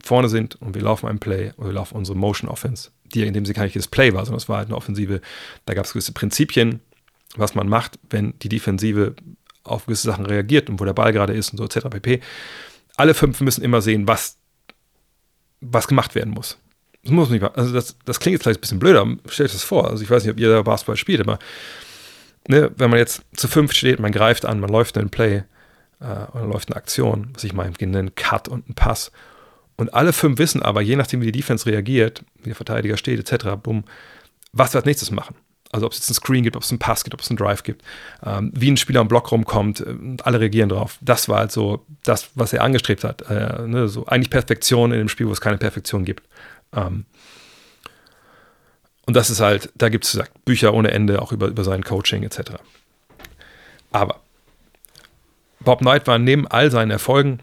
vorne 0.03 0.29
sind 0.29 0.61
und 0.61 0.75
wir 0.75 0.83
laufen 0.83 1.09
einen 1.09 1.19
Play 1.19 1.53
und 1.57 1.67
wir 1.67 1.73
laufen 1.73 1.97
unsere 1.97 2.17
Motion 2.17 2.51
Offense, 2.51 2.91
die 3.15 3.27
in 3.27 3.35
dem 3.35 3.47
sie 3.47 3.53
kein 3.53 3.65
richtiges 3.65 3.89
Play 3.89 4.13
war, 4.13 4.25
sondern 4.25 4.39
es 4.39 4.49
war 4.49 4.59
halt 4.59 4.69
eine 4.69 4.77
Offensive, 4.77 5.21
da 5.67 5.75
gab 5.75 5.85
es 5.85 5.93
gewisse 5.93 6.13
Prinzipien, 6.13 6.81
was 7.37 7.55
man 7.55 7.69
macht, 7.69 7.99
wenn 8.11 8.35
die 8.41 8.49
Defensive 8.49 9.15
auf 9.69 9.87
gewisse 9.87 10.07
Sachen 10.07 10.27
reagiert 10.27 10.69
und 10.69 10.81
wo 10.81 10.85
der 10.85 10.93
Ball 10.93 11.13
gerade 11.13 11.33
ist 11.33 11.51
und 11.53 11.59
so 11.59 11.65
etc. 11.65 11.89
pp. 11.91 12.21
Alle 12.97 13.15
fünf 13.15 13.41
müssen 13.41 13.63
immer 13.63 13.81
sehen, 13.81 14.09
was, 14.09 14.37
was 15.61 15.89
gemacht 15.89 16.15
werden 16.15 16.35
muss. 16.35 16.59
Das 17.03 17.13
muss 17.13 17.31
nicht, 17.31 17.43
also 17.43 17.73
das, 17.73 17.97
das 18.05 18.21
klingt 18.21 18.35
jetzt 18.35 18.43
vielleicht 18.43 18.59
ein 18.59 18.63
bisschen 18.63 18.79
blöder, 18.79 19.07
stellt 19.29 19.49
euch 19.49 19.55
das 19.55 19.63
vor. 19.63 19.89
Also 19.91 20.03
ich 20.03 20.11
weiß 20.11 20.25
nicht, 20.25 20.33
ob 20.33 20.41
ihr 20.41 20.63
Basketball 20.63 20.97
spielt, 20.97 21.21
aber 21.21 21.39
ne, 22.49 22.71
wenn 22.77 22.91
man 22.91 22.99
jetzt 22.99 23.23
zu 23.37 23.49
fünf 23.49 23.73
steht, 23.73 24.01
man 24.01 24.13
greift 24.13 24.45
an, 24.45 24.61
man 24.61 24.71
läuft 24.71 24.99
einen 24.99 25.11
Play 25.11 25.45
äh, 26.01 26.05
oder 26.05 26.47
läuft 26.47 26.69
eine 26.69 26.77
Aktion, 26.77 27.31
was 27.35 27.45
ich 27.45 27.53
meine, 27.53 27.73
einen 27.81 28.15
Cut 28.15 28.49
und 28.49 28.67
einen 28.67 28.75
Pass. 28.75 29.13
Und 29.77 29.95
alle 29.95 30.13
fünf 30.13 30.39
wissen 30.39 30.63
aber, 30.63 30.81
je 30.81 30.97
nachdem, 30.97 31.21
wie 31.21 31.27
die 31.27 31.39
Defense 31.39 31.67
reagiert, 31.67 32.25
wie 32.39 32.49
der 32.49 32.57
Verteidiger 32.57 32.97
steht, 32.97 33.21
etc., 33.21 33.51
bumm, 33.63 33.85
was 34.53 34.75
wir 34.75 34.79
als 34.79 34.87
nächstes 34.87 35.13
machen. 35.13 35.37
Also 35.71 35.87
ob 35.87 35.93
es 35.93 35.99
jetzt 35.99 36.09
einen 36.09 36.15
Screen 36.15 36.45
gibt, 36.45 36.57
ob 36.57 36.63
es 36.63 36.71
einen 36.71 36.79
Pass 36.79 37.05
gibt, 37.05 37.15
ob 37.15 37.21
es 37.21 37.31
einen 37.31 37.37
Drive 37.37 37.63
gibt, 37.63 37.83
ähm, 38.25 38.53
wie 38.55 38.71
ein 38.71 38.77
Spieler 38.77 39.01
am 39.01 39.09
Block 39.09 39.31
rumkommt, 39.31 39.81
äh, 39.81 39.95
alle 40.23 40.41
reagieren 40.41 40.71
drauf. 40.71 40.99
Das 41.01 41.29
war 41.29 41.41
halt 41.41 41.53
so 41.53 41.85
das, 42.05 42.31
was 42.35 42.53
er 42.53 42.63
angestrebt 42.63 43.05
hat. 43.05 43.23
Äh, 43.31 43.67
ne, 43.67 43.89
so 43.89 44.07
eigentlich 44.07 44.31
Perfektion 44.31 44.93
in 44.93 44.99
dem 44.99 45.09
Spiel, 45.09 45.29
wo 45.29 45.33
es 45.33 45.41
keine 45.41 45.59
Perfektion 45.59 46.05
gibt. 46.05 46.25
Ähm, 46.75 47.05
und 49.07 49.15
das 49.15 49.31
ist 49.31 49.41
halt, 49.41 49.71
da 49.75 49.89
gibt 49.89 50.05
es 50.05 50.19
Bücher 50.45 50.75
ohne 50.75 50.91
Ende, 50.91 51.23
auch 51.23 51.33
über, 51.33 51.49
über 51.49 51.65
sein 51.65 51.83
Coaching 51.83 52.23
etc. 52.23 52.53
Aber 53.91 54.21
Bob 55.61 55.81
Knight 55.81 56.07
war 56.07 56.19
neben 56.19 56.47
all 56.47 56.71
seinen 56.71 56.91
Erfolgen 56.91 57.41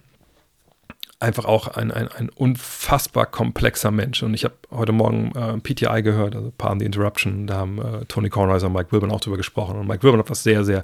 einfach 1.26 1.46
auch 1.46 1.68
ein, 1.68 1.92
ein, 1.92 2.08
ein 2.08 2.30
unfassbar 2.30 3.26
komplexer 3.26 3.90
Mensch. 3.90 4.22
Und 4.22 4.36
ich 4.36 4.46
habe 4.46 4.54
heute 4.70 4.92
Morgen 4.92 5.32
äh, 5.36 5.58
PTI 5.60 6.04
gehört, 6.04 6.36
also 6.36 6.54
Pardon 6.56 6.80
the 6.80 6.86
Interruption, 6.86 7.48
da 7.48 7.56
haben 7.56 7.82
äh, 7.82 8.06
Tony 8.06 8.30
Kornheiser 8.30 8.68
und 8.68 8.74
Mike 8.74 8.92
Wilburn 8.92 9.12
auch 9.12 9.20
drüber 9.20 9.38
gesprochen. 9.38 9.78
Und 9.78 9.88
Mike 9.88 10.04
Wilburn 10.04 10.20
hat 10.20 10.30
was 10.30 10.44
sehr, 10.44 10.64
sehr 10.64 10.84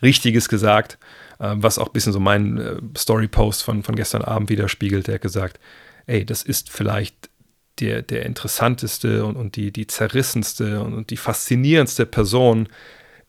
Richtiges 0.00 0.48
gesagt, 0.48 0.98
äh, 1.38 1.52
was 1.56 1.78
auch 1.78 1.88
ein 1.88 1.92
bisschen 1.92 2.14
so 2.14 2.20
meinen 2.20 2.58
äh, 2.58 2.76
Story-Post 2.96 3.62
von, 3.62 3.82
von 3.82 3.94
gestern 3.94 4.22
Abend 4.22 4.48
widerspiegelt. 4.48 5.06
Der 5.06 5.16
hat 5.16 5.22
gesagt, 5.22 5.60
ey, 6.06 6.24
das 6.24 6.42
ist 6.42 6.70
vielleicht 6.70 7.28
der, 7.78 8.00
der 8.00 8.24
interessanteste 8.24 9.26
und, 9.26 9.36
und 9.36 9.56
die, 9.56 9.72
die 9.72 9.86
zerrissenste 9.86 10.80
und, 10.80 10.94
und 10.94 11.10
die 11.10 11.18
faszinierendste 11.18 12.06
Person 12.06 12.68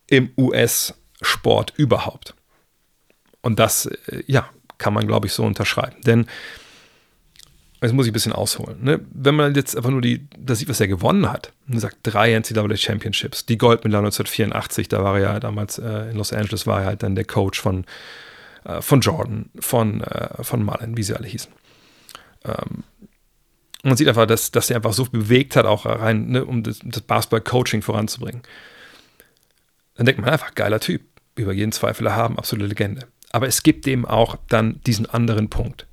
im 0.07 0.31
US-Sport 0.37 1.73
überhaupt. 1.75 2.35
Und 3.41 3.59
das, 3.59 3.87
äh, 4.07 4.23
ja, 4.27 4.49
kann 4.77 4.93
man, 4.93 5.07
glaube 5.07 5.27
ich, 5.27 5.33
so 5.33 5.43
unterschreiben. 5.43 6.01
Denn, 6.05 6.27
jetzt 7.81 7.93
muss 7.93 8.05
ich 8.05 8.11
ein 8.11 8.13
bisschen 8.13 8.33
ausholen. 8.33 8.81
Ne? 8.81 9.01
Wenn 9.11 9.35
man 9.35 9.53
jetzt 9.55 9.75
einfach 9.75 9.89
nur 9.89 10.01
die, 10.01 10.25
das 10.37 10.59
sieht, 10.59 10.69
was 10.69 10.79
er 10.79 10.87
gewonnen 10.87 11.31
hat, 11.31 11.51
und 11.67 11.79
sagt 11.79 11.97
drei 12.03 12.33
NCAA 12.33 12.77
Championships, 12.77 13.45
die 13.45 13.57
Goldmedaille 13.57 14.05
1984, 14.05 14.87
da 14.87 15.03
war 15.03 15.15
er 15.19 15.33
ja 15.33 15.39
damals 15.39 15.77
äh, 15.79 16.09
in 16.09 16.17
Los 16.17 16.33
Angeles, 16.33 16.65
war 16.65 16.81
er 16.81 16.87
halt 16.87 17.03
dann 17.03 17.15
der 17.15 17.25
Coach 17.25 17.59
von, 17.59 17.85
äh, 18.63 18.81
von 18.81 19.01
Jordan, 19.01 19.49
von, 19.59 20.01
äh, 20.01 20.43
von 20.43 20.63
Mullen, 20.63 20.97
wie 20.97 21.03
sie 21.03 21.15
alle 21.15 21.27
hießen. 21.27 21.51
Ähm, 22.45 22.83
man 23.83 23.97
sieht 23.97 24.07
einfach, 24.07 24.25
dass, 24.27 24.51
dass 24.51 24.69
er 24.69 24.77
einfach 24.77 24.93
so 24.93 25.03
bewegt 25.05 25.57
hat, 25.57 25.65
auch 25.65 25.85
rein, 25.85 26.27
ne, 26.27 26.45
um 26.45 26.63
das, 26.63 26.79
das 26.83 27.01
Basketball-Coaching 27.01 27.81
voranzubringen. 27.81 28.41
Dann 29.95 30.05
denkt 30.05 30.21
man 30.21 30.29
einfach, 30.29 30.55
geiler 30.55 30.79
Typ, 30.79 31.01
über 31.35 31.51
jeden 31.51 31.73
Zweifel 31.73 32.15
haben, 32.15 32.37
absolute 32.37 32.67
Legende. 32.67 33.07
Aber 33.33 33.47
es 33.47 33.63
gibt 33.63 33.87
eben 33.87 34.05
auch 34.05 34.37
dann 34.47 34.79
diesen 34.85 35.09
anderen 35.09 35.49
Punkt. 35.49 35.87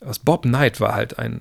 Was 0.00 0.20
Bob 0.20 0.42
Knight 0.42 0.80
war 0.80 0.94
halt 0.94 1.18
ein, 1.18 1.40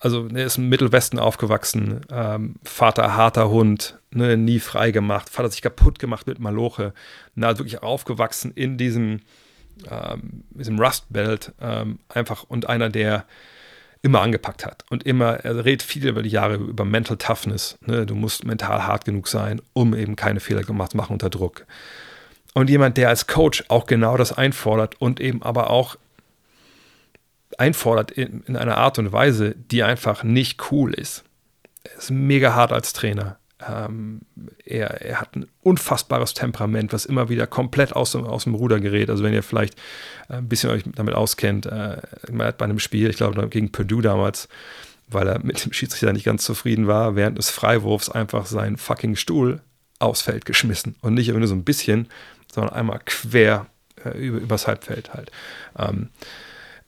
also 0.00 0.28
er 0.28 0.44
ist 0.44 0.58
im 0.58 0.68
Mittelwesten 0.68 1.18
aufgewachsen, 1.18 2.02
ähm, 2.10 2.56
Vater 2.64 3.16
harter 3.16 3.48
Hund, 3.48 3.98
ne, 4.10 4.36
nie 4.36 4.58
frei 4.58 4.90
gemacht, 4.90 5.30
Vater 5.30 5.50
sich 5.50 5.62
kaputt 5.62 5.98
gemacht 5.98 6.26
mit 6.26 6.40
Maloche, 6.40 6.92
na, 7.34 7.56
wirklich 7.56 7.82
aufgewachsen 7.82 8.52
in 8.54 8.76
diesem, 8.76 9.20
ähm, 9.88 10.44
diesem 10.50 10.78
Rust 10.78 11.06
Belt, 11.10 11.52
ähm, 11.60 12.00
einfach 12.08 12.42
und 12.42 12.68
einer, 12.68 12.90
der 12.90 13.24
immer 14.02 14.20
angepackt 14.20 14.66
hat 14.66 14.84
und 14.90 15.04
immer, 15.04 15.44
er 15.44 15.64
redet 15.64 15.82
viel 15.82 16.06
über 16.06 16.22
die 16.22 16.28
Jahre 16.28 16.56
über 16.56 16.84
Mental 16.84 17.16
Toughness. 17.16 17.78
Ne? 17.86 18.04
Du 18.04 18.14
musst 18.14 18.44
mental 18.44 18.86
hart 18.86 19.06
genug 19.06 19.28
sein, 19.28 19.62
um 19.72 19.94
eben 19.94 20.16
keine 20.16 20.40
Fehler 20.40 20.62
gemacht 20.62 20.90
zu 20.90 20.98
machen 20.98 21.14
unter 21.14 21.30
Druck. 21.30 21.64
Und 22.54 22.70
jemand, 22.70 22.96
der 22.96 23.08
als 23.08 23.26
Coach 23.26 23.64
auch 23.68 23.86
genau 23.86 24.16
das 24.16 24.32
einfordert 24.32 25.00
und 25.00 25.20
eben 25.20 25.42
aber 25.42 25.70
auch 25.70 25.96
einfordert 27.58 28.12
in, 28.12 28.42
in 28.46 28.56
einer 28.56 28.78
Art 28.78 28.98
und 28.98 29.12
Weise, 29.12 29.54
die 29.70 29.82
einfach 29.82 30.22
nicht 30.22 30.70
cool 30.70 30.94
ist. 30.94 31.24
Er 31.82 31.98
ist 31.98 32.10
mega 32.10 32.54
hart 32.54 32.72
als 32.72 32.92
Trainer. 32.92 33.38
Ähm, 33.66 34.20
er, 34.64 35.02
er, 35.02 35.20
hat 35.20 35.36
ein 35.36 35.46
unfassbares 35.62 36.34
Temperament, 36.34 36.92
was 36.92 37.06
immer 37.06 37.28
wieder 37.28 37.46
komplett 37.46 37.94
aus, 37.94 38.14
aus 38.14 38.44
dem 38.44 38.54
Ruder 38.54 38.80
gerät. 38.80 39.10
Also 39.10 39.24
wenn 39.24 39.32
ihr 39.32 39.42
vielleicht 39.42 39.80
ein 40.28 40.48
bisschen 40.48 40.70
euch 40.70 40.82
damit 40.94 41.14
auskennt, 41.14 41.66
äh, 41.66 42.00
bei 42.32 42.52
einem 42.58 42.78
Spiel, 42.78 43.10
ich 43.10 43.16
glaube 43.16 43.48
gegen 43.48 43.72
Purdue 43.72 44.02
damals, 44.02 44.48
weil 45.08 45.28
er 45.28 45.38
mit 45.44 45.64
dem 45.64 45.72
Schiedsrichter 45.72 46.12
nicht 46.12 46.24
ganz 46.24 46.44
zufrieden 46.44 46.86
war, 46.86 47.16
während 47.16 47.38
des 47.38 47.50
Freiwurfs 47.50 48.10
einfach 48.10 48.46
seinen 48.46 48.76
fucking 48.76 49.16
Stuhl 49.16 49.60
aufs 49.98 50.22
Feld 50.22 50.44
geschmissen. 50.44 50.96
Und 51.00 51.14
nicht 51.14 51.32
nur 51.32 51.46
so 51.46 51.54
ein 51.54 51.64
bisschen, 51.64 52.08
sondern 52.54 52.74
einmal 52.74 53.00
quer 53.04 53.66
äh, 54.04 54.16
über, 54.18 54.38
übers 54.38 54.66
Halbfeld 54.66 55.12
halt. 55.12 55.30
Ähm, 55.78 56.10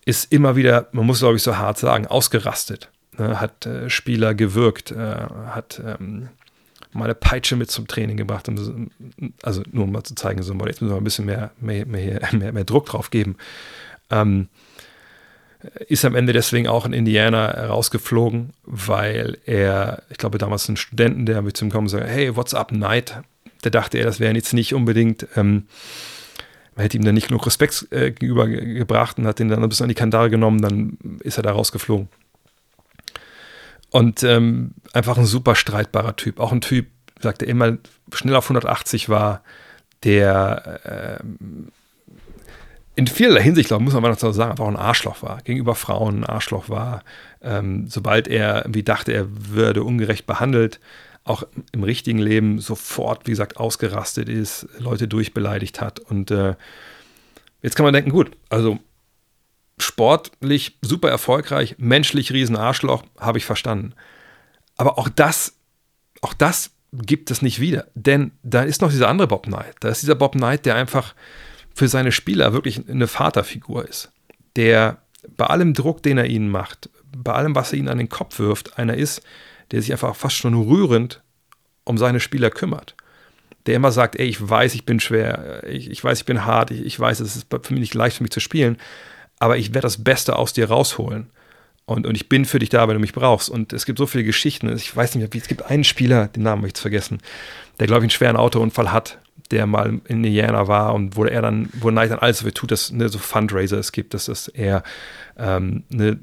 ist 0.05 0.33
immer 0.33 0.55
wieder, 0.57 0.89
man 0.93 1.05
muss 1.07 1.19
glaube 1.19 1.37
ich 1.37 1.43
so 1.43 1.57
hart 1.57 1.79
sagen, 1.79 2.07
ausgerastet. 2.07 2.91
Ne? 3.19 3.41
Hat 3.41 3.67
äh, 3.67 3.91
Spieler 3.91 4.35
gewirkt, 4.35 4.93
äh, 4.93 5.27
hat 5.49 5.83
ähm, 5.85 6.29
mal 6.93 7.05
eine 7.05 7.15
Peitsche 7.15 7.57
mit 7.57 7.71
zum 7.71 7.87
Training 7.89 8.17
gebracht, 8.17 8.49
um, 8.49 8.91
also 9.43 9.63
nur 9.71 9.85
um 9.85 9.93
mal 9.93 10.05
zu 10.05 10.15
zeigen, 10.15 10.43
so, 10.43 10.55
jetzt 10.67 10.81
müssen 10.81 10.95
wir 10.95 10.97
ein 10.97 11.05
bisschen 11.05 11.27
mehr, 11.27 11.51
mehr, 11.61 11.85
mehr, 11.87 12.21
mehr, 12.33 12.53
mehr 12.53 12.65
Druck 12.65 12.87
drauf 12.87 13.11
geben. 13.11 13.37
Ähm, 14.11 14.49
ist 15.89 16.05
am 16.05 16.15
Ende 16.15 16.33
deswegen 16.33 16.69
auch 16.69 16.87
in 16.87 16.93
Indiana 16.93 17.67
rausgeflogen, 17.67 18.53
weil 18.63 19.39
er, 19.47 20.03
ich 20.11 20.19
glaube 20.19 20.39
damals 20.39 20.69
ein 20.69 20.77
Studenten, 20.77 21.27
der 21.27 21.43
mit 21.43 21.57
zum 21.57 21.71
kommen 21.71 21.89
sagt, 21.89 22.07
hey, 22.07 22.37
what's 22.37 22.55
up, 22.55 22.71
Night? 22.71 23.23
Da 23.67 23.81
dachte 23.81 23.99
er, 23.99 24.05
das 24.05 24.21
wäre 24.21 24.35
jetzt 24.35 24.53
nicht 24.53 24.75
unbedingt, 24.75 25.27
ähm, 25.37 25.67
man 26.77 26.83
hätte 26.83 26.97
ihm 26.97 27.05
dann 27.05 27.15
nicht 27.15 27.29
genug 27.29 27.47
Respekt 27.47 27.89
äh, 27.91 28.13
gegenüber 28.13 28.47
gebracht 28.47 29.19
und 29.19 29.27
hat 29.27 29.41
ihn 29.41 29.49
dann 29.49 29.63
ein 29.63 29.69
bisschen 29.69 29.85
an 29.85 29.89
die 29.89 29.95
Kandare 29.95 30.31
genommen, 30.31 30.61
dann 30.61 30.99
ist 31.21 31.37
er 31.37 31.43
da 31.43 31.53
rausgeflogen. 31.53 32.09
Und 33.91 34.23
ähm, 34.23 34.75
einfach 34.93 35.19
ein 35.19 35.27
super 35.27 35.55
streitbarer 35.55 36.17
Typ. 36.17 36.39
Auch 36.39 36.53
ein 36.53 36.61
Typ, 36.61 36.87
sagt 37.21 37.43
er 37.43 37.49
immer, 37.49 37.79
schnell 38.13 38.37
auf 38.37 38.45
180 38.45 39.09
war, 39.09 39.43
der 40.05 41.21
äh, 41.21 41.25
in 42.95 43.07
vielerlei 43.07 43.43
Hinsicht, 43.43 43.69
glaube 43.69 43.85
muss 43.85 43.95
man 43.95 44.03
noch 44.03 44.19
sagen, 44.19 44.51
einfach 44.51 44.67
ein 44.67 44.77
Arschloch 44.77 45.23
war. 45.23 45.39
Gegenüber 45.43 45.75
Frauen 45.75 46.21
ein 46.21 46.25
Arschloch 46.25 46.69
war. 46.69 47.03
Ähm, 47.43 47.89
sobald 47.89 48.29
er 48.29 48.63
irgendwie 48.65 48.83
dachte, 48.83 49.13
er 49.13 49.27
würde 49.29 49.83
ungerecht 49.83 50.27
behandelt, 50.27 50.79
auch 51.27 51.43
im 51.73 51.83
richtigen 51.83 52.19
Leben 52.19 52.61
sofort, 52.61 53.27
wie 53.27 53.33
gesagt, 53.33 53.57
ausgerastet 53.57 54.29
ist, 54.29 54.69
Leute 54.79 55.09
durchbeleidigt 55.09 55.81
hat. 55.81 55.99
Und 55.99 56.31
äh, 56.31 56.55
jetzt 57.63 57.75
kann 57.75 57.85
man 57.85 57.93
denken, 57.93 58.11
gut, 58.11 58.31
also 58.49 58.79
sportlich 59.77 60.79
super 60.83 61.11
erfolgreich, 61.11 61.75
menschlich 61.79 62.33
riesen 62.33 62.57
Arschloch, 62.57 63.03
habe 63.19 63.39
ich 63.39 63.45
verstanden. 63.45 63.93
Aber 64.77 64.99
auch 64.99 65.09
das, 65.09 65.55
auch 66.23 66.33
das 66.33 66.71
gibt 66.93 67.33
es 67.33 67.43
nicht 67.43 67.61
wieder. 67.61 67.89
Denn 67.95 68.31
da 68.45 68.63
ist 68.63 68.81
noch 68.81 68.91
dieser 68.91 69.09
andere 69.09 69.27
Bob 69.27 69.47
Knight. 69.47 69.75
Da 69.81 69.89
ist 69.89 70.03
dieser 70.03 70.15
Bob 70.15 70.33
Knight, 70.33 70.65
der 70.65 70.77
einfach 70.77 71.17
für 71.75 71.89
seine 71.89 72.13
Spieler 72.13 72.53
wirklich 72.53 72.89
eine 72.89 73.09
Vaterfigur 73.09 73.87
ist. 73.87 74.13
Der 74.55 75.03
bei 75.37 75.47
allem 75.47 75.75
Druck, 75.75 76.05
den 76.05 76.19
er 76.19 76.27
ihnen 76.27 76.51
macht, 76.51 76.89
bei 77.17 77.33
allem, 77.33 77.57
was 77.57 77.73
er 77.73 77.81
ihnen 77.81 77.89
an 77.89 77.99
den 77.99 78.09
Kopf 78.09 78.39
wirft, 78.39 78.79
einer 78.79 78.95
ist, 78.95 79.23
der 79.71 79.83
sich 79.83 79.93
einfach 79.93 80.15
fast 80.15 80.37
schon 80.37 80.55
rührend 80.55 81.23
um 81.85 81.99
seine 81.99 82.21
Spieler 82.21 82.51
kümmert. 82.51 82.95
Der 83.67 83.75
immer 83.75 83.93
sagt, 83.93 84.17
ey, 84.17 84.27
ich 84.27 84.49
weiß, 84.49 84.75
ich 84.75 84.85
bin 84.85 85.01
schwer, 85.01 85.65
ich, 85.67 85.91
ich 85.91 86.03
weiß, 86.03 86.21
ich 86.21 86.25
bin 86.25 86.45
hart, 86.45 86.71
ich, 86.71 86.85
ich 86.85 86.99
weiß, 86.99 87.21
es 87.21 87.37
ist 87.37 87.47
für 87.51 87.73
mich 87.73 87.81
nicht 87.81 87.95
leicht 87.95 88.17
für 88.17 88.23
mich 88.23 88.33
zu 88.33 88.41
spielen, 88.41 88.77
aber 89.39 89.57
ich 89.57 89.75
werde 89.75 89.87
das 89.87 90.03
Beste 90.03 90.37
aus 90.37 90.53
dir 90.53 90.69
rausholen. 90.69 91.31
Und, 91.85 92.07
und 92.07 92.17
ich 92.17 92.29
bin 92.29 92.45
für 92.45 92.59
dich 92.59 92.69
da, 92.69 92.89
wenn 92.89 92.95
du 92.95 93.01
mich 93.01 93.13
brauchst. 93.13 93.49
Und 93.49 93.73
es 93.73 93.87
gibt 93.87 93.99
so 93.99 94.07
viele 94.07 94.25
Geschichten. 94.25 94.75
Ich 94.75 94.95
weiß 94.95 95.15
nicht 95.15 95.35
es 95.35 95.49
gibt 95.49 95.63
einen 95.63 95.85
Spieler, 95.85 96.27
den 96.29 96.43
Namen 96.43 96.63
möchte 96.63 96.79
ich 96.79 96.83
vergessen, 96.83 97.19
der, 97.79 97.87
glaube 97.87 98.01
ich, 98.01 98.05
einen 98.05 98.11
schweren 98.11 98.37
Autounfall 98.37 98.91
hat, 98.91 99.19
der 99.49 99.67
mal 99.67 100.01
in 100.07 100.25
Indiana 100.25 100.69
war 100.69 100.95
und 100.95 101.17
wo 101.17 101.25
er 101.25 101.43
dann, 101.43 101.69
wo 101.75 101.89
Knight 101.89 102.11
dann 102.11 102.19
alles 102.19 102.39
dafür 102.39 102.55
tut, 102.55 102.71
dass 102.71 102.91
ne, 102.91 103.09
so 103.09 103.19
Fundraiser 103.19 103.79
es 103.79 103.93
gibt, 103.93 104.15
dass 104.15 104.27
das 104.27 104.49
er 104.49 104.83
ähm, 105.39 105.85
ne, 105.89 106.19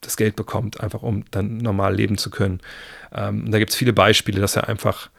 das 0.00 0.16
Geld 0.16 0.36
bekommt, 0.36 0.80
einfach 0.80 1.02
um 1.02 1.24
dann 1.30 1.58
normal 1.58 1.94
leben 1.94 2.18
zu 2.18 2.30
können. 2.30 2.60
Ähm, 3.12 3.50
da 3.50 3.58
gibt 3.58 3.70
es 3.70 3.76
viele 3.76 3.92
Beispiele, 3.92 4.40
dass 4.40 4.56
er 4.56 4.68
einfach, 4.68 5.10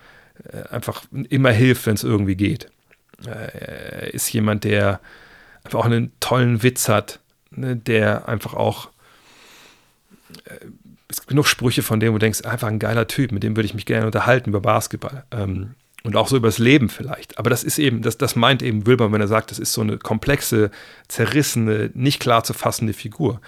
äh, 0.52 0.68
einfach 0.69 1.03
immer 1.30 1.52
hilft, 1.52 1.86
wenn 1.86 1.95
es 1.95 2.03
irgendwie 2.03 2.36
geht. 2.36 2.69
Äh, 3.26 3.30
er 3.30 4.14
ist 4.14 4.32
jemand, 4.32 4.64
der 4.64 4.99
einfach 5.64 5.80
auch 5.80 5.86
einen 5.86 6.11
tollen 6.19 6.64
Witz 6.64 6.90
hat, 6.90 7.19
ne, 7.52 7.76
der 7.76 8.28
einfach 8.28 8.53
auch 8.53 8.90
äh, 10.45 10.65
es 11.11 11.18
gibt 11.18 11.30
genug 11.30 11.48
Sprüche 11.48 11.84
von 11.84 11.99
dem, 11.99 12.14
wo 12.14 12.18
du 12.18 12.26
denkst, 12.26 12.45
einfach 12.45 12.69
ein 12.69 12.80
geiler 12.80 13.07
Typ, 13.07 13.32
mit 13.32 13.44
dem 13.44 13.56
würde 13.56 13.65
ich 13.65 13.73
mich 13.73 13.86
gerne 13.86 14.06
unterhalten 14.06 14.49
über 14.49 14.61
Basketball. 14.61 15.26
Ähm, 15.32 15.76
und 16.03 16.15
auch 16.15 16.28
so 16.28 16.38
übers 16.38 16.57
Leben 16.57 16.90
vielleicht. 16.90 17.38
Aber 17.38 17.49
das 17.49 17.64
ist 17.64 17.78
eben, 17.78 18.02
das, 18.02 18.18
das 18.18 18.36
meint 18.36 18.64
eben 18.64 18.86
Wilbur, 18.88 19.11
wenn 19.11 19.22
er 19.22 19.28
sagt, 19.28 19.52
das 19.52 19.60
ist 19.60 19.73
so 19.73 19.82
eine 19.82 19.98
komplexe, 19.98 20.72
zerrissene, 21.07 21.91
nicht 21.94 22.19
klar 22.19 22.44
zu 22.44 22.53
fassende 22.53 22.94
Figur. 22.94 23.41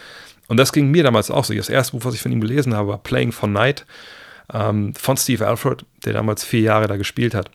Und 0.47 0.57
das 0.57 0.71
ging 0.71 0.91
mir 0.91 1.03
damals 1.03 1.31
auch 1.31 1.45
so. 1.45 1.53
Das 1.53 1.69
erste 1.69 1.93
Buch, 1.93 2.05
was 2.05 2.13
ich 2.13 2.21
von 2.21 2.31
ihm 2.31 2.41
gelesen 2.41 2.75
habe, 2.75 2.89
war 2.89 2.97
Playing 2.97 3.31
for 3.31 3.49
Night 3.49 3.85
ähm, 4.53 4.93
von 4.93 5.17
Steve 5.17 5.47
Alford, 5.47 5.85
der 6.05 6.13
damals 6.13 6.43
vier 6.43 6.61
Jahre 6.61 6.87
da 6.87 6.97
gespielt 6.97 7.33
hat, 7.33 7.49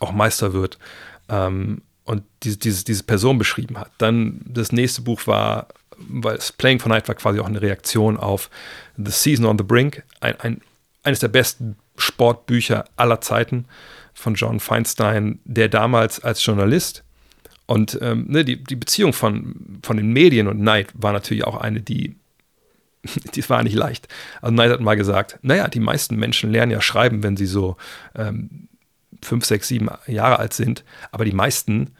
auch 0.00 0.12
Meister 0.12 0.52
wird 0.52 0.78
ähm, 1.28 1.82
und 2.04 2.24
diese, 2.42 2.56
diese, 2.56 2.84
diese 2.84 3.04
Person 3.04 3.38
beschrieben 3.38 3.78
hat. 3.78 3.90
Dann 3.98 4.40
das 4.44 4.72
nächste 4.72 5.02
Buch 5.02 5.26
war, 5.26 5.68
weil 5.96 6.38
Playing 6.58 6.80
for 6.80 6.88
Night 6.88 7.06
war 7.08 7.14
quasi 7.14 7.38
auch 7.38 7.46
eine 7.46 7.62
Reaktion 7.62 8.16
auf 8.16 8.50
The 8.96 9.12
Season 9.12 9.46
on 9.46 9.58
the 9.58 9.64
Brink, 9.64 10.02
ein, 10.20 10.40
ein, 10.40 10.60
eines 11.04 11.20
der 11.20 11.28
besten 11.28 11.76
Sportbücher 12.02 12.84
aller 12.96 13.20
Zeiten 13.20 13.66
von 14.12 14.34
John 14.34 14.60
Feinstein, 14.60 15.40
der 15.44 15.68
damals 15.68 16.20
als 16.20 16.44
Journalist 16.44 17.04
und 17.66 17.98
ähm, 18.02 18.26
ne, 18.28 18.44
die, 18.44 18.62
die 18.62 18.76
Beziehung 18.76 19.12
von, 19.12 19.80
von 19.82 19.96
den 19.96 20.12
Medien 20.12 20.48
und 20.48 20.58
Knight 20.58 20.88
war 20.94 21.12
natürlich 21.12 21.44
auch 21.44 21.56
eine, 21.56 21.80
die, 21.80 22.16
die 23.34 23.48
war 23.48 23.62
nicht 23.62 23.76
leicht. 23.76 24.08
Also 24.40 24.52
Knight 24.52 24.72
hat 24.72 24.80
mal 24.80 24.96
gesagt, 24.96 25.38
naja, 25.42 25.68
die 25.68 25.80
meisten 25.80 26.16
Menschen 26.16 26.50
lernen 26.50 26.72
ja 26.72 26.80
schreiben, 26.80 27.22
wenn 27.22 27.36
sie 27.36 27.46
so 27.46 27.76
ähm, 28.14 28.68
fünf, 29.22 29.44
sechs, 29.44 29.68
sieben 29.68 29.88
Jahre 30.06 30.38
alt 30.38 30.52
sind, 30.52 30.84
aber 31.12 31.24
die 31.24 31.32
meisten 31.32 31.92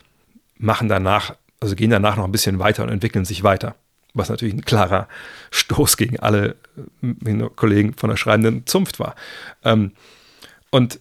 machen 0.58 0.88
danach, 0.88 1.36
also 1.60 1.76
gehen 1.76 1.90
danach 1.90 2.16
noch 2.16 2.24
ein 2.24 2.32
bisschen 2.32 2.58
weiter 2.58 2.82
und 2.82 2.90
entwickeln 2.90 3.24
sich 3.24 3.42
weiter 3.42 3.76
was 4.14 4.28
natürlich 4.28 4.54
ein 4.54 4.64
klarer 4.64 5.08
Stoß 5.50 5.96
gegen 5.96 6.18
alle 6.20 6.56
äh, 7.02 7.48
Kollegen 7.56 7.94
von 7.94 8.10
der 8.10 8.16
schreibenden 8.16 8.66
Zunft 8.66 8.98
war. 8.98 9.14
Ähm, 9.64 9.92
und 10.70 11.00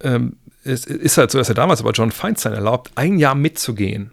ähm, 0.00 0.36
es 0.64 0.84
ist 0.84 1.16
halt 1.16 1.30
so, 1.30 1.38
dass 1.38 1.48
er 1.48 1.54
damals 1.54 1.80
aber 1.80 1.92
John 1.92 2.10
Feinstein 2.10 2.52
erlaubt, 2.52 2.90
ein 2.96 3.18
Jahr 3.18 3.34
mitzugehen. 3.34 4.12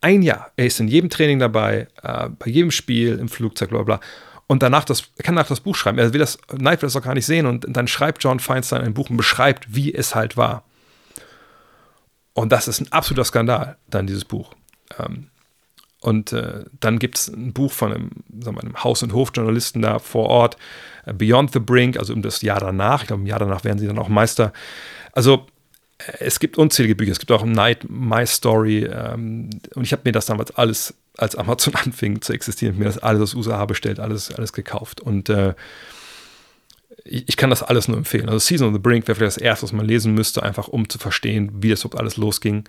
Ein 0.00 0.22
Jahr. 0.22 0.50
Er 0.56 0.66
ist 0.66 0.80
in 0.80 0.88
jedem 0.88 1.10
Training 1.10 1.38
dabei, 1.38 1.86
äh, 2.02 2.28
bei 2.28 2.50
jedem 2.50 2.70
Spiel, 2.70 3.18
im 3.18 3.28
Flugzeug, 3.28 3.70
bla 3.70 3.82
bla. 3.82 4.00
Und 4.46 4.62
danach 4.62 4.84
das, 4.84 5.04
er 5.16 5.24
kann 5.24 5.36
danach 5.36 5.48
das 5.48 5.60
Buch 5.60 5.76
schreiben. 5.76 5.98
Er 5.98 6.12
will 6.12 6.18
das, 6.18 6.38
Knight 6.48 6.82
will 6.82 6.88
das 6.88 6.96
auch 6.96 7.02
gar 7.02 7.14
nicht 7.14 7.26
sehen. 7.26 7.46
Und 7.46 7.66
dann 7.68 7.86
schreibt 7.86 8.22
John 8.24 8.40
Feinstein 8.40 8.82
ein 8.82 8.94
Buch 8.94 9.10
und 9.10 9.16
beschreibt, 9.16 9.74
wie 9.74 9.94
es 9.94 10.14
halt 10.14 10.36
war. 10.36 10.64
Und 12.34 12.50
das 12.50 12.68
ist 12.68 12.80
ein 12.80 12.90
absoluter 12.90 13.24
Skandal, 13.24 13.76
dann 13.88 14.06
dieses 14.06 14.24
Buch. 14.24 14.52
Ähm, 14.98 15.28
und 16.02 16.32
äh, 16.32 16.64
dann 16.80 16.98
gibt 16.98 17.16
es 17.16 17.28
ein 17.28 17.52
Buch 17.52 17.70
von 17.70 17.92
einem, 17.92 18.10
sagen 18.40 18.56
wir, 18.56 18.62
einem 18.62 18.82
Haus- 18.82 19.04
und 19.04 19.12
Hofjournalisten 19.12 19.82
da 19.82 20.00
vor 20.00 20.26
Ort, 20.26 20.56
äh, 21.06 21.12
Beyond 21.12 21.52
the 21.52 21.60
Brink, 21.60 21.96
also 21.96 22.12
um 22.12 22.22
das 22.22 22.42
Jahr 22.42 22.58
danach. 22.58 23.02
Ich 23.02 23.06
glaube, 23.06 23.22
im 23.22 23.28
Jahr 23.28 23.38
danach 23.38 23.62
werden 23.62 23.78
sie 23.78 23.86
dann 23.86 24.00
auch 24.00 24.08
Meister. 24.08 24.52
Also 25.12 25.46
äh, 25.98 26.12
es 26.18 26.40
gibt 26.40 26.58
unzählige 26.58 26.96
Bücher. 26.96 27.12
Es 27.12 27.20
gibt 27.20 27.30
auch 27.30 27.44
Night 27.44 27.86
My 27.88 28.26
Story. 28.26 28.84
Ähm, 28.84 29.50
und 29.76 29.84
ich 29.84 29.92
habe 29.92 30.02
mir 30.04 30.10
das 30.10 30.26
damals 30.26 30.50
alles, 30.56 30.92
als 31.18 31.36
Amazon 31.36 31.74
anfing 31.84 32.20
zu 32.20 32.32
existieren, 32.32 32.78
mir 32.78 32.86
das 32.86 32.98
alles 32.98 33.22
aus 33.22 33.34
USA 33.34 33.64
bestellt, 33.64 34.00
alles, 34.00 34.34
alles 34.34 34.52
gekauft. 34.52 35.00
Und 35.00 35.28
äh, 35.28 35.54
ich, 37.04 37.28
ich, 37.28 37.36
kann 37.36 37.50
das 37.50 37.62
alles 37.62 37.86
nur 37.86 37.96
empfehlen. 37.96 38.28
Also 38.28 38.40
Season 38.40 38.66
of 38.66 38.74
the 38.74 38.80
Brink 38.80 39.06
wäre 39.06 39.14
vielleicht 39.14 39.36
das 39.36 39.42
erste, 39.42 39.62
was 39.62 39.72
man 39.72 39.86
lesen 39.86 40.14
müsste, 40.14 40.42
einfach 40.42 40.66
um 40.66 40.88
zu 40.88 40.98
verstehen, 40.98 41.52
wie 41.60 41.70
das 41.70 41.84
überhaupt 41.84 42.00
alles 42.00 42.16
losging. 42.16 42.64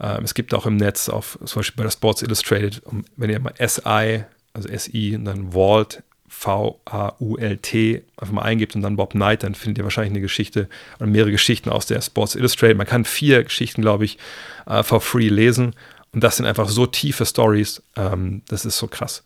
Ähm, 0.00 0.24
es 0.24 0.34
gibt 0.34 0.54
auch 0.54 0.66
im 0.66 0.76
Netz, 0.76 1.08
auf, 1.08 1.38
zum 1.44 1.60
Beispiel 1.60 1.76
bei 1.76 1.84
der 1.84 1.90
Sports 1.90 2.22
Illustrated, 2.22 2.82
wenn 3.16 3.30
ihr 3.30 3.40
mal 3.40 3.54
SI, 3.58 4.24
also 4.52 4.68
SI 4.76 5.16
und 5.16 5.24
dann 5.24 5.52
Vault, 5.52 6.02
V-A-U-L-T 6.32 8.04
einfach 8.16 8.32
mal 8.32 8.42
eingibt 8.42 8.74
und 8.74 8.82
dann 8.82 8.96
Bob 8.96 9.12
Knight, 9.12 9.42
dann 9.42 9.54
findet 9.54 9.78
ihr 9.78 9.84
wahrscheinlich 9.84 10.12
eine 10.12 10.22
Geschichte 10.22 10.68
oder 10.98 11.06
mehrere 11.06 11.30
Geschichten 11.30 11.68
aus 11.68 11.86
der 11.86 12.00
Sports 12.00 12.34
Illustrated. 12.34 12.78
Man 12.78 12.86
kann 12.86 13.04
vier 13.04 13.44
Geschichten, 13.44 13.82
glaube 13.82 14.06
ich, 14.06 14.18
uh, 14.66 14.82
for 14.82 15.00
free 15.00 15.28
lesen. 15.28 15.74
Und 16.10 16.24
das 16.24 16.38
sind 16.38 16.46
einfach 16.46 16.68
so 16.68 16.86
tiefe 16.86 17.26
Stories. 17.26 17.82
Ähm, 17.96 18.42
das 18.48 18.64
ist 18.64 18.78
so 18.78 18.86
krass. 18.86 19.22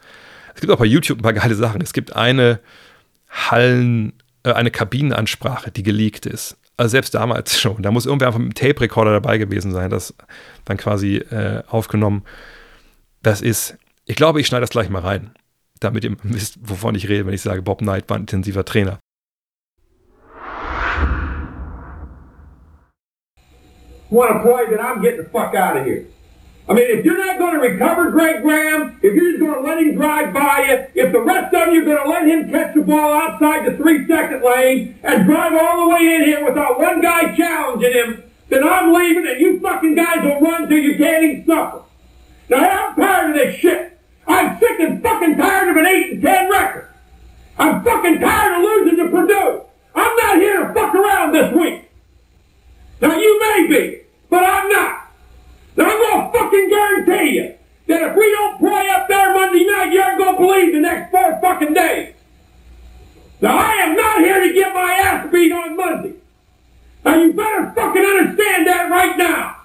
Es 0.55 0.60
gibt 0.60 0.72
auch 0.72 0.78
bei 0.78 0.84
YouTube 0.84 1.20
ein 1.20 1.22
paar 1.22 1.32
geile 1.32 1.55
Sachen. 1.55 1.80
Es 1.80 1.93
gibt 1.93 2.14
eine 2.14 2.60
Hallen, 3.30 4.12
äh, 4.43 4.52
eine 4.52 4.70
Kabinenansprache, 4.70 5.70
die 5.70 5.84
geleakt 5.84 6.26
ist. 6.26 6.56
Also 6.76 6.90
selbst 6.90 7.14
damals 7.14 7.58
schon. 7.60 7.82
Da 7.82 7.90
muss 7.90 8.06
irgendwer 8.06 8.28
einfach 8.28 8.40
mit 8.40 8.58
dem 8.58 8.68
Tape-Recorder 8.68 9.12
dabei 9.12 9.38
gewesen 9.38 9.72
sein, 9.72 9.90
das 9.90 10.14
dann 10.64 10.76
quasi 10.76 11.16
äh, 11.16 11.62
aufgenommen. 11.68 12.24
Das 13.22 13.40
ist, 13.40 13.76
ich 14.04 14.16
glaube, 14.16 14.40
ich 14.40 14.46
schneide 14.46 14.62
das 14.62 14.70
gleich 14.70 14.88
mal 14.88 15.02
rein, 15.02 15.32
damit 15.80 16.04
ihr 16.04 16.16
wisst, 16.22 16.58
wovon 16.62 16.94
ich 16.94 17.08
rede, 17.08 17.26
wenn 17.26 17.34
ich 17.34 17.42
sage, 17.42 17.62
Bob 17.62 17.78
Knight 17.78 18.08
war 18.08 18.16
ein 18.16 18.22
intensiver 18.22 18.64
Trainer. 18.64 18.98
Want 24.08 24.30
to 24.30 24.38
play, 24.42 24.66
then 24.70 24.78
I'm 24.78 25.02
getting 25.02 25.24
the 25.24 25.30
fuck 25.30 25.52
out 25.56 25.76
of 25.76 25.84
here. 25.84 26.04
I 26.68 26.74
mean, 26.74 26.98
if 26.98 27.05
you're 27.05 27.16
not 27.16 27.38
going 27.38 27.55
to 27.55 27.60
recover 27.60 28.10
Greg 28.10 28.43
Graham, 28.43 28.98
if 29.01 29.14
you're 29.14 29.32
just 29.32 29.40
going 29.40 29.55
to 29.55 29.60
let 29.60 29.78
him 29.78 29.94
drive 29.94 30.34
by 30.34 30.64
you, 30.68 31.02
if 31.05 31.12
the 31.12 31.20
rest 31.20 31.55
of 31.55 31.72
you 31.72 31.82
are 31.82 31.84
going 31.84 32.02
to 32.02 32.10
let 32.10 32.26
him 32.26 32.51
catch 32.51 32.74
the 32.74 32.82
ball 32.82 33.12
outside 33.12 33.66
the 33.66 33.76
three-second 33.76 34.43
lane 34.43 34.98
and 35.05 35.26
drive 35.26 35.52
all 35.52 35.84
the 35.84 35.94
way 35.94 36.16
in 36.16 36.24
here 36.24 36.44
without 36.44 36.80
one 36.80 37.01
guy 37.01 37.36
challenging 37.36 37.93
him, 37.93 38.22
then 38.48 38.66
I'm 38.66 38.93
leaving 38.93 39.28
and 39.28 39.40
you 39.40 39.60
fucking 39.60 39.94
guys 39.94 40.24
will 40.24 40.40
run 40.40 40.68
till 40.68 40.78
you 40.78 40.97
can't 40.97 41.22
even 41.22 41.47
suffer. 41.47 41.82
Now, 42.48 42.88
I'm 42.88 42.97
tired 42.97 43.30
of 43.30 43.36
this 43.36 43.60
shit. 43.60 43.98
I'm 44.26 44.59
sick 44.59 44.80
and 44.80 45.02
fucking 45.02 45.36
tired 45.36 45.68
of 45.68 45.76
an 45.76 45.86
8 45.86 46.12
and 46.14 46.22
10 46.22 46.51
record. 46.51 46.88
I'm 47.59 47.84
fucking 47.84 48.20
tired 48.20 48.56
of 48.56 48.62
losing 48.62 49.05
to 49.05 49.10
Purdue. 49.10 49.62
I'm 49.94 50.16
not 50.16 50.36
here 50.36 50.66
to 50.66 50.74
fuck 50.74 50.94
around 50.94 51.32
this 51.32 51.55
week. 51.55 51.90
Now, 53.01 53.16
you 53.16 53.40
may 53.40 53.66
be, 53.68 54.01
but 54.28 54.43
I'm 54.43 54.68
not. 54.68 55.05
I'm 55.84 56.00
gonna 56.00 56.32
fucking 56.32 56.68
guarantee 56.68 57.36
you 57.36 57.54
that 57.88 58.02
if 58.02 58.16
we 58.16 58.30
don't 58.32 58.58
play 58.58 58.88
up 58.90 59.08
there 59.08 59.34
Monday 59.34 59.66
night, 59.66 59.92
you 59.92 60.00
aren't 60.00 60.18
gonna 60.18 60.38
believe 60.38 60.72
the 60.72 60.80
next 60.80 61.10
four 61.10 61.38
fucking 61.40 61.74
days. 61.74 62.14
Now 63.40 63.58
I 63.58 63.72
am 63.82 63.96
not 63.96 64.20
here 64.20 64.40
to 64.40 64.52
get 64.52 64.74
my 64.74 64.92
ass 64.92 65.30
beat 65.30 65.52
on 65.52 65.76
Monday. 65.76 66.14
Now 67.04 67.16
you 67.16 67.32
better 67.32 67.72
fucking 67.74 68.04
understand 68.04 68.66
that 68.66 68.90
right 68.90 69.16
now. 69.16 69.56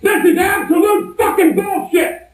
This 0.00 0.24
is 0.24 0.38
absolute 0.38 1.16
fucking 1.16 1.54
bullshit. 1.54 2.30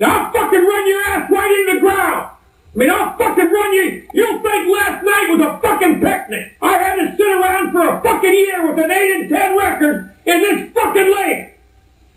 Now 0.00 0.26
I'll 0.26 0.32
fucking 0.32 0.64
run 0.64 0.88
your 0.88 1.02
ass 1.02 1.30
right 1.30 1.50
into 1.50 1.74
the 1.74 1.80
ground. 1.80 2.30
I 2.74 2.78
mean, 2.78 2.90
I'll 2.90 3.16
fucking 3.16 3.52
run 3.52 3.72
you. 3.72 4.08
You'll 4.12 4.42
think 4.42 4.68
last 4.68 5.04
night 5.04 5.28
was 5.30 5.40
a 5.40 5.58
fucking 5.60 6.00
picnic. 6.00 6.56
I 6.60 6.72
had 6.72 6.96
to 6.96 7.16
sit 7.16 7.26
around 7.28 7.70
for 7.70 7.86
a 7.86 8.02
fucking 8.02 8.32
year 8.32 8.68
with 8.68 8.84
an 8.84 8.90
8 8.90 9.12
and 9.12 9.28
10 9.30 9.56
record 9.56 10.12
in 10.26 10.40
this 10.40 10.72
fucking 10.72 11.14
league. 11.14 11.53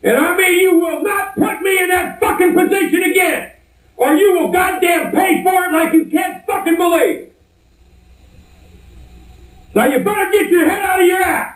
And 0.04 0.16
I 0.16 0.38
mean, 0.38 0.60
you 0.60 0.78
will 0.78 1.04
not 1.04 1.36
put 1.36 1.62
me 1.62 1.82
in 1.82 1.90
that 1.90 2.20
fucking 2.20 2.54
position 2.54 3.04
again. 3.04 3.52
Or 3.96 4.14
you 4.14 4.34
will 4.34 4.52
goddamn 4.52 5.12
pay 5.12 5.44
for 5.44 5.66
it 5.66 5.72
like 5.72 5.94
you 5.94 6.06
can't 6.06 6.46
fucking 6.46 6.78
believe. 6.78 7.32
Now 9.74 9.86
you 9.86 10.04
better 10.04 10.32
get 10.32 10.50
your 10.50 10.70
head 10.70 10.82
out 10.82 11.02
of 11.02 11.08
your 11.08 11.22
ass. 11.22 11.54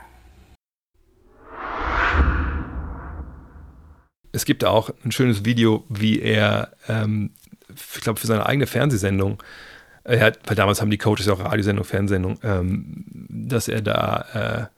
Es 4.34 4.46
gibt 4.46 4.64
auch 4.64 4.90
ein 5.04 5.12
schönes 5.12 5.44
Video, 5.44 5.84
wie 5.90 6.20
er, 6.22 6.72
ähm, 6.88 7.32
ich 7.70 8.02
glaube, 8.02 8.20
für 8.20 8.28
seine 8.28 8.46
eigene 8.46 8.66
Fernsehsendung, 8.66 9.44
er 10.04 10.20
hat, 10.22 10.40
weil 10.46 10.56
damals 10.56 10.82
haben 10.82 10.90
die 10.90 10.98
Coaches 10.98 11.28
auch 11.28 11.40
Radiosendung, 11.40 11.86
Fernsehsendung, 11.86 12.40
ähm, 12.44 13.06
dass 13.30 13.68
er 13.68 13.82
da 13.82 14.70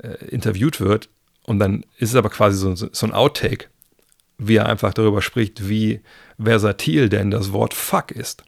äh, 0.00 0.06
äh, 0.06 0.24
interviewt 0.30 0.80
wird 0.80 1.10
und 1.48 1.58
dann 1.58 1.82
ist 1.96 2.10
es 2.10 2.14
aber 2.14 2.28
quasi 2.28 2.58
so, 2.58 2.74
so 2.74 3.06
ein 3.06 3.14
Outtake, 3.14 3.68
wie 4.36 4.56
er 4.56 4.66
einfach 4.66 4.92
darüber 4.92 5.22
spricht, 5.22 5.66
wie 5.66 6.02
versatil 6.38 7.08
denn 7.08 7.30
das 7.30 7.52
Wort 7.52 7.72
Fuck 7.72 8.10
ist. 8.10 8.44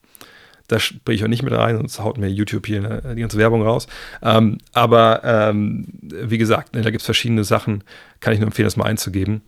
Da 0.69 0.79
spreche 0.79 1.17
ich 1.17 1.25
auch 1.25 1.29
nicht 1.29 1.43
mit 1.43 1.55
rein, 1.55 1.79
sonst 1.79 1.99
haut 2.01 2.19
mir 2.19 2.29
YouTube 2.29 2.67
hier 2.67 3.01
die 3.17 3.23
ganze 3.23 3.39
Werbung 3.39 3.63
raus. 3.63 3.87
Ähm, 4.23 4.59
aber 4.75 5.25
ähm, 5.25 5.87
wie 6.03 6.37
gesagt, 6.37 6.75
ne, 6.75 6.83
da 6.83 6.91
gibt 6.91 7.01
es 7.01 7.07
verschiedene 7.07 7.43
Sachen, 7.43 7.85
kann 8.21 8.35
ich 8.35 8.39
nur 8.39 8.49
empfehlen, 8.49 8.67
das 8.67 8.77
mal 8.77 8.85
einzugeben. 8.85 9.41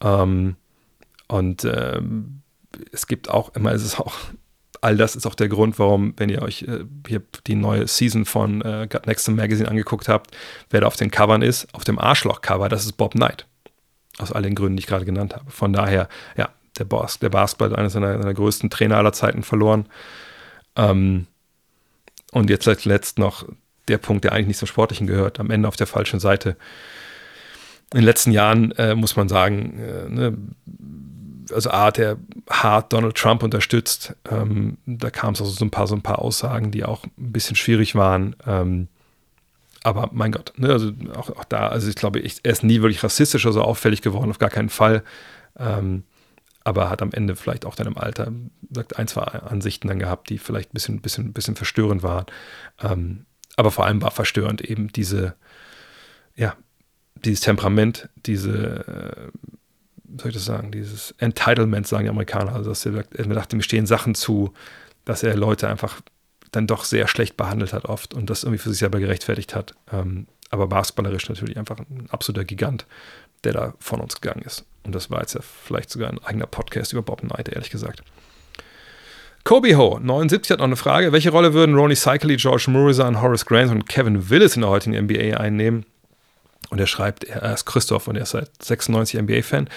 Ähm, 0.00 0.56
und 1.28 1.64
ähm, 1.64 2.40
es 2.90 3.06
gibt 3.06 3.28
auch 3.28 3.54
immer, 3.54 3.72
es 3.72 3.84
ist 3.84 4.00
auch, 4.00 4.16
all 4.80 4.96
das 4.96 5.16
ist 5.16 5.26
auch 5.26 5.34
der 5.34 5.48
Grund, 5.48 5.78
warum, 5.78 6.14
wenn 6.16 6.28
ihr 6.28 6.42
euch 6.42 6.62
äh, 6.62 6.84
hier 7.06 7.22
die 7.46 7.54
neue 7.54 7.86
Season 7.86 8.24
von 8.24 8.62
äh, 8.62 8.86
Got 8.90 9.06
Next 9.06 9.26
to 9.26 9.32
Magazine 9.32 9.68
angeguckt 9.68 10.08
habt, 10.08 10.36
wer 10.70 10.80
da 10.80 10.86
auf 10.86 10.96
den 10.96 11.10
Covern 11.10 11.42
ist, 11.42 11.72
auf 11.74 11.84
dem 11.84 11.98
Arschloch-Cover, 11.98 12.68
das 12.68 12.84
ist 12.84 12.92
Bob 12.92 13.12
Knight. 13.12 13.46
Aus 14.18 14.32
all 14.32 14.42
den 14.42 14.54
Gründen, 14.54 14.76
die 14.76 14.80
ich 14.80 14.86
gerade 14.86 15.04
genannt 15.04 15.34
habe. 15.34 15.50
Von 15.50 15.72
daher, 15.72 16.08
ja, 16.36 16.48
der, 16.78 16.84
Boss, 16.84 17.18
der 17.18 17.28
Basketball 17.28 17.70
hat 17.70 17.78
eines 17.78 17.92
seiner, 17.92 18.18
seiner 18.20 18.34
größten 18.34 18.70
Trainer 18.70 18.96
aller 18.96 19.12
Zeiten 19.12 19.42
verloren. 19.42 19.86
Ähm, 20.76 21.26
und 22.32 22.50
jetzt 22.50 22.66
als 22.68 22.84
letzt 22.84 23.18
noch 23.18 23.46
der 23.88 23.98
Punkt, 23.98 24.24
der 24.24 24.32
eigentlich 24.32 24.48
nicht 24.48 24.58
zum 24.58 24.68
Sportlichen 24.68 25.06
gehört, 25.06 25.40
am 25.40 25.50
Ende 25.50 25.68
auf 25.68 25.76
der 25.76 25.86
falschen 25.86 26.20
Seite. 26.20 26.56
In 27.92 28.00
den 28.00 28.04
letzten 28.04 28.32
Jahren 28.32 28.72
äh, 28.72 28.94
muss 28.94 29.16
man 29.16 29.28
sagen, 29.28 29.78
äh, 29.78 30.08
ne, 30.08 30.36
also 31.52 31.70
A, 31.70 31.90
der 31.90 32.18
hart 32.50 32.92
Donald 32.92 33.16
Trump 33.16 33.42
unterstützt. 33.42 34.14
Ähm, 34.30 34.78
da 34.86 35.10
kam 35.10 35.34
es 35.34 35.40
also 35.40 35.52
so 35.52 35.64
ein 35.64 35.70
paar, 35.70 35.86
so 35.86 35.94
ein 35.94 36.02
paar 36.02 36.18
Aussagen, 36.20 36.70
die 36.70 36.84
auch 36.84 37.04
ein 37.04 37.32
bisschen 37.32 37.56
schwierig 37.56 37.94
waren. 37.94 38.36
Ähm, 38.46 38.88
aber 39.82 40.10
mein 40.12 40.32
Gott, 40.32 40.52
ne, 40.56 40.70
also 40.70 40.92
auch, 41.14 41.30
auch, 41.30 41.44
da, 41.44 41.68
also 41.68 41.88
ich 41.88 41.94
glaube, 41.94 42.18
ich, 42.20 42.40
er 42.42 42.52
ist 42.52 42.64
nie 42.64 42.82
wirklich 42.82 43.02
rassistisch 43.02 43.46
oder 43.46 43.54
so 43.54 43.62
auffällig 43.62 44.02
geworden, 44.02 44.30
auf 44.30 44.38
gar 44.38 44.50
keinen 44.50 44.68
Fall. 44.68 45.02
Ähm, 45.58 46.04
aber 46.64 46.90
hat 46.90 47.00
am 47.00 47.12
Ende 47.12 47.36
vielleicht 47.36 47.64
auch 47.64 47.74
dann 47.74 47.86
im 47.86 47.96
Alter 47.96 48.30
sagt, 48.70 48.98
ein, 48.98 49.08
zwei 49.08 49.22
Ansichten 49.22 49.88
dann 49.88 49.98
gehabt, 49.98 50.28
die 50.28 50.38
vielleicht 50.38 50.70
ein 50.70 50.74
bisschen, 50.74 51.00
bisschen, 51.00 51.32
bisschen 51.32 51.56
verstörend 51.56 52.02
waren. 52.02 52.26
Ähm, 52.82 53.24
aber 53.56 53.70
vor 53.70 53.86
allem 53.86 54.02
war 54.02 54.10
verstörend 54.10 54.60
eben 54.60 54.88
diese, 54.88 55.34
ja, 56.36 56.56
dieses 57.14 57.40
Temperament, 57.40 58.08
diese, 58.16 59.30
äh, 59.32 59.38
soll 60.16 60.28
ich 60.28 60.34
das 60.34 60.44
sagen, 60.44 60.70
dieses 60.70 61.14
Entitlement, 61.18 61.86
sagen 61.86 62.04
die 62.04 62.10
Amerikaner. 62.10 62.54
Also, 62.54 62.70
dass 62.70 62.86
er, 62.86 63.04
er 63.14 63.24
dachte, 63.26 63.56
mir 63.56 63.62
stehen 63.62 63.86
Sachen 63.86 64.14
zu, 64.14 64.52
dass 65.04 65.22
er 65.22 65.36
Leute 65.36 65.68
einfach 65.68 66.00
dann 66.52 66.66
doch 66.66 66.84
sehr 66.84 67.08
schlecht 67.08 67.36
behandelt 67.36 67.72
hat 67.72 67.84
oft 67.84 68.14
und 68.14 68.30
das 68.30 68.42
irgendwie 68.42 68.62
für 68.62 68.70
sich 68.70 68.78
selber 68.78 69.00
gerechtfertigt 69.00 69.54
hat. 69.54 69.74
Ähm, 69.92 70.26
aber 70.50 70.66
basketballerisch 70.66 71.28
natürlich 71.28 71.58
einfach 71.58 71.78
ein 71.78 72.08
absoluter 72.10 72.44
Gigant, 72.44 72.86
der 73.44 73.52
da 73.52 73.74
von 73.78 74.00
uns 74.00 74.20
gegangen 74.20 74.42
ist. 74.42 74.64
Und 74.84 74.94
das 74.94 75.10
war 75.10 75.20
jetzt 75.20 75.34
ja 75.34 75.40
vielleicht 75.42 75.90
sogar 75.90 76.10
ein 76.10 76.24
eigener 76.24 76.46
Podcast 76.46 76.92
über 76.92 77.02
Bob 77.02 77.20
Knight, 77.20 77.48
ehrlich 77.48 77.70
gesagt. 77.70 78.02
Kobe 79.44 79.76
Ho, 79.76 79.98
79 79.98 80.50
hat 80.50 80.58
noch 80.58 80.66
eine 80.66 80.76
Frage. 80.76 81.12
Welche 81.12 81.30
Rolle 81.30 81.54
würden 81.54 81.74
Ronnie 81.74 81.94
Cycli, 81.94 82.36
George 82.36 82.66
Murizan, 82.68 83.20
Horace 83.20 83.46
Grant 83.46 83.70
und 83.70 83.88
Kevin 83.88 84.28
Willis 84.30 84.56
in 84.56 84.62
der 84.62 84.70
heutigen 84.70 85.04
NBA 85.04 85.36
einnehmen? 85.36 85.86
Und 86.70 86.78
er 86.78 86.86
schreibt, 86.86 87.24
er 87.24 87.54
ist 87.54 87.64
Christoph 87.64 88.08
und 88.08 88.16
er 88.16 88.22
ist 88.22 88.30
seit 88.30 88.50
96 88.62 89.20
NBA-Fan. 89.22 89.68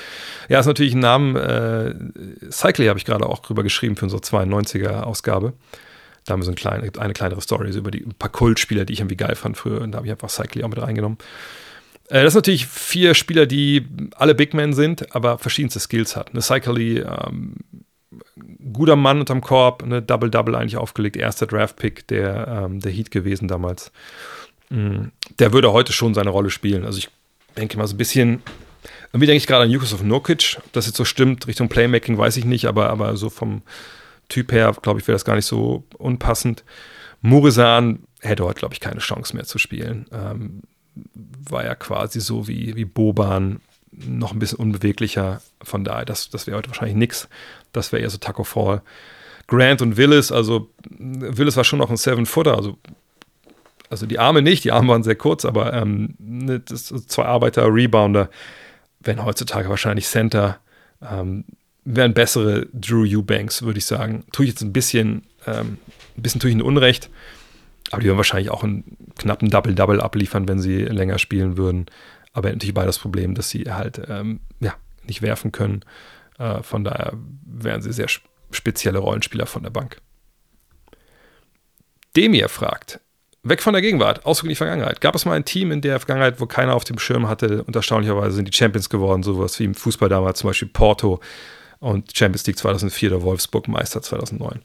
Ja, 0.49 0.59
ist 0.59 0.65
natürlich 0.65 0.93
ein 0.93 0.99
Name. 0.99 1.39
Äh, 1.39 2.51
Cycli 2.51 2.87
habe 2.87 2.99
ich 2.99 3.05
gerade 3.05 3.25
auch 3.25 3.39
drüber 3.39 3.63
geschrieben 3.63 3.95
für 3.95 4.05
unsere 4.05 4.21
92er-Ausgabe. 4.21 5.53
Da 6.25 6.33
haben 6.33 6.41
wir 6.41 6.45
so 6.45 6.51
ein 6.51 6.55
klein, 6.55 6.91
eine 6.97 7.13
kleinere 7.13 7.41
Story 7.41 7.71
über 7.71 7.91
die, 7.91 8.05
ein 8.05 8.13
paar 8.13 8.29
Kultspieler, 8.29 8.85
die 8.85 8.93
ich 8.93 8.99
irgendwie 8.99 9.15
geil 9.17 9.35
fand 9.35 9.57
früher. 9.57 9.81
Und 9.81 9.91
da 9.91 9.97
habe 9.97 10.07
ich 10.07 10.11
einfach 10.11 10.29
Cycli 10.29 10.63
auch 10.63 10.69
mit 10.69 10.81
reingenommen. 10.81 11.17
Äh, 12.09 12.23
das 12.23 12.33
sind 12.33 12.39
natürlich 12.39 12.67
vier 12.67 13.13
Spieler, 13.13 13.45
die 13.45 13.87
alle 14.15 14.35
Big 14.35 14.53
Men 14.53 14.73
sind, 14.73 15.15
aber 15.15 15.37
verschiedenste 15.37 15.79
Skills 15.79 16.15
hatten. 16.15 16.39
Cycli, 16.41 16.99
ähm, 16.99 17.55
guter 18.73 18.95
Mann 18.95 19.19
unterm 19.19 19.41
Korb, 19.41 19.81
eine 19.83 20.01
Double-Double 20.01 20.55
eigentlich 20.55 20.77
aufgelegt, 20.77 21.15
erster 21.15 21.47
Draft-Pick 21.47 22.07
der, 22.07 22.47
ähm, 22.47 22.79
der 22.79 22.91
Heat 22.91 23.11
gewesen 23.11 23.47
damals. 23.47 23.91
Mhm. 24.71 25.11
Der 25.39 25.53
würde 25.53 25.73
heute 25.73 25.93
schon 25.93 26.13
seine 26.13 26.29
Rolle 26.29 26.49
spielen. 26.49 26.85
Also 26.85 26.97
ich 26.97 27.09
denke 27.57 27.77
mal 27.77 27.87
so 27.87 27.95
ein 27.95 27.97
bisschen, 27.97 28.41
irgendwie 29.11 29.27
denke 29.27 29.37
ich 29.37 29.47
gerade 29.47 29.65
an 29.65 29.69
Yusuf 29.69 30.01
Nurkic, 30.01 30.57
ob 30.63 30.71
das 30.73 30.87
jetzt 30.87 30.97
so 30.97 31.05
stimmt, 31.05 31.45
Richtung 31.47 31.69
Playmaking 31.69 32.17
weiß 32.17 32.37
ich 32.37 32.45
nicht, 32.45 32.65
aber, 32.65 32.89
aber 32.89 33.17
so 33.17 33.29
vom 33.29 33.61
Typ 34.29 34.53
her, 34.53 34.73
glaube 34.81 34.99
ich, 34.99 35.07
wäre 35.07 35.15
das 35.15 35.25
gar 35.25 35.35
nicht 35.35 35.45
so 35.45 35.83
unpassend. 35.97 36.63
Murisan 37.21 37.99
hätte 38.21 38.45
heute, 38.45 38.59
glaube 38.59 38.73
ich, 38.73 38.79
keine 38.79 38.99
Chance 38.99 39.35
mehr 39.35 39.45
zu 39.45 39.57
spielen. 39.59 40.07
Ähm, 40.13 40.61
war 41.49 41.65
ja 41.65 41.75
quasi 41.75 42.21
so 42.21 42.47
wie, 42.47 42.75
wie 42.75 42.85
Boban 42.85 43.59
noch 43.91 44.31
ein 44.31 44.39
bisschen 44.39 44.59
unbeweglicher. 44.59 45.41
Von 45.61 45.83
daher, 45.83 46.05
das, 46.05 46.29
das 46.29 46.47
wäre 46.47 46.57
heute 46.57 46.69
wahrscheinlich 46.69 46.95
nichts. 46.95 47.27
Das 47.73 47.91
wäre 47.91 48.01
eher 48.01 48.09
so 48.09 48.17
Taco 48.17 48.45
Fall. 48.45 48.81
Grant 49.47 49.81
und 49.81 49.97
Willis, 49.97 50.31
also 50.31 50.69
Willis 50.89 51.57
war 51.57 51.65
schon 51.65 51.79
noch 51.79 51.89
ein 51.89 51.97
Seven-Footer, 51.97 52.55
also, 52.55 52.77
also 53.91 54.05
die 54.05 54.19
Arme 54.19 54.41
nicht, 54.41 54.63
die 54.63 54.71
Arme 54.71 54.87
waren 54.87 55.03
sehr 55.03 55.15
kurz, 55.15 55.43
aber 55.43 55.73
ähm, 55.73 56.15
ne, 56.17 56.63
zwei 56.63 57.25
Arbeiter, 57.25 57.65
Rebounder, 57.65 58.29
wären 59.01 59.25
heutzutage 59.25 59.69
wahrscheinlich 59.69 60.07
Center, 60.07 60.59
ähm, 61.01 61.43
wären 61.83 62.13
bessere 62.13 62.67
Drew 62.73 63.05
Eubanks, 63.05 63.63
würde 63.63 63.79
ich 63.79 63.85
sagen. 63.85 64.23
Tue 64.31 64.45
ich 64.45 64.51
jetzt 64.51 64.61
ein 64.61 64.71
bisschen, 64.71 65.23
ähm, 65.45 65.77
ein 66.15 66.21
bisschen 66.21 66.39
tue 66.39 66.49
ich 66.49 66.55
ihnen 66.55 66.61
Unrecht. 66.61 67.09
Aber 67.91 68.01
die 68.01 68.07
würden 68.07 68.17
wahrscheinlich 68.17 68.49
auch 68.49 68.63
einen 68.63 68.95
knappen 69.17 69.49
Double-Double 69.49 69.99
abliefern, 69.99 70.47
wenn 70.47 70.59
sie 70.59 70.77
länger 70.85 71.19
spielen 71.19 71.57
würden. 71.57 71.87
Aber 72.31 72.49
natürlich 72.49 72.73
beide 72.73 72.87
das 72.87 72.99
Problem, 72.99 73.35
dass 73.35 73.49
sie 73.49 73.65
halt 73.73 74.01
ähm, 74.07 74.39
ja, 74.61 74.73
nicht 75.05 75.21
werfen 75.21 75.51
können. 75.51 75.81
Äh, 76.39 76.63
von 76.63 76.85
daher 76.85 77.13
wären 77.45 77.81
sie 77.81 77.91
sehr 77.91 78.07
spezielle 78.51 78.99
Rollenspieler 78.99 79.47
von 79.47 79.63
der 79.63 79.71
Bank. 79.71 79.97
Demir 82.15 82.47
fragt, 82.47 83.01
weg 83.43 83.61
von 83.61 83.73
der 83.73 83.81
Gegenwart, 83.81 84.25
Ausdruck 84.25 84.45
in 84.45 84.49
die 84.51 84.55
Vergangenheit. 84.55 85.01
Gab 85.01 85.15
es 85.15 85.25
mal 85.25 85.33
ein 85.33 85.45
Team 85.45 85.71
in 85.71 85.81
der 85.81 85.99
Vergangenheit, 85.99 86.39
wo 86.39 86.45
keiner 86.45 86.75
auf 86.75 86.83
dem 86.83 86.99
Schirm 86.99 87.27
hatte 87.27 87.63
und 87.63 87.75
erstaunlicherweise 87.75 88.35
sind 88.35 88.47
die 88.47 88.57
Champions 88.57 88.89
geworden, 88.89 89.23
sowas 89.23 89.59
wie 89.59 89.65
im 89.65 89.75
Fußball 89.75 90.09
damals, 90.09 90.39
zum 90.39 90.49
Beispiel 90.49 90.69
Porto 90.69 91.19
und 91.79 92.15
Champions 92.15 92.45
League 92.45 92.57
2004 92.57 93.11
oder 93.11 93.21
Wolfsburg 93.23 93.67
Meister 93.67 94.01
2009 94.01 94.61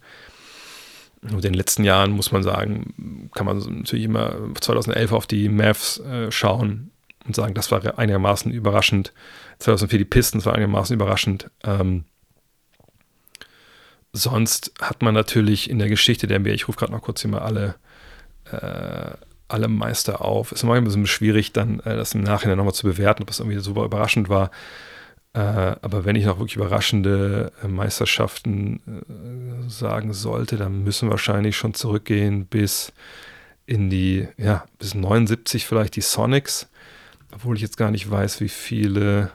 in 1.31 1.41
den 1.41 1.55
letzten 1.55 1.85
Jahren 1.85 2.13
muss 2.13 2.33
man 2.33 2.43
sagen, 2.43 3.31
kann 3.35 3.47
man 3.47 3.59
natürlich 3.59 4.05
immer 4.05 4.37
2011 4.61 5.13
auf 5.13 5.27
die 5.27 5.49
Mavs 5.49 5.99
äh, 6.01 6.31
schauen 6.31 6.91
und 7.27 7.35
sagen, 7.35 7.55
das 7.55 7.71
war 7.71 7.99
einigermaßen 7.99 8.53
überraschend. 8.53 9.13
2004 9.59 9.99
die 9.99 10.05
Pistons 10.05 10.47
war 10.47 10.55
einigermaßen 10.55 10.95
überraschend. 10.95 11.51
Ähm, 11.65 12.05
sonst 14.13 14.73
hat 14.81 15.03
man 15.03 15.15
natürlich 15.15 15.69
in 15.71 15.79
der 15.79 15.89
Geschichte 15.89 16.27
der 16.27 16.39
NBA, 16.39 16.51
ich 16.51 16.69
rufe 16.69 16.79
gerade 16.79 16.93
noch 16.93 17.03
kurz 17.03 17.23
hier 17.23 17.31
mal 17.31 17.41
alle, 17.41 17.77
äh, 18.51 19.17
alle 19.49 19.69
Meister 19.69 20.25
auf. 20.25 20.53
Ist 20.53 20.63
immer 20.63 20.75
ein 20.75 20.85
bisschen 20.85 21.07
schwierig, 21.07 21.53
dann 21.53 21.81
äh, 21.81 21.97
das 21.97 22.15
im 22.15 22.23
Nachhinein 22.23 22.57
nochmal 22.57 22.75
zu 22.75 22.87
bewerten, 22.87 23.23
ob 23.23 23.31
es 23.31 23.41
irgendwie 23.41 23.59
super 23.59 23.85
überraschend 23.85 24.29
war. 24.29 24.51
Äh, 25.33 25.39
aber 25.39 26.05
wenn 26.05 26.17
ich 26.17 26.25
noch 26.25 26.39
wirklich 26.39 26.57
überraschende 26.57 27.53
äh, 27.63 27.69
Meisterschaften 27.69 28.81
äh, 28.87 29.71
sagen 29.71 30.13
sollte, 30.13 30.57
dann 30.57 30.83
müssen 30.83 31.09
wir 31.09 31.13
wahrscheinlich 31.13 31.57
schon 31.57 31.75
zurückgehen 31.75 32.47
bis 32.47 32.93
in 33.67 33.91
die, 33.91 34.29
ja, 34.39 34.65
bis 34.79 34.95
79 34.95 35.67
vielleicht 35.67 35.97
die 35.97 36.01
Sonics. 36.01 36.69
Obwohl 37.35 37.57
ich 37.57 37.63
jetzt 37.63 37.77
gar 37.77 37.91
nicht 37.91 38.11
weiß, 38.11 38.41
wie 38.41 38.49
viele 38.49 39.31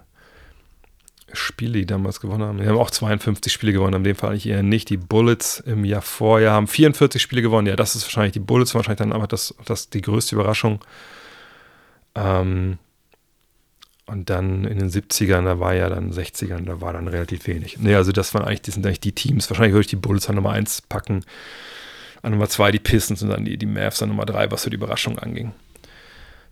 Spiele 1.34 1.80
die 1.80 1.86
damals 1.86 2.20
gewonnen 2.20 2.44
haben. 2.44 2.58
Die 2.58 2.68
haben 2.68 2.78
auch 2.78 2.92
52 2.92 3.52
Spiele 3.52 3.74
gewonnen, 3.74 3.96
in 3.96 4.04
dem 4.04 4.16
Fall 4.16 4.32
eigentlich 4.32 4.48
eher 4.48 4.64
nicht. 4.64 4.90
Die 4.90 4.98
Bullets 4.98 5.60
im 5.60 5.86
Jahr 5.86 6.02
vorher 6.02 6.52
haben 6.52 6.68
44 6.68 7.22
Spiele 7.22 7.42
gewonnen. 7.42 7.68
Ja, 7.68 7.76
das 7.76 7.96
ist 7.96 8.04
wahrscheinlich 8.04 8.34
die 8.34 8.40
Bullets, 8.40 8.76
wahrscheinlich 8.76 9.00
dann 9.00 9.14
aber 9.14 9.28
das, 9.28 9.56
das 9.66 9.90
die 9.90 10.02
größte 10.02 10.36
Überraschung. 10.36 10.80
Ähm, 12.16 12.78
und 14.06 14.30
dann 14.30 14.66
in 14.66 14.78
den 14.78 14.90
70ern, 14.90 15.46
da 15.46 15.60
war 15.60 15.74
ja 15.74 15.88
dann 15.88 16.12
60ern, 16.12 16.66
da 16.66 16.82
war 16.82 16.92
dann 16.92 17.08
relativ 17.08 17.48
wenig. 17.48 17.78
Nee, 17.80 17.96
also 17.96 18.12
das 18.12 18.34
waren 18.34 18.44
eigentlich, 18.44 18.64
das 18.64 18.74
sind 18.76 18.86
eigentlich 18.86 19.00
die 19.00 19.14
Teams. 19.14 19.50
Wahrscheinlich 19.50 19.74
würde 19.74 19.82
ich 19.82 19.88
die 19.88 19.96
Bulls 19.96 20.28
an 20.28 20.36
Nummer 20.36 20.52
1 20.52 20.82
packen, 20.84 21.24
an 22.22 22.32
Nummer 22.32 22.50
2 22.50 22.72
die 22.72 22.80
Pistons 22.80 23.24
und 23.24 23.30
dann 23.30 23.46
die, 23.46 23.58
die 23.58 23.66
Mavs 23.66 24.02
an 24.04 24.10
Nummer 24.10 24.26
3, 24.26 24.52
was 24.52 24.64
so 24.64 24.70
die 24.70 24.76
Überraschung 24.76 25.18
anging. 25.18 25.54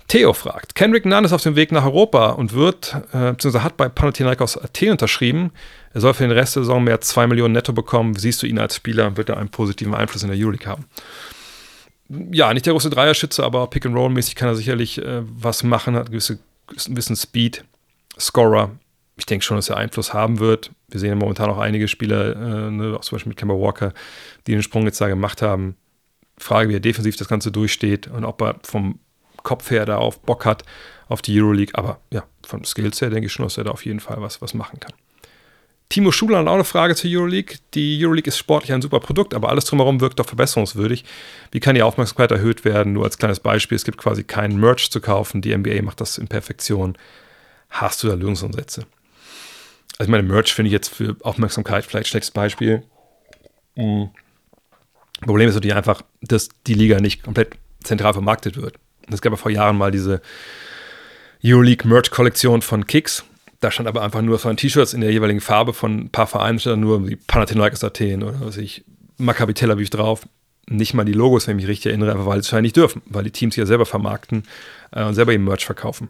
Theo 0.10 0.34
fragt, 0.34 0.74
Kendrick 0.74 1.06
Nunn 1.06 1.24
ist 1.24 1.34
auf 1.34 1.44
dem 1.44 1.56
Weg 1.56 1.72
nach 1.72 1.86
Europa 1.86 2.32
und 2.32 2.54
wird, 2.54 2.96
äh, 3.14 3.32
beziehungsweise 3.32 3.64
hat 3.64 3.78
bei 3.78 3.90
Panathinaikos 3.90 4.58
Athen 4.58 4.90
unterschrieben. 4.90 5.52
Er 5.94 6.02
soll 6.02 6.16
für 6.16 6.24
den 6.24 6.32
Rest 6.32 6.56
der 6.56 6.64
Saison 6.64 6.84
mehr 6.84 6.96
als 6.96 7.10
2 7.10 7.28
Millionen 7.28 7.54
netto 7.54 7.74
bekommen. 7.74 8.16
Siehst 8.16 8.42
du 8.42 8.48
ihn 8.48 8.58
als 8.58 8.76
Spieler 8.76 9.18
wird 9.18 9.30
er 9.30 9.38
einen 9.38 9.50
positiven 9.50 9.94
Einfluss 9.94 10.24
in 10.24 10.30
der 10.30 10.38
Euroleague 10.38 10.66
haben? 10.66 10.86
Ja, 12.32 12.52
nicht 12.56 12.66
der 12.66 12.74
große 12.74 12.90
Dreierschütze, 12.90 13.44
aber 13.44 13.70
Pick-and-Roll-mäßig 13.70 14.34
kann 14.34 14.50
er 14.50 14.56
sicherlich 14.56 14.98
äh, 14.98 15.22
was 15.24 15.62
machen, 15.62 15.96
hat 15.96 16.08
gewisse 16.08 16.40
ein 16.88 16.96
bisschen 16.96 17.16
Speed, 17.16 17.64
Scorer. 18.20 18.72
Ich 19.16 19.28
denke 19.28 19.46
schon, 19.46 19.58
dass 19.58 19.70
er 19.70 19.78
Einfluss 19.78 20.12
haben 20.12 20.40
wird. 20.40 20.72
Wir 20.88 21.00
sehen 21.00 21.20
momentan 21.20 21.52
auch 21.52 21.60
einige 21.60 21.88
Spieler, 21.88 22.36
äh, 22.36 22.72
ne, 22.72 22.96
auch 22.98 23.02
zum 23.02 23.16
Beispiel 23.16 23.30
mit 23.30 23.38
Kemba 23.38 23.54
Walker, 23.54 23.94
die 24.48 24.54
den 24.54 24.64
Sprung 24.64 24.86
jetzt 24.86 25.00
da 25.02 25.08
gemacht 25.08 25.44
haben. 25.44 25.76
Frage, 26.40 26.70
wie 26.70 26.76
er 26.76 26.80
defensiv 26.80 27.16
das 27.16 27.28
Ganze 27.28 27.52
durchsteht 27.52 28.08
und 28.08 28.26
ob 28.26 28.42
er 28.42 28.56
vom 28.64 28.98
Kopf 29.50 29.72
her 29.72 29.88
da 29.88 29.98
auf 29.98 30.20
Bock 30.20 30.46
hat 30.46 30.64
auf 31.08 31.24
die 31.24 31.42
Euroleague. 31.42 31.74
Aber 31.74 32.00
ja, 32.12 32.24
von 32.46 32.64
Skills 32.64 33.02
her 33.02 33.10
denke 33.10 33.26
ich 33.26 33.34
schon, 33.34 33.46
dass 33.48 33.58
er 33.58 33.64
da 33.64 33.72
auf 33.72 33.84
jeden 33.84 34.00
Fall 34.00 34.22
was, 34.22 34.44
was 34.44 34.54
machen 34.54 34.80
kann. 34.80 34.94
Timo 35.90 36.12
Schuler 36.12 36.38
hat 36.38 36.48
auch 36.48 36.54
eine 36.54 36.64
Frage 36.64 36.94
zur 36.96 37.10
Euroleague. 37.10 37.58
Die 37.74 38.00
Euroleague 38.00 38.28
ist 38.28 38.38
sportlich 38.38 38.74
ein 38.74 38.84
super 38.84 39.00
Produkt, 39.00 39.34
aber 39.34 39.50
alles 39.50 39.66
drumherum 39.66 40.02
wirkt 40.02 40.20
doch 40.20 40.28
verbesserungswürdig. 40.28 41.04
Wie 41.52 41.60
kann 41.60 41.74
die 41.74 41.82
Aufmerksamkeit 41.82 42.30
erhöht 42.30 42.64
werden? 42.64 42.94
Nur 42.94 43.06
als 43.06 43.18
kleines 43.18 43.40
Beispiel, 43.40 43.76
es 43.76 43.86
gibt 43.86 43.98
quasi 43.98 44.24
keinen 44.24 44.60
Merch 44.60 44.92
zu 44.92 45.02
kaufen. 45.02 45.42
Die 45.42 45.58
NBA 45.58 45.82
macht 45.82 46.00
das 46.00 46.20
in 46.20 46.28
Perfektion. 46.28 46.96
Hast 47.72 48.04
du 48.04 48.08
da 48.08 48.14
Lösungsansätze? 48.14 48.86
Also 49.98 50.04
ich 50.04 50.10
meine, 50.10 50.22
Merch 50.22 50.54
finde 50.54 50.68
ich 50.68 50.74
jetzt 50.74 50.94
für 50.94 51.16
Aufmerksamkeit 51.24 51.86
vielleicht 51.86 52.10
schlechtes 52.10 52.30
Beispiel. 52.30 52.84
Mhm. 53.76 54.12
Problem 55.22 55.50
ist 55.50 55.56
natürlich 55.56 55.76
einfach, 55.76 56.04
dass 56.22 56.50
die 56.68 56.76
Liga 56.76 57.00
nicht 57.00 57.24
komplett 57.24 57.58
zentral 57.84 58.14
vermarktet 58.14 58.58
wird. 58.58 58.76
Es 59.12 59.22
gab 59.22 59.34
ja 59.34 59.38
vor 59.38 59.52
Jahren 59.52 59.78
mal 59.78 59.92
diese 59.92 60.22
Euroleague-Merch-Kollektion 61.44 62.62
von 62.62 62.86
Kicks. 62.88 63.24
Da 63.60 63.72
stand 63.72 63.88
aber 63.88 64.02
einfach 64.02 64.22
nur 64.22 64.40
von 64.40 64.56
T-Shirts 64.56 64.94
in 64.94 65.02
der 65.02 65.12
jeweiligen 65.12 65.42
Farbe 65.42 65.74
von 65.74 66.06
ein 66.06 66.10
paar 66.10 66.28
Vereinen, 66.28 66.60
stand 66.60 66.82
nur 66.82 67.08
wie 67.08 67.16
Panathinaikos 67.16 67.84
Athen 67.84 68.24
oder 68.24 68.40
was 68.42 68.58
ich, 68.58 68.86
Maccabi 69.18 69.54
Tel 69.54 69.72
Aviv 69.72 69.90
drauf. 69.90 70.28
Nicht 70.68 70.94
mal 70.94 71.04
die 71.04 71.14
Logos, 71.14 71.48
wenn 71.48 71.58
ich 71.58 71.64
mich 71.64 71.70
richtig 71.70 71.88
erinnere, 71.88 72.12
einfach 72.12 72.26
weil 72.26 72.36
sie 72.36 72.40
es 72.42 72.46
wahrscheinlich 72.48 72.70
nicht 72.70 72.78
dürfen, 72.78 73.02
weil 73.08 73.24
die 73.24 73.32
Teams 73.32 73.56
ja 73.56 73.66
selber 73.66 73.86
vermarkten 73.86 74.44
äh, 74.92 75.04
und 75.04 75.16
selber 75.16 75.34
eben 75.34 75.44
Merch 75.44 75.66
verkaufen. 75.66 76.10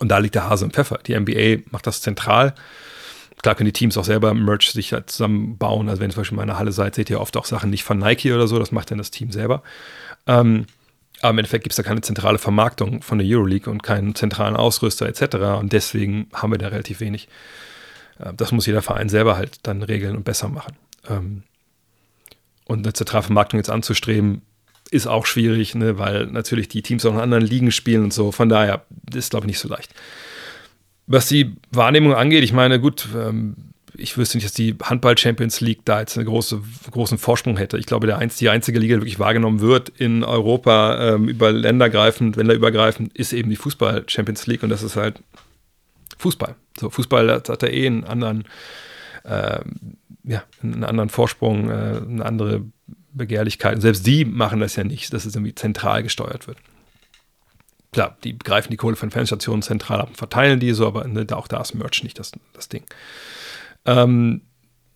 Und 0.00 0.08
da 0.08 0.18
liegt 0.18 0.34
der 0.34 0.48
Hase 0.48 0.64
im 0.64 0.72
Pfeffer. 0.72 0.98
Die 1.06 1.18
NBA 1.18 1.62
macht 1.70 1.86
das 1.86 2.00
zentral. 2.00 2.54
Klar 3.40 3.54
können 3.54 3.66
die 3.66 3.72
Teams 3.72 3.96
auch 3.96 4.04
selber 4.04 4.34
Merch 4.34 4.72
sich 4.72 4.92
halt 4.92 5.10
zusammenbauen. 5.10 5.88
Also 5.88 6.00
wenn 6.00 6.10
ihr 6.10 6.14
zum 6.14 6.20
Beispiel 6.22 6.38
in 6.38 6.44
meiner 6.44 6.58
Halle 6.58 6.72
seid, 6.72 6.96
seht 6.96 7.08
ihr 7.08 7.20
oft 7.20 7.36
auch 7.36 7.44
Sachen 7.44 7.70
nicht 7.70 7.84
von 7.84 7.98
Nike 7.98 8.32
oder 8.32 8.48
so. 8.48 8.58
Das 8.58 8.72
macht 8.72 8.90
dann 8.90 8.98
das 8.98 9.10
Team 9.10 9.30
selber. 9.30 9.62
Ähm, 10.26 10.66
aber 11.22 11.30
im 11.30 11.38
Endeffekt 11.38 11.64
gibt 11.64 11.72
es 11.72 11.76
da 11.76 11.82
keine 11.84 12.00
zentrale 12.00 12.38
Vermarktung 12.38 13.00
von 13.00 13.18
der 13.18 13.26
Euroleague 13.26 13.70
und 13.70 13.82
keinen 13.82 14.14
zentralen 14.14 14.56
Ausrüster 14.56 15.06
etc. 15.06 15.36
Und 15.60 15.72
deswegen 15.72 16.26
haben 16.32 16.50
wir 16.50 16.58
da 16.58 16.68
relativ 16.68 17.00
wenig. 17.00 17.28
Äh, 18.18 18.34
das 18.34 18.52
muss 18.52 18.66
jeder 18.66 18.82
Verein 18.82 19.08
selber 19.08 19.36
halt 19.36 19.58
dann 19.62 19.82
regeln 19.82 20.16
und 20.16 20.24
besser 20.24 20.48
machen. 20.48 20.76
Ähm, 21.08 21.44
und 22.64 22.80
eine 22.84 22.92
zentrale 22.92 23.22
Vermarktung 23.22 23.58
jetzt 23.58 23.70
anzustreben, 23.70 24.42
ist 24.90 25.06
auch 25.06 25.24
schwierig, 25.24 25.74
ne, 25.74 25.98
weil 25.98 26.26
natürlich 26.26 26.68
die 26.68 26.82
Teams 26.82 27.06
auch 27.06 27.14
in 27.14 27.20
anderen 27.20 27.44
Ligen 27.44 27.70
spielen 27.70 28.04
und 28.04 28.12
so. 28.12 28.30
Von 28.32 28.48
daher 28.48 28.84
ist, 29.14 29.30
glaube 29.30 29.46
ich, 29.46 29.48
nicht 29.48 29.58
so 29.58 29.68
leicht. 29.68 29.94
Was 31.06 31.28
die 31.28 31.56
Wahrnehmung 31.70 32.14
angeht, 32.14 32.44
ich 32.44 32.52
meine, 32.52 32.78
gut, 32.80 33.08
ähm, 33.16 33.71
ich 34.02 34.16
wüsste 34.16 34.36
nicht, 34.36 34.44
dass 34.44 34.52
die 34.52 34.74
Handball 34.82 35.16
Champions 35.16 35.60
League 35.60 35.80
da 35.84 36.00
jetzt 36.00 36.16
einen 36.16 36.26
große, 36.26 36.60
großen 36.90 37.18
Vorsprung 37.18 37.56
hätte. 37.56 37.78
Ich 37.78 37.86
glaube, 37.86 38.06
der 38.06 38.18
einz, 38.18 38.36
die 38.36 38.48
einzige 38.48 38.78
Liga, 38.78 38.96
die 38.96 39.02
wirklich 39.02 39.18
wahrgenommen 39.18 39.60
wird 39.60 39.88
in 39.90 40.24
Europa 40.24 41.14
ähm, 41.14 41.28
über 41.28 41.52
ländergreifend, 41.52 42.36
länderübergreifend, 42.36 43.16
ist 43.16 43.32
eben 43.32 43.50
die 43.50 43.56
Fußball 43.56 44.04
Champions 44.08 44.46
League 44.46 44.62
und 44.62 44.70
das 44.70 44.82
ist 44.82 44.96
halt 44.96 45.22
Fußball. 46.18 46.56
So, 46.78 46.90
Fußball 46.90 47.30
hat, 47.30 47.48
hat 47.48 47.62
da 47.62 47.66
eh 47.68 47.86
einen 47.86 48.04
anderen, 48.04 48.44
äh, 49.24 49.60
ja, 50.24 50.42
einen 50.62 50.84
anderen 50.84 51.08
Vorsprung, 51.08 51.70
äh, 51.70 52.00
eine 52.02 52.24
andere 52.24 52.64
Begehrlichkeit. 53.12 53.76
Und 53.76 53.80
selbst 53.82 54.06
die 54.06 54.24
machen 54.24 54.60
das 54.60 54.76
ja 54.76 54.84
nicht, 54.84 55.12
dass 55.12 55.24
es 55.24 55.34
irgendwie 55.34 55.54
zentral 55.54 56.02
gesteuert 56.02 56.48
wird. 56.48 56.58
Klar, 57.92 58.16
die 58.24 58.38
greifen 58.38 58.70
die 58.70 58.78
Kohle 58.78 58.96
von 58.96 59.10
Fanstationen 59.10 59.62
zentral 59.62 60.00
ab 60.00 60.08
und 60.08 60.16
verteilen 60.16 60.60
die 60.60 60.72
so, 60.72 60.86
aber 60.86 61.06
ne, 61.06 61.26
auch 61.32 61.46
da 61.46 61.60
ist 61.60 61.74
Merch 61.74 62.02
nicht 62.02 62.18
das, 62.18 62.32
das 62.54 62.68
Ding. 62.68 62.84
Ähm, 63.84 64.42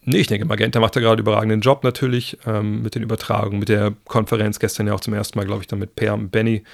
nee, 0.03 0.19
ich 0.19 0.27
denke, 0.27 0.47
Magenta 0.47 0.81
macht 0.81 0.97
da 0.97 1.01
gerade 1.01 1.21
überragenden 1.21 1.61
Job 1.61 1.85
natürlich 1.85 2.39
ähm, 2.47 2.83
mit 2.83 2.95
den 2.95 3.03
Übertragungen, 3.03 3.59
mit 3.59 3.69
der 3.69 3.95
Konferenz 4.07 4.59
gestern 4.59 4.87
ja 4.87 4.95
auch 4.95 5.01
zum 5.01 5.15
ersten 5.15 5.39
Mal, 5.39 5.47
glaube 5.47 5.63
ich, 5.63 5.67
dann 5.67 5.79
mit 5.79 5.97
Per 5.97 6.15
und 6.15 6.31
Benny. 6.31 6.65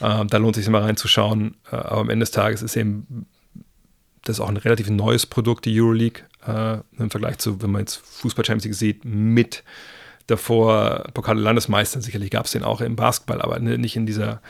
Ähm, 0.00 0.28
da 0.28 0.38
lohnt 0.38 0.56
es 0.56 0.64
sich 0.64 0.70
mal 0.70 0.82
reinzuschauen. 0.82 1.56
Äh, 1.70 1.76
aber 1.76 2.00
am 2.00 2.10
Ende 2.10 2.24
des 2.24 2.30
Tages 2.30 2.62
ist 2.62 2.76
eben 2.76 3.26
das 4.28 4.36
ist 4.36 4.40
auch 4.40 4.48
ein 4.48 4.56
relativ 4.56 4.90
neues 4.90 5.24
Produkt, 5.26 5.64
die 5.64 5.80
Euroleague, 5.80 6.24
äh, 6.46 6.78
im 6.98 7.10
Vergleich 7.10 7.38
zu, 7.38 7.62
wenn 7.62 7.70
man 7.70 7.82
jetzt 7.82 7.96
Fußball 7.96 8.44
Champions 8.44 8.64
League 8.64 8.74
sieht, 8.74 9.04
mit 9.04 9.62
davor 10.26 11.04
Pokal 11.14 11.38
Landesmeister. 11.38 12.00
Sicherlich 12.00 12.30
gab 12.30 12.46
es 12.46 12.52
den 12.52 12.64
auch 12.64 12.80
im 12.80 12.96
Basketball, 12.96 13.40
aber 13.40 13.58
ne, 13.60 13.78
nicht 13.78 13.96
in 13.96 14.06
dieser, 14.06 14.40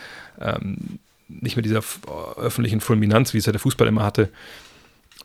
ähm, 0.40 0.98
nicht 1.28 1.56
mit 1.56 1.64
dieser 1.64 1.82
öffentlichen 2.36 2.80
Fulminanz, 2.80 3.34
wie 3.34 3.38
es 3.38 3.46
ja 3.46 3.52
der 3.52 3.60
Fußball 3.60 3.86
immer 3.86 4.02
hatte. 4.02 4.30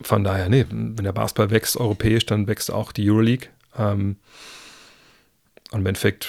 Von 0.00 0.24
daher, 0.24 0.48
nee, 0.48 0.64
wenn 0.70 1.04
der 1.04 1.12
Basketball 1.12 1.50
wächst 1.50 1.76
europäisch, 1.76 2.24
dann 2.26 2.46
wächst 2.46 2.70
auch 2.70 2.92
die 2.92 3.10
Euroleague. 3.10 3.48
Ähm, 3.78 4.16
und 5.70 5.80
im 5.80 5.86
Endeffekt 5.86 6.28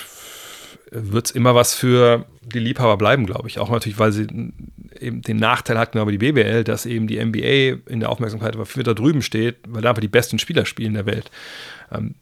wird 0.91 1.25
es 1.25 1.31
immer 1.31 1.55
was 1.55 1.73
für 1.73 2.25
die 2.41 2.59
Liebhaber 2.59 2.97
bleiben, 2.97 3.25
glaube 3.25 3.47
ich. 3.47 3.59
Auch 3.59 3.69
natürlich, 3.69 3.97
weil 3.97 4.11
sie 4.11 4.27
eben 4.99 5.21
den 5.21 5.37
Nachteil 5.37 5.77
hatten, 5.77 5.97
aber 5.97 6.11
die 6.11 6.17
BBL, 6.17 6.63
dass 6.63 6.85
eben 6.85 7.07
die 7.07 7.23
NBA 7.23 7.91
in 7.91 7.99
der 7.99 8.09
Aufmerksamkeit 8.09 8.53
aber 8.53 8.65
viel 8.65 8.83
da 8.83 8.93
drüben 8.93 9.21
steht, 9.21 9.57
weil 9.67 9.81
da 9.81 9.89
einfach 9.89 10.01
die 10.01 10.07
besten 10.07 10.39
Spieler 10.39 10.65
spielen 10.65 10.93
der 10.93 11.05
Welt. 11.05 11.31
Ähm, 11.91 12.15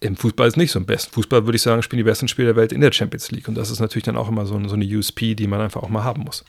Im 0.00 0.16
Fußball 0.16 0.46
ist 0.46 0.56
nicht 0.56 0.72
so. 0.72 0.78
Im 0.78 0.86
besten 0.86 1.12
Fußball 1.12 1.46
würde 1.46 1.56
ich 1.56 1.62
sagen, 1.62 1.82
spielen 1.82 1.98
die 1.98 2.04
besten 2.04 2.28
Spieler 2.28 2.48
der 2.48 2.56
Welt 2.56 2.72
in 2.72 2.82
der 2.82 2.92
Champions 2.92 3.30
League. 3.30 3.48
Und 3.48 3.54
das 3.54 3.70
ist 3.70 3.80
natürlich 3.80 4.04
dann 4.04 4.16
auch 4.16 4.28
immer 4.28 4.44
so, 4.44 4.60
so 4.68 4.74
eine 4.74 4.84
USP, 4.84 5.34
die 5.34 5.46
man 5.46 5.60
einfach 5.60 5.82
auch 5.82 5.88
mal 5.88 6.04
haben 6.04 6.22
muss. 6.22 6.44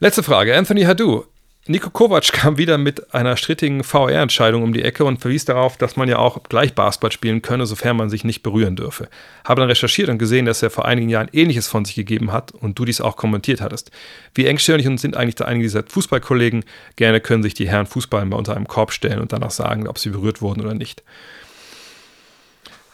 Letzte 0.00 0.22
Frage. 0.22 0.56
Anthony 0.56 0.82
Hadou. 0.82 1.24
Nico 1.70 1.90
Kovac 1.90 2.22
kam 2.32 2.56
wieder 2.56 2.78
mit 2.78 3.14
einer 3.14 3.36
strittigen 3.36 3.84
VR-Entscheidung 3.84 4.62
um 4.62 4.72
die 4.72 4.82
Ecke 4.82 5.04
und 5.04 5.20
verwies 5.20 5.44
darauf, 5.44 5.76
dass 5.76 5.96
man 5.96 6.08
ja 6.08 6.18
auch 6.18 6.42
gleich 6.44 6.74
Basketball 6.74 7.12
spielen 7.12 7.42
könne, 7.42 7.66
sofern 7.66 7.96
man 7.96 8.08
sich 8.08 8.24
nicht 8.24 8.42
berühren 8.42 8.74
dürfe. 8.74 9.08
Habe 9.44 9.60
dann 9.60 9.68
recherchiert 9.68 10.08
und 10.08 10.18
gesehen, 10.18 10.46
dass 10.46 10.62
er 10.62 10.70
vor 10.70 10.86
einigen 10.86 11.10
Jahren 11.10 11.28
Ähnliches 11.32 11.68
von 11.68 11.84
sich 11.84 11.94
gegeben 11.94 12.32
hat 12.32 12.52
und 12.52 12.78
du 12.78 12.86
dies 12.86 13.02
auch 13.02 13.16
kommentiert 13.16 13.60
hattest. 13.60 13.90
Wie 14.34 14.46
engstirnig 14.46 14.86
sind 14.98 15.16
eigentlich 15.16 15.34
da 15.34 15.44
einige 15.44 15.64
dieser 15.64 15.84
Fußballkollegen? 15.84 16.64
Gerne 16.96 17.20
können 17.20 17.42
sich 17.42 17.52
die 17.52 17.68
Herren 17.68 17.86
Fußball 17.86 18.24
mal 18.24 18.36
unter 18.36 18.56
einem 18.56 18.66
Korb 18.66 18.92
stellen 18.92 19.20
und 19.20 19.34
danach 19.34 19.50
sagen, 19.50 19.88
ob 19.88 19.98
sie 19.98 20.08
berührt 20.08 20.40
wurden 20.40 20.62
oder 20.62 20.74
nicht. 20.74 21.02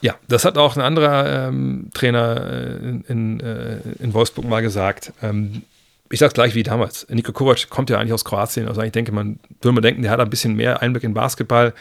Ja, 0.00 0.16
das 0.28 0.44
hat 0.44 0.58
auch 0.58 0.76
ein 0.76 0.82
anderer 0.82 1.48
ähm, 1.48 1.90
Trainer 1.94 2.46
äh, 2.50 2.76
in, 2.76 3.04
in, 3.08 3.40
äh, 3.40 3.78
in, 4.00 4.12
Wolfsburg 4.12 4.46
mal 4.46 4.60
gesagt. 4.60 5.14
Ähm, 5.22 5.62
ich 6.14 6.20
sag's 6.20 6.34
gleich 6.34 6.54
wie 6.54 6.62
damals. 6.62 7.06
Niko 7.10 7.32
Kovac 7.32 7.68
kommt 7.68 7.90
ja 7.90 7.98
eigentlich 7.98 8.12
aus 8.12 8.24
Kroatien. 8.24 8.68
Also 8.68 8.80
ich 8.82 8.92
denke, 8.92 9.10
man 9.10 9.40
würde 9.60 9.72
man 9.72 9.82
denken, 9.82 10.02
der 10.02 10.12
hat 10.12 10.20
ein 10.20 10.30
bisschen 10.30 10.54
mehr 10.54 10.80
Einblick 10.80 11.02
in 11.02 11.12
Basketball. 11.12 11.74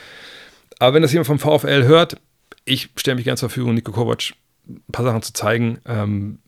Aber 0.80 0.96
wenn 0.96 1.04
das 1.04 1.14
jemand 1.14 1.28
vom 1.28 1.40
VfL 1.40 1.84
hört, 1.84 2.18
ich 2.66 2.90
stelle 2.96 3.16
mich 3.16 3.26
gerne 3.26 3.38
zur 3.38 3.50
Verfügung, 3.50 3.76
Niko 3.76 3.92
Kovac 3.92 4.34
ein 4.68 4.82
paar 4.92 5.06
Sachen 5.06 5.22
zu 5.22 5.34
zeigen 5.34 5.78
ähm, 5.86 6.40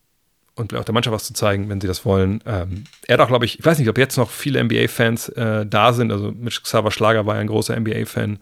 und 0.56 0.74
auch 0.74 0.84
der 0.84 0.94
Mannschaft 0.94 1.14
was 1.14 1.26
zu 1.26 1.34
zeigen, 1.34 1.70
wenn 1.70 1.80
sie 1.80 1.88
das 1.88 2.06
wollen. 2.06 2.42
Ähm, 2.48 2.86
er 3.08 3.14
hat 3.14 3.20
auch, 3.22 3.28
glaube 3.28 3.46
ich, 3.46 3.60
ich 3.60 3.66
weiß 3.66 3.78
nicht, 3.78 3.90
ob 3.90 4.00
jetzt 4.00 4.18
noch 4.18 4.32
viele 4.32 4.64
NBA-Fans 4.64 5.30
äh, 5.30 5.66
da 5.68 5.94
sind. 5.94 6.12
Also 6.12 6.32
Mitch 6.32 6.62
Xaver 6.64 6.90
Schlager 6.90 7.28
war 7.28 7.36
ja 7.36 7.42
ein 7.42 7.48
großer 7.48 7.80
NBA-Fan 7.80 8.40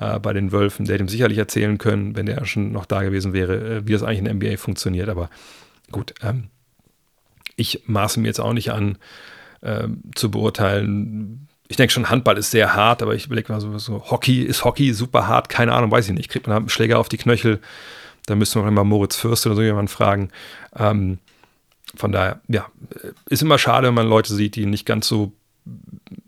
äh, 0.00 0.18
bei 0.20 0.32
den 0.32 0.52
Wölfen. 0.52 0.86
Der 0.86 0.94
hätte 0.94 1.04
ihm 1.04 1.08
sicherlich 1.08 1.36
erzählen 1.36 1.76
können, 1.76 2.16
wenn 2.16 2.24
der 2.24 2.46
schon 2.46 2.72
noch 2.72 2.86
da 2.86 3.02
gewesen 3.02 3.34
wäre, 3.34 3.56
äh, 3.56 3.86
wie 3.86 3.92
das 3.92 4.02
eigentlich 4.02 4.20
in 4.20 4.24
der 4.24 4.34
NBA 4.34 4.56
funktioniert. 4.56 5.10
Aber 5.10 5.28
gut, 5.90 6.14
ähm, 6.22 6.44
ich 7.56 7.82
maße 7.86 8.20
mir 8.20 8.28
jetzt 8.28 8.40
auch 8.40 8.52
nicht 8.52 8.70
an, 8.70 8.98
äh, 9.62 9.88
zu 10.14 10.30
beurteilen. 10.30 11.48
Ich 11.68 11.76
denke 11.76 11.92
schon, 11.92 12.10
Handball 12.10 12.38
ist 12.38 12.50
sehr 12.50 12.74
hart, 12.74 13.02
aber 13.02 13.14
ich 13.14 13.26
überlege 13.26 13.52
mal 13.52 13.60
so, 13.60 13.76
so, 13.78 14.10
Hockey, 14.10 14.42
ist 14.42 14.64
Hockey 14.64 14.92
super 14.92 15.26
hart? 15.26 15.48
Keine 15.48 15.72
Ahnung, 15.72 15.90
weiß 15.90 16.08
ich 16.08 16.14
nicht. 16.14 16.28
Kriegt 16.28 16.46
man 16.46 16.56
einen 16.56 16.68
Schläger 16.68 16.98
auf 16.98 17.08
die 17.08 17.16
Knöchel? 17.16 17.60
Da 18.26 18.34
müsste 18.34 18.60
man 18.60 18.72
mal 18.72 18.84
Moritz 18.84 19.16
Fürst 19.16 19.46
oder 19.46 19.56
so 19.56 19.62
jemanden 19.62 19.88
fragen. 19.88 20.30
Ähm, 20.76 21.18
von 21.94 22.12
daher, 22.12 22.40
ja, 22.48 22.66
ist 23.28 23.42
immer 23.42 23.58
schade, 23.58 23.88
wenn 23.88 23.94
man 23.94 24.08
Leute 24.08 24.34
sieht, 24.34 24.56
die 24.56 24.66
nicht 24.66 24.86
ganz 24.86 25.08
so, 25.08 25.32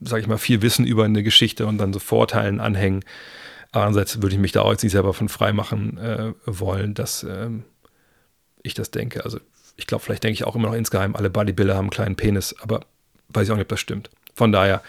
sag 0.01 0.21
ich 0.21 0.27
mal, 0.27 0.39
viel 0.39 0.63
wissen 0.63 0.87
über 0.87 1.05
eine 1.05 1.23
Geschichte 1.23 1.67
und 1.67 1.79
dann 1.79 1.93
so 1.93 1.99
Vorteilen 1.99 2.61
anhängen. 2.61 3.05
Andererseits 3.73 4.23
würde 4.23 4.35
ich 4.35 4.41
mich 4.41 4.53
da 4.53 4.63
auch 4.63 4.71
jetzt 4.71 4.83
nicht 4.83 4.93
selber 4.93 5.13
von 5.13 5.29
frei 5.29 5.53
machen 5.53 5.99
äh, 5.99 6.33
wollen, 6.47 6.95
dass 6.95 7.23
ähm, 7.25 7.65
ich 8.63 8.75
das 8.75 8.91
denke. 8.91 9.25
Also 9.25 9.41
ich 9.79 9.87
glaube, 9.87 10.05
vielleicht 10.05 10.25
denke 10.25 10.35
ich 10.35 10.45
auch 10.45 10.57
immer 10.57 10.69
noch 10.69 10.75
insgeheim, 10.75 11.17
alle 11.17 11.31
Bodybuilder 11.31 11.75
haben 11.75 11.87
einen 11.87 11.91
kleinen 11.91 12.17
Penis, 12.17 12.55
aber 12.61 12.81
weiß 13.29 13.47
ich 13.47 13.53
auch 13.53 13.57
nicht, 13.57 13.65
ob 13.65 13.69
das 13.69 13.81
stimmt. 13.81 14.11
Von 14.35 14.53
daher, 14.53 14.83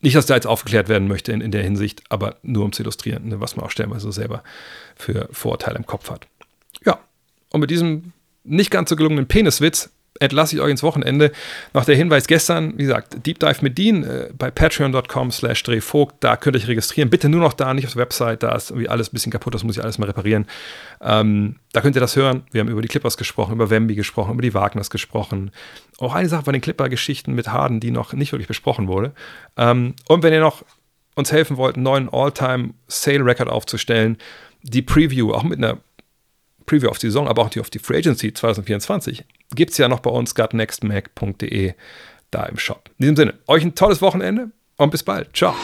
nicht, 0.00 0.16
dass 0.16 0.26
da 0.26 0.34
jetzt 0.34 0.46
aufgeklärt 0.46 0.88
werden 0.88 1.08
möchte 1.08 1.32
in, 1.32 1.40
in 1.40 1.52
der 1.52 1.62
Hinsicht, 1.62 2.02
aber 2.10 2.36
nur 2.42 2.64
um 2.64 2.72
zu 2.72 2.82
illustrieren, 2.82 3.28
ne, 3.28 3.40
was 3.40 3.56
man 3.56 3.64
auch 3.64 3.70
stellenweise 3.70 4.12
selber 4.12 4.42
für 4.96 5.28
Vorurteile 5.30 5.76
im 5.76 5.86
Kopf 5.86 6.10
hat. 6.10 6.26
Ja, 6.84 6.98
und 7.50 7.60
mit 7.60 7.70
diesem 7.70 8.12
nicht 8.44 8.70
ganz 8.70 8.90
so 8.90 8.96
gelungenen 8.96 9.26
Peniswitz 9.26 9.90
entlasse 10.20 10.56
ich 10.56 10.62
euch 10.62 10.70
ins 10.70 10.82
Wochenende. 10.82 11.32
Noch 11.74 11.84
der 11.84 11.96
Hinweis 11.96 12.26
gestern, 12.26 12.76
wie 12.76 12.82
gesagt, 12.82 13.26
Deep 13.26 13.38
Dive 13.38 13.58
mit 13.62 13.78
Dean 13.78 14.04
äh, 14.04 14.28
bei 14.36 14.50
patreon.com 14.50 15.30
slash 15.30 15.62
drehvogt, 15.62 16.16
da 16.20 16.36
könnt 16.36 16.56
ihr 16.56 16.60
euch 16.60 16.68
registrieren. 16.68 17.10
Bitte 17.10 17.28
nur 17.28 17.40
noch 17.40 17.52
da, 17.52 17.74
nicht 17.74 17.86
auf 17.86 17.92
der 17.92 18.02
Website, 18.02 18.42
da 18.42 18.54
ist 18.54 18.70
irgendwie 18.70 18.88
alles 18.88 19.08
ein 19.08 19.12
bisschen 19.12 19.32
kaputt, 19.32 19.54
das 19.54 19.64
muss 19.64 19.76
ich 19.76 19.82
alles 19.82 19.98
mal 19.98 20.06
reparieren. 20.06 20.46
Ähm, 21.00 21.56
da 21.72 21.80
könnt 21.80 21.96
ihr 21.96 22.00
das 22.00 22.16
hören. 22.16 22.44
Wir 22.52 22.60
haben 22.60 22.68
über 22.68 22.82
die 22.82 22.88
Clippers 22.88 23.16
gesprochen, 23.16 23.52
über 23.52 23.70
Wemby 23.70 23.94
gesprochen, 23.94 24.32
über 24.32 24.42
die 24.42 24.54
Wagners 24.54 24.90
gesprochen. 24.90 25.50
Auch 25.98 26.14
eine 26.14 26.28
Sache 26.28 26.42
bei 26.44 26.52
den 26.52 26.60
Clipper-Geschichten 26.60 27.34
mit 27.34 27.48
Harden, 27.48 27.80
die 27.80 27.90
noch 27.90 28.12
nicht 28.12 28.32
wirklich 28.32 28.48
besprochen 28.48 28.88
wurde. 28.88 29.12
Ähm, 29.56 29.94
und 30.08 30.22
wenn 30.22 30.32
ihr 30.32 30.40
noch 30.40 30.64
uns 31.14 31.32
helfen 31.32 31.56
wollt, 31.56 31.76
einen 31.76 31.84
neuen 31.84 32.08
All-Time-Sale-Record 32.08 33.48
aufzustellen, 33.48 34.18
die 34.62 34.82
Preview, 34.82 35.32
auch 35.32 35.42
mit 35.42 35.58
einer 35.58 35.78
Preview 36.66 36.88
auf 36.88 36.98
die 36.98 37.06
Saison, 37.06 37.28
aber 37.28 37.42
auch 37.42 37.50
die 37.50 37.60
auf 37.60 37.70
die 37.70 37.78
Free 37.78 37.98
Agency 37.98 38.32
2024, 38.32 39.24
gibt 39.54 39.70
es 39.70 39.78
ja 39.78 39.88
noch 39.88 40.00
bei 40.00 40.10
uns 40.10 40.34
gutnextmac.de 40.34 41.74
da 42.30 42.44
im 42.44 42.58
Shop. 42.58 42.90
In 42.98 43.02
diesem 43.02 43.16
Sinne, 43.16 43.34
euch 43.46 43.64
ein 43.64 43.74
tolles 43.74 44.02
Wochenende 44.02 44.50
und 44.76 44.90
bis 44.90 45.02
bald. 45.02 45.34
Ciao. 45.34 45.54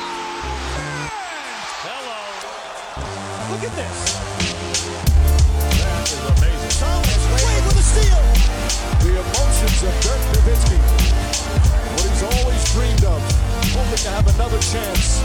have 14.04 14.26
another 14.34 14.58
chance 14.58 15.22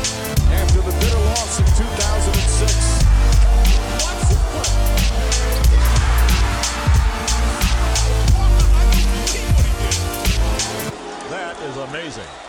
Is 11.59 11.75
amazing. 11.77 12.46